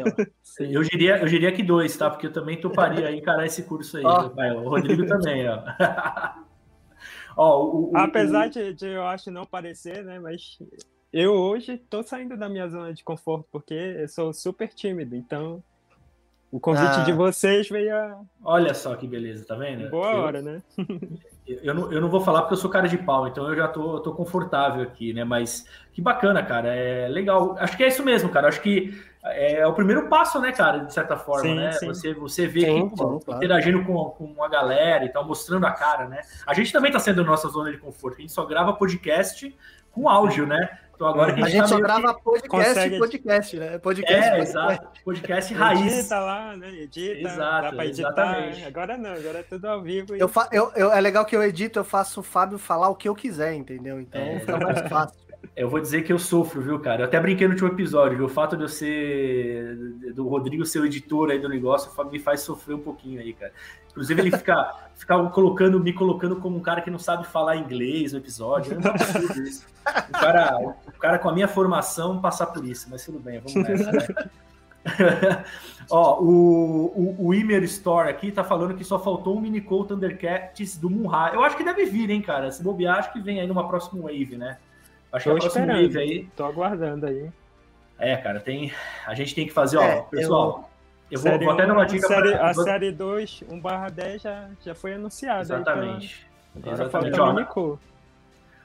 Eu 0.59 0.81
diria, 0.83 1.17
eu 1.19 1.25
diria 1.27 1.51
que 1.51 1.61
dois, 1.63 1.95
tá? 1.97 2.09
Porque 2.09 2.27
eu 2.27 2.33
também 2.33 2.59
toparia 2.59 3.07
aí 3.07 3.17
encarar 3.19 3.45
esse 3.45 3.63
curso 3.63 3.97
aí, 3.97 4.03
pai. 4.03 4.51
O 4.55 4.69
Rodrigo 4.69 5.05
também, 5.07 5.47
ó. 5.49 5.59
ó 7.35 7.63
o, 7.63 7.91
o- 7.91 7.97
Apesar 7.97 8.47
o- 8.47 8.49
de, 8.49 8.73
de 8.73 8.87
eu 8.87 9.05
acho 9.05 9.29
não 9.31 9.45
parecer, 9.45 10.03
né? 10.03 10.19
Mas 10.19 10.57
eu 11.11 11.33
hoje 11.33 11.77
tô 11.77 12.01
saindo 12.03 12.37
da 12.37 12.47
minha 12.49 12.67
zona 12.69 12.93
de 12.93 13.03
conforto 13.03 13.45
porque 13.51 13.73
eu 13.73 14.07
sou 14.07 14.33
super 14.33 14.69
tímido. 14.69 15.15
Então, 15.15 15.61
o 16.51 16.59
convite 16.59 16.99
Ah. 16.99 17.03
de 17.03 17.11
vocês 17.11 17.67
veio 17.69 17.93
a 17.95 18.21
Olha 18.43 18.73
só 18.73 18.95
que 18.95 19.07
beleza, 19.07 19.45
tá 19.45 19.55
vendo? 19.55 19.89
boa 19.89 20.11
eu, 20.13 20.17
hora, 20.19 20.41
né? 20.41 20.61
Eu, 21.47 21.73
não, 21.75 21.91
eu 21.91 22.01
não 22.01 22.09
vou 22.09 22.21
falar 22.21 22.41
porque 22.41 22.53
eu 22.53 22.57
sou 22.57 22.69
cara 22.69 22.87
de 22.87 22.97
pau, 22.97 23.27
então 23.27 23.47
eu 23.47 23.55
já 23.55 23.67
tô, 23.67 23.99
tô 23.99 24.13
confortável 24.13 24.81
aqui, 24.81 25.13
né? 25.13 25.23
Mas 25.23 25.67
que 25.93 26.01
bacana, 26.01 26.41
cara. 26.43 26.73
É 26.73 27.07
legal. 27.07 27.55
Acho 27.59 27.77
que 27.77 27.83
é 27.83 27.87
isso 27.87 28.03
mesmo, 28.03 28.29
cara. 28.29 28.47
Acho 28.47 28.61
que 28.61 28.99
é 29.23 29.65
o 29.65 29.73
primeiro 29.73 30.07
passo, 30.07 30.39
né, 30.39 30.51
cara, 30.51 30.79
de 30.79 30.93
certa 30.93 31.17
forma, 31.17 31.49
Sim, 31.49 31.55
né? 31.55 31.71
sim. 31.73 31.87
Você, 31.87 32.13
você 32.13 32.47
vê 32.47 32.61
Sim, 32.61 32.89
que, 32.89 32.95
pô, 32.95 33.19
claro. 33.19 33.43
interagindo 33.43 33.83
com, 33.83 34.11
com 34.11 34.43
a 34.43 34.47
galera 34.47 35.03
e 35.03 35.09
tal, 35.09 35.25
mostrando 35.25 35.65
a 35.65 35.71
cara, 35.71 36.07
né? 36.07 36.21
A 36.45 36.53
gente 36.53 36.71
também 36.71 36.91
tá 36.91 36.99
sendo 36.99 37.23
nossa 37.23 37.47
zona 37.47 37.71
de 37.71 37.77
conforto. 37.77 38.17
A 38.17 38.21
gente 38.21 38.31
só 38.31 38.45
grava 38.45 38.73
podcast 38.73 39.55
com 39.91 40.07
áudio, 40.07 40.45
né? 40.45 40.77
Então 40.95 41.07
agora 41.07 41.33
que 41.33 41.43
A 41.43 41.49
gente 41.49 41.61
tá 41.61 41.67
só 41.67 41.75
meio 41.75 41.85
que- 41.87 41.93
grava 41.93 42.13
podcast 42.13 42.47
consegue- 42.73 42.99
podcast, 42.99 43.57
né? 43.57 43.77
Podcast, 43.79 44.13
É, 44.13 44.29
podcast. 44.29 44.49
exato. 44.49 44.87
Podcast 45.03 45.53
raiz. 45.53 45.93
Edita 45.99 46.19
lá, 46.19 46.55
né? 46.57 46.69
Edita, 46.69 47.19
Exato, 47.19 47.61
dá 47.63 47.73
pra 47.73 47.85
editar. 47.85 48.07
exatamente. 48.09 48.63
Agora 48.65 48.97
não, 48.97 49.11
agora 49.11 49.39
é 49.39 49.43
tudo 49.43 49.65
ao 49.65 49.81
vivo. 49.81 50.15
e- 50.15 50.19
Eu 50.19 50.27
fa- 50.29 50.49
eu, 50.51 50.71
eu- 50.75 50.91
é 50.93 51.01
legal 51.01 51.25
que 51.25 51.35
eu 51.35 51.43
edito, 51.43 51.79
eu 51.79 51.83
faço 51.83 52.21
o 52.21 52.23
Fábio 52.23 52.57
falar 52.57 52.89
o 52.89 52.95
que 52.95 53.09
eu 53.09 53.15
quiser, 53.15 53.53
entendeu? 53.53 53.99
Então 53.99 54.21
É. 54.21 54.39
fica 54.39 54.57
mais 54.57 54.79
fácil. 54.87 55.24
Eu 55.55 55.69
vou 55.69 55.79
dizer 55.79 56.01
que 56.01 56.11
eu 56.11 56.19
sofro, 56.19 56.61
viu, 56.61 56.77
cara? 56.79 57.01
Eu 57.01 57.05
até 57.05 57.17
brinquei 57.17 57.47
no 57.47 57.53
último 57.53 57.69
episódio, 57.69 58.17
viu? 58.17 58.25
O 58.25 58.29
fato 58.29 58.57
de 58.57 58.63
eu 58.63 58.67
ser. 58.67 59.77
do 60.13 60.27
Rodrigo 60.27 60.65
ser 60.65 60.79
o 60.79 60.85
editor 60.85 61.29
aí 61.29 61.39
do 61.39 61.47
negócio 61.47 61.89
me 62.11 62.19
faz 62.19 62.41
sofrer 62.41 62.73
um 62.75 62.81
pouquinho 62.81 63.21
aí, 63.21 63.31
cara. 63.31 63.53
Inclusive, 63.89 64.21
ele 64.21 64.31
fica, 64.31 64.75
fica 64.95 65.17
colocando, 65.29 65.79
me 65.79 65.93
colocando 65.93 66.35
como 66.35 66.57
um 66.57 66.61
cara 66.61 66.81
que 66.81 66.91
não 66.91 66.99
sabe 66.99 67.25
falar 67.25 67.55
inglês 67.55 68.11
no 68.11 68.19
episódio. 68.19 68.77
Um 68.77 68.85
absurdo 68.85 69.41
isso. 69.43 69.65
O 70.09 70.11
cara, 70.11 70.57
o 70.59 70.99
cara 70.99 71.19
com 71.19 71.29
a 71.29 71.33
minha 71.33 71.47
formação 71.47 72.19
passar 72.19 72.47
por 72.47 72.65
isso, 72.65 72.89
mas 72.89 73.05
tudo 73.05 73.19
bem, 73.19 73.39
vamos 73.39 73.55
nessa, 73.55 73.91
né? 73.93 74.07
Ó, 75.89 76.21
o, 76.21 76.85
o, 76.85 77.27
o 77.27 77.33
Imer 77.33 77.63
Store 77.63 78.09
aqui 78.09 78.31
tá 78.31 78.43
falando 78.43 78.75
que 78.75 78.83
só 78.83 78.99
faltou 78.99 79.37
um 79.37 79.41
Minicol 79.41 79.85
Thundercats 79.85 80.77
do 80.77 80.89
Munra. 80.89 81.31
Eu 81.33 81.43
acho 81.43 81.55
que 81.55 81.63
deve 81.63 81.85
vir, 81.85 82.09
hein, 82.09 82.21
cara? 82.21 82.51
Se 82.51 82.61
bobear, 82.61 82.99
acho 82.99 83.13
que 83.13 83.21
vem 83.21 83.39
aí 83.39 83.47
numa 83.47 83.67
próxima 83.67 84.01
wave, 84.03 84.37
né? 84.37 84.57
Acho 85.15 85.23
que 85.23 85.29
Tô 85.29 85.35
a 85.35 85.39
próxima 85.39 85.65
esperando. 85.65 85.83
wave 85.93 85.97
aí. 85.99 86.29
Tô 86.35 86.45
aguardando 86.45 87.05
aí. 87.05 87.31
É, 87.97 88.17
cara, 88.17 88.39
tem. 88.39 88.71
A 89.07 89.13
gente 89.13 89.33
tem 89.33 89.45
que 89.47 89.53
fazer, 89.53 89.77
ó, 89.77 89.81
É, 89.83 90.01
pessoal. 90.01 90.69
Eu, 91.09 91.19
vou, 91.19 91.31
Série 91.31 91.45
vou 91.45 91.53
até 91.53 91.65
dar 91.67 91.73
uma 91.73 91.83
um, 91.83 91.85
dica 91.85 92.07
série, 92.07 92.31
pra 92.31 92.49
A 92.49 92.53
série 92.53 92.91
2, 92.91 93.43
1/10 93.49 94.21
já, 94.21 94.49
já 94.63 94.75
foi 94.75 94.95
anunciada. 94.95 95.41
Exatamente. 95.41 96.27
Então, 96.55 96.73
Exatamente. 96.73 97.19
Ó, 97.19 97.33
o. 97.61 97.79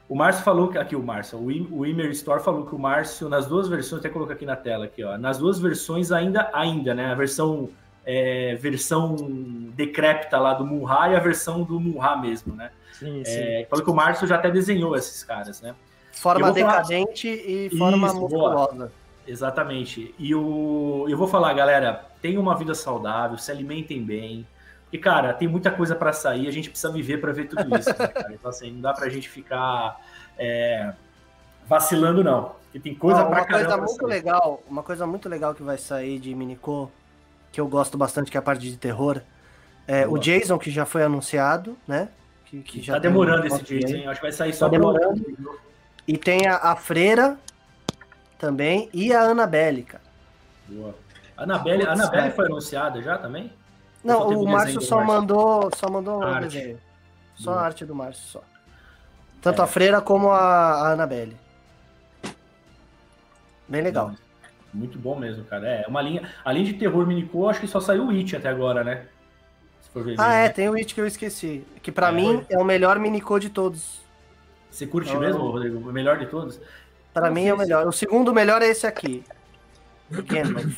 O 0.08 0.16
Márcio 0.16 0.42
falou 0.42 0.66
que 0.66 0.76
aqui 0.76 0.96
o 0.96 1.02
Márcio, 1.02 1.38
o, 1.38 1.52
Im- 1.52 1.68
o 1.70 1.86
Imer 1.86 2.10
Store 2.10 2.42
falou 2.42 2.66
que 2.66 2.74
o 2.74 2.78
Márcio 2.78 3.28
nas 3.28 3.46
duas 3.46 3.68
versões, 3.68 4.00
até 4.00 4.08
colocar 4.08 4.32
aqui 4.34 4.44
na 4.44 4.56
tela 4.56 4.86
aqui, 4.86 5.04
ó, 5.04 5.16
nas 5.16 5.38
duas 5.38 5.60
versões 5.60 6.10
ainda 6.10 6.50
ainda, 6.52 6.92
né? 6.92 7.12
A 7.12 7.14
versão 7.14 7.68
é, 8.04 8.56
versão 8.56 9.14
decrépita 9.76 10.36
lá 10.38 10.52
do 10.54 10.66
Munra 10.66 11.10
e 11.10 11.14
a 11.14 11.20
versão 11.20 11.62
do 11.62 11.78
Munra 11.78 12.16
mesmo, 12.16 12.56
né? 12.56 12.72
Sim, 12.92 13.22
sim. 13.24 13.30
É, 13.38 13.66
falou 13.70 13.84
que 13.84 13.90
o 13.90 13.94
Márcio 13.94 14.26
já 14.26 14.34
até 14.34 14.50
desenhou 14.50 14.96
esses 14.96 15.22
caras, 15.22 15.62
né? 15.62 15.76
Forma 16.20 16.52
decadente 16.52 17.28
e 17.28 17.70
forma 17.78 18.06
Isso, 18.06 18.20
boa. 18.28 18.50
musculosa. 18.50 18.92
Exatamente. 19.26 20.14
E 20.18 20.34
o, 20.34 21.06
eu 21.08 21.16
vou 21.16 21.26
falar, 21.26 21.52
galera, 21.54 22.04
tenham 22.20 22.42
uma 22.42 22.56
vida 22.56 22.74
saudável, 22.74 23.38
se 23.38 23.50
alimentem 23.50 24.02
bem. 24.02 24.46
E, 24.92 24.98
cara, 24.98 25.32
tem 25.32 25.46
muita 25.48 25.70
coisa 25.70 25.94
para 25.94 26.12
sair, 26.12 26.48
a 26.48 26.50
gente 26.50 26.68
precisa 26.68 26.92
viver 26.92 27.18
para 27.20 27.32
ver 27.32 27.46
tudo 27.48 27.62
isso, 27.78 27.88
né, 27.90 28.08
cara? 28.08 28.32
Então, 28.34 28.50
assim, 28.50 28.72
não 28.72 28.80
dá 28.80 28.92
pra 28.92 29.08
gente 29.08 29.28
ficar 29.28 29.98
é, 30.36 30.92
vacilando, 31.66 32.24
não. 32.24 32.52
Porque 32.64 32.80
tem 32.80 32.94
coisa 32.94 33.20
Ó, 33.22 33.26
pra 33.26 33.44
coisa 33.46 33.64
caramba. 33.66 33.68
pra 33.76 33.86
muito 33.86 34.00
sair. 34.00 34.08
legal, 34.08 34.62
uma 34.68 34.82
coisa 34.82 35.06
muito 35.06 35.28
legal 35.28 35.54
que 35.54 35.62
vai 35.62 35.78
sair 35.78 36.18
de 36.18 36.34
Minicô, 36.34 36.90
que 37.52 37.60
eu 37.60 37.68
gosto 37.68 37.96
bastante, 37.96 38.30
que 38.30 38.36
é 38.36 38.40
a 38.40 38.42
parte 38.42 38.62
de 38.68 38.76
terror, 38.76 39.20
é 39.86 40.04
Boa. 40.06 40.18
o 40.18 40.20
Jason, 40.20 40.58
que 40.58 40.70
já 40.70 40.84
foi 40.84 41.02
anunciado, 41.04 41.76
né? 41.86 42.08
Que, 42.46 42.60
que 42.62 42.82
já 42.82 42.94
Tá 42.94 42.98
demorando 42.98 43.46
esse 43.46 43.74
hein? 43.76 44.08
Acho 44.08 44.20
que 44.20 44.26
vai 44.26 44.32
sair 44.32 44.52
só 44.52 44.68
Tá 44.68 44.76
pro- 44.76 44.92
demorando. 44.92 45.24
E 46.12 46.18
tem 46.18 46.44
a, 46.48 46.56
a 46.56 46.74
Freira 46.74 47.38
também 48.36 48.88
e 48.92 49.12
a 49.12 49.22
Annabelle, 49.22 49.84
cara. 49.84 50.02
Boa. 50.66 50.92
A 51.36 51.44
Anabelle, 51.44 51.86
Putz, 51.86 51.92
Anabelle 52.00 52.22
cara. 52.22 52.34
foi 52.34 52.46
anunciada 52.46 53.00
já 53.00 53.16
também? 53.16 53.52
Não, 54.02 54.26
o 54.28 54.48
Márcio 54.48 54.80
só 54.80 54.96
Márcio? 54.96 55.14
mandou, 55.14 55.70
só 55.76 55.88
mandou 55.88 56.20
arte. 56.22 56.48
desenho. 56.48 56.80
Só 57.36 57.52
Boa. 57.52 57.62
a 57.62 57.64
arte 57.66 57.84
do 57.84 57.94
Márcio, 57.94 58.24
só. 58.26 58.42
Tanto 59.40 59.60
É. 59.60 59.64
a 59.64 59.68
Freira 59.68 60.00
como 60.00 60.30
a, 60.30 60.38
a 60.88 60.92
Annabelle. 60.94 61.36
Bem 63.68 63.82
legal. 63.82 64.12
Muito 64.74 64.98
bom 64.98 65.16
mesmo, 65.16 65.44
cara. 65.44 65.66
É 65.68 65.86
uma 65.86 66.02
linha. 66.02 66.28
Além 66.44 66.64
de 66.64 66.72
terror 66.74 67.06
minicô, 67.06 67.48
acho 67.48 67.60
que 67.60 67.68
só 67.68 67.80
saiu 67.80 68.06
o 68.06 68.10
It 68.10 68.34
até 68.34 68.48
agora, 68.48 68.82
né? 68.82 69.06
Se 69.82 69.90
for 69.90 70.02
ver 70.04 70.16
Ah, 70.18 70.34
é, 70.34 70.42
né? 70.44 70.48
tem 70.48 70.68
o 70.68 70.74
It 70.74 70.92
que 70.92 71.00
eu 71.00 71.06
esqueci. 71.06 71.64
Que 71.82 71.92
pra 71.92 72.08
É. 72.08 72.12
mim 72.12 72.44
é 72.48 72.58
o 72.58 72.64
melhor 72.64 72.98
Minicô 72.98 73.38
de 73.38 73.48
todos. 73.48 74.00
Você 74.70 74.86
curte 74.86 75.12
Não, 75.12 75.20
mesmo, 75.20 75.42
Rodrigo? 75.50 75.78
O 75.88 75.92
melhor 75.92 76.18
de 76.18 76.26
todos? 76.26 76.60
Pra 77.12 77.26
Não 77.26 77.34
mim 77.34 77.46
é 77.46 77.52
o 77.52 77.56
se- 77.56 77.62
melhor. 77.62 77.86
O 77.86 77.92
segundo 77.92 78.32
melhor 78.32 78.62
é 78.62 78.68
esse 78.68 78.86
aqui. 78.86 79.24
O 80.10 80.22
Gandalf. 80.22 80.76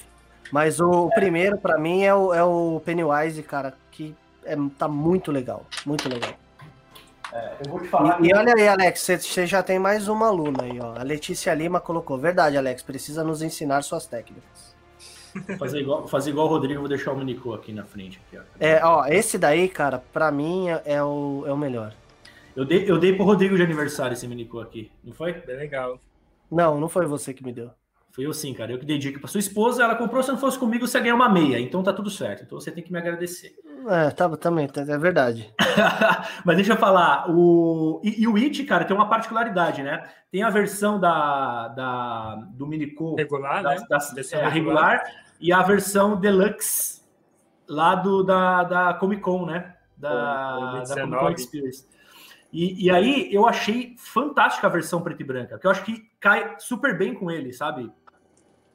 Mas 0.51 0.81
o 0.81 1.09
primeiro, 1.15 1.57
pra 1.59 1.79
mim, 1.79 2.03
é 2.05 2.15
o, 2.15 2.33
é 2.35 2.43
o 2.45 2.81
Pennywise, 2.85 3.43
cara, 3.43 3.75
que 3.91 4.15
é, 4.45 4.55
tá 4.79 4.87
muito 4.89 5.31
legal. 5.33 5.65
Muito 5.87 6.09
legal. 6.09 6.31
Eu 7.65 7.71
vou 7.71 7.81
te 7.81 7.89
falar. 7.89 8.21
E, 8.23 8.29
e 8.29 8.35
olha 8.35 8.53
aí, 8.55 8.69
Alex, 8.69 9.01
você- 9.01 9.47
já 9.47 9.63
tem 9.63 9.79
mais 9.79 10.09
uma 10.09 10.27
aluna 10.27 10.65
aí, 10.65 10.79
ó. 10.81 10.99
A 10.99 11.03
Letícia 11.03 11.55
Lima 11.55 11.81
colocou. 11.81 12.19
Verdade, 12.19 12.57
Alex, 12.59 12.83
precisa 12.83 13.25
nos 13.25 13.41
ensinar 13.41 13.83
suas 13.83 14.07
técnicas. 14.07 14.73
Fazer 15.59 15.81
igual, 15.81 16.07
fazer 16.07 16.29
igual 16.29 16.47
o 16.47 16.51
Rodrigo, 16.51 16.81
vou 16.81 16.89
deixar 16.91 17.11
o 17.13 17.17
Minicô 17.17 17.55
aqui 17.55 17.73
na 17.73 17.85
frente. 17.85 18.21
Aqui, 18.27 18.37
ó. 18.39 18.43
É, 18.61 18.85
ó, 18.85 19.07
esse 19.07 19.39
daí, 19.39 19.67
cara, 19.67 20.03
pra 20.13 20.31
mim 20.31 20.69
é, 20.69 20.83
é 20.85 21.03
o, 21.03 21.45
é 21.47 21.53
o 21.53 21.57
melhor. 21.57 21.95
Eu, 22.55 22.65
dei, 22.65 22.91
eu 22.91 22.99
dei 22.99 23.15
pro 23.15 23.25
Rodrigo 23.25 23.57
de 23.57 23.63
aniversário 23.63 24.13
esse 24.15 24.29
Minicô 24.29 24.61
aqui, 24.61 24.91
não 25.03 25.13
foi? 25.13 25.33
Bem 25.33 25.57
legal. 25.57 25.99
Não, 26.51 26.79
não 26.79 26.89
foi 26.89 27.07
você 27.07 27.33
que 27.33 27.43
me 27.45 27.53
deu. 27.53 27.71
Foi 28.11 28.27
eu 28.27 28.35
sim, 28.35 28.53
cara. 28.53 28.71
Eu 28.71 28.79
que 28.79 28.85
dei 28.85 28.99
dica 28.99 29.19
pra 29.19 29.27
sua 29.27 29.41
esposa, 29.41 29.83
ela 29.83 29.95
comprou, 29.95 30.23
se 30.23 30.31
não 30.31 30.37
fosse 30.37 30.59
comigo, 30.59 30.87
você 30.87 31.01
ganha 31.01 31.15
uma 31.15 31.31
meia. 31.31 31.59
Então 31.59 31.83
tá 31.83 31.95
tudo 31.95 32.11
certo. 32.11 32.43
Então 32.45 32.61
você 32.61 32.71
tem 32.71 32.85
que 32.85 32.93
me 32.93 32.99
agradecer. 32.99 33.55
É, 33.89 34.11
tá, 34.11 34.29
também, 34.37 34.69
tá- 34.69 34.83
é 34.83 34.99
verdade. 34.99 35.51
Mas 36.45 36.57
deixa 36.57 36.75
eu 36.75 36.77
falar, 36.77 37.31
o... 37.31 38.03
E, 38.05 38.23
e 38.23 38.29
o 38.29 38.37
It, 38.37 38.63
cara, 38.65 38.85
tem 38.85 38.95
uma 38.95 39.09
particularidade, 39.09 39.83
né? 39.83 40.07
Tem 40.31 40.43
a 40.43 40.51
versão 40.51 41.01
da, 41.01 41.69
da, 41.69 42.35
do 42.51 42.67
Minicô 42.67 43.15
Regular, 43.17 43.63
da, 43.63 43.71
né? 43.77 43.87
da- 43.89 43.99
é, 44.39 44.49
regular 44.49 45.03
e 45.41 45.51
a 45.51 45.63
versão 45.63 46.21
deluxe 46.21 47.01
lá 47.67 47.95
do, 47.95 48.23
da, 48.23 48.63
da 48.65 48.95
Comic 48.95 49.23
Con, 49.23 49.47
né? 49.47 49.75
Da, 49.97 50.11
da 50.13 50.57
Comic 50.57 50.81
19. 50.91 51.17
Con 51.19 51.33
Experience. 51.33 51.87
E, 52.53 52.85
e 52.85 52.91
aí 52.91 53.33
eu 53.33 53.49
achei 53.49 53.97
fantástica 53.97 54.67
a 54.67 54.71
versão 54.71 55.01
preta 55.01 55.23
e 55.23 55.25
branca, 55.25 55.59
que 55.59 55.67
eu 55.67 55.71
acho 55.71 55.83
que 55.85 56.11
cai 56.21 56.57
super 56.59 56.99
bem 56.99 57.15
com 57.15 57.31
ele, 57.31 57.53
sabe? 57.53 57.91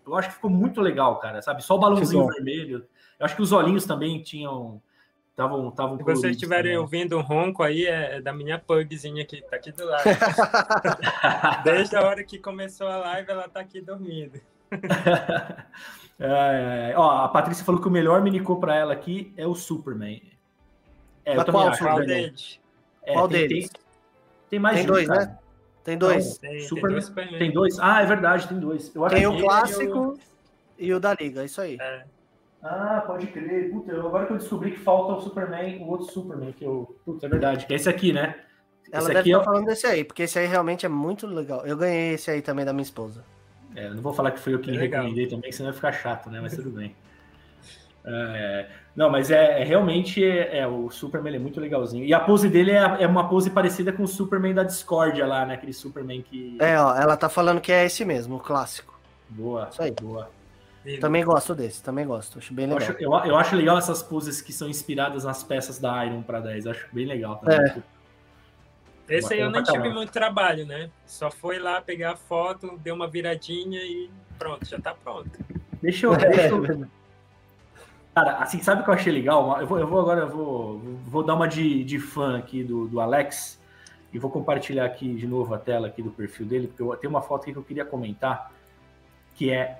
Eu 0.05 0.15
acho 0.15 0.29
que 0.29 0.35
ficou 0.35 0.49
muito 0.49 0.81
legal, 0.81 1.19
cara, 1.19 1.41
sabe? 1.41 1.63
Só 1.63 1.75
o 1.75 1.79
balãozinho 1.79 2.25
vermelho. 2.27 2.87
Eu 3.19 3.25
acho 3.25 3.35
que 3.35 3.41
os 3.41 3.51
olhinhos 3.51 3.85
também 3.85 4.21
tinham. 4.23 4.81
Estavam 5.29 5.69
estavam 5.69 5.97
Se 5.97 6.03
vocês 6.03 6.33
estiverem 6.33 6.71
também. 6.71 6.77
ouvindo 6.77 7.17
um 7.17 7.21
ronco 7.21 7.61
aí, 7.61 7.85
é 7.85 8.15
é 8.15 8.21
da 8.21 8.33
minha 8.33 8.57
pugzinha 8.57 9.23
que 9.23 9.41
tá 9.43 9.57
aqui 9.57 9.71
do 9.71 9.85
lado. 9.85 10.03
Desde 11.63 11.95
a 11.95 12.01
hora 12.01 12.23
que 12.23 12.39
começou 12.39 12.87
a 12.87 12.97
live, 12.97 13.29
ela 13.29 13.47
tá 13.47 13.59
aqui 13.59 13.79
dormindo. 13.79 14.39
Ai, 16.19 16.29
ai, 16.29 16.85
ai. 16.85 16.95
Ó, 16.95 17.25
a 17.25 17.27
Patrícia 17.27 17.63
falou 17.63 17.79
que 17.79 17.87
o 17.87 17.91
melhor 17.91 18.23
minicô 18.23 18.55
pra 18.55 18.75
ela 18.75 18.93
aqui 18.93 19.31
é 19.37 19.45
o 19.45 19.53
Superman. 19.53 20.23
É, 21.23 21.37
eu 21.37 21.45
também 21.45 21.61
qual 21.61 21.67
acho. 21.69 22.59
É, 23.07 23.13
Qual 23.13 23.27
tem, 23.27 23.47
deles? 23.47 23.69
Tem, 23.69 23.81
tem 24.51 24.59
mais 24.59 24.75
Tem 24.75 24.85
de 24.85 24.91
um, 24.91 24.93
dois, 24.93 25.07
cara. 25.07 25.25
né? 25.25 25.37
Tem 25.83 25.97
dois. 25.97 26.37
Tem, 26.37 26.49
tem 26.51 26.61
Superman- 26.61 26.99
dois. 26.99 27.37
Tem 27.39 27.51
dois? 27.51 27.79
Ah, 27.79 28.01
é 28.01 28.05
verdade, 28.05 28.47
tem 28.49 28.59
dois. 28.59 28.93
Eu 28.93 29.05
acho 29.05 29.15
Tem 29.15 29.21
que 29.23 29.27
o 29.27 29.41
clássico 29.41 30.19
e 30.77 30.93
o 30.93 30.99
da 30.99 31.13
Liga, 31.13 31.45
isso 31.45 31.61
aí. 31.61 31.77
É, 31.79 32.03
Ah, 32.61 33.01
pode 33.07 33.27
crer. 33.27 33.71
Puta, 33.71 33.93
agora 33.93 34.25
que 34.25 34.33
eu 34.33 34.37
descobri 34.37 34.71
que 34.71 34.79
falta 34.79 35.13
o 35.13 35.21
Superman, 35.21 35.81
o 35.83 35.87
outro 35.87 36.11
Superman, 36.11 36.51
que 36.51 36.65
eu. 36.65 36.97
Puta, 37.05 37.25
é 37.25 37.29
verdade. 37.29 37.65
Que 37.65 37.73
é 37.73 37.75
esse 37.77 37.87
aqui, 37.87 38.11
né? 38.11 38.35
Ela 38.91 38.99
esse 39.03 39.07
deve 39.07 39.19
aqui 39.19 39.29
estar 39.29 39.41
é. 39.41 39.45
falando 39.45 39.65
desse 39.65 39.87
aí, 39.87 40.03
porque 40.03 40.23
esse 40.23 40.37
aí 40.39 40.45
realmente 40.47 40.85
é 40.85 40.89
muito 40.89 41.25
legal. 41.27 41.65
Eu 41.65 41.77
ganhei 41.77 42.13
esse 42.13 42.29
aí 42.29 42.41
também 42.41 42.65
da 42.65 42.73
minha 42.73 42.83
esposa. 42.83 43.23
É, 43.75 43.87
eu 43.87 43.95
não 43.95 44.01
vou 44.01 44.13
falar 44.13 44.31
que 44.31 44.39
foi 44.39 44.53
eu 44.53 44.59
que 44.59 44.71
É 44.71 44.77
recomendei 44.77 45.27
também, 45.27 45.51
senão 45.51 45.69
vai 45.69 45.75
ficar 45.75 45.91
chato, 45.93 46.29
né? 46.29 46.39
Mas 46.41 46.55
tudo 46.55 46.69
bem. 46.71 46.93
É, 48.09 48.67
não, 48.95 49.09
mas 49.09 49.29
é, 49.29 49.61
é 49.61 49.63
realmente 49.65 50.23
é, 50.23 50.59
é, 50.59 50.67
o 50.67 50.89
Superman 50.89 51.31
ele 51.31 51.37
é 51.37 51.39
muito 51.41 51.59
legalzinho. 51.59 52.05
E 52.05 52.13
a 52.13 52.19
pose 52.19 52.47
dele 52.47 52.71
é, 52.71 53.03
é 53.03 53.07
uma 53.07 53.27
pose 53.27 53.49
parecida 53.49 53.91
com 53.91 54.03
o 54.03 54.07
Superman 54.07 54.53
da 54.53 54.63
Discordia 54.63 55.27
lá, 55.27 55.45
né? 55.45 55.55
Aquele 55.55 55.73
Superman 55.73 56.21
que. 56.21 56.57
É, 56.59 56.79
ó, 56.79 56.95
ela 56.95 57.17
tá 57.17 57.27
falando 57.27 57.59
que 57.59 57.71
é 57.71 57.85
esse 57.85 58.05
mesmo, 58.05 58.37
o 58.37 58.39
clássico. 58.39 58.97
Boa, 59.29 59.67
Isso 59.71 59.81
aí. 59.81 59.91
boa. 59.91 60.29
Também 61.01 61.25
gosto 61.25 61.53
desse, 61.53 61.83
também 61.83 62.07
gosto. 62.07 62.39
Acho 62.39 62.53
bem 62.53 62.63
Eu 62.65 62.77
legal. 62.77 62.89
acho, 62.89 63.03
eu, 63.03 63.31
eu 63.31 63.37
acho 63.37 63.55
legal 63.57 63.77
essas 63.77 64.01
poses 64.01 64.41
que 64.41 64.53
são 64.53 64.69
inspiradas 64.69 65.25
nas 65.25 65.43
peças 65.43 65.77
da 65.77 66.05
Iron 66.05 66.21
para 66.21 66.39
10. 66.39 66.65
Eu 66.65 66.71
acho 66.71 66.87
bem 66.93 67.05
legal 67.05 67.35
também. 67.35 67.59
É. 67.59 67.83
Esse 69.09 69.33
aí 69.33 69.41
eu 69.41 69.49
nem 69.49 69.63
tive 69.63 69.89
muito 69.89 70.11
trabalho, 70.13 70.65
né? 70.65 70.89
Só 71.05 71.29
foi 71.29 71.59
lá 71.59 71.81
pegar 71.81 72.11
a 72.11 72.15
foto, 72.15 72.77
deu 72.77 72.95
uma 72.95 73.07
viradinha 73.07 73.81
e 73.81 74.09
pronto, 74.39 74.65
já 74.65 74.79
tá 74.79 74.93
pronto. 74.93 75.29
Deixa 75.81 76.05
eu. 76.05 76.15
Deixa 76.15 76.47
eu. 76.47 76.87
cara, 78.17 78.37
assim, 78.37 78.61
sabe 78.63 78.81
o 78.81 78.83
que 78.83 78.89
eu 78.89 78.95
achei 78.95 79.13
legal? 79.13 79.61
Eu 79.61 79.67
vou, 79.67 79.79
eu 79.79 79.87
vou 79.87 79.99
agora, 79.99 80.21
eu 80.21 80.29
vou, 80.29 80.79
vou 81.05 81.23
dar 81.23 81.35
uma 81.35 81.47
de, 81.47 81.83
de 81.83 81.99
fã 81.99 82.39
aqui 82.39 82.63
do, 82.63 82.87
do 82.87 82.99
Alex 82.99 83.59
e 84.11 84.17
vou 84.17 84.31
compartilhar 84.31 84.85
aqui 84.85 85.13
de 85.13 85.27
novo 85.27 85.53
a 85.53 85.59
tela 85.59 85.87
aqui 85.87 86.01
do 86.01 86.09
perfil 86.09 86.47
dele, 86.47 86.67
porque 86.67 86.81
eu 86.81 86.95
tenho 86.97 87.11
uma 87.11 87.21
foto 87.21 87.43
aqui 87.43 87.51
que 87.51 87.59
eu 87.59 87.63
queria 87.63 87.85
comentar, 87.85 88.51
que 89.35 89.51
é 89.51 89.79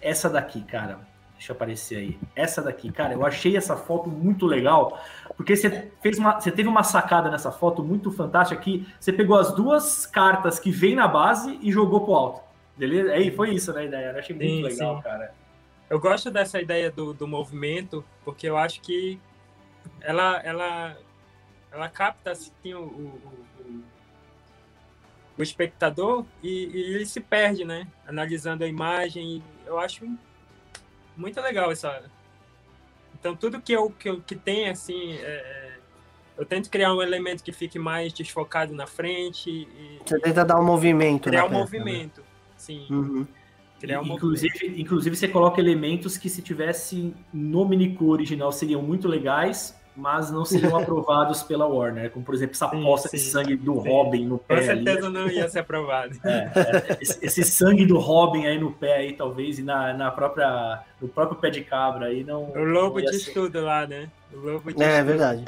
essa 0.00 0.30
daqui, 0.30 0.62
cara. 0.62 1.00
Deixa 1.34 1.52
eu 1.52 1.56
aparecer 1.56 1.96
aí. 1.96 2.18
Essa 2.34 2.62
daqui, 2.62 2.90
cara, 2.90 3.12
eu 3.12 3.26
achei 3.26 3.56
essa 3.56 3.76
foto 3.76 4.08
muito 4.08 4.46
legal, 4.46 4.98
porque 5.36 5.54
você 5.54 5.90
fez 6.00 6.18
uma, 6.18 6.40
você 6.40 6.50
teve 6.50 6.68
uma 6.68 6.82
sacada 6.82 7.30
nessa 7.30 7.52
foto 7.52 7.82
muito 7.82 8.10
fantástica 8.10 8.58
que 8.58 8.86
você 8.98 9.12
pegou 9.12 9.36
as 9.36 9.52
duas 9.52 10.06
cartas 10.06 10.58
que 10.58 10.70
vem 10.70 10.94
na 10.94 11.06
base 11.06 11.58
e 11.60 11.70
jogou 11.70 12.00
pro 12.04 12.14
alto. 12.14 12.40
Beleza? 12.74 13.12
Aí 13.12 13.30
foi 13.30 13.50
isso, 13.50 13.70
né, 13.74 13.84
ideia. 13.84 14.12
Eu 14.12 14.18
achei 14.18 14.34
muito 14.34 14.48
Sim, 14.48 14.62
legal, 14.62 14.96
sim. 14.96 15.02
cara. 15.02 15.43
Eu 15.94 16.00
gosto 16.00 16.28
dessa 16.28 16.60
ideia 16.60 16.90
do, 16.90 17.14
do 17.14 17.24
movimento, 17.24 18.04
porque 18.24 18.48
eu 18.48 18.56
acho 18.58 18.80
que 18.80 19.16
ela, 20.00 20.40
ela, 20.42 20.98
ela 21.70 21.88
capta 21.88 22.32
assim, 22.32 22.50
o, 22.74 22.80
o, 22.80 22.84
o- 23.60 23.84
o 25.38 25.42
espectador 25.42 26.24
e, 26.42 26.48
e 26.66 26.94
ele 26.96 27.06
se 27.06 27.20
perde, 27.20 27.64
né? 27.64 27.86
Analisando 28.08 28.64
a 28.64 28.66
imagem. 28.66 29.40
Eu 29.64 29.78
acho 29.78 30.04
muito 31.16 31.40
legal 31.40 31.70
essa. 31.70 32.02
Então, 33.14 33.36
tudo 33.36 33.60
que 33.60 33.72
eu 33.72 33.88
que, 33.90 34.08
eu, 34.08 34.20
que 34.20 34.34
tem, 34.34 34.68
assim, 34.70 35.12
é, 35.12 35.22
é, 35.22 35.78
eu 36.36 36.44
tento 36.44 36.70
criar 36.70 36.92
um 36.92 37.00
elemento 37.02 37.44
que 37.44 37.52
fique 37.52 37.78
mais 37.78 38.12
desfocado 38.12 38.74
na 38.74 38.88
frente 38.88 39.48
e 39.48 40.00
Você 40.04 40.18
tenta 40.18 40.44
dar 40.44 40.58
um 40.58 40.64
movimento. 40.64 41.28
criar 41.28 41.44
um 41.44 41.50
peça, 41.50 41.60
movimento. 41.60 42.24
Sim, 42.56 42.80
né? 42.80 42.96
Uhum. 42.96 43.26
Criar 43.84 44.00
um 44.00 44.04
movimento. 44.04 44.48
inclusive, 44.48 44.80
inclusive, 44.80 45.16
você 45.16 45.28
coloca 45.28 45.60
elementos 45.60 46.16
que, 46.18 46.28
se 46.30 46.42
tivesse 46.42 47.14
no 47.32 47.64
Minicu 47.68 48.06
original, 48.10 48.52
seriam 48.52 48.82
muito 48.82 49.08
legais, 49.08 49.78
mas 49.96 50.30
não 50.30 50.44
seriam 50.44 50.76
aprovados 50.76 51.42
pela 51.42 51.66
Warner. 51.66 52.10
Como, 52.10 52.24
por 52.24 52.34
exemplo, 52.34 52.54
essa 52.54 52.68
Sim, 52.68 52.82
poça 52.82 53.10
de 53.12 53.18
sim. 53.18 53.18
sangue 53.20 53.56
do 53.56 53.80
Sim. 53.80 53.88
Robin 53.88 54.26
no 54.26 54.38
Com 54.48 54.54
pé 54.54 54.68
ali. 54.70 54.84
certeza 54.84 55.10
não 55.10 55.28
ia 55.28 55.48
ser 55.48 55.60
aprovado. 55.60 56.20
É, 56.24 56.54
é, 56.54 56.98
esse, 57.00 57.18
esse 57.24 57.44
sangue 57.44 57.86
do 57.86 57.98
Robin 57.98 58.46
aí 58.46 58.58
no 58.58 58.72
pé 58.72 58.96
aí, 58.96 59.12
talvez, 59.14 59.58
e 59.58 59.62
na, 59.62 59.92
na 59.94 60.10
própria, 60.10 60.82
no 61.00 61.08
próprio 61.08 61.38
pé 61.40 61.50
de 61.50 61.62
cabra 61.62 62.06
aí, 62.06 62.24
não... 62.24 62.56
O 62.56 62.64
lobo 62.64 63.00
não 63.00 63.00
ia 63.00 63.10
diz 63.10 63.22
ser. 63.22 63.32
tudo 63.32 63.60
lá, 63.62 63.86
né? 63.86 64.10
O 64.32 64.38
lobo 64.38 64.72
diz 64.72 64.80
É, 64.80 64.98
é 64.98 65.04
tudo. 65.04 65.06
verdade. 65.06 65.44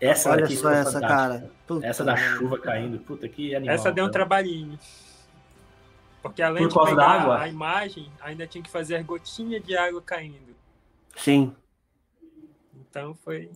Essa 0.00 0.30
Olha 0.30 0.42
daqui 0.42 0.56
só 0.56 0.70
foi 0.70 0.74
essa, 0.74 1.00
fantástica. 1.00 1.06
cara. 1.08 1.52
Puta 1.66 1.86
Essa 1.86 2.04
da 2.04 2.16
chuva 2.16 2.58
caindo. 2.58 2.98
Puta, 3.00 3.28
que 3.28 3.54
animal. 3.54 3.74
Essa 3.74 3.92
deu 3.92 4.04
um 4.04 4.08
cara. 4.08 4.12
trabalhinho. 4.12 4.78
Porque 6.24 6.40
além 6.42 6.66
Por 6.66 6.82
de 6.84 6.90
pegar 6.90 7.06
água? 7.06 7.38
a 7.42 7.48
imagem, 7.48 8.10
ainda 8.18 8.46
tinha 8.46 8.64
que 8.64 8.70
fazer 8.70 8.96
as 8.96 9.04
gotinhas 9.04 9.62
de 9.62 9.76
água 9.76 10.00
caindo. 10.00 10.56
Sim. 11.16 11.54
Então 12.80 13.14
foi. 13.14 13.50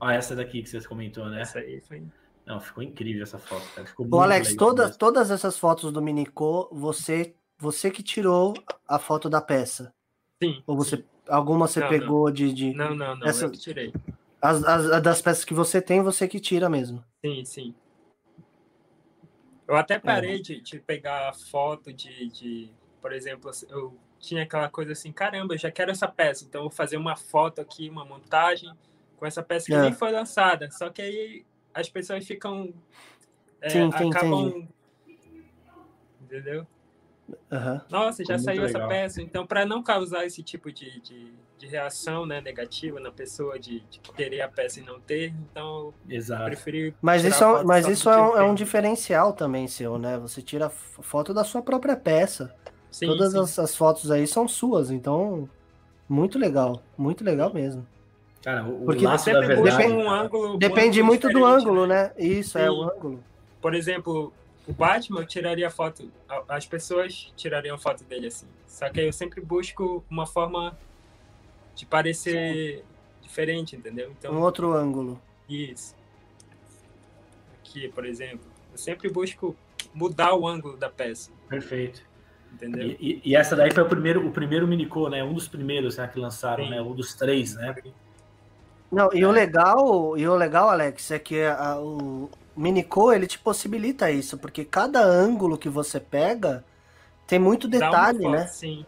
Ah, 0.00 0.12
essa 0.12 0.34
daqui 0.34 0.62
que 0.62 0.68
você 0.68 0.80
comentou, 0.86 1.26
né? 1.26 1.40
Essa 1.42 1.60
aí 1.60 1.80
foi. 1.80 2.02
Não, 2.44 2.60
ficou 2.60 2.82
incrível 2.82 3.22
essa 3.22 3.38
foto, 3.38 3.64
cara. 3.72 3.86
Ficou 3.86 4.06
Ô, 4.12 4.20
Alex, 4.20 4.56
toda, 4.56 4.90
todas 4.90 5.30
essas 5.30 5.56
fotos 5.58 5.92
do 5.92 6.02
Minicô, 6.02 6.68
você, 6.72 7.34
você 7.56 7.88
que 7.90 8.02
tirou 8.02 8.52
a 8.86 8.98
foto 8.98 9.30
da 9.30 9.40
peça. 9.40 9.94
Sim. 10.42 10.62
Ou 10.66 10.76
você, 10.76 10.96
sim. 10.96 11.04
alguma 11.28 11.68
você 11.68 11.80
Não, 11.80 11.88
pegou 11.88 12.30
de. 12.32 12.52
de 12.52 12.74
Não, 12.74 12.94
não, 12.96 13.14
não. 13.16 13.26
Essa- 13.28 13.46
Eu 13.46 13.50
que 13.52 13.58
tirei. 13.58 13.92
as, 14.42 14.64
as- 14.64 14.90
as 14.90 15.02
das 15.02 15.22
peças 15.22 15.44
que 15.44 15.54
você 15.54 15.80
tem, 15.80 16.02
você 16.02 16.26
que 16.26 16.40
tira 16.40 16.68
mesmo. 16.68 17.02
Sim, 17.24 17.44
sim. 17.44 17.74
Eu 19.66 19.76
até 19.76 19.98
parei 19.98 20.40
de, 20.40 20.60
de 20.60 20.78
pegar 20.78 21.34
foto 21.34 21.92
de, 21.92 22.28
de, 22.28 22.70
por 23.00 23.12
exemplo, 23.12 23.50
eu 23.68 23.98
tinha 24.18 24.44
aquela 24.44 24.68
coisa 24.68 24.92
assim, 24.92 25.12
caramba, 25.12 25.54
eu 25.54 25.58
já 25.58 25.70
quero 25.70 25.90
essa 25.90 26.06
peça, 26.06 26.44
então 26.44 26.60
eu 26.60 26.68
vou 26.68 26.76
fazer 26.76 26.96
uma 26.96 27.16
foto 27.16 27.60
aqui, 27.60 27.88
uma 27.90 28.04
montagem 28.04 28.72
com 29.16 29.26
essa 29.26 29.42
peça 29.42 29.66
que 29.66 29.74
É. 29.74 29.82
nem 29.82 29.92
foi 29.92 30.12
lançada. 30.12 30.70
Só 30.70 30.90
que 30.90 31.02
aí 31.02 31.46
as 31.74 31.88
pessoas 31.88 32.26
ficam. 32.26 32.72
é, 33.60 33.70
Sim, 33.70 33.90
sim, 33.90 34.10
acabam. 34.10 34.68
Entendeu? 36.20 36.66
Aham. 37.50 37.80
Nossa, 37.90 38.24
já 38.24 38.38
saiu 38.38 38.64
essa 38.64 38.74
legal. 38.78 38.88
peça. 38.88 39.22
Então, 39.22 39.46
para 39.46 39.64
não 39.66 39.82
causar 39.82 40.24
esse 40.26 40.42
tipo 40.42 40.70
de, 40.72 41.00
de, 41.00 41.32
de 41.58 41.66
reação 41.66 42.24
né, 42.26 42.40
negativa 42.40 43.00
na 43.00 43.10
pessoa, 43.10 43.58
de, 43.58 43.80
de 43.90 43.98
querer 44.00 44.40
a 44.42 44.48
peça 44.48 44.80
e 44.80 44.84
não 44.84 45.00
ter, 45.00 45.34
então 45.50 45.92
eu 46.08 46.16
Exato. 46.16 46.44
preferi. 46.44 46.94
Mas 47.02 47.24
isso, 47.24 47.42
é, 47.42 47.46
um- 47.46 47.64
mas 47.64 47.88
isso 47.88 48.08
é 48.08 48.16
um, 48.16 48.26
eu 48.30 48.36
é 48.38 48.40
um 48.42 48.44
tenho. 48.46 48.54
diferencial 48.56 49.32
também 49.32 49.66
seu, 49.66 49.98
né? 49.98 50.18
Você 50.18 50.40
tira 50.42 50.68
foto 50.70 51.32
da 51.34 51.42
sua 51.44 51.62
própria 51.62 51.96
peça. 51.96 52.54
Sim, 52.90 53.06
Todas 53.08 53.32
sim. 53.32 53.38
as, 53.40 53.58
as 53.58 53.76
fotos 53.76 54.10
aí 54.10 54.26
são 54.26 54.46
suas, 54.48 54.90
então. 54.90 55.48
Muito 56.08 56.38
legal. 56.38 56.80
Muito 56.96 57.24
legal 57.24 57.52
mesmo. 57.52 57.84
Cara, 58.42 58.62
o, 58.64 58.82
o 58.82 58.84
Porque 58.84 59.04
laço 59.04 59.24
Você 59.24 59.32
da 59.32 59.40
verdade. 59.40 59.76
Depende- 59.76 59.94
um 59.94 60.08
ângulo. 60.08 60.54
um 60.54 60.58
Depende 60.58 61.00
ângulo 61.00 61.06
muito 61.06 61.28
do 61.28 61.44
ângulo, 61.44 61.86
né? 61.86 62.12
Isso, 62.16 62.56
é 62.58 62.62
Sim. 62.64 62.68
o 62.70 62.82
ângulo. 62.84 63.24
por 63.60 63.74
exemplo, 63.74 64.32
o 64.66 64.72
Batman, 64.72 65.20
eu 65.20 65.26
tiraria 65.26 65.70
foto, 65.70 66.10
a- 66.28 66.42
as 66.48 66.66
pessoas 66.66 67.32
tirariam 67.36 67.78
foto 67.78 68.02
dele 68.04 68.26
assim. 68.28 68.46
Só 68.66 68.88
que 68.88 69.00
aí 69.00 69.06
eu 69.06 69.12
sempre 69.12 69.40
busco 69.40 70.04
uma 70.10 70.26
forma 70.26 70.76
de 71.74 71.86
parecer 71.86 72.84
diferente, 73.22 73.76
entendeu? 73.76 74.10
Então, 74.18 74.32
Um 74.34 74.40
outro 74.40 74.72
ângulo. 74.72 75.20
isso. 75.48 75.94
Aqui, 77.60 77.88
por 77.88 78.04
exemplo, 78.06 78.46
eu 78.72 78.78
sempre 78.78 79.08
busco 79.10 79.54
mudar 79.92 80.34
o 80.34 80.46
ângulo 80.46 80.76
da 80.76 80.88
peça, 80.88 81.30
Perfeito. 81.48 82.02
entendeu? 82.52 82.88
E, 82.88 82.96
e- 83.00 83.22
e 83.30 83.36
essa 83.36 83.54
daí 83.56 83.70
foi 83.72 83.82
o 83.82 83.88
primeiro, 83.88 84.26
o 84.26 84.30
primeiro 84.32 84.66
Minicô, 84.66 85.08
né? 85.08 85.22
Um 85.22 85.34
dos 85.34 85.48
primeiros 85.48 85.96
né, 85.96 86.08
que 86.08 86.18
lançaram, 86.18 86.64
Sim. 86.64 86.70
né? 86.70 86.80
Um 86.80 86.94
dos 86.94 87.14
três, 87.14 87.54
né? 87.54 87.74
Não, 88.90 89.12
e 89.12 89.24
o 89.24 89.30
legal, 89.30 90.16
e 90.16 90.26
o 90.28 90.34
legal, 90.36 90.68
Alex, 90.70 91.10
é 91.10 91.18
que 91.18 91.42
a- 91.42 91.78
o 91.80 92.30
Minico 92.56 93.12
ele 93.12 93.26
te 93.26 93.38
possibilita 93.38 94.10
isso, 94.10 94.38
porque 94.38 94.64
cada 94.64 95.00
ângulo 95.04 95.58
que 95.58 95.68
você 95.68 96.00
pega 96.00 96.64
tem 97.26 97.38
muito 97.38 97.68
Dá 97.68 97.92
uma 97.92 98.08
detalhe, 98.08 98.18
foto, 98.20 98.28
né? 98.28 98.46
Sim. 98.46 98.86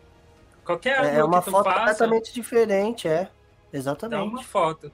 Qualquer 0.65 0.99
É, 0.99 1.17
é 1.19 1.25
ângulo 1.25 1.25
uma 1.25 1.41
que 1.41 1.45
tu 1.45 1.51
foto 1.51 1.65
faça, 1.65 1.75
completamente 1.75 2.33
diferente, 2.33 3.09
é. 3.09 3.31
dá 4.07 4.23
Exatamente. 4.23 4.25
uma 4.25 4.43
foto. 4.43 4.93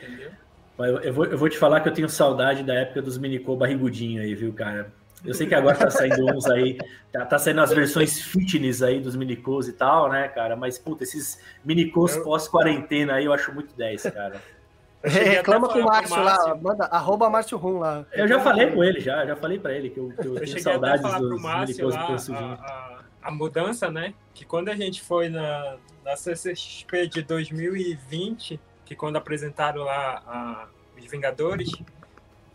Entendeu? 0.00 0.32
Eu, 0.78 1.00
eu 1.02 1.12
vou, 1.12 1.26
eu 1.26 1.38
vou 1.38 1.48
te 1.48 1.58
falar 1.58 1.80
que 1.82 1.88
eu 1.88 1.92
tenho 1.94 2.08
saudade 2.08 2.62
da 2.62 2.74
época 2.74 3.02
dos 3.02 3.18
Minicô 3.18 3.56
barrigudinho 3.56 4.22
aí, 4.22 4.34
viu, 4.34 4.52
cara? 4.54 4.94
Eu 5.26 5.34
sei 5.34 5.46
que 5.46 5.54
agora 5.54 5.78
tá 5.78 5.90
saindo 5.90 6.26
uns 6.34 6.48
aí, 6.48 6.78
tá, 7.12 7.26
tá 7.26 7.38
saindo 7.38 7.60
as 7.60 7.72
versões 7.72 8.18
fitness 8.22 8.80
aí 8.82 9.00
dos 9.00 9.14
Minicôs 9.14 9.68
e 9.68 9.74
tal, 9.74 10.10
né, 10.10 10.28
cara? 10.28 10.56
Mas, 10.56 10.78
puta, 10.78 11.04
esses 11.04 11.38
Minicôs 11.62 12.16
Eu- 12.16 12.22
pós-quarentena 12.22 13.14
aí 13.14 13.26
eu 13.26 13.32
acho 13.32 13.52
muito 13.52 13.74
10, 13.76 14.08
cara. 14.08 14.46
Até 15.02 15.22
Reclama 15.22 15.68
com 15.68 15.78
o 15.78 15.82
falar 15.82 15.92
Márcio 16.02 16.22
lá, 16.22 16.54
manda 16.56 16.84
arroba 16.86 17.30
Márcio 17.30 17.56
Rum 17.56 17.78
lá. 17.78 18.04
Eu 18.12 18.28
já 18.28 18.38
falei 18.40 18.70
com 18.70 18.84
ele, 18.84 19.00
já, 19.00 19.24
já 19.24 19.34
falei 19.34 19.58
pra 19.58 19.72
ele 19.72 19.88
que 19.90 19.98
eu, 19.98 20.10
que 20.10 20.26
eu 20.26 20.34
Eu 20.34 20.40
tenho 20.44 20.46
cheguei 20.46 20.60
até 20.60 20.70
a 20.70 20.72
saudades 20.72 21.02
falar 21.02 21.18
pro 21.18 21.28
dos 21.30 21.42
Márcio 21.42 21.88
lá 21.88 22.06
que 22.06 22.30
eu 22.30 22.34
a, 22.36 22.38
a, 22.54 22.98
a 23.22 23.30
mudança, 23.30 23.90
né? 23.90 24.12
Que 24.34 24.44
quando 24.44 24.68
a 24.68 24.76
gente 24.76 25.00
foi 25.00 25.30
na, 25.30 25.76
na 26.04 26.16
CCXP 26.16 27.06
de 27.08 27.22
2020, 27.22 28.60
que 28.84 28.94
quando 28.94 29.16
apresentaram 29.16 29.82
lá 29.84 30.22
a, 30.26 30.66
os 30.98 31.06
Vingadores, 31.10 31.70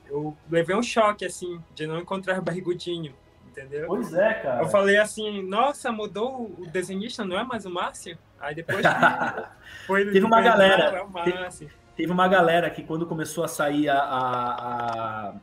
eu 0.07 0.37
levei 0.49 0.75
um 0.75 0.83
choque, 0.83 1.25
assim, 1.25 1.59
de 1.73 1.87
não 1.87 1.99
encontrar 1.99 2.39
barrigudinho, 2.41 3.11
entendeu? 3.47 3.87
Pois 3.87 4.13
é, 4.13 4.33
cara. 4.35 4.61
Eu 4.61 4.67
falei 4.67 4.97
assim, 4.97 5.41
nossa, 5.41 5.91
mudou 5.91 6.53
o 6.59 6.67
desenhista, 6.67 7.25
não 7.25 7.39
é 7.39 7.43
mais 7.43 7.65
o 7.65 7.71
Márcio? 7.71 8.15
Aí 8.39 8.53
depois 8.53 8.85
foi 9.87 10.05
Teve 10.11 10.23
uma 10.25 10.41
galera- 10.41 10.95
É 10.95 11.01
o 11.01 11.09
Márcio. 11.09 11.67
Teve 11.67 11.84
uma 12.11 12.27
galera 12.27 12.69
que 12.69 12.83
quando 12.83 13.05
começou 13.05 13.43
a 13.43 13.47
sair 13.47 13.89
a. 13.89 13.97
a- 13.99 15.29
a- 15.29 15.33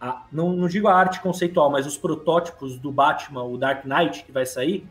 a- 0.00 0.22
não, 0.32 0.50
não 0.52 0.66
digo 0.68 0.88
a 0.88 0.94
arte 0.94 1.20
conceitual, 1.20 1.70
mas 1.70 1.86
os 1.86 1.98
protótipos 1.98 2.78
do 2.78 2.90
Batman, 2.90 3.42
o 3.44 3.58
Dark 3.58 3.84
Knight, 3.84 4.24
que 4.24 4.32
vai 4.32 4.46
sair, 4.46 4.86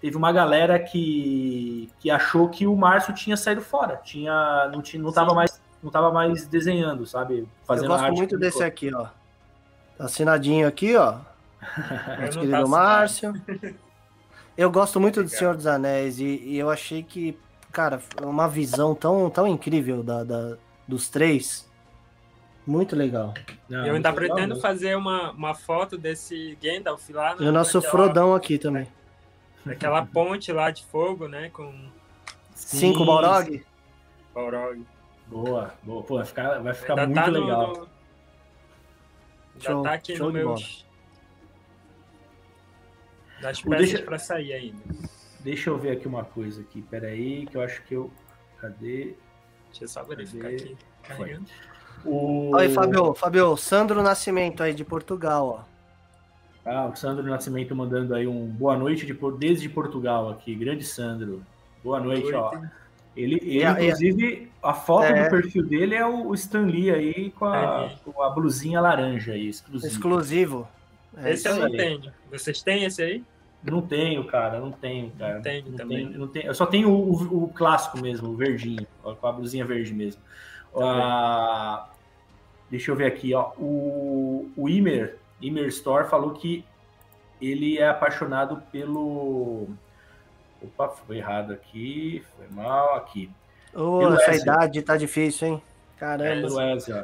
teve 0.00 0.16
uma 0.16 0.32
galera 0.32 0.78
que, 0.80 1.88
que 2.00 2.10
achou 2.10 2.48
que 2.48 2.66
o 2.66 2.74
Márcio 2.74 3.14
tinha 3.14 3.36
saído 3.36 3.60
fora. 3.60 3.96
Tinha, 4.02 4.68
não, 4.72 4.80
tinha, 4.82 5.00
não, 5.02 5.12
tava 5.12 5.30
Sim. 5.30 5.36
mais, 5.36 5.60
não 5.82 5.90
tava 5.90 6.10
mais 6.12 6.46
desenhando, 6.48 7.06
sabe? 7.06 7.40
Eu 7.40 7.48
Fazendo 7.64 7.88
gosto 7.88 8.04
arte 8.04 8.16
muito 8.16 8.38
desse 8.38 8.62
aqui, 8.64 8.92
ó. 8.92 9.06
Tá 9.96 10.04
assinadinho 10.04 10.66
aqui, 10.66 10.96
ó. 10.96 11.16
Eu 12.18 12.26
Nosso 12.26 12.38
querido 12.40 12.50
tá 12.62 12.66
Márcio. 12.66 13.42
Eu 14.56 14.70
gosto 14.72 14.98
muito 15.00 15.16
do 15.16 15.20
Obrigado. 15.20 15.38
Senhor 15.38 15.56
dos 15.56 15.66
Anéis 15.68 16.18
e, 16.18 16.24
e 16.24 16.58
eu 16.58 16.68
achei 16.68 17.02
que, 17.02 17.38
cara, 17.72 18.00
uma 18.22 18.48
visão 18.48 18.94
tão, 18.94 19.28
tão 19.30 19.46
incrível 19.46 20.02
da, 20.02 20.24
da- 20.24 20.56
dos 20.86 21.08
três. 21.08 21.68
Muito 22.66 22.94
legal. 22.94 23.32
Não, 23.68 23.86
eu 23.86 23.94
ainda 23.94 24.10
legal 24.10 24.14
pretendo 24.14 24.48
mesmo. 24.54 24.60
fazer 24.60 24.94
uma, 24.96 25.30
uma 25.32 25.54
foto 25.54 25.96
desse 25.96 26.56
Gandalf 26.62 27.08
lá. 27.10 27.34
E 27.40 27.44
o 27.44 27.52
nosso 27.52 27.78
naquela- 27.78 27.90
Frodão 27.90 28.34
aqui 28.34 28.58
também. 28.58 28.86
Naquela 29.64 30.04
ponte 30.04 30.52
lá 30.52 30.70
de 30.70 30.84
fogo, 30.84 31.26
né? 31.28 31.48
Com 31.50 31.72
Cinco 32.54 32.98
Sim, 33.00 33.06
Balrog. 33.06 33.64
Balrog. 34.34 34.86
Boa, 35.26 35.74
boa. 35.82 36.02
Pô, 36.02 36.16
vai 36.16 36.24
ficar, 36.26 36.58
vai 36.60 36.74
ficar 36.74 36.98
Ainda 36.98 37.06
muito 37.06 37.20
tá 37.24 37.30
no- 37.30 37.40
legal. 37.40 37.66
no- 37.68 37.74
Ainda 37.78 37.88
Show, 39.60 39.82
tá 39.82 39.92
aqui 39.94 40.16
show 40.16 40.26
no 40.26 40.32
de 40.32 40.38
meus. 40.44 40.86
Das 43.40 43.60
peças 43.62 43.78
deixa- 43.90 44.02
pra 44.04 44.18
sair 44.18 44.52
ainda. 44.52 44.78
Deixa 45.48 45.70
eu 45.70 45.78
ver 45.78 45.92
aqui 45.92 46.06
uma 46.06 46.24
coisa 46.24 46.60
aqui. 46.60 46.82
Pera 46.82 47.06
aí, 47.06 47.46
que 47.46 47.56
eu 47.56 47.62
acho 47.62 47.82
que 47.84 47.94
eu. 47.94 48.10
Cadê? 48.60 49.14
Deixa 49.70 49.84
eu 49.84 49.88
só 49.88 50.02
verificar 50.04 50.50
Cadê? 50.50 50.56
aqui. 50.56 50.76
Carregando. 51.02 51.46
O... 52.04 52.54
Aí, 52.54 52.68
Fabio, 52.68 53.14
Fabio, 53.14 53.56
Sandro 53.56 54.02
Nascimento 54.02 54.62
aí 54.62 54.74
de 54.74 54.84
Portugal, 54.84 55.64
ó. 55.64 56.68
Ah, 56.70 56.86
o 56.92 56.94
Sandro 56.94 57.24
Nascimento 57.24 57.74
mandando 57.74 58.14
aí 58.14 58.26
um 58.26 58.46
boa 58.46 58.76
noite 58.76 59.06
de, 59.06 59.14
Por- 59.14 59.38
desde 59.38 59.70
Portugal 59.70 60.28
aqui. 60.28 60.54
Grande 60.54 60.84
Sandro. 60.84 61.42
Boa 61.82 61.98
noite, 61.98 62.30
ó. 62.34 62.52
Ele, 63.16 63.36
ele 63.42 63.64
a- 63.64 63.72
inclusive, 63.72 64.52
a 64.62 64.74
foto 64.74 65.04
É. 65.06 65.24
do 65.24 65.30
perfil 65.30 65.62
dele 65.64 65.94
é 65.94 66.04
o 66.06 66.34
Stan 66.34 66.66
Lee 66.66 66.90
aí 66.90 67.30
com 67.30 67.46
a, 67.46 67.86
É. 67.86 67.96
com 68.04 68.22
a 68.22 68.28
blusinha 68.28 68.82
laranja 68.82 69.32
aí, 69.32 69.48
exclusivo. 69.48 69.90
Exclusivo. 69.90 70.68
É 71.16 71.32
Esse 71.32 71.48
eu 71.48 71.56
não 71.56 71.70
tenho. 71.70 72.12
Vocês 72.30 72.60
têm 72.62 72.84
esse 72.84 73.00
aí? 73.02 73.24
Não 73.70 73.82
tenho, 73.82 74.24
cara, 74.24 74.58
não 74.60 74.70
tenho, 74.72 75.10
cara. 75.18 75.34
Não 75.36 75.42
tenho 75.42 75.72
também. 75.72 76.06
tenho- 76.06 76.18
não 76.18 76.28
tenho. 76.28 76.46
Eu 76.46 76.54
só 76.54 76.66
tenho 76.66 76.90
o, 76.90 77.12
o- 77.12 77.44
o 77.44 77.48
clássico 77.48 77.98
mesmo, 78.00 78.28
o 78.30 78.36
verdinho, 78.36 78.86
com 79.02 79.26
a 79.26 79.32
blusinha 79.32 79.64
verde 79.64 79.92
mesmo. 79.94 80.20
Ah, 80.80 81.88
deixa 82.70 82.90
eu 82.90 82.96
ver 82.96 83.06
aqui, 83.06 83.34
ó. 83.34 83.50
O, 83.58 84.50
o 84.56 84.68
Imer, 84.68 85.16
Imer 85.40 85.66
Store 85.68 86.08
falou 86.08 86.30
que 86.32 86.64
ele 87.40 87.78
é 87.78 87.88
apaixonado 87.88 88.62
pelo. 88.72 89.68
Opa, 90.62 90.88
foi 90.88 91.18
errado 91.18 91.52
aqui, 91.52 92.24
foi 92.36 92.46
mal 92.50 92.94
aqui. 92.96 93.30
Ô, 93.74 93.98
Pelo 94.00 94.14
essa 94.14 94.30
Ezio. 94.32 94.42
idade 94.42 94.82
tá 94.82 94.96
difícil, 94.96 95.48
hein? 95.48 95.62
Caramba. 95.98 96.48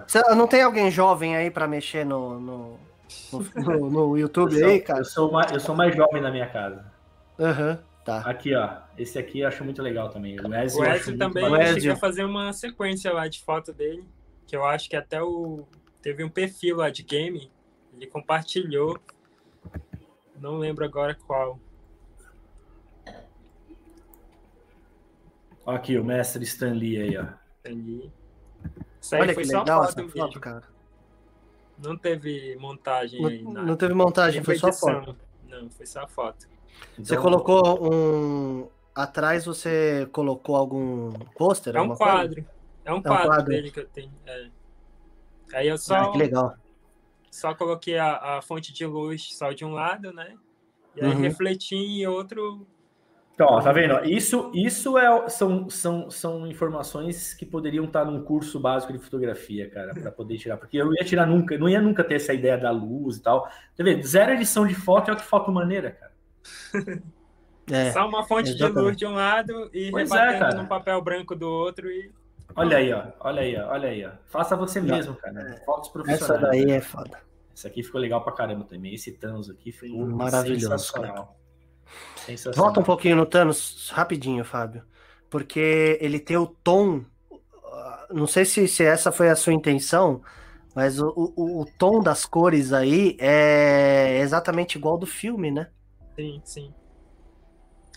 Cê- 0.09 0.35
não 0.35 0.47
tem 0.47 0.63
alguém 0.63 0.91
jovem 0.91 1.37
aí 1.37 1.51
pra 1.51 1.67
mexer 1.69 2.05
no, 2.05 2.39
no, 2.41 2.79
no, 3.55 3.91
no- 3.91 4.19
YouTube 4.19 4.55
Eu 4.61 4.69
aí, 4.69 4.79
sou, 4.79 4.87
cara? 4.87 5.01
eu, 5.01 5.05
sou 5.05 5.33
mais, 5.33 5.53
eu 5.53 5.61
sou 5.61 5.75
mais 5.75 5.95
jovem 5.95 6.21
na 6.23 6.31
minha 6.31 6.49
casa. 6.49 6.85
Aham, 7.39 7.79
tá. 8.05 8.19
Aqui, 8.21 8.55
ó. 8.55 8.79
Esse 8.97 9.19
aqui 9.19 9.41
eu 9.41 9.49
acho 9.49 9.65
muito 9.65 9.83
legal 9.83 10.11
também. 10.11 10.39
O 10.41 10.55
Ezio, 10.55 10.81
O 10.81 10.85
eu 10.85 10.91
acho 10.91 11.01
Ezio 11.11 11.19
também 11.19 11.45
chega 11.75 11.93
a 11.93 11.97
fazer 11.97 12.25
uma 12.25 12.53
sequência 12.53 13.13
lá 13.13 13.27
de 13.29 13.43
foto 13.43 13.73
dele, 13.73 14.05
que 14.47 14.57
eu 14.57 14.65
acho 14.65 14.89
que 14.89 14.97
até 14.97 15.23
o 15.23 15.67
teve 16.01 16.23
um 16.23 16.29
perfil 16.29 16.77
lá 16.77 16.91
de 16.91 17.03
game, 17.03 17.51
ele 17.93 18.07
compartilhou. 18.07 18.99
Não 20.39 20.59
lembro 20.59 20.85
agora 20.85 21.15
qual. 21.27 21.59
Aqui, 25.67 25.97
o 25.99 26.05
mestre 26.05 26.45
Stan 26.45 26.73
Lee 26.73 27.01
aí, 27.01 27.17
ó. 27.17 27.27
Ali. 27.65 28.13
Isso 29.01 29.15
aí 29.15 29.23
Olha 29.23 29.35
foi 29.35 29.43
que 29.43 29.49
só 29.49 29.61
legal 29.61 29.83
foto 29.85 30.01
essa 30.01 30.09
foto, 30.11 30.41
cara. 30.41 30.74
Não 31.79 31.97
teve 31.97 32.57
montagem 32.57 33.25
aí, 33.27 33.43
Não, 33.43 33.53
nada. 33.53 33.67
não 33.67 33.77
teve 33.77 33.95
montagem, 33.95 34.43
foi 34.45 34.57
só 34.57 34.69
edição. 34.69 35.05
foto. 35.05 35.17
Não, 35.49 35.71
foi 35.71 35.87
só 35.87 36.07
foto. 36.07 36.47
Você 36.97 37.13
Então, 37.15 37.23
colocou 37.23 37.93
um. 37.93 38.69
Atrás 38.95 39.45
você 39.45 40.09
colocou 40.13 40.55
algum 40.55 41.13
pôster? 41.37 41.75
É 41.75 41.79
um 41.79 41.91
alguma 41.91 41.97
coisa? 41.99 42.13
quadro. 42.13 42.47
É 42.85 42.93
um 42.93 43.03
quadro, 43.03 43.29
quadro. 43.29 43.45
dele 43.47 43.71
que 43.71 43.81
eu 43.81 43.89
tenho. 43.89 44.13
é. 44.27 44.49
Aí 45.53 45.69
eu 45.69 45.77
só, 45.79 45.95
Ah, 45.97 46.11
que 46.11 46.19
legal. 46.19 46.55
só 47.31 47.55
coloquei 47.55 47.99
a, 47.99 48.39
a 48.39 48.43
fonte 48.43 48.73
de 48.73 48.87
luz 48.87 49.37
só 49.37 49.53
de 49.53 49.65
um 49.65 49.73
lado, 49.73 50.13
né? 50.13 50.37
E 50.95 51.01
aí 51.05 51.13
Uhum. 51.13 51.21
refleti 51.23 51.75
em 51.75 52.07
outro. 52.07 52.67
Então, 53.35 53.49
ó, 53.49 53.61
tá 53.61 53.73
vendo? 53.73 54.05
Isso, 54.05 54.53
isso 54.55 54.97
é, 54.97 55.29
são, 55.29 55.69
são, 55.69 56.09
são 56.09 56.47
informações 56.47 57.35
que 57.35 57.45
poderiam 57.45 57.85
estar 57.85 58.05
num 58.05 58.23
curso 58.23 58.61
básico 58.61 58.93
de 58.93 58.99
fotografia, 59.01 59.69
cara, 59.69 59.93
para 59.93 60.13
poder 60.13 60.39
tirar. 60.39 60.57
Porque 60.57 60.77
eu 60.77 60.87
não 60.87 60.95
ia 60.95 61.05
tirar 61.05 61.27
nunca, 61.27 61.59
não 61.59 61.69
ia 61.69 61.81
nunca 61.81 62.05
ter 62.05 62.15
essa 62.15 62.33
ideia 62.33 62.57
da 62.57 62.71
luz 62.71 63.17
e 63.17 63.23
tal. 63.23 63.43
Tá 63.77 63.83
vendo? 63.83 64.07
Zero 64.07 64.33
edição 64.33 64.65
de 64.65 64.75
foto 64.75 65.11
é 65.11 65.15
o 65.15 65.17
que 65.17 65.25
foto 65.25 65.51
maneira, 65.51 65.91
cara. 65.91 66.13
É. 67.71 67.93
Só 67.93 68.07
uma 68.07 68.23
fonte 68.25 68.51
de 68.51 68.57
exatamente. 68.57 68.85
luz 68.85 68.97
de 68.97 69.07
um 69.07 69.15
lado 69.15 69.71
e 69.73 69.91
Pois 69.91 70.11
é, 70.11 70.15
rebatendo 70.15 70.39
cara. 70.41 70.55
num 70.57 70.67
papel 70.67 71.01
branco 71.01 71.35
do 71.35 71.49
outro 71.49 71.91
e 71.91 72.13
Olha 72.55 72.77
aí, 72.77 72.93
ó. 72.93 73.07
Olha 73.21 73.43
aí, 73.43 73.57
ó. 73.57 73.69
Olha 73.71 73.89
aí, 73.89 74.05
ó. 74.05 74.11
Faça 74.27 74.55
você 74.55 74.81
mesmo, 74.81 75.15
cara. 75.17 75.61
Fotos 75.65 75.89
profissionais. 75.89 76.31
Essa 76.31 76.39
daí 76.39 76.71
é 76.71 76.81
foda. 76.81 77.19
Esse 77.55 77.67
aqui 77.67 77.83
ficou 77.83 78.01
legal 78.01 78.23
pra 78.23 78.33
caramba 78.33 78.65
também. 78.65 78.95
Esse 78.95 79.13
Thanos 79.13 79.49
aqui 79.49 79.73
ficou 79.73 80.07
Maravilhoso, 80.07 80.69
sensacional. 80.69 80.79
Sensacional. 80.79 81.44
Volta 82.55 82.81
um 82.81 82.83
pouquinho 82.85 83.17
no 83.17 83.27
Thanos, 83.27 83.91
rapidinho, 83.91 84.45
Fábio. 84.45 84.85
Porque 85.29 85.99
ele 86.01 86.21
tem 86.21 86.37
o 86.37 86.47
tom. 86.47 87.05
ah, 87.65 88.09
Não 88.13 88.27
sei 88.27 88.45
se, 88.45 88.69
se 88.69 88.85
essa 88.85 89.13
foi 89.13 89.31
a 89.31 89.37
sua 89.37 89.53
intenção, 89.55 90.23
mas 90.75 91.01
o, 91.01 91.09
o, 91.37 91.63
o 91.63 91.67
tom 91.67 92.03
das 92.03 92.25
cores 92.27 92.73
aí 92.73 93.17
é 93.21 94.19
exatamente 94.21 94.77
igual 94.79 94.99
do 94.99 95.07
filme, 95.07 95.51
né? 95.51 95.71
sim, 96.17 96.41
sim. 96.45 96.75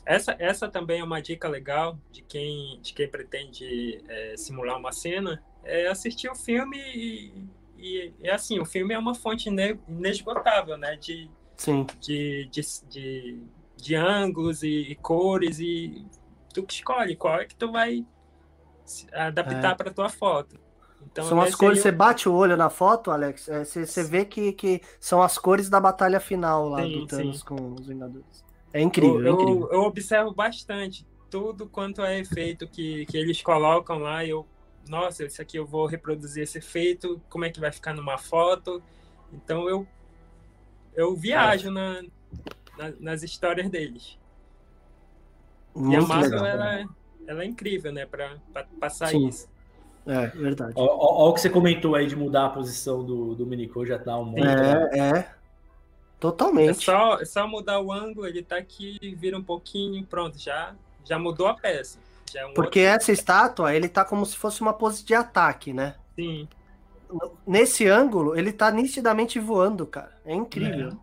Essa, 0.05 0.35
essa 0.39 0.69
também 0.69 1.01
é 1.01 1.03
uma 1.03 1.21
dica 1.21 1.49
legal 1.49 1.99
de 2.11 2.21
quem, 2.21 2.79
de 2.81 2.93
quem 2.93 3.09
pretende 3.09 4.01
é, 4.07 4.37
simular 4.37 4.77
uma 4.77 4.91
cena, 4.93 5.43
é 5.63 5.87
assistir 5.87 6.29
o 6.29 6.35
filme 6.35 6.77
e, 6.77 7.45
e, 7.77 8.13
e 8.21 8.29
assim, 8.29 8.57
o 8.59 8.65
filme 8.65 8.93
é 8.93 8.97
uma 8.99 9.13
fonte 9.13 9.49
ine- 9.49 9.77
inesgotável, 9.87 10.77
né? 10.77 10.95
De, 10.95 11.29
Sim. 11.57 11.87
de, 12.01 12.47
de, 12.51 12.61
de, 12.89 13.41
de 13.77 13.95
ângulos 13.95 14.63
e, 14.63 14.91
e 14.91 14.95
cores 14.95 15.59
e 15.59 16.05
tu 16.53 16.63
que 16.63 16.73
escolhe 16.73 17.15
qual 17.15 17.39
é 17.39 17.45
que 17.45 17.55
tu 17.55 17.71
vai 17.71 18.05
adaptar 19.13 19.71
É. 19.71 19.75
para 19.75 19.91
tua 19.91 20.09
foto. 20.09 20.59
Então, 21.09 21.23
são 21.25 21.39
as 21.41 21.55
cores, 21.55 21.77
aí 21.79 21.83
você 21.83 21.89
eu- 21.89 21.93
bate 21.95 22.27
o 22.27 22.33
olho 22.33 22.57
na 22.57 22.69
foto, 22.69 23.11
Alex, 23.11 23.47
é, 23.47 23.63
você, 23.63 23.85
você 23.85 24.03
vê 24.03 24.25
que, 24.25 24.51
que 24.53 24.81
são 24.99 25.21
as 25.21 25.37
cores 25.37 25.69
da 25.69 25.79
batalha 25.79 26.19
final 26.19 26.67
lá 26.69 26.81
Sim, 26.83 26.99
do 26.99 27.07
Thanos 27.07 27.39
sim. 27.39 27.45
com 27.45 27.73
os 27.73 27.87
Vingadores. 27.87 28.45
É 28.73 28.81
incrível, 28.81 29.25
é 29.25 29.29
eu, 29.29 29.33
incrível. 29.33 29.67
eu, 29.67 29.73
eu 29.73 29.81
observo 29.83 30.33
bastante 30.33 31.05
tudo 31.29 31.67
quanto 31.67 32.01
é 32.01 32.19
efeito 32.19 32.67
que, 32.67 33.05
que 33.05 33.17
eles 33.17 33.41
colocam 33.41 33.99
lá. 33.99 34.25
Eu, 34.25 34.45
nossa, 34.89 35.25
isso 35.25 35.41
aqui 35.41 35.57
eu 35.57 35.65
vou 35.65 35.85
reproduzir 35.85 36.43
esse 36.43 36.57
efeito, 36.57 37.21
como 37.29 37.45
é 37.45 37.49
que 37.49 37.59
vai 37.59 37.71
ficar 37.71 37.93
numa 37.93 38.17
foto. 38.17 38.81
Então 39.31 39.69
eu, 39.69 39.87
eu 40.95 41.15
viajo 41.15 41.71
na, 41.71 42.01
na- 42.77 42.93
nas 42.99 43.23
histórias 43.23 43.69
deles. 43.69 44.17
e 45.75 45.79
a 45.79 45.81
Muito 45.81 46.07
Marvel, 46.07 46.41
legal. 46.41 46.45
ela, 46.47 46.79
é- 46.79 46.85
ela 47.27 47.43
é 47.43 47.45
incrível, 47.45 47.91
né, 47.93 48.05
para 48.05 48.37
passar 48.79 49.09
Sim. 49.09 49.27
isso. 49.27 49.47
É, 50.07 50.27
verdade. 50.27 50.73
Ó 50.75 51.29
o 51.29 51.33
que 51.33 51.41
você 51.41 51.49
comentou 51.49 51.93
aí 51.93 52.07
de 52.07 52.15
mudar 52.15 52.45
a 52.45 52.49
posição 52.49 53.03
do, 53.03 53.35
do 53.35 53.45
Minicô, 53.45 53.85
já 53.85 53.97
dá 53.97 54.17
um 54.17 54.33
É, 54.37 54.89
é. 54.99 55.09
É 55.19 56.19
Totalmente. 56.19 56.83
só, 56.83 57.19
é 57.19 57.25
só 57.25 57.47
mudar 57.47 57.79
o 57.79 57.91
ângulo, 57.91 58.25
ele 58.25 58.41
tá 58.41 58.57
aqui, 58.57 58.97
vira 59.17 59.37
um 59.37 59.43
pouquinho, 59.43 60.03
pronto, 60.05 60.37
já, 60.39 60.73
já 61.05 61.19
mudou 61.19 61.45
a 61.45 61.53
peça. 61.53 61.99
Já 62.33 62.41
é 62.41 62.45
um 62.47 62.53
Porque 62.53 62.79
essa 62.79 63.11
estátua, 63.11 63.75
ele 63.75 63.87
tá 63.87 64.03
como 64.03 64.25
se 64.25 64.35
fosse 64.35 64.61
uma 64.61 64.73
pose 64.73 65.03
de 65.05 65.13
ataque, 65.13 65.71
né? 65.73 65.95
outro- 65.97 66.01
Sim, 66.15 66.47
Nesse 67.45 67.87
ângulo, 67.87 68.35
ele 68.37 68.51
tá 68.51 68.71
nitidamente 68.71 69.39
voando, 69.39 69.85
cara. 69.85 70.11
É 70.25 70.33
incrível. 70.33 70.97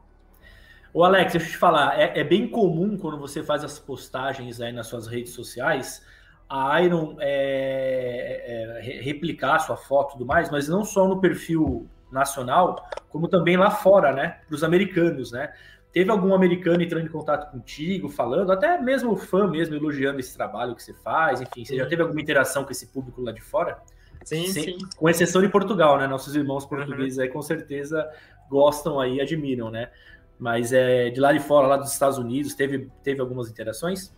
Ô 0.94 1.02
Alex, 1.04 1.32
deixa 1.32 1.48
eu 1.48 1.50
te 1.52 1.58
falar, 1.58 2.00
é, 2.00 2.20
é 2.20 2.24
bem 2.24 2.48
comum 2.48 2.96
quando 2.96 3.18
você 3.18 3.42
faz 3.42 3.64
as 3.64 3.80
postagens 3.80 4.60
aí 4.60 4.72
nas 4.72 4.86
suas 4.86 5.08
redes 5.08 5.32
sociais, 5.32 6.06
a 6.48 6.80
Iron 6.82 7.16
é, 7.20 8.76
é, 8.78 8.80
re- 8.80 9.00
replicar 9.00 9.56
a 9.56 9.58
sua 9.58 9.76
foto 9.76 10.10
e 10.10 10.12
tudo 10.12 10.26
mais, 10.26 10.50
mas 10.50 10.68
não 10.68 10.84
só 10.84 11.08
no 11.08 11.20
perfil 11.20 11.88
nacional, 12.12 12.88
como 13.10 13.26
também 13.28 13.56
lá 13.56 13.70
fora, 13.72 14.12
né? 14.12 14.38
Para 14.46 14.54
os 14.54 14.62
americanos, 14.62 15.32
né? 15.32 15.52
Teve 15.92 16.10
algum 16.12 16.32
americano 16.32 16.80
entrando 16.82 17.06
em 17.06 17.10
contato 17.10 17.50
contigo, 17.50 18.08
falando, 18.08 18.52
até 18.52 18.78
mesmo 18.80 19.16
fã 19.16 19.48
mesmo, 19.48 19.74
elogiando 19.74 20.20
esse 20.20 20.36
trabalho 20.36 20.76
que 20.76 20.82
você 20.82 20.94
faz, 20.94 21.40
enfim, 21.40 21.64
você 21.64 21.76
já 21.76 21.86
teve 21.86 22.02
alguma 22.02 22.20
interação 22.20 22.64
com 22.64 22.70
esse 22.72 22.86
público 22.92 23.20
lá 23.22 23.32
de 23.32 23.40
fora? 23.42 23.78
sim, 24.24 24.46
Sim. 24.46 24.62
sim. 24.62 24.78
Com 24.96 25.08
exceção 25.08 25.42
de 25.42 25.48
Portugal, 25.48 25.98
né? 25.98 26.06
Nossos 26.06 26.36
irmãos 26.36 26.66
portugueses 26.66 27.18
aí 27.18 27.28
com 27.28 27.42
certeza 27.42 28.08
gostam 28.48 29.00
aí, 29.00 29.20
admiram, 29.20 29.70
né? 29.70 29.90
Mas 30.38 30.72
é 30.72 31.10
de 31.10 31.20
lá 31.20 31.32
de 31.32 31.40
fora, 31.40 31.66
lá 31.66 31.76
dos 31.76 31.92
Estados 31.92 32.18
Unidos, 32.18 32.54
teve, 32.54 32.90
teve 33.02 33.20
algumas 33.20 33.48
interações? 33.48 34.12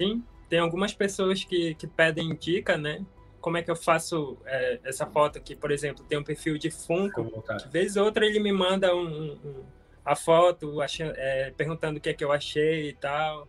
Sim, 0.00 0.22
tem 0.48 0.58
algumas 0.58 0.94
pessoas 0.94 1.44
que, 1.44 1.74
que 1.74 1.86
pedem 1.86 2.34
dica, 2.36 2.76
né? 2.78 3.04
Como 3.40 3.56
é 3.56 3.62
que 3.62 3.70
eu 3.70 3.76
faço 3.76 4.38
é, 4.46 4.80
essa 4.84 5.06
foto 5.06 5.38
aqui, 5.38 5.54
por 5.54 5.70
exemplo, 5.70 6.04
tem 6.04 6.18
um 6.18 6.24
perfil 6.24 6.58
de 6.58 6.70
Funko, 6.70 7.22
de 7.56 7.68
vez 7.68 7.96
ou 7.96 8.04
outra 8.06 8.24
ele 8.26 8.40
me 8.40 8.52
manda 8.52 8.94
um, 8.94 9.32
um- 9.32 9.64
a 10.04 10.16
foto 10.16 10.80
acha- 10.80 11.12
é, 11.16 11.50
perguntando 11.56 11.98
o 11.98 12.00
que 12.00 12.08
é 12.08 12.14
que 12.14 12.24
eu 12.24 12.32
achei 12.32 12.88
e 12.88 12.92
tal, 12.94 13.46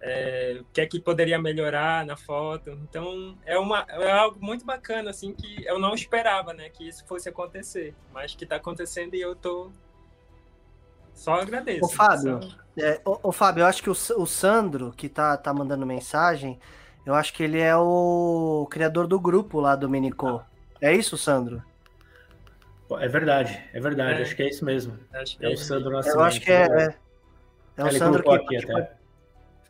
é, 0.00 0.58
o 0.60 0.64
que 0.72 0.80
é 0.80 0.86
que 0.86 1.00
poderia 1.00 1.38
melhorar 1.40 2.04
na 2.04 2.16
foto. 2.16 2.70
Então 2.70 3.38
é, 3.46 3.56
uma, 3.56 3.86
é 3.88 4.10
algo 4.10 4.36
muito 4.44 4.64
bacana, 4.66 5.10
assim, 5.10 5.32
que 5.32 5.64
eu 5.64 5.78
não 5.78 5.94
esperava, 5.94 6.52
né? 6.52 6.68
Que 6.68 6.88
isso 6.88 7.06
fosse 7.06 7.28
acontecer, 7.28 7.94
mas 8.12 8.34
que 8.34 8.42
está 8.44 8.56
acontecendo 8.56 9.14
e 9.14 9.20
eu 9.20 9.34
tô 9.36 9.70
só 11.14 11.34
agradeço. 11.34 11.84
Ô, 11.84 11.88
Fábio, 11.88 12.40
É, 12.78 13.00
ô, 13.04 13.18
ô, 13.24 13.32
Fábio, 13.32 13.62
eu 13.62 13.66
acho 13.66 13.82
que 13.82 13.90
o, 13.90 13.92
o 13.92 14.26
Sandro, 14.26 14.92
que 14.96 15.08
tá, 15.08 15.36
tá 15.36 15.52
mandando 15.52 15.84
mensagem, 15.86 16.58
eu 17.04 17.14
acho 17.14 17.32
que 17.34 17.42
ele 17.42 17.58
é 17.60 17.76
o 17.76 18.66
criador 18.70 19.06
do 19.06 19.20
grupo 19.20 19.60
lá 19.60 19.76
do 19.76 19.88
Minicô. 19.88 20.40
É 20.80 20.92
isso, 20.94 21.16
Sandro? 21.18 21.62
É 23.00 23.08
verdade, 23.08 23.58
é 23.72 23.80
verdade, 23.80 24.18
É. 24.20 24.22
acho 24.22 24.36
que 24.36 24.42
é 24.42 24.48
isso 24.48 24.64
mesmo. 24.64 24.98
acho 25.14 25.38
que 25.38 25.44
É 25.46 25.48
o 25.48 25.52
é- 25.52 25.56
Sandro 25.56 25.90
Nascimento. 25.90 26.18
Eu 26.18 26.24
acho 26.24 26.40
que 26.40 26.52
é. 26.52 26.62
É, 26.66 26.94
é 27.78 27.84
o 27.84 27.86
Ele 27.88 27.98
Sandro 27.98 28.18
que, 28.22 28.24
colocou 28.28 28.46
aqui 28.46 28.54
participa- 28.56 28.78
até. 28.80 28.96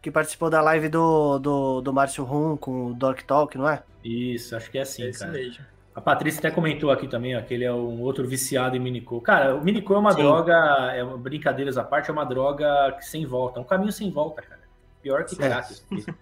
que 0.03 0.11
participou 0.11 0.51
da 0.51 0.61
live 0.61 0.89
do, 0.89 1.39
do, 1.39 1.81
do 1.83 1.93
Márcio 1.93 2.25
Rum 2.25 2.57
com 2.57 2.87
o 2.89 2.95
Dork 2.95 3.23
Talk, 3.25 3.57
não 3.57 3.69
é? 3.69 3.83
Isso, 4.03 4.57
acho 4.57 4.69
que 4.71 4.79
é 4.79 4.83
assim, 4.83 5.05
é 5.05 5.11
isso 5.11 5.21
cara. 5.21 5.31
mesmo. 5.33 5.65
A 5.95 6.01
Patrícia 6.01 6.39
até 6.39 6.51
comentou 6.51 6.91
aqui 6.91 7.07
também, 7.07 7.37
ó, 7.37 7.43
que 7.43 7.53
ele 7.53 7.65
é 7.65 7.73
um 7.73 8.01
outro 8.01 8.27
viciado 8.27 8.75
em 8.75 8.81
Minicô. 8.81 9.21
Cara, 9.21 9.55
o 9.55 9.63
Minicô 9.63 9.95
é 9.95 9.99
uma 9.99 10.13
Sim. 10.13 10.23
droga, 10.23 10.55
é 10.95 11.05
uma, 11.05 11.19
brincadeiras 11.19 11.77
à 11.77 11.85
parte, 11.85 12.09
é 12.09 12.13
uma 12.13 12.25
droga 12.25 12.93
que 12.93 13.05
sem 13.05 13.27
volta, 13.27 13.61
é 13.61 13.63
um 13.63 13.67
caminho 13.67 13.93
sem 13.93 14.11
volta, 14.11 14.41
cara. 14.41 14.63
Pior 15.03 15.25
que 15.25 15.37
crack. 15.37 15.83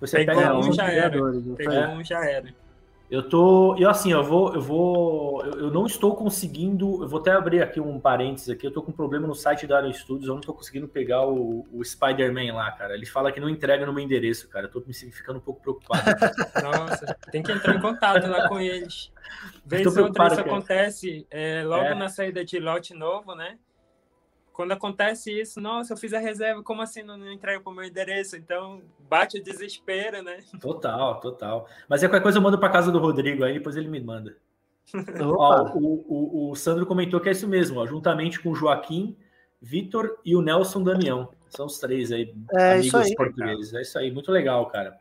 Você 0.00 0.24
Pegou 0.24 0.34
pega 0.34 0.56
um, 0.56 0.72
já 0.72 0.90
era. 0.90 1.10
Pegou 1.56 1.74
um, 1.74 2.04
já 2.04 2.24
era. 2.24 2.54
Eu 3.10 3.28
tô. 3.28 3.76
Eu 3.76 3.90
assim, 3.90 4.12
eu 4.12 4.22
vou. 4.22 4.54
Eu 4.54 4.60
vou. 4.60 5.44
Eu, 5.44 5.52
eu 5.62 5.70
não 5.70 5.84
estou 5.84 6.14
conseguindo. 6.14 7.02
Eu 7.02 7.08
vou 7.08 7.18
até 7.18 7.32
abrir 7.32 7.60
aqui 7.60 7.80
um 7.80 7.98
parênteses 7.98 8.48
aqui. 8.48 8.64
Eu 8.64 8.70
tô 8.70 8.80
com 8.82 8.92
um 8.92 8.94
problema 8.94 9.26
no 9.26 9.34
site 9.34 9.66
da 9.66 9.80
Iron 9.80 9.92
Studios. 9.92 10.28
Eu 10.28 10.34
não 10.34 10.40
tô 10.40 10.54
conseguindo 10.54 10.86
pegar 10.86 11.26
o, 11.26 11.66
o 11.72 11.84
Spider-Man 11.84 12.54
lá, 12.54 12.70
cara. 12.70 12.94
Ele 12.94 13.04
fala 13.04 13.32
que 13.32 13.40
não 13.40 13.48
entrega 13.48 13.84
no 13.84 13.92
meu 13.92 14.04
endereço, 14.04 14.48
cara. 14.48 14.66
Eu 14.66 14.70
tô 14.70 14.80
me 14.86 14.94
ficando 14.94 15.38
um 15.38 15.42
pouco 15.42 15.60
preocupado. 15.60 16.04
Nossa, 16.62 17.16
tem 17.32 17.42
que 17.42 17.50
entrar 17.50 17.74
em 17.74 17.80
contato 17.80 18.28
lá 18.28 18.48
com 18.48 18.60
eles. 18.60 19.12
Vez 19.66 19.84
ou 19.86 20.04
outra 20.04 20.28
isso 20.28 20.40
acontece 20.40 21.26
é, 21.30 21.64
logo 21.64 21.84
É. 21.84 21.94
na 21.94 22.08
saída 22.08 22.44
de 22.44 22.60
lote 22.60 22.94
novo, 22.94 23.34
né? 23.34 23.58
Quando 24.60 24.72
acontece 24.72 25.32
isso, 25.40 25.58
nossa, 25.58 25.94
eu 25.94 25.96
fiz 25.96 26.12
a 26.12 26.18
reserva, 26.18 26.62
como 26.62 26.82
assim 26.82 27.02
não, 27.02 27.16
não 27.16 27.32
entrega 27.32 27.62
para 27.62 27.72
o 27.72 27.74
meu 27.74 27.82
endereço? 27.82 28.36
Então 28.36 28.82
bate 29.08 29.38
o 29.38 29.42
desespero, 29.42 30.22
né? 30.22 30.44
total, 30.60 31.18
total. 31.18 31.66
Mas 31.88 32.02
é 32.02 32.08
qualquer 32.08 32.22
coisa 32.22 32.36
eu 32.36 32.42
mando 32.42 32.58
pra 32.58 32.68
casa 32.68 32.92
do 32.92 32.98
Rodrigo 32.98 33.42
aí, 33.42 33.54
depois 33.54 33.74
ele 33.74 33.88
me 33.88 33.98
manda. 34.00 34.36
Ó, 35.24 35.62
o, 35.78 36.04
o, 36.06 36.50
o 36.50 36.54
Sandro 36.54 36.84
comentou 36.84 37.18
que 37.20 37.30
é 37.30 37.32
isso 37.32 37.48
mesmo, 37.48 37.80
ó, 37.80 37.86
juntamente 37.86 38.38
com 38.38 38.50
o 38.50 38.54
Joaquim, 38.54 39.16
Vitor 39.62 40.18
e 40.26 40.36
o 40.36 40.42
Nelson 40.42 40.82
Damião. 40.82 41.30
São 41.48 41.64
os 41.64 41.78
três 41.78 42.12
aí, 42.12 42.30
É 42.52 42.74
amigos 42.74 42.94
aí. 42.94 43.14
portugueses. 43.14 43.72
É 43.72 43.80
isso 43.80 43.98
aí, 43.98 44.10
muito 44.10 44.30
legal, 44.30 44.66
cara. 44.66 45.00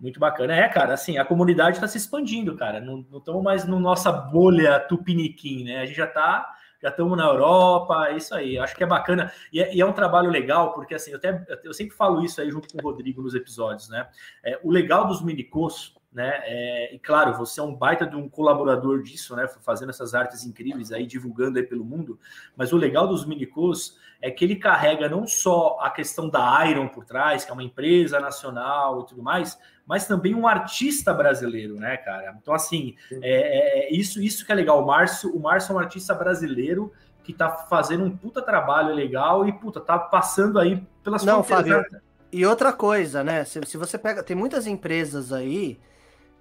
Muito 0.00 0.18
bacana. 0.18 0.56
É, 0.56 0.68
cara, 0.68 0.94
assim, 0.94 1.18
a 1.18 1.24
comunidade 1.24 1.76
está 1.76 1.86
se 1.86 1.98
expandindo, 1.98 2.56
cara. 2.56 2.80
Não 2.80 3.06
estamos 3.16 3.44
mais 3.44 3.64
na 3.64 3.78
nossa 3.78 4.10
bolha 4.10 4.80
tupiniquim, 4.80 5.62
né? 5.62 5.82
A 5.82 5.86
gente 5.86 5.96
já 5.96 6.06
tá, 6.08 6.52
já 6.80 6.90
estamos 6.90 7.16
na 7.16 7.24
Europa, 7.26 8.08
é 8.08 8.16
isso 8.16 8.34
aí. 8.34 8.58
Acho 8.58 8.76
que 8.76 8.84
é 8.84 8.86
bacana. 8.86 9.32
E 9.52 9.60
é, 9.60 9.74
e 9.74 9.80
é 9.80 9.86
um 9.86 9.92
trabalho 9.92 10.30
legal, 10.30 10.72
porque 10.72 10.94
assim, 10.94 11.10
eu, 11.10 11.16
até, 11.16 11.44
eu 11.64 11.72
sempre 11.72 11.96
falo 11.96 12.24
isso 12.24 12.40
aí 12.40 12.50
junto 12.50 12.68
com 12.68 12.78
o 12.78 12.82
Rodrigo 12.82 13.20
nos 13.20 13.34
episódios, 13.34 13.88
né? 13.88 14.08
É, 14.44 14.58
o 14.62 14.70
legal 14.70 15.06
dos 15.06 15.22
minicos, 15.22 15.96
né? 16.12 16.40
É, 16.44 16.94
e 16.94 16.98
claro, 16.98 17.34
você 17.34 17.60
é 17.60 17.62
um 17.62 17.74
baita 17.74 18.06
de 18.06 18.16
um 18.16 18.28
colaborador 18.28 19.02
disso, 19.02 19.34
né? 19.34 19.48
Fazendo 19.60 19.90
essas 19.90 20.14
artes 20.14 20.44
incríveis 20.44 20.92
aí, 20.92 21.06
divulgando 21.06 21.58
aí 21.58 21.64
pelo 21.64 21.84
mundo. 21.84 22.18
Mas 22.56 22.72
o 22.72 22.76
legal 22.76 23.06
dos 23.08 23.26
minicos 23.26 23.98
é 24.20 24.30
que 24.30 24.44
ele 24.44 24.56
carrega 24.56 25.08
não 25.08 25.26
só 25.26 25.78
a 25.80 25.90
questão 25.90 26.28
da 26.28 26.64
Iron 26.66 26.88
por 26.88 27.04
trás, 27.04 27.44
que 27.44 27.50
é 27.50 27.54
uma 27.54 27.62
empresa 27.62 28.18
nacional 28.20 29.02
e 29.02 29.06
tudo 29.06 29.22
mais, 29.22 29.58
mas 29.88 30.06
também 30.06 30.34
um 30.34 30.46
artista 30.46 31.14
brasileiro, 31.14 31.76
né, 31.76 31.96
cara? 31.96 32.36
Então, 32.40 32.52
assim, 32.52 32.94
é, 33.10 33.88
é 33.88 33.94
isso, 33.94 34.20
isso 34.22 34.44
que 34.44 34.52
é 34.52 34.54
legal. 34.54 34.82
O 34.82 34.86
Márcio, 34.86 35.34
o 35.34 35.40
Márcio 35.40 35.72
é 35.72 35.76
um 35.76 35.78
artista 35.78 36.14
brasileiro 36.14 36.92
que 37.24 37.32
tá 37.32 37.48
fazendo 37.50 38.04
um 38.04 38.14
puta 38.14 38.42
trabalho 38.42 38.94
legal 38.94 39.48
e, 39.48 39.52
puta, 39.52 39.80
tá 39.80 39.98
passando 39.98 40.58
aí 40.58 40.82
pelas 41.02 41.24
Não, 41.24 41.42
fronteiras, 41.42 41.84
Fábio, 41.84 41.92
né? 41.92 42.00
E 42.30 42.44
outra 42.44 42.70
coisa, 42.70 43.24
né? 43.24 43.46
Se, 43.46 43.60
se 43.64 43.78
você 43.78 43.96
pega. 43.96 44.22
Tem 44.22 44.36
muitas 44.36 44.66
empresas 44.66 45.32
aí 45.32 45.80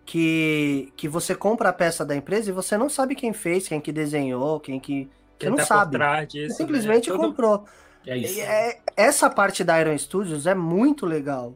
que, 0.06 0.92
que 0.98 1.08
você 1.08 1.34
compra 1.34 1.70
a 1.70 1.74
peça 1.74 2.06
da 2.06 2.16
empresa 2.16 2.50
e 2.50 2.54
você 2.54 2.78
não 2.78 2.90
sabe 2.90 3.16
quem 3.16 3.32
fez, 3.32 3.68
quem 3.70 3.80
que 3.80 3.94
desenhou, 3.94 4.60
quem 4.60 4.78
que. 4.78 5.04
Você 5.04 5.10
Quem 5.40 5.50
não 5.52 5.58
tá 5.58 5.64
por 5.64 5.68
sabe. 5.68 5.98
Você 5.98 6.26
disso, 6.26 6.58
simplesmente 6.58 7.10
né? 7.10 7.16
Todo- 7.16 7.28
comprou. 7.30 7.66
É 8.06 8.18
isso. 8.18 8.40
E 8.40 8.42
é- 8.42 8.80
essa 8.96 9.30
parte 9.30 9.64
da 9.64 9.80
Iron 9.80 9.98
Studios 9.98 10.46
é 10.48 10.56
muito 10.56 11.06
legal. 11.06 11.54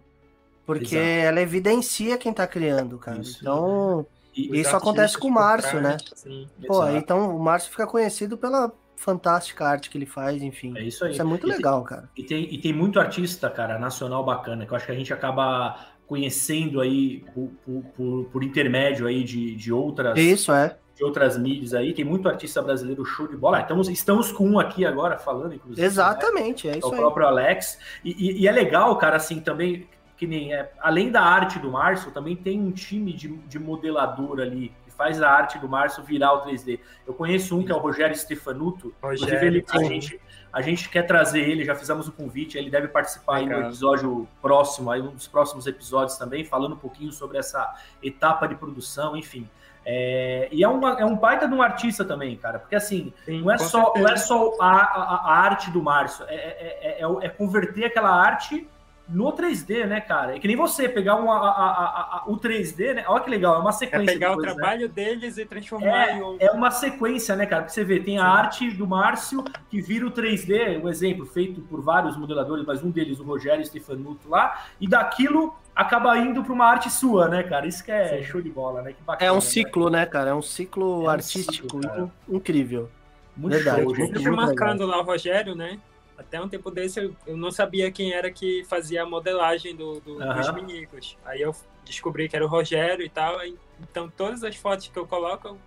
Porque 0.80 0.95
Exato. 0.95 1.27
ela 1.27 1.41
evidencia 1.41 2.18
quem 2.18 2.31
tá 2.34 2.45
criando, 2.48 2.98
cara. 2.98 3.19
Isso. 3.19 3.38
Então, 3.41 4.06
E- 4.35 4.60
isso 4.60 4.76
acontece 4.76 5.18
com 5.18 5.27
o 5.27 5.31
Márcio, 5.31 5.81
né? 5.81 5.98
Sim. 6.15 6.48
pô, 6.68 6.84
Exato. 6.84 6.98
então 6.98 7.35
o 7.35 7.39
Márcio 7.43 7.69
fica 7.72 7.85
conhecido 7.88 8.38
pela 8.38 8.72
fantástica 8.95 9.65
arte 9.65 9.89
que 9.89 9.98
ele 9.98 10.06
faz, 10.06 10.41
enfim. 10.43 10.73
É 10.77 10.84
isso 10.84 11.03
aí. 11.03 11.11
Isso 11.11 11.22
é 11.22 11.26
muito 11.26 11.45
E 11.45 11.49
tem- 11.49 11.57
legal, 11.57 11.84
cara. 11.84 12.07
E 12.15 12.23
tem, 12.23 12.53
e 12.53 12.57
tem 12.60 12.72
muito 12.72 12.99
artista, 12.99 13.49
cara, 13.49 13.80
nacional 13.80 14.23
bacana, 14.23 14.65
que 14.65 14.72
eu 14.72 14.76
acho 14.77 14.85
que 14.85 14.91
a 14.91 14.95
gente 14.95 15.11
acaba 15.11 15.88
conhecendo 16.07 16.80
aí 16.81 17.23
por, 17.34 17.49
por- 17.65 17.84
por- 17.95 18.26
por 18.26 18.43
intermédio 18.43 19.07
aí 19.07 19.23
de, 19.23 19.56
de 19.56 19.72
outras 19.73 20.18
Isso, 20.19 20.52
é. 20.52 20.76
de 20.95 21.03
outras 21.03 21.38
mídias 21.38 21.73
aí. 21.73 21.93
Tem 21.93 22.03
muito 22.06 22.27
artista 22.30 22.61
brasileiro 22.61 23.03
show 23.06 23.27
de 23.27 23.35
bola. 23.38 23.61
Estamos, 23.61 23.89
estamos 23.89 24.31
com 24.31 24.45
um 24.48 24.60
aqui 24.60 24.85
agora 24.85 25.18
falando, 25.18 25.56
inclusive. 25.56 25.81
né? 25.81 25.88
Exatamente, 25.88 26.68
é 26.69 26.73
É 26.73 26.77
isso 26.77 26.88
o 26.89 26.91
aí. 26.91 26.98
próprio 26.99 27.26
Alex. 27.26 27.80
E, 28.03 28.11
e- 28.11 28.41
e 28.41 28.48
é 28.48 28.52
legal, 28.52 28.95
cara, 28.98 29.15
assim, 29.15 29.39
também, 29.39 29.88
que 30.22 30.27
nem 30.27 30.53
é, 30.53 30.72
além 30.80 31.10
da 31.10 31.19
arte 31.19 31.57
do 31.57 31.72
Márcio, 31.72 32.11
também 32.11 32.35
tem 32.35 32.61
um 32.61 32.72
time 32.72 33.11
de, 33.11 33.27
de 33.27 33.57
modelador 33.57 34.39
ali 34.39 34.72
que 34.85 34.91
faz 34.91 35.19
a 35.19 35.27
arte 35.27 35.57
do 35.57 35.68
Márcio 35.68 36.03
virar 36.03 36.31
o 36.34 36.45
3D. 36.45 36.80
Eu 37.07 37.15
conheço 37.15 37.57
um 37.57 37.65
que 37.65 37.72
é 37.72 37.76
o 37.76 37.80
Rogério 37.80 38.15
Stefanuto. 38.15 38.93
Rogério, 39.02 39.48
ele, 39.48 39.65
a, 39.68 39.84
gente, 39.84 40.22
a 40.53 40.61
gente 40.61 40.89
quer 40.89 41.07
trazer 41.07 41.39
ele, 41.39 41.65
já 41.65 41.73
fizemos 41.73 42.07
o 42.07 42.11
convite, 42.11 42.56
ele 42.56 42.69
deve 42.69 42.88
participar 42.89 43.38
aí 43.38 43.45
no 43.45 43.53
Legal. 43.53 43.69
episódio 43.69 44.27
próximo, 44.39 44.91
aí 44.91 45.02
um 45.02 45.10
dos 45.10 45.27
próximos 45.27 45.65
episódios 45.65 46.15
também, 46.19 46.45
falando 46.45 46.73
um 46.73 46.77
pouquinho 46.77 47.11
sobre 47.11 47.39
essa 47.39 47.73
etapa 48.03 48.48
de 48.48 48.53
produção, 48.53 49.18
enfim. 49.18 49.49
É, 49.84 50.49
e 50.52 50.64
é, 50.64 50.68
uma, 50.68 50.99
é 50.99 51.03
um 51.06 51.15
baita 51.15 51.48
de 51.48 51.53
um 51.56 51.64
artista 51.64 52.06
também, 52.06 52.38
cara, 52.38 52.60
porque 52.60 52.76
assim, 52.76 53.11
Sim, 53.26 53.41
não 53.41 53.52
é 53.52 53.57
só, 53.57 53.91
não 53.95 54.07
é 54.07 54.18
só 54.18 54.56
a, 54.61 54.69
a, 54.69 55.15
a 55.15 55.39
arte 55.39 55.72
do 55.72 55.81
Márcio, 55.81 56.26
é, 56.27 56.35
é, 56.35 56.99
é, 56.99 57.02
é- 57.02 57.26
é 57.26 57.30
converter 57.30 57.85
aquela 57.85 58.11
arte 58.11 58.69
no 59.11 59.31
3D, 59.33 59.85
né, 59.85 59.99
cara? 59.99 60.35
É 60.35 60.39
que 60.39 60.47
nem 60.47 60.55
você 60.55 60.88
pegar 60.88 61.15
um, 61.17 61.29
a, 61.31 61.38
a- 61.38 61.49
a- 61.49 62.17
a- 62.17 62.23
o 62.27 62.38
3D, 62.38 62.93
né? 62.93 63.03
Olha 63.07 63.21
que 63.23 63.29
legal, 63.29 63.55
é 63.55 63.59
uma 63.59 63.69
É 63.69 63.73
sequência. 63.73 64.13
pegar 64.13 64.29
de 64.29 64.35
o 64.38 64.41
né? 64.41 64.53
trabalho 64.53 64.88
deles 64.89 65.38
e 65.38 65.45
transformar 65.45 66.09
em 66.11 66.23
um. 66.23 66.38
É 66.39 66.49
uma 66.51 66.71
sequência, 66.71 67.35
né, 67.35 67.45
cara? 67.45 67.63
Porque 67.63 67.73
você 67.73 67.83
vê, 67.83 67.99
tem 67.99 68.17
a 68.17 68.21
Sim. 68.21 68.27
arte 68.27 68.71
do 68.71 68.88
Márcio 68.88 69.43
que 69.69 69.81
vira 69.81 70.07
o 70.07 70.11
3D, 70.11 70.81
um 70.81 70.88
exemplo 70.88 71.25
feito 71.25 71.61
por 71.61 71.81
vários 71.81 72.15
modeladores, 72.17 72.65
mas 72.65 72.83
um 72.83 72.89
deles, 72.89 73.19
o 73.19 73.23
Rogério 73.23 73.65
Stefanuto 73.65 74.29
lá, 74.29 74.65
e 74.79 74.88
daquilo 74.88 75.53
acaba 75.75 76.17
indo 76.17 76.43
para 76.43 76.53
uma 76.53 76.65
arte 76.65 76.89
sua, 76.89 77.27
né, 77.27 77.43
cara? 77.43 77.67
Isso 77.67 77.83
que 77.83 77.91
é 77.91 78.17
Sim. 78.19 78.23
show 78.23 78.41
de 78.41 78.49
bola, 78.49 78.81
né? 78.81 78.93
Que 78.93 79.01
bacana, 79.03 79.27
É 79.29 79.31
um 79.31 79.35
né? 79.35 79.41
ciclo, 79.41 79.89
né, 79.89 80.05
cara? 80.05 80.29
É 80.29 80.33
um 80.33 80.41
ciclo 80.41 81.01
É 81.03 81.05
um 81.05 81.09
artístico 81.09 81.81
ciclo, 81.81 82.11
incrível. 82.29 82.89
Muito 83.35 83.53
Verdade, 83.55 83.77
show, 83.77 83.85
muito 83.85 83.97
gente. 83.97 84.13
Sempre 84.17 84.29
legal. 84.31 84.45
marcando 84.45 84.85
lá 84.85 84.99
o 84.99 85.03
Rogério, 85.03 85.55
né? 85.55 85.79
Até 86.22 86.41
um 86.41 86.48
tempo 86.48 86.72
desse 86.72 86.99
eu, 86.99 87.15
eu 87.27 87.35
não 87.38 87.52
sabia 87.52 87.91
quem 87.91 88.14
era 88.14 88.31
que 88.31 88.64
fazia 88.65 89.03
a 89.03 89.06
modelagem 89.06 89.76
do, 89.76 89.99
do- 89.99 90.22
Aham. 90.23 90.34
dos 90.35 90.53
minicos. 90.53 91.18
Aí 91.26 91.41
eu 91.41 91.53
descobri 91.85 92.30
que 92.30 92.35
era 92.35 92.45
o 92.45 92.48
Rogério 92.49 93.06
e 93.06 93.10
tal. 93.10 93.38
aí- 93.39 93.56
então 93.81 94.10
todas 94.15 94.43
as 94.43 94.56
fotos 94.56 94.88
que 94.88 94.98
eu 94.98 95.06
coloco, 95.07 95.48
eu 95.49 95.57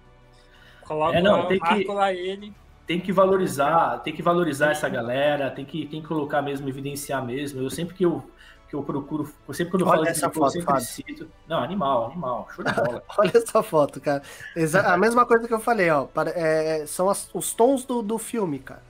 coloco 0.87 1.15
É, 1.17 1.21
não, 1.23 1.43
lá, 1.43 1.47
tem 1.47 1.61
que- 1.61 1.85
lá 1.93 2.13
ele. 2.13 2.53
tem 2.87 3.01
que 3.01 3.13
valorizar, 3.13 3.99
tem 4.01 4.15
que 4.15 4.23
valorizar 4.23 4.71
essa 4.71 4.89
galera, 4.89 5.51
tem 5.51 5.65
que, 5.65 5.87
tem 5.87 6.01
que 6.01 6.07
colocar 6.09 6.41
mesmo, 6.43 6.69
evidenciar 6.69 7.25
mesmo. 7.25 7.61
Eu 7.63 7.71
sempre 7.71 7.95
que 7.95 8.05
eu, 8.05 8.23
que 8.69 8.75
eu 8.77 8.83
procuro, 8.83 9.29
sempre 9.53 9.71
quando 9.73 9.83
eu 9.83 9.89
Olha 9.89 9.97
falo 9.99 10.09
essa 10.09 10.21
de 10.29 10.37
eu 10.37 10.41
foto, 10.41 10.51
sempre 10.53 10.67
Fábio. 10.67 10.85
cito. 10.87 11.31
Não, 11.49 11.59
animal, 11.59 12.07
animal, 12.07 12.49
show 12.55 12.65
de 12.65 12.73
bola. 12.73 13.03
Olha 13.19 13.33
essa 13.37 13.63
foto, 13.63 14.01
cara. 14.01 14.23
Exa- 14.55 14.93
a 14.93 14.97
mesma 14.97 15.25
coisa 15.27 15.47
que 15.49 15.55
eu 15.55 15.61
falei, 15.61 15.91
ó. 15.91 16.05
Para- 16.05 16.31
é, 16.31 16.87
são 16.87 17.09
as- 17.11 17.29
os 17.35 17.53
tons 17.55 17.85
do, 17.85 18.03
do 18.03 18.19
filme, 18.19 18.59
cara. 18.59 18.83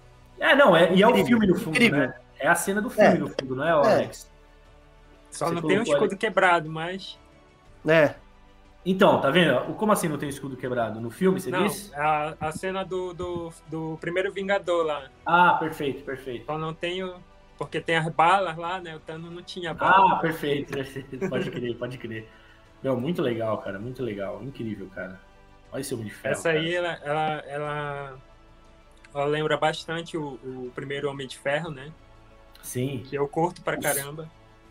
É, 0.51 0.55
não, 0.57 0.77
é, 0.77 0.93
e 0.95 1.03
é 1.03 1.07
o 1.07 1.11
Incrível, 1.11 1.27
filme 1.27 1.47
no 1.47 1.55
fundo, 1.57 1.71
incrível. 1.77 1.99
né? 1.99 2.15
É 2.39 2.49
a 2.49 2.55
cena 2.55 2.83
do 2.83 2.91
filme 2.91 3.15
É. 3.17 3.19
no 3.19 3.29
fundo, 3.29 3.55
não 3.57 3.65
é, 3.65 3.69
É. 3.71 3.73
Alex? 3.73 4.31
Só 5.31 5.47
Você 5.49 5.55
não 5.55 5.63
tem 5.63 5.79
o 5.79 5.85
colocou 5.85 6.07
escudo 6.07 6.17
quebrado, 6.19 6.71
mas. 6.71 7.19
É, 7.89 8.15
Então, 8.87 9.21
tá 9.21 9.31
vendo? 9.31 9.75
Como 9.75 9.93
assim 9.93 10.09
não 10.09 10.19
tem 10.19 10.29
o 10.29 10.31
escudo 10.31 10.57
quebrado? 10.57 11.01
No 11.01 11.11
filme, 11.11 11.41
você 11.41 11.51
não, 11.51 11.65
disse? 11.67 11.95
a, 11.95 12.35
a 12.39 12.53
cena 12.53 12.85
do, 12.85 13.15
do, 13.15 13.53
do 13.69 13.99
primeiro 14.01 14.31
Vingador 14.33 14.85
lá. 14.85 15.09
Ah, 15.25 15.55
perfeito, 15.59 16.05
perfeito. 16.05 16.45
Só 16.47 16.59
não 16.59 16.75
tem 16.75 17.03
o. 17.03 17.15
Porque 17.57 17.81
tem 17.81 17.97
as 17.97 18.09
balas 18.13 18.57
lá, 18.57 18.81
né? 18.81 18.95
O 18.97 19.01
Thanos 19.01 19.31
não 19.33 19.43
tinha 19.43 19.73
bala. 19.73 20.15
Ah, 20.15 20.17
perfeito, 20.17 20.73
perfeito. 20.73 21.29
Pode 21.29 21.51
crer, 21.51 21.77
pode 21.79 21.99
crer. 21.99 22.29
Meu, 22.83 23.01
muito 23.01 23.23
legal, 23.23 23.59
cara, 23.59 23.79
muito 23.79 24.03
legal. 24.03 24.43
Incrível, 24.43 24.89
cara. 24.95 25.19
Olha 25.73 25.81
esse 25.81 25.95
homem 25.95 26.07
de 26.07 26.13
ferro. 26.15 26.33
Essa 26.33 26.51
cara. 26.51 26.59
aí, 26.61 26.75
ela, 26.75 26.93
ela, 27.03 27.31
ela, 27.47 28.19
ela 29.15 29.25
lembra 29.27 29.57
bastante 29.57 30.17
o, 30.17 30.35
o 30.43 30.73
primeiro 30.75 31.09
Homem 31.11 31.27
de 31.27 31.39
Ferro, 31.39 31.71
né? 31.71 31.93
Sim, 32.63 33.03
Que 33.09 33.15
eu 33.17 33.29
curto 33.29 33.63
pra 33.63 33.79
Os- 33.79 33.83
caramba. 33.85 34.29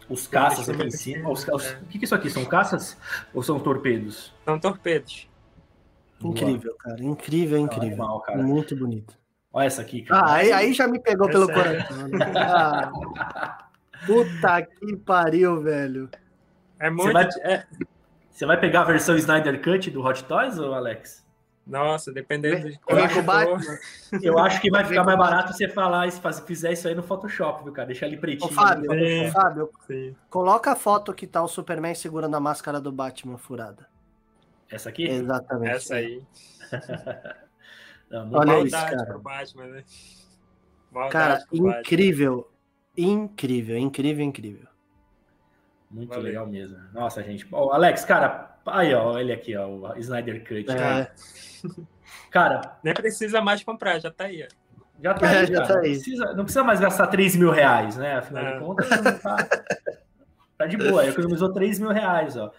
os 0.09 0.27
caças 0.27 0.67
aqui 0.69 0.83
em 0.83 0.91
cima. 0.91 1.29
Os, 1.29 1.47
os- 1.47 1.65
É. 1.65 1.77
O 1.77 1.85
que, 1.85 1.97
que 1.99 2.03
é 2.03 2.05
isso 2.05 2.15
aqui? 2.15 2.29
São 2.29 2.43
caças 2.45 2.97
ou 3.33 3.41
são 3.43 3.59
torpedos? 3.59 4.33
São 4.45 4.59
torpedos. 4.59 5.29
incrível, 6.21 6.75
cara. 6.77 7.03
Incrível, 7.03 7.57
Não, 7.59 7.65
incrível. 7.65 7.87
animal, 7.89 8.21
cara. 8.21 8.41
Muito 8.41 8.75
bonito. 8.75 9.17
Olha 9.51 9.65
essa 9.67 9.81
aqui, 9.81 10.01
cara. 10.01 10.25
Ah, 10.25 10.33
aí, 10.35 10.51
aí 10.51 10.73
já 10.73 10.87
me 10.87 10.99
pegou 10.99 11.29
É 11.29 11.31
pelo 11.31 11.45
sério. 11.45 11.85
coração. 11.85 12.07
né? 12.07 12.31
Ah, 12.35 13.67
puta 14.07 14.61
que 14.63 14.95
pariu, 14.97 15.61
velho. 15.61 16.09
É 16.79 16.89
muito. 16.89 17.13
vai- 17.13 17.27
é- 17.41 17.65
Você 18.31 18.45
vai 18.47 18.59
pegar 18.59 18.81
a 18.81 18.85
versão 18.85 19.15
Snyder 19.15 19.61
Cut 19.61 19.91
do 19.91 20.01
Hot 20.03 20.23
Toys, 20.23 20.57
ou 20.57 20.73
Alex? 20.73 21.22
Nossa, 21.65 22.11
dependendo 22.11 22.69
de 22.69 22.77
como. 22.79 22.99
Eu 24.21 24.37
acho 24.39 24.59
que 24.59 24.69
vai 24.69 24.83
ficar 24.83 25.03
mais 25.03 25.17
barato 25.17 25.53
você 25.53 25.67
falar 25.69 26.11
se 26.11 26.19
faz- 26.19 26.39
fizer 26.41 26.73
isso 26.73 26.87
aí 26.87 26.93
no 26.95 27.01
Photoshop, 27.03 27.63
viu, 27.63 27.71
cara? 27.71 27.87
Deixar 27.87 28.05
ali 28.07 28.17
Ô, 28.17 28.19
pretinho. 28.19 28.51
Fábio, 28.51 28.91
ali. 28.91 29.07
Sim. 29.21 29.27
ô, 29.27 29.31
Fábio, 29.31 29.69
Sim. 29.87 30.15
coloca 30.29 30.71
a 30.71 30.75
foto 30.75 31.13
que 31.13 31.25
tá 31.25 31.41
o 31.41 31.47
Superman 31.47 31.95
segurando 31.95 32.35
a 32.35 32.39
máscara 32.39 32.81
do 32.81 32.91
Batman 32.91 33.37
furada. 33.37 33.87
Essa 34.69 34.89
aqui? 34.89 35.03
Exatamente. 35.07 35.75
Essa 35.75 35.95
aí. 35.95 36.21
Não, 38.09 38.29
Olha 38.33 38.53
bom. 38.53 38.65
isso, 38.65 38.75
cara. 38.75 39.05
pro 39.05 39.19
Batman, 39.19 39.65
né? 39.67 39.83
Cara, 41.09 41.37
pro 41.47 41.57
Batman. 41.63 41.79
incrível. 41.79 42.49
Incrível, 42.95 43.77
incrível, 43.77 44.23
incrível. 44.25 44.67
Muito 45.89 46.09
Valeu. 46.09 46.23
legal 46.25 46.47
mesmo. 46.47 46.77
Nossa, 46.93 47.23
gente. 47.23 47.47
Ó, 47.51 47.71
Alex, 47.71 48.03
cara, 48.05 48.52
aí, 48.67 48.93
ó, 48.93 49.17
ele 49.19 49.31
aqui, 49.33 49.55
ó, 49.55 49.67
o 49.67 49.97
Snyder 49.97 50.43
Cut. 50.47 50.65
É, 50.71 51.11
Cara, 52.29 52.77
Nem 52.83 52.93
precisa 52.93 53.41
mais 53.41 53.63
comprar, 53.63 53.99
já 53.99 54.09
tá 54.11 54.25
aí. 54.25 54.43
ó. 54.43 54.47
já 55.01 55.13
tá 55.13 55.27
É, 55.31 55.37
aí, 55.39 55.45
já 55.47 55.53
cara. 55.53 55.67
tá 55.67 55.73
Não, 55.75 55.81
aí. 55.81 55.89
precisa, 55.91 56.25
não 56.33 56.43
precisa 56.43 56.63
mais 56.63 56.79
gastar 56.79 57.07
3 57.07 57.35
mil 57.35 57.51
reais, 57.51 57.95
né? 57.97 58.17
Afinal 58.17 58.43
É. 58.45 58.53
de 58.53 58.59
contas, 58.65 58.89
não 58.89 59.19
tá, 59.19 59.37
tá 60.57 60.65
de 60.65 60.77
boa. 60.77 61.05
Economizou 61.07 61.53
3 61.53 61.79
mil 61.79 61.89
reais, 61.89 62.35
ó. 62.37 62.51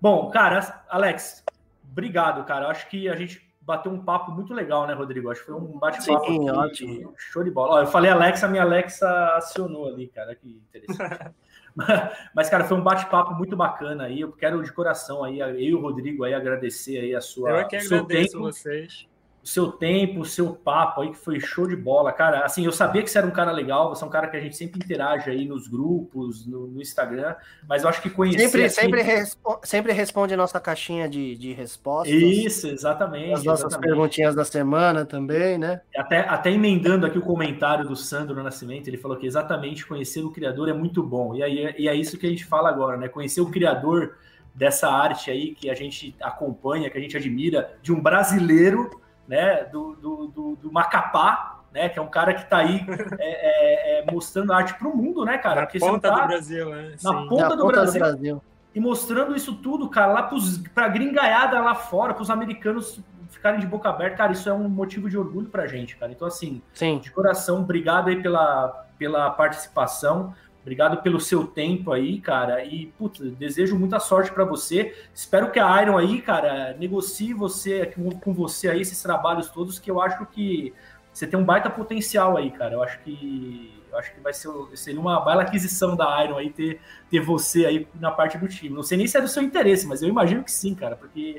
Bom, 0.00 0.30
cara, 0.30 0.82
Alex, 0.88 1.44
obrigado, 1.90 2.44
cara. 2.44 2.66
Eu 2.66 2.70
acho 2.70 2.88
que 2.88 3.08
a 3.08 3.16
gente 3.16 3.46
bateu 3.60 3.92
um 3.92 4.02
papo 4.02 4.32
muito 4.32 4.54
legal, 4.54 4.86
né, 4.86 4.94
Rodrigo? 4.94 5.30
Acho 5.30 5.40
que 5.40 5.46
foi 5.46 5.56
um 5.56 5.78
bate-papo 5.78 6.26
Sim, 6.26 6.50
ótimo. 6.50 7.14
show 7.18 7.44
de 7.44 7.50
bola. 7.50 7.74
Ó, 7.74 7.80
eu 7.80 7.86
falei 7.86 8.10
Alexa, 8.10 8.46
a 8.46 8.48
minha 8.48 8.62
Alexa 8.62 9.08
acionou 9.36 9.88
ali, 9.88 10.08
cara. 10.08 10.34
Que 10.34 10.48
interessante. 10.48 11.30
Mas, 12.34 12.48
cara, 12.48 12.64
foi 12.64 12.76
um 12.76 12.82
bate-papo 12.82 13.34
muito 13.34 13.56
bacana 13.56 14.04
aí. 14.04 14.20
Eu 14.20 14.32
quero 14.32 14.62
de 14.62 14.72
coração 14.72 15.22
aí, 15.22 15.40
eu 15.40 15.58
e 15.58 15.74
o 15.74 15.80
Rodrigo 15.80 16.24
aí 16.24 16.34
agradecer 16.34 16.98
aí 16.98 17.14
a 17.14 17.20
sua 17.20 17.50
Eu 17.50 17.56
é 17.56 17.64
que 17.64 17.76
agradeço 17.76 18.32
tempo, 18.32 18.44
vocês. 18.44 19.08
O 19.42 19.46
seu 19.46 19.72
tempo, 19.72 20.20
o 20.20 20.24
seu 20.24 20.52
papo 20.52 21.00
aí 21.00 21.10
que 21.10 21.16
foi 21.18 21.40
show 21.40 21.66
de 21.66 21.74
bola, 21.76 22.12
cara. 22.12 22.44
Assim, 22.44 22.64
eu 22.64 22.72
sabia 22.72 23.02
que 23.02 23.10
você 23.10 23.18
era 23.18 23.26
um 23.26 23.30
cara 23.30 23.50
legal, 23.50 23.88
você 23.88 24.04
é 24.04 24.06
um 24.06 24.10
cara 24.10 24.28
que 24.28 24.36
a 24.36 24.40
gente 24.40 24.56
sempre 24.56 24.78
interage 24.82 25.30
aí 25.30 25.46
nos 25.46 25.68
grupos, 25.68 26.46
no, 26.46 26.66
no 26.66 26.82
Instagram, 26.82 27.34
mas 27.68 27.82
eu 27.82 27.88
acho 27.88 28.02
que 28.02 28.10
conhecer 28.10 28.40
Sempre, 28.40 28.64
assim- 28.64 28.80
sempre, 28.82 29.02
respo- 29.02 29.60
sempre 29.64 29.92
responde 29.92 30.34
a 30.34 30.36
nossa 30.36 30.60
caixinha 30.60 31.08
de, 31.08 31.36
de 31.36 31.52
respostas. 31.52 32.12
Isso, 32.14 32.66
exatamente. 32.68 33.32
As 33.34 33.44
nossas 33.44 33.66
exatamente. 33.66 33.88
perguntinhas 33.88 34.34
da 34.34 34.44
semana 34.44 35.06
também, 35.06 35.56
né? 35.56 35.80
Até, 35.96 36.20
até 36.20 36.50
emendando 36.52 37.06
aqui 37.06 37.18
o 37.18 37.22
comentário 37.22 37.86
do 37.88 37.96
Sandro 37.96 38.42
Nascimento, 38.42 38.88
ele 38.88 38.98
falou 38.98 39.16
que 39.16 39.26
exatamente 39.26 39.86
conhecer 39.86 40.22
o 40.22 40.30
criador 40.30 40.68
é 40.68 40.72
muito 40.72 41.02
bom. 41.02 41.34
E, 41.34 41.42
aí, 41.42 41.74
e 41.78 41.88
é 41.88 41.94
isso 41.94 42.18
que 42.18 42.26
a 42.26 42.30
gente 42.30 42.44
fala 42.44 42.68
agora, 42.68 42.96
né? 42.96 43.08
Conhecer 43.08 43.40
o 43.40 43.50
criador 43.50 44.16
dessa 44.54 44.88
arte 44.90 45.30
aí 45.30 45.54
que 45.54 45.70
a 45.70 45.74
gente 45.74 46.14
acompanha, 46.20 46.90
que 46.90 46.98
a 46.98 47.00
gente 47.00 47.16
admira, 47.16 47.76
de 47.80 47.92
um 47.92 48.00
brasileiro, 48.00 48.90
né? 49.28 49.64
Do, 49.64 49.94
do, 49.96 50.26
do, 50.28 50.56
do 50.56 50.72
Macapá, 50.72 51.60
né? 51.72 51.88
Que 51.88 51.98
é 51.98 52.02
um 52.02 52.08
cara 52.08 52.32
que 52.34 52.48
tá 52.48 52.58
aí 52.58 52.84
é, 53.20 53.98
é, 53.98 54.00
é, 54.08 54.10
mostrando 54.10 54.52
arte 54.52 54.74
pro 54.74 54.96
mundo, 54.96 55.24
né, 55.24 55.38
cara? 55.38 55.60
Na 55.60 55.66
Porque 55.66 55.78
ponta 55.78 56.08
tá- 56.08 56.20
do 56.22 56.26
Brasil, 56.26 56.68
né? 56.70 56.96
Na 57.02 57.12
Sim. 57.20 57.28
ponta 57.28 57.42
Na 57.50 57.54
do 57.54 57.62
ponta 57.62 57.72
Brasil. 57.72 57.92
do 58.00 58.06
Brasil. 58.06 58.42
e 58.74 58.80
mostrando 58.80 59.36
isso 59.36 59.54
tudo, 59.56 59.88
cara, 59.88 60.12
lá 60.12 60.22
pros, 60.24 60.58
pra 60.74 60.88
gringaiada 60.88 61.60
lá 61.60 61.74
fora, 61.74 62.14
pros 62.14 62.30
americanos 62.30 63.00
ficarem 63.30 63.60
de 63.60 63.66
boca 63.66 63.88
aberta, 63.90 64.16
cara, 64.16 64.32
isso 64.32 64.48
é 64.48 64.52
um 64.52 64.68
motivo 64.68 65.08
de 65.08 65.16
orgulho 65.18 65.48
pra 65.48 65.66
gente, 65.66 65.96
cara. 65.96 66.10
Então, 66.10 66.26
assim, 66.26 66.62
Sim. 66.72 66.98
de 66.98 67.10
coração, 67.10 67.60
obrigado 67.60 68.08
aí 68.08 68.20
pela, 68.22 68.86
pela 68.98 69.30
participação, 69.30 70.34
obrigado 70.62 71.02
pelo 71.02 71.20
seu 71.20 71.46
tempo 71.46 71.92
aí, 71.92 72.20
cara, 72.20 72.64
e, 72.64 72.86
putz, 72.98 73.20
desejo 73.36 73.78
muita 73.78 73.98
sorte 73.98 74.30
pra 74.32 74.44
você. 74.44 74.94
Espero 75.14 75.50
que 75.50 75.58
a 75.58 75.82
Iron 75.82 75.96
aí, 75.96 76.20
cara, 76.20 76.76
negocie 76.78 77.32
você, 77.32 77.86
com, 77.86 78.32
você 78.34 78.68
aí, 78.68 78.80
esses 78.80 79.02
trabalhos 79.02 79.48
todos, 79.48 79.78
que 79.78 79.90
eu 79.90 80.00
acho 80.00 80.26
que 80.26 80.72
você 81.12 81.26
tem 81.26 81.38
um 81.38 81.44
baita 81.44 81.68
potencial 81.70 82.36
aí, 82.36 82.50
cara. 82.50 82.74
Eu 82.74 82.82
acho 82.82 83.00
que 83.00 83.74
eu 83.90 83.98
acho 83.98 84.12
que 84.14 84.20
vai 84.20 84.34
ser 84.34 84.50
seria 84.74 85.00
uma 85.00 85.18
bela 85.24 85.40
aquisição 85.42 85.96
da 85.96 86.22
Iron 86.22 86.36
aí 86.36 86.50
ter, 86.50 86.78
ter 87.10 87.20
você 87.20 87.64
aí 87.64 87.88
na 87.98 88.10
parte 88.10 88.36
do 88.36 88.46
time. 88.46 88.74
Não 88.74 88.82
sei 88.82 88.98
nem 88.98 89.06
se 89.06 89.16
é 89.16 89.20
do 89.20 89.26
seu 89.26 89.42
interesse, 89.42 89.86
mas 89.86 90.02
eu 90.02 90.08
imagino 90.10 90.44
que 90.44 90.52
sim, 90.52 90.74
cara, 90.74 90.94
porque 90.94 91.38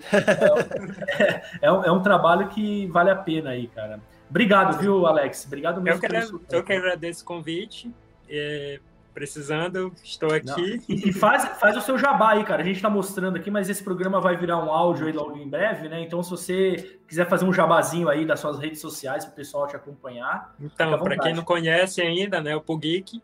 é, 1.62 1.68
é 1.68 1.72
um, 1.72 1.84
é 1.84 1.92
um 1.92 2.02
trabalho 2.02 2.50
que 2.50 2.88
vale 2.88 3.12
a 3.12 3.16
pena 3.16 3.52
aí, 3.52 3.68
cara. 3.68 4.00
Obrigado, 4.30 4.80
viu, 4.80 5.06
Alex? 5.06 5.46
Obrigado 5.46 5.82
mesmo. 5.82 5.98
Eu 5.98 6.02
que, 6.02 6.08
pelo 6.08 6.18
agra- 6.18 6.40
seu 6.48 6.58
eu 6.58 6.64
que 6.64 6.74
agradeço 6.74 7.24
o 7.24 7.26
convite. 7.26 7.92
É, 8.28 8.80
precisando, 9.20 9.94
estou 10.02 10.34
aqui. 10.34 10.82
E 10.88 11.12
faz, 11.12 11.44
faz 11.60 11.76
o 11.76 11.82
seu 11.82 11.98
jabá 11.98 12.32
aí, 12.32 12.46
cara. 12.46 12.62
A 12.62 12.66
gente 12.66 12.82
tá 12.82 12.90
mostrando 12.90 13.36
aqui, 13.36 13.52
mas 13.52 13.70
esse 13.70 13.84
programa 13.84 14.22
vai 14.22 14.38
virar 14.38 14.64
um 14.64 14.72
áudio 14.72 15.08
aí 15.08 15.12
logo 15.12 15.36
em 15.36 15.46
breve, 15.46 15.90
né? 15.90 16.00
Então, 16.02 16.24
se 16.24 16.32
você 16.32 16.98
quiser 17.06 17.28
fazer 17.28 17.44
um 17.44 17.52
jabazinho 17.52 18.08
aí 18.08 18.26
das 18.26 18.40
suas 18.40 18.58
redes 18.58 18.80
sociais 18.80 19.26
para 19.26 19.34
o 19.34 19.36
pessoal 19.36 19.68
te 19.68 19.76
acompanhar. 19.76 20.56
Então, 20.58 20.98
para 20.98 21.20
quem 21.20 21.34
não 21.34 21.44
conhece 21.44 22.02
ainda, 22.02 22.40
né, 22.40 22.56
o 22.56 22.62
Pugeek, 22.62 23.22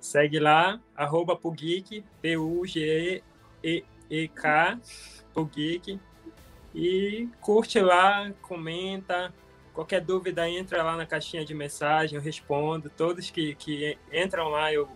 segue 0.00 0.40
lá, 0.40 0.80
arroba 0.96 1.36
Pugeek, 1.36 2.04
P-U-G-E-E-K, 2.20 3.20
Pugeek. 5.32 6.00
E 6.74 7.28
curte 7.40 7.78
lá, 7.78 8.32
comenta. 8.42 9.32
Qualquer 9.72 10.00
dúvida, 10.00 10.48
entra 10.48 10.82
lá 10.82 10.96
na 10.96 11.06
caixinha 11.06 11.44
de 11.44 11.54
mensagem, 11.54 12.16
eu 12.16 12.22
respondo. 12.22 12.90
Todos 12.90 13.30
que, 13.30 13.54
que 13.54 13.96
entram 14.12 14.48
lá, 14.48 14.72
eu 14.72 14.88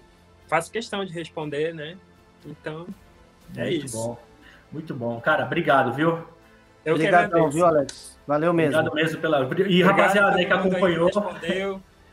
faço 0.48 0.70
questão 0.70 1.05
de 1.05 1.12
responder, 1.12 1.74
né? 1.74 1.97
Então, 2.44 2.86
é 3.56 3.64
Muito 3.64 3.86
isso. 3.86 3.97
bom. 3.97 4.18
Muito 4.73 4.94
bom. 4.94 5.20
Cara, 5.20 5.44
obrigado, 5.44 5.93
viu? 5.93 6.10
Eu 6.85 6.94
que 6.94 7.01
Obrigadão, 7.02 7.27
agradeço. 7.27 7.56
viu, 7.56 7.66
Alex? 7.66 8.18
Valeu 8.27 8.52
mesmo. 8.52 8.78
Obrigado 8.78 8.94
mesmo 8.94 9.20
pela. 9.20 9.39
E 9.40 9.43
Obrigado 9.44 9.85
rapaziada 9.86 10.36
aí 10.36 10.47
que 10.47 10.52
acompanhou. 10.52 11.10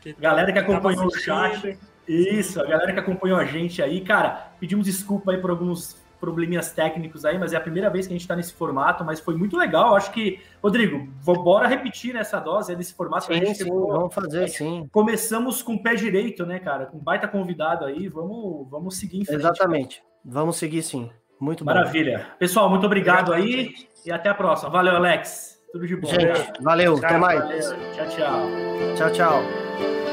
que 0.00 0.12
Galera 0.18 0.52
que 0.52 0.60
tava 0.60 0.72
acompanhou 0.72 1.06
o 1.06 1.10
chat. 1.16 1.78
Isso, 2.06 2.60
a 2.60 2.66
galera 2.66 2.92
que 2.92 2.98
acompanhou 3.00 3.38
a 3.38 3.44
gente 3.44 3.82
aí, 3.82 4.02
cara, 4.02 4.52
pedimos 4.60 4.84
desculpa 4.84 5.32
aí 5.32 5.38
por 5.38 5.50
alguns 5.50 5.96
probleminhas 6.24 6.72
técnicos 6.72 7.24
aí, 7.24 7.38
mas 7.38 7.52
é 7.52 7.56
a 7.56 7.60
primeira 7.60 7.90
vez 7.90 8.06
que 8.06 8.14
a 8.14 8.16
gente 8.16 8.26
tá 8.26 8.34
nesse 8.34 8.54
formato, 8.54 9.04
mas 9.04 9.20
foi 9.20 9.36
muito 9.36 9.56
legal. 9.56 9.94
Acho 9.94 10.10
que, 10.10 10.40
Rodrigo, 10.62 11.06
vou, 11.20 11.42
bora 11.42 11.68
repetir 11.68 12.14
nessa 12.14 12.40
dose 12.40 12.74
desse 12.74 12.94
formato. 12.94 13.26
que 13.26 13.32
a 13.34 13.36
Sim, 13.38 13.46
gente 13.46 13.58
sim, 13.58 13.64
ficou- 13.64 13.88
vamos 13.88 14.14
fazer 14.14 14.48
sim. 14.48 14.88
Começamos 14.90 15.62
com 15.62 15.74
o 15.74 15.82
pé 15.82 15.94
direito, 15.94 16.46
né, 16.46 16.58
cara? 16.58 16.86
Com 16.86 16.96
um 16.96 17.00
baita 17.00 17.28
convidado 17.28 17.84
aí, 17.84 18.08
vamos, 18.08 18.66
vamos 18.70 18.96
seguir 18.96 19.20
em 19.20 19.24
frente. 19.24 19.38
Exatamente. 19.40 20.02
Vamos 20.24 20.56
seguir 20.56 20.82
sim. 20.82 21.10
Muito 21.38 21.64
bom. 21.64 21.72
Maravilha. 21.74 22.26
Pessoal, 22.38 22.70
muito 22.70 22.86
obrigado 22.86 23.32
aí 23.32 23.74
e 24.06 24.10
até 24.10 24.30
a 24.30 24.34
próxima. 24.34 24.70
Valeu, 24.70 24.96
Alex. 24.96 25.60
Tudo 25.72 25.86
de 25.86 25.96
bom. 25.96 26.08
Gente, 26.08 26.52
valeu. 26.62 26.96
Até 26.96 27.18
mais. 27.18 27.40
Valeu. 27.40 27.60
Tchau, 27.92 28.06
tchau. 28.08 28.40
Tchau, 28.96 29.10
tchau. 29.12 30.03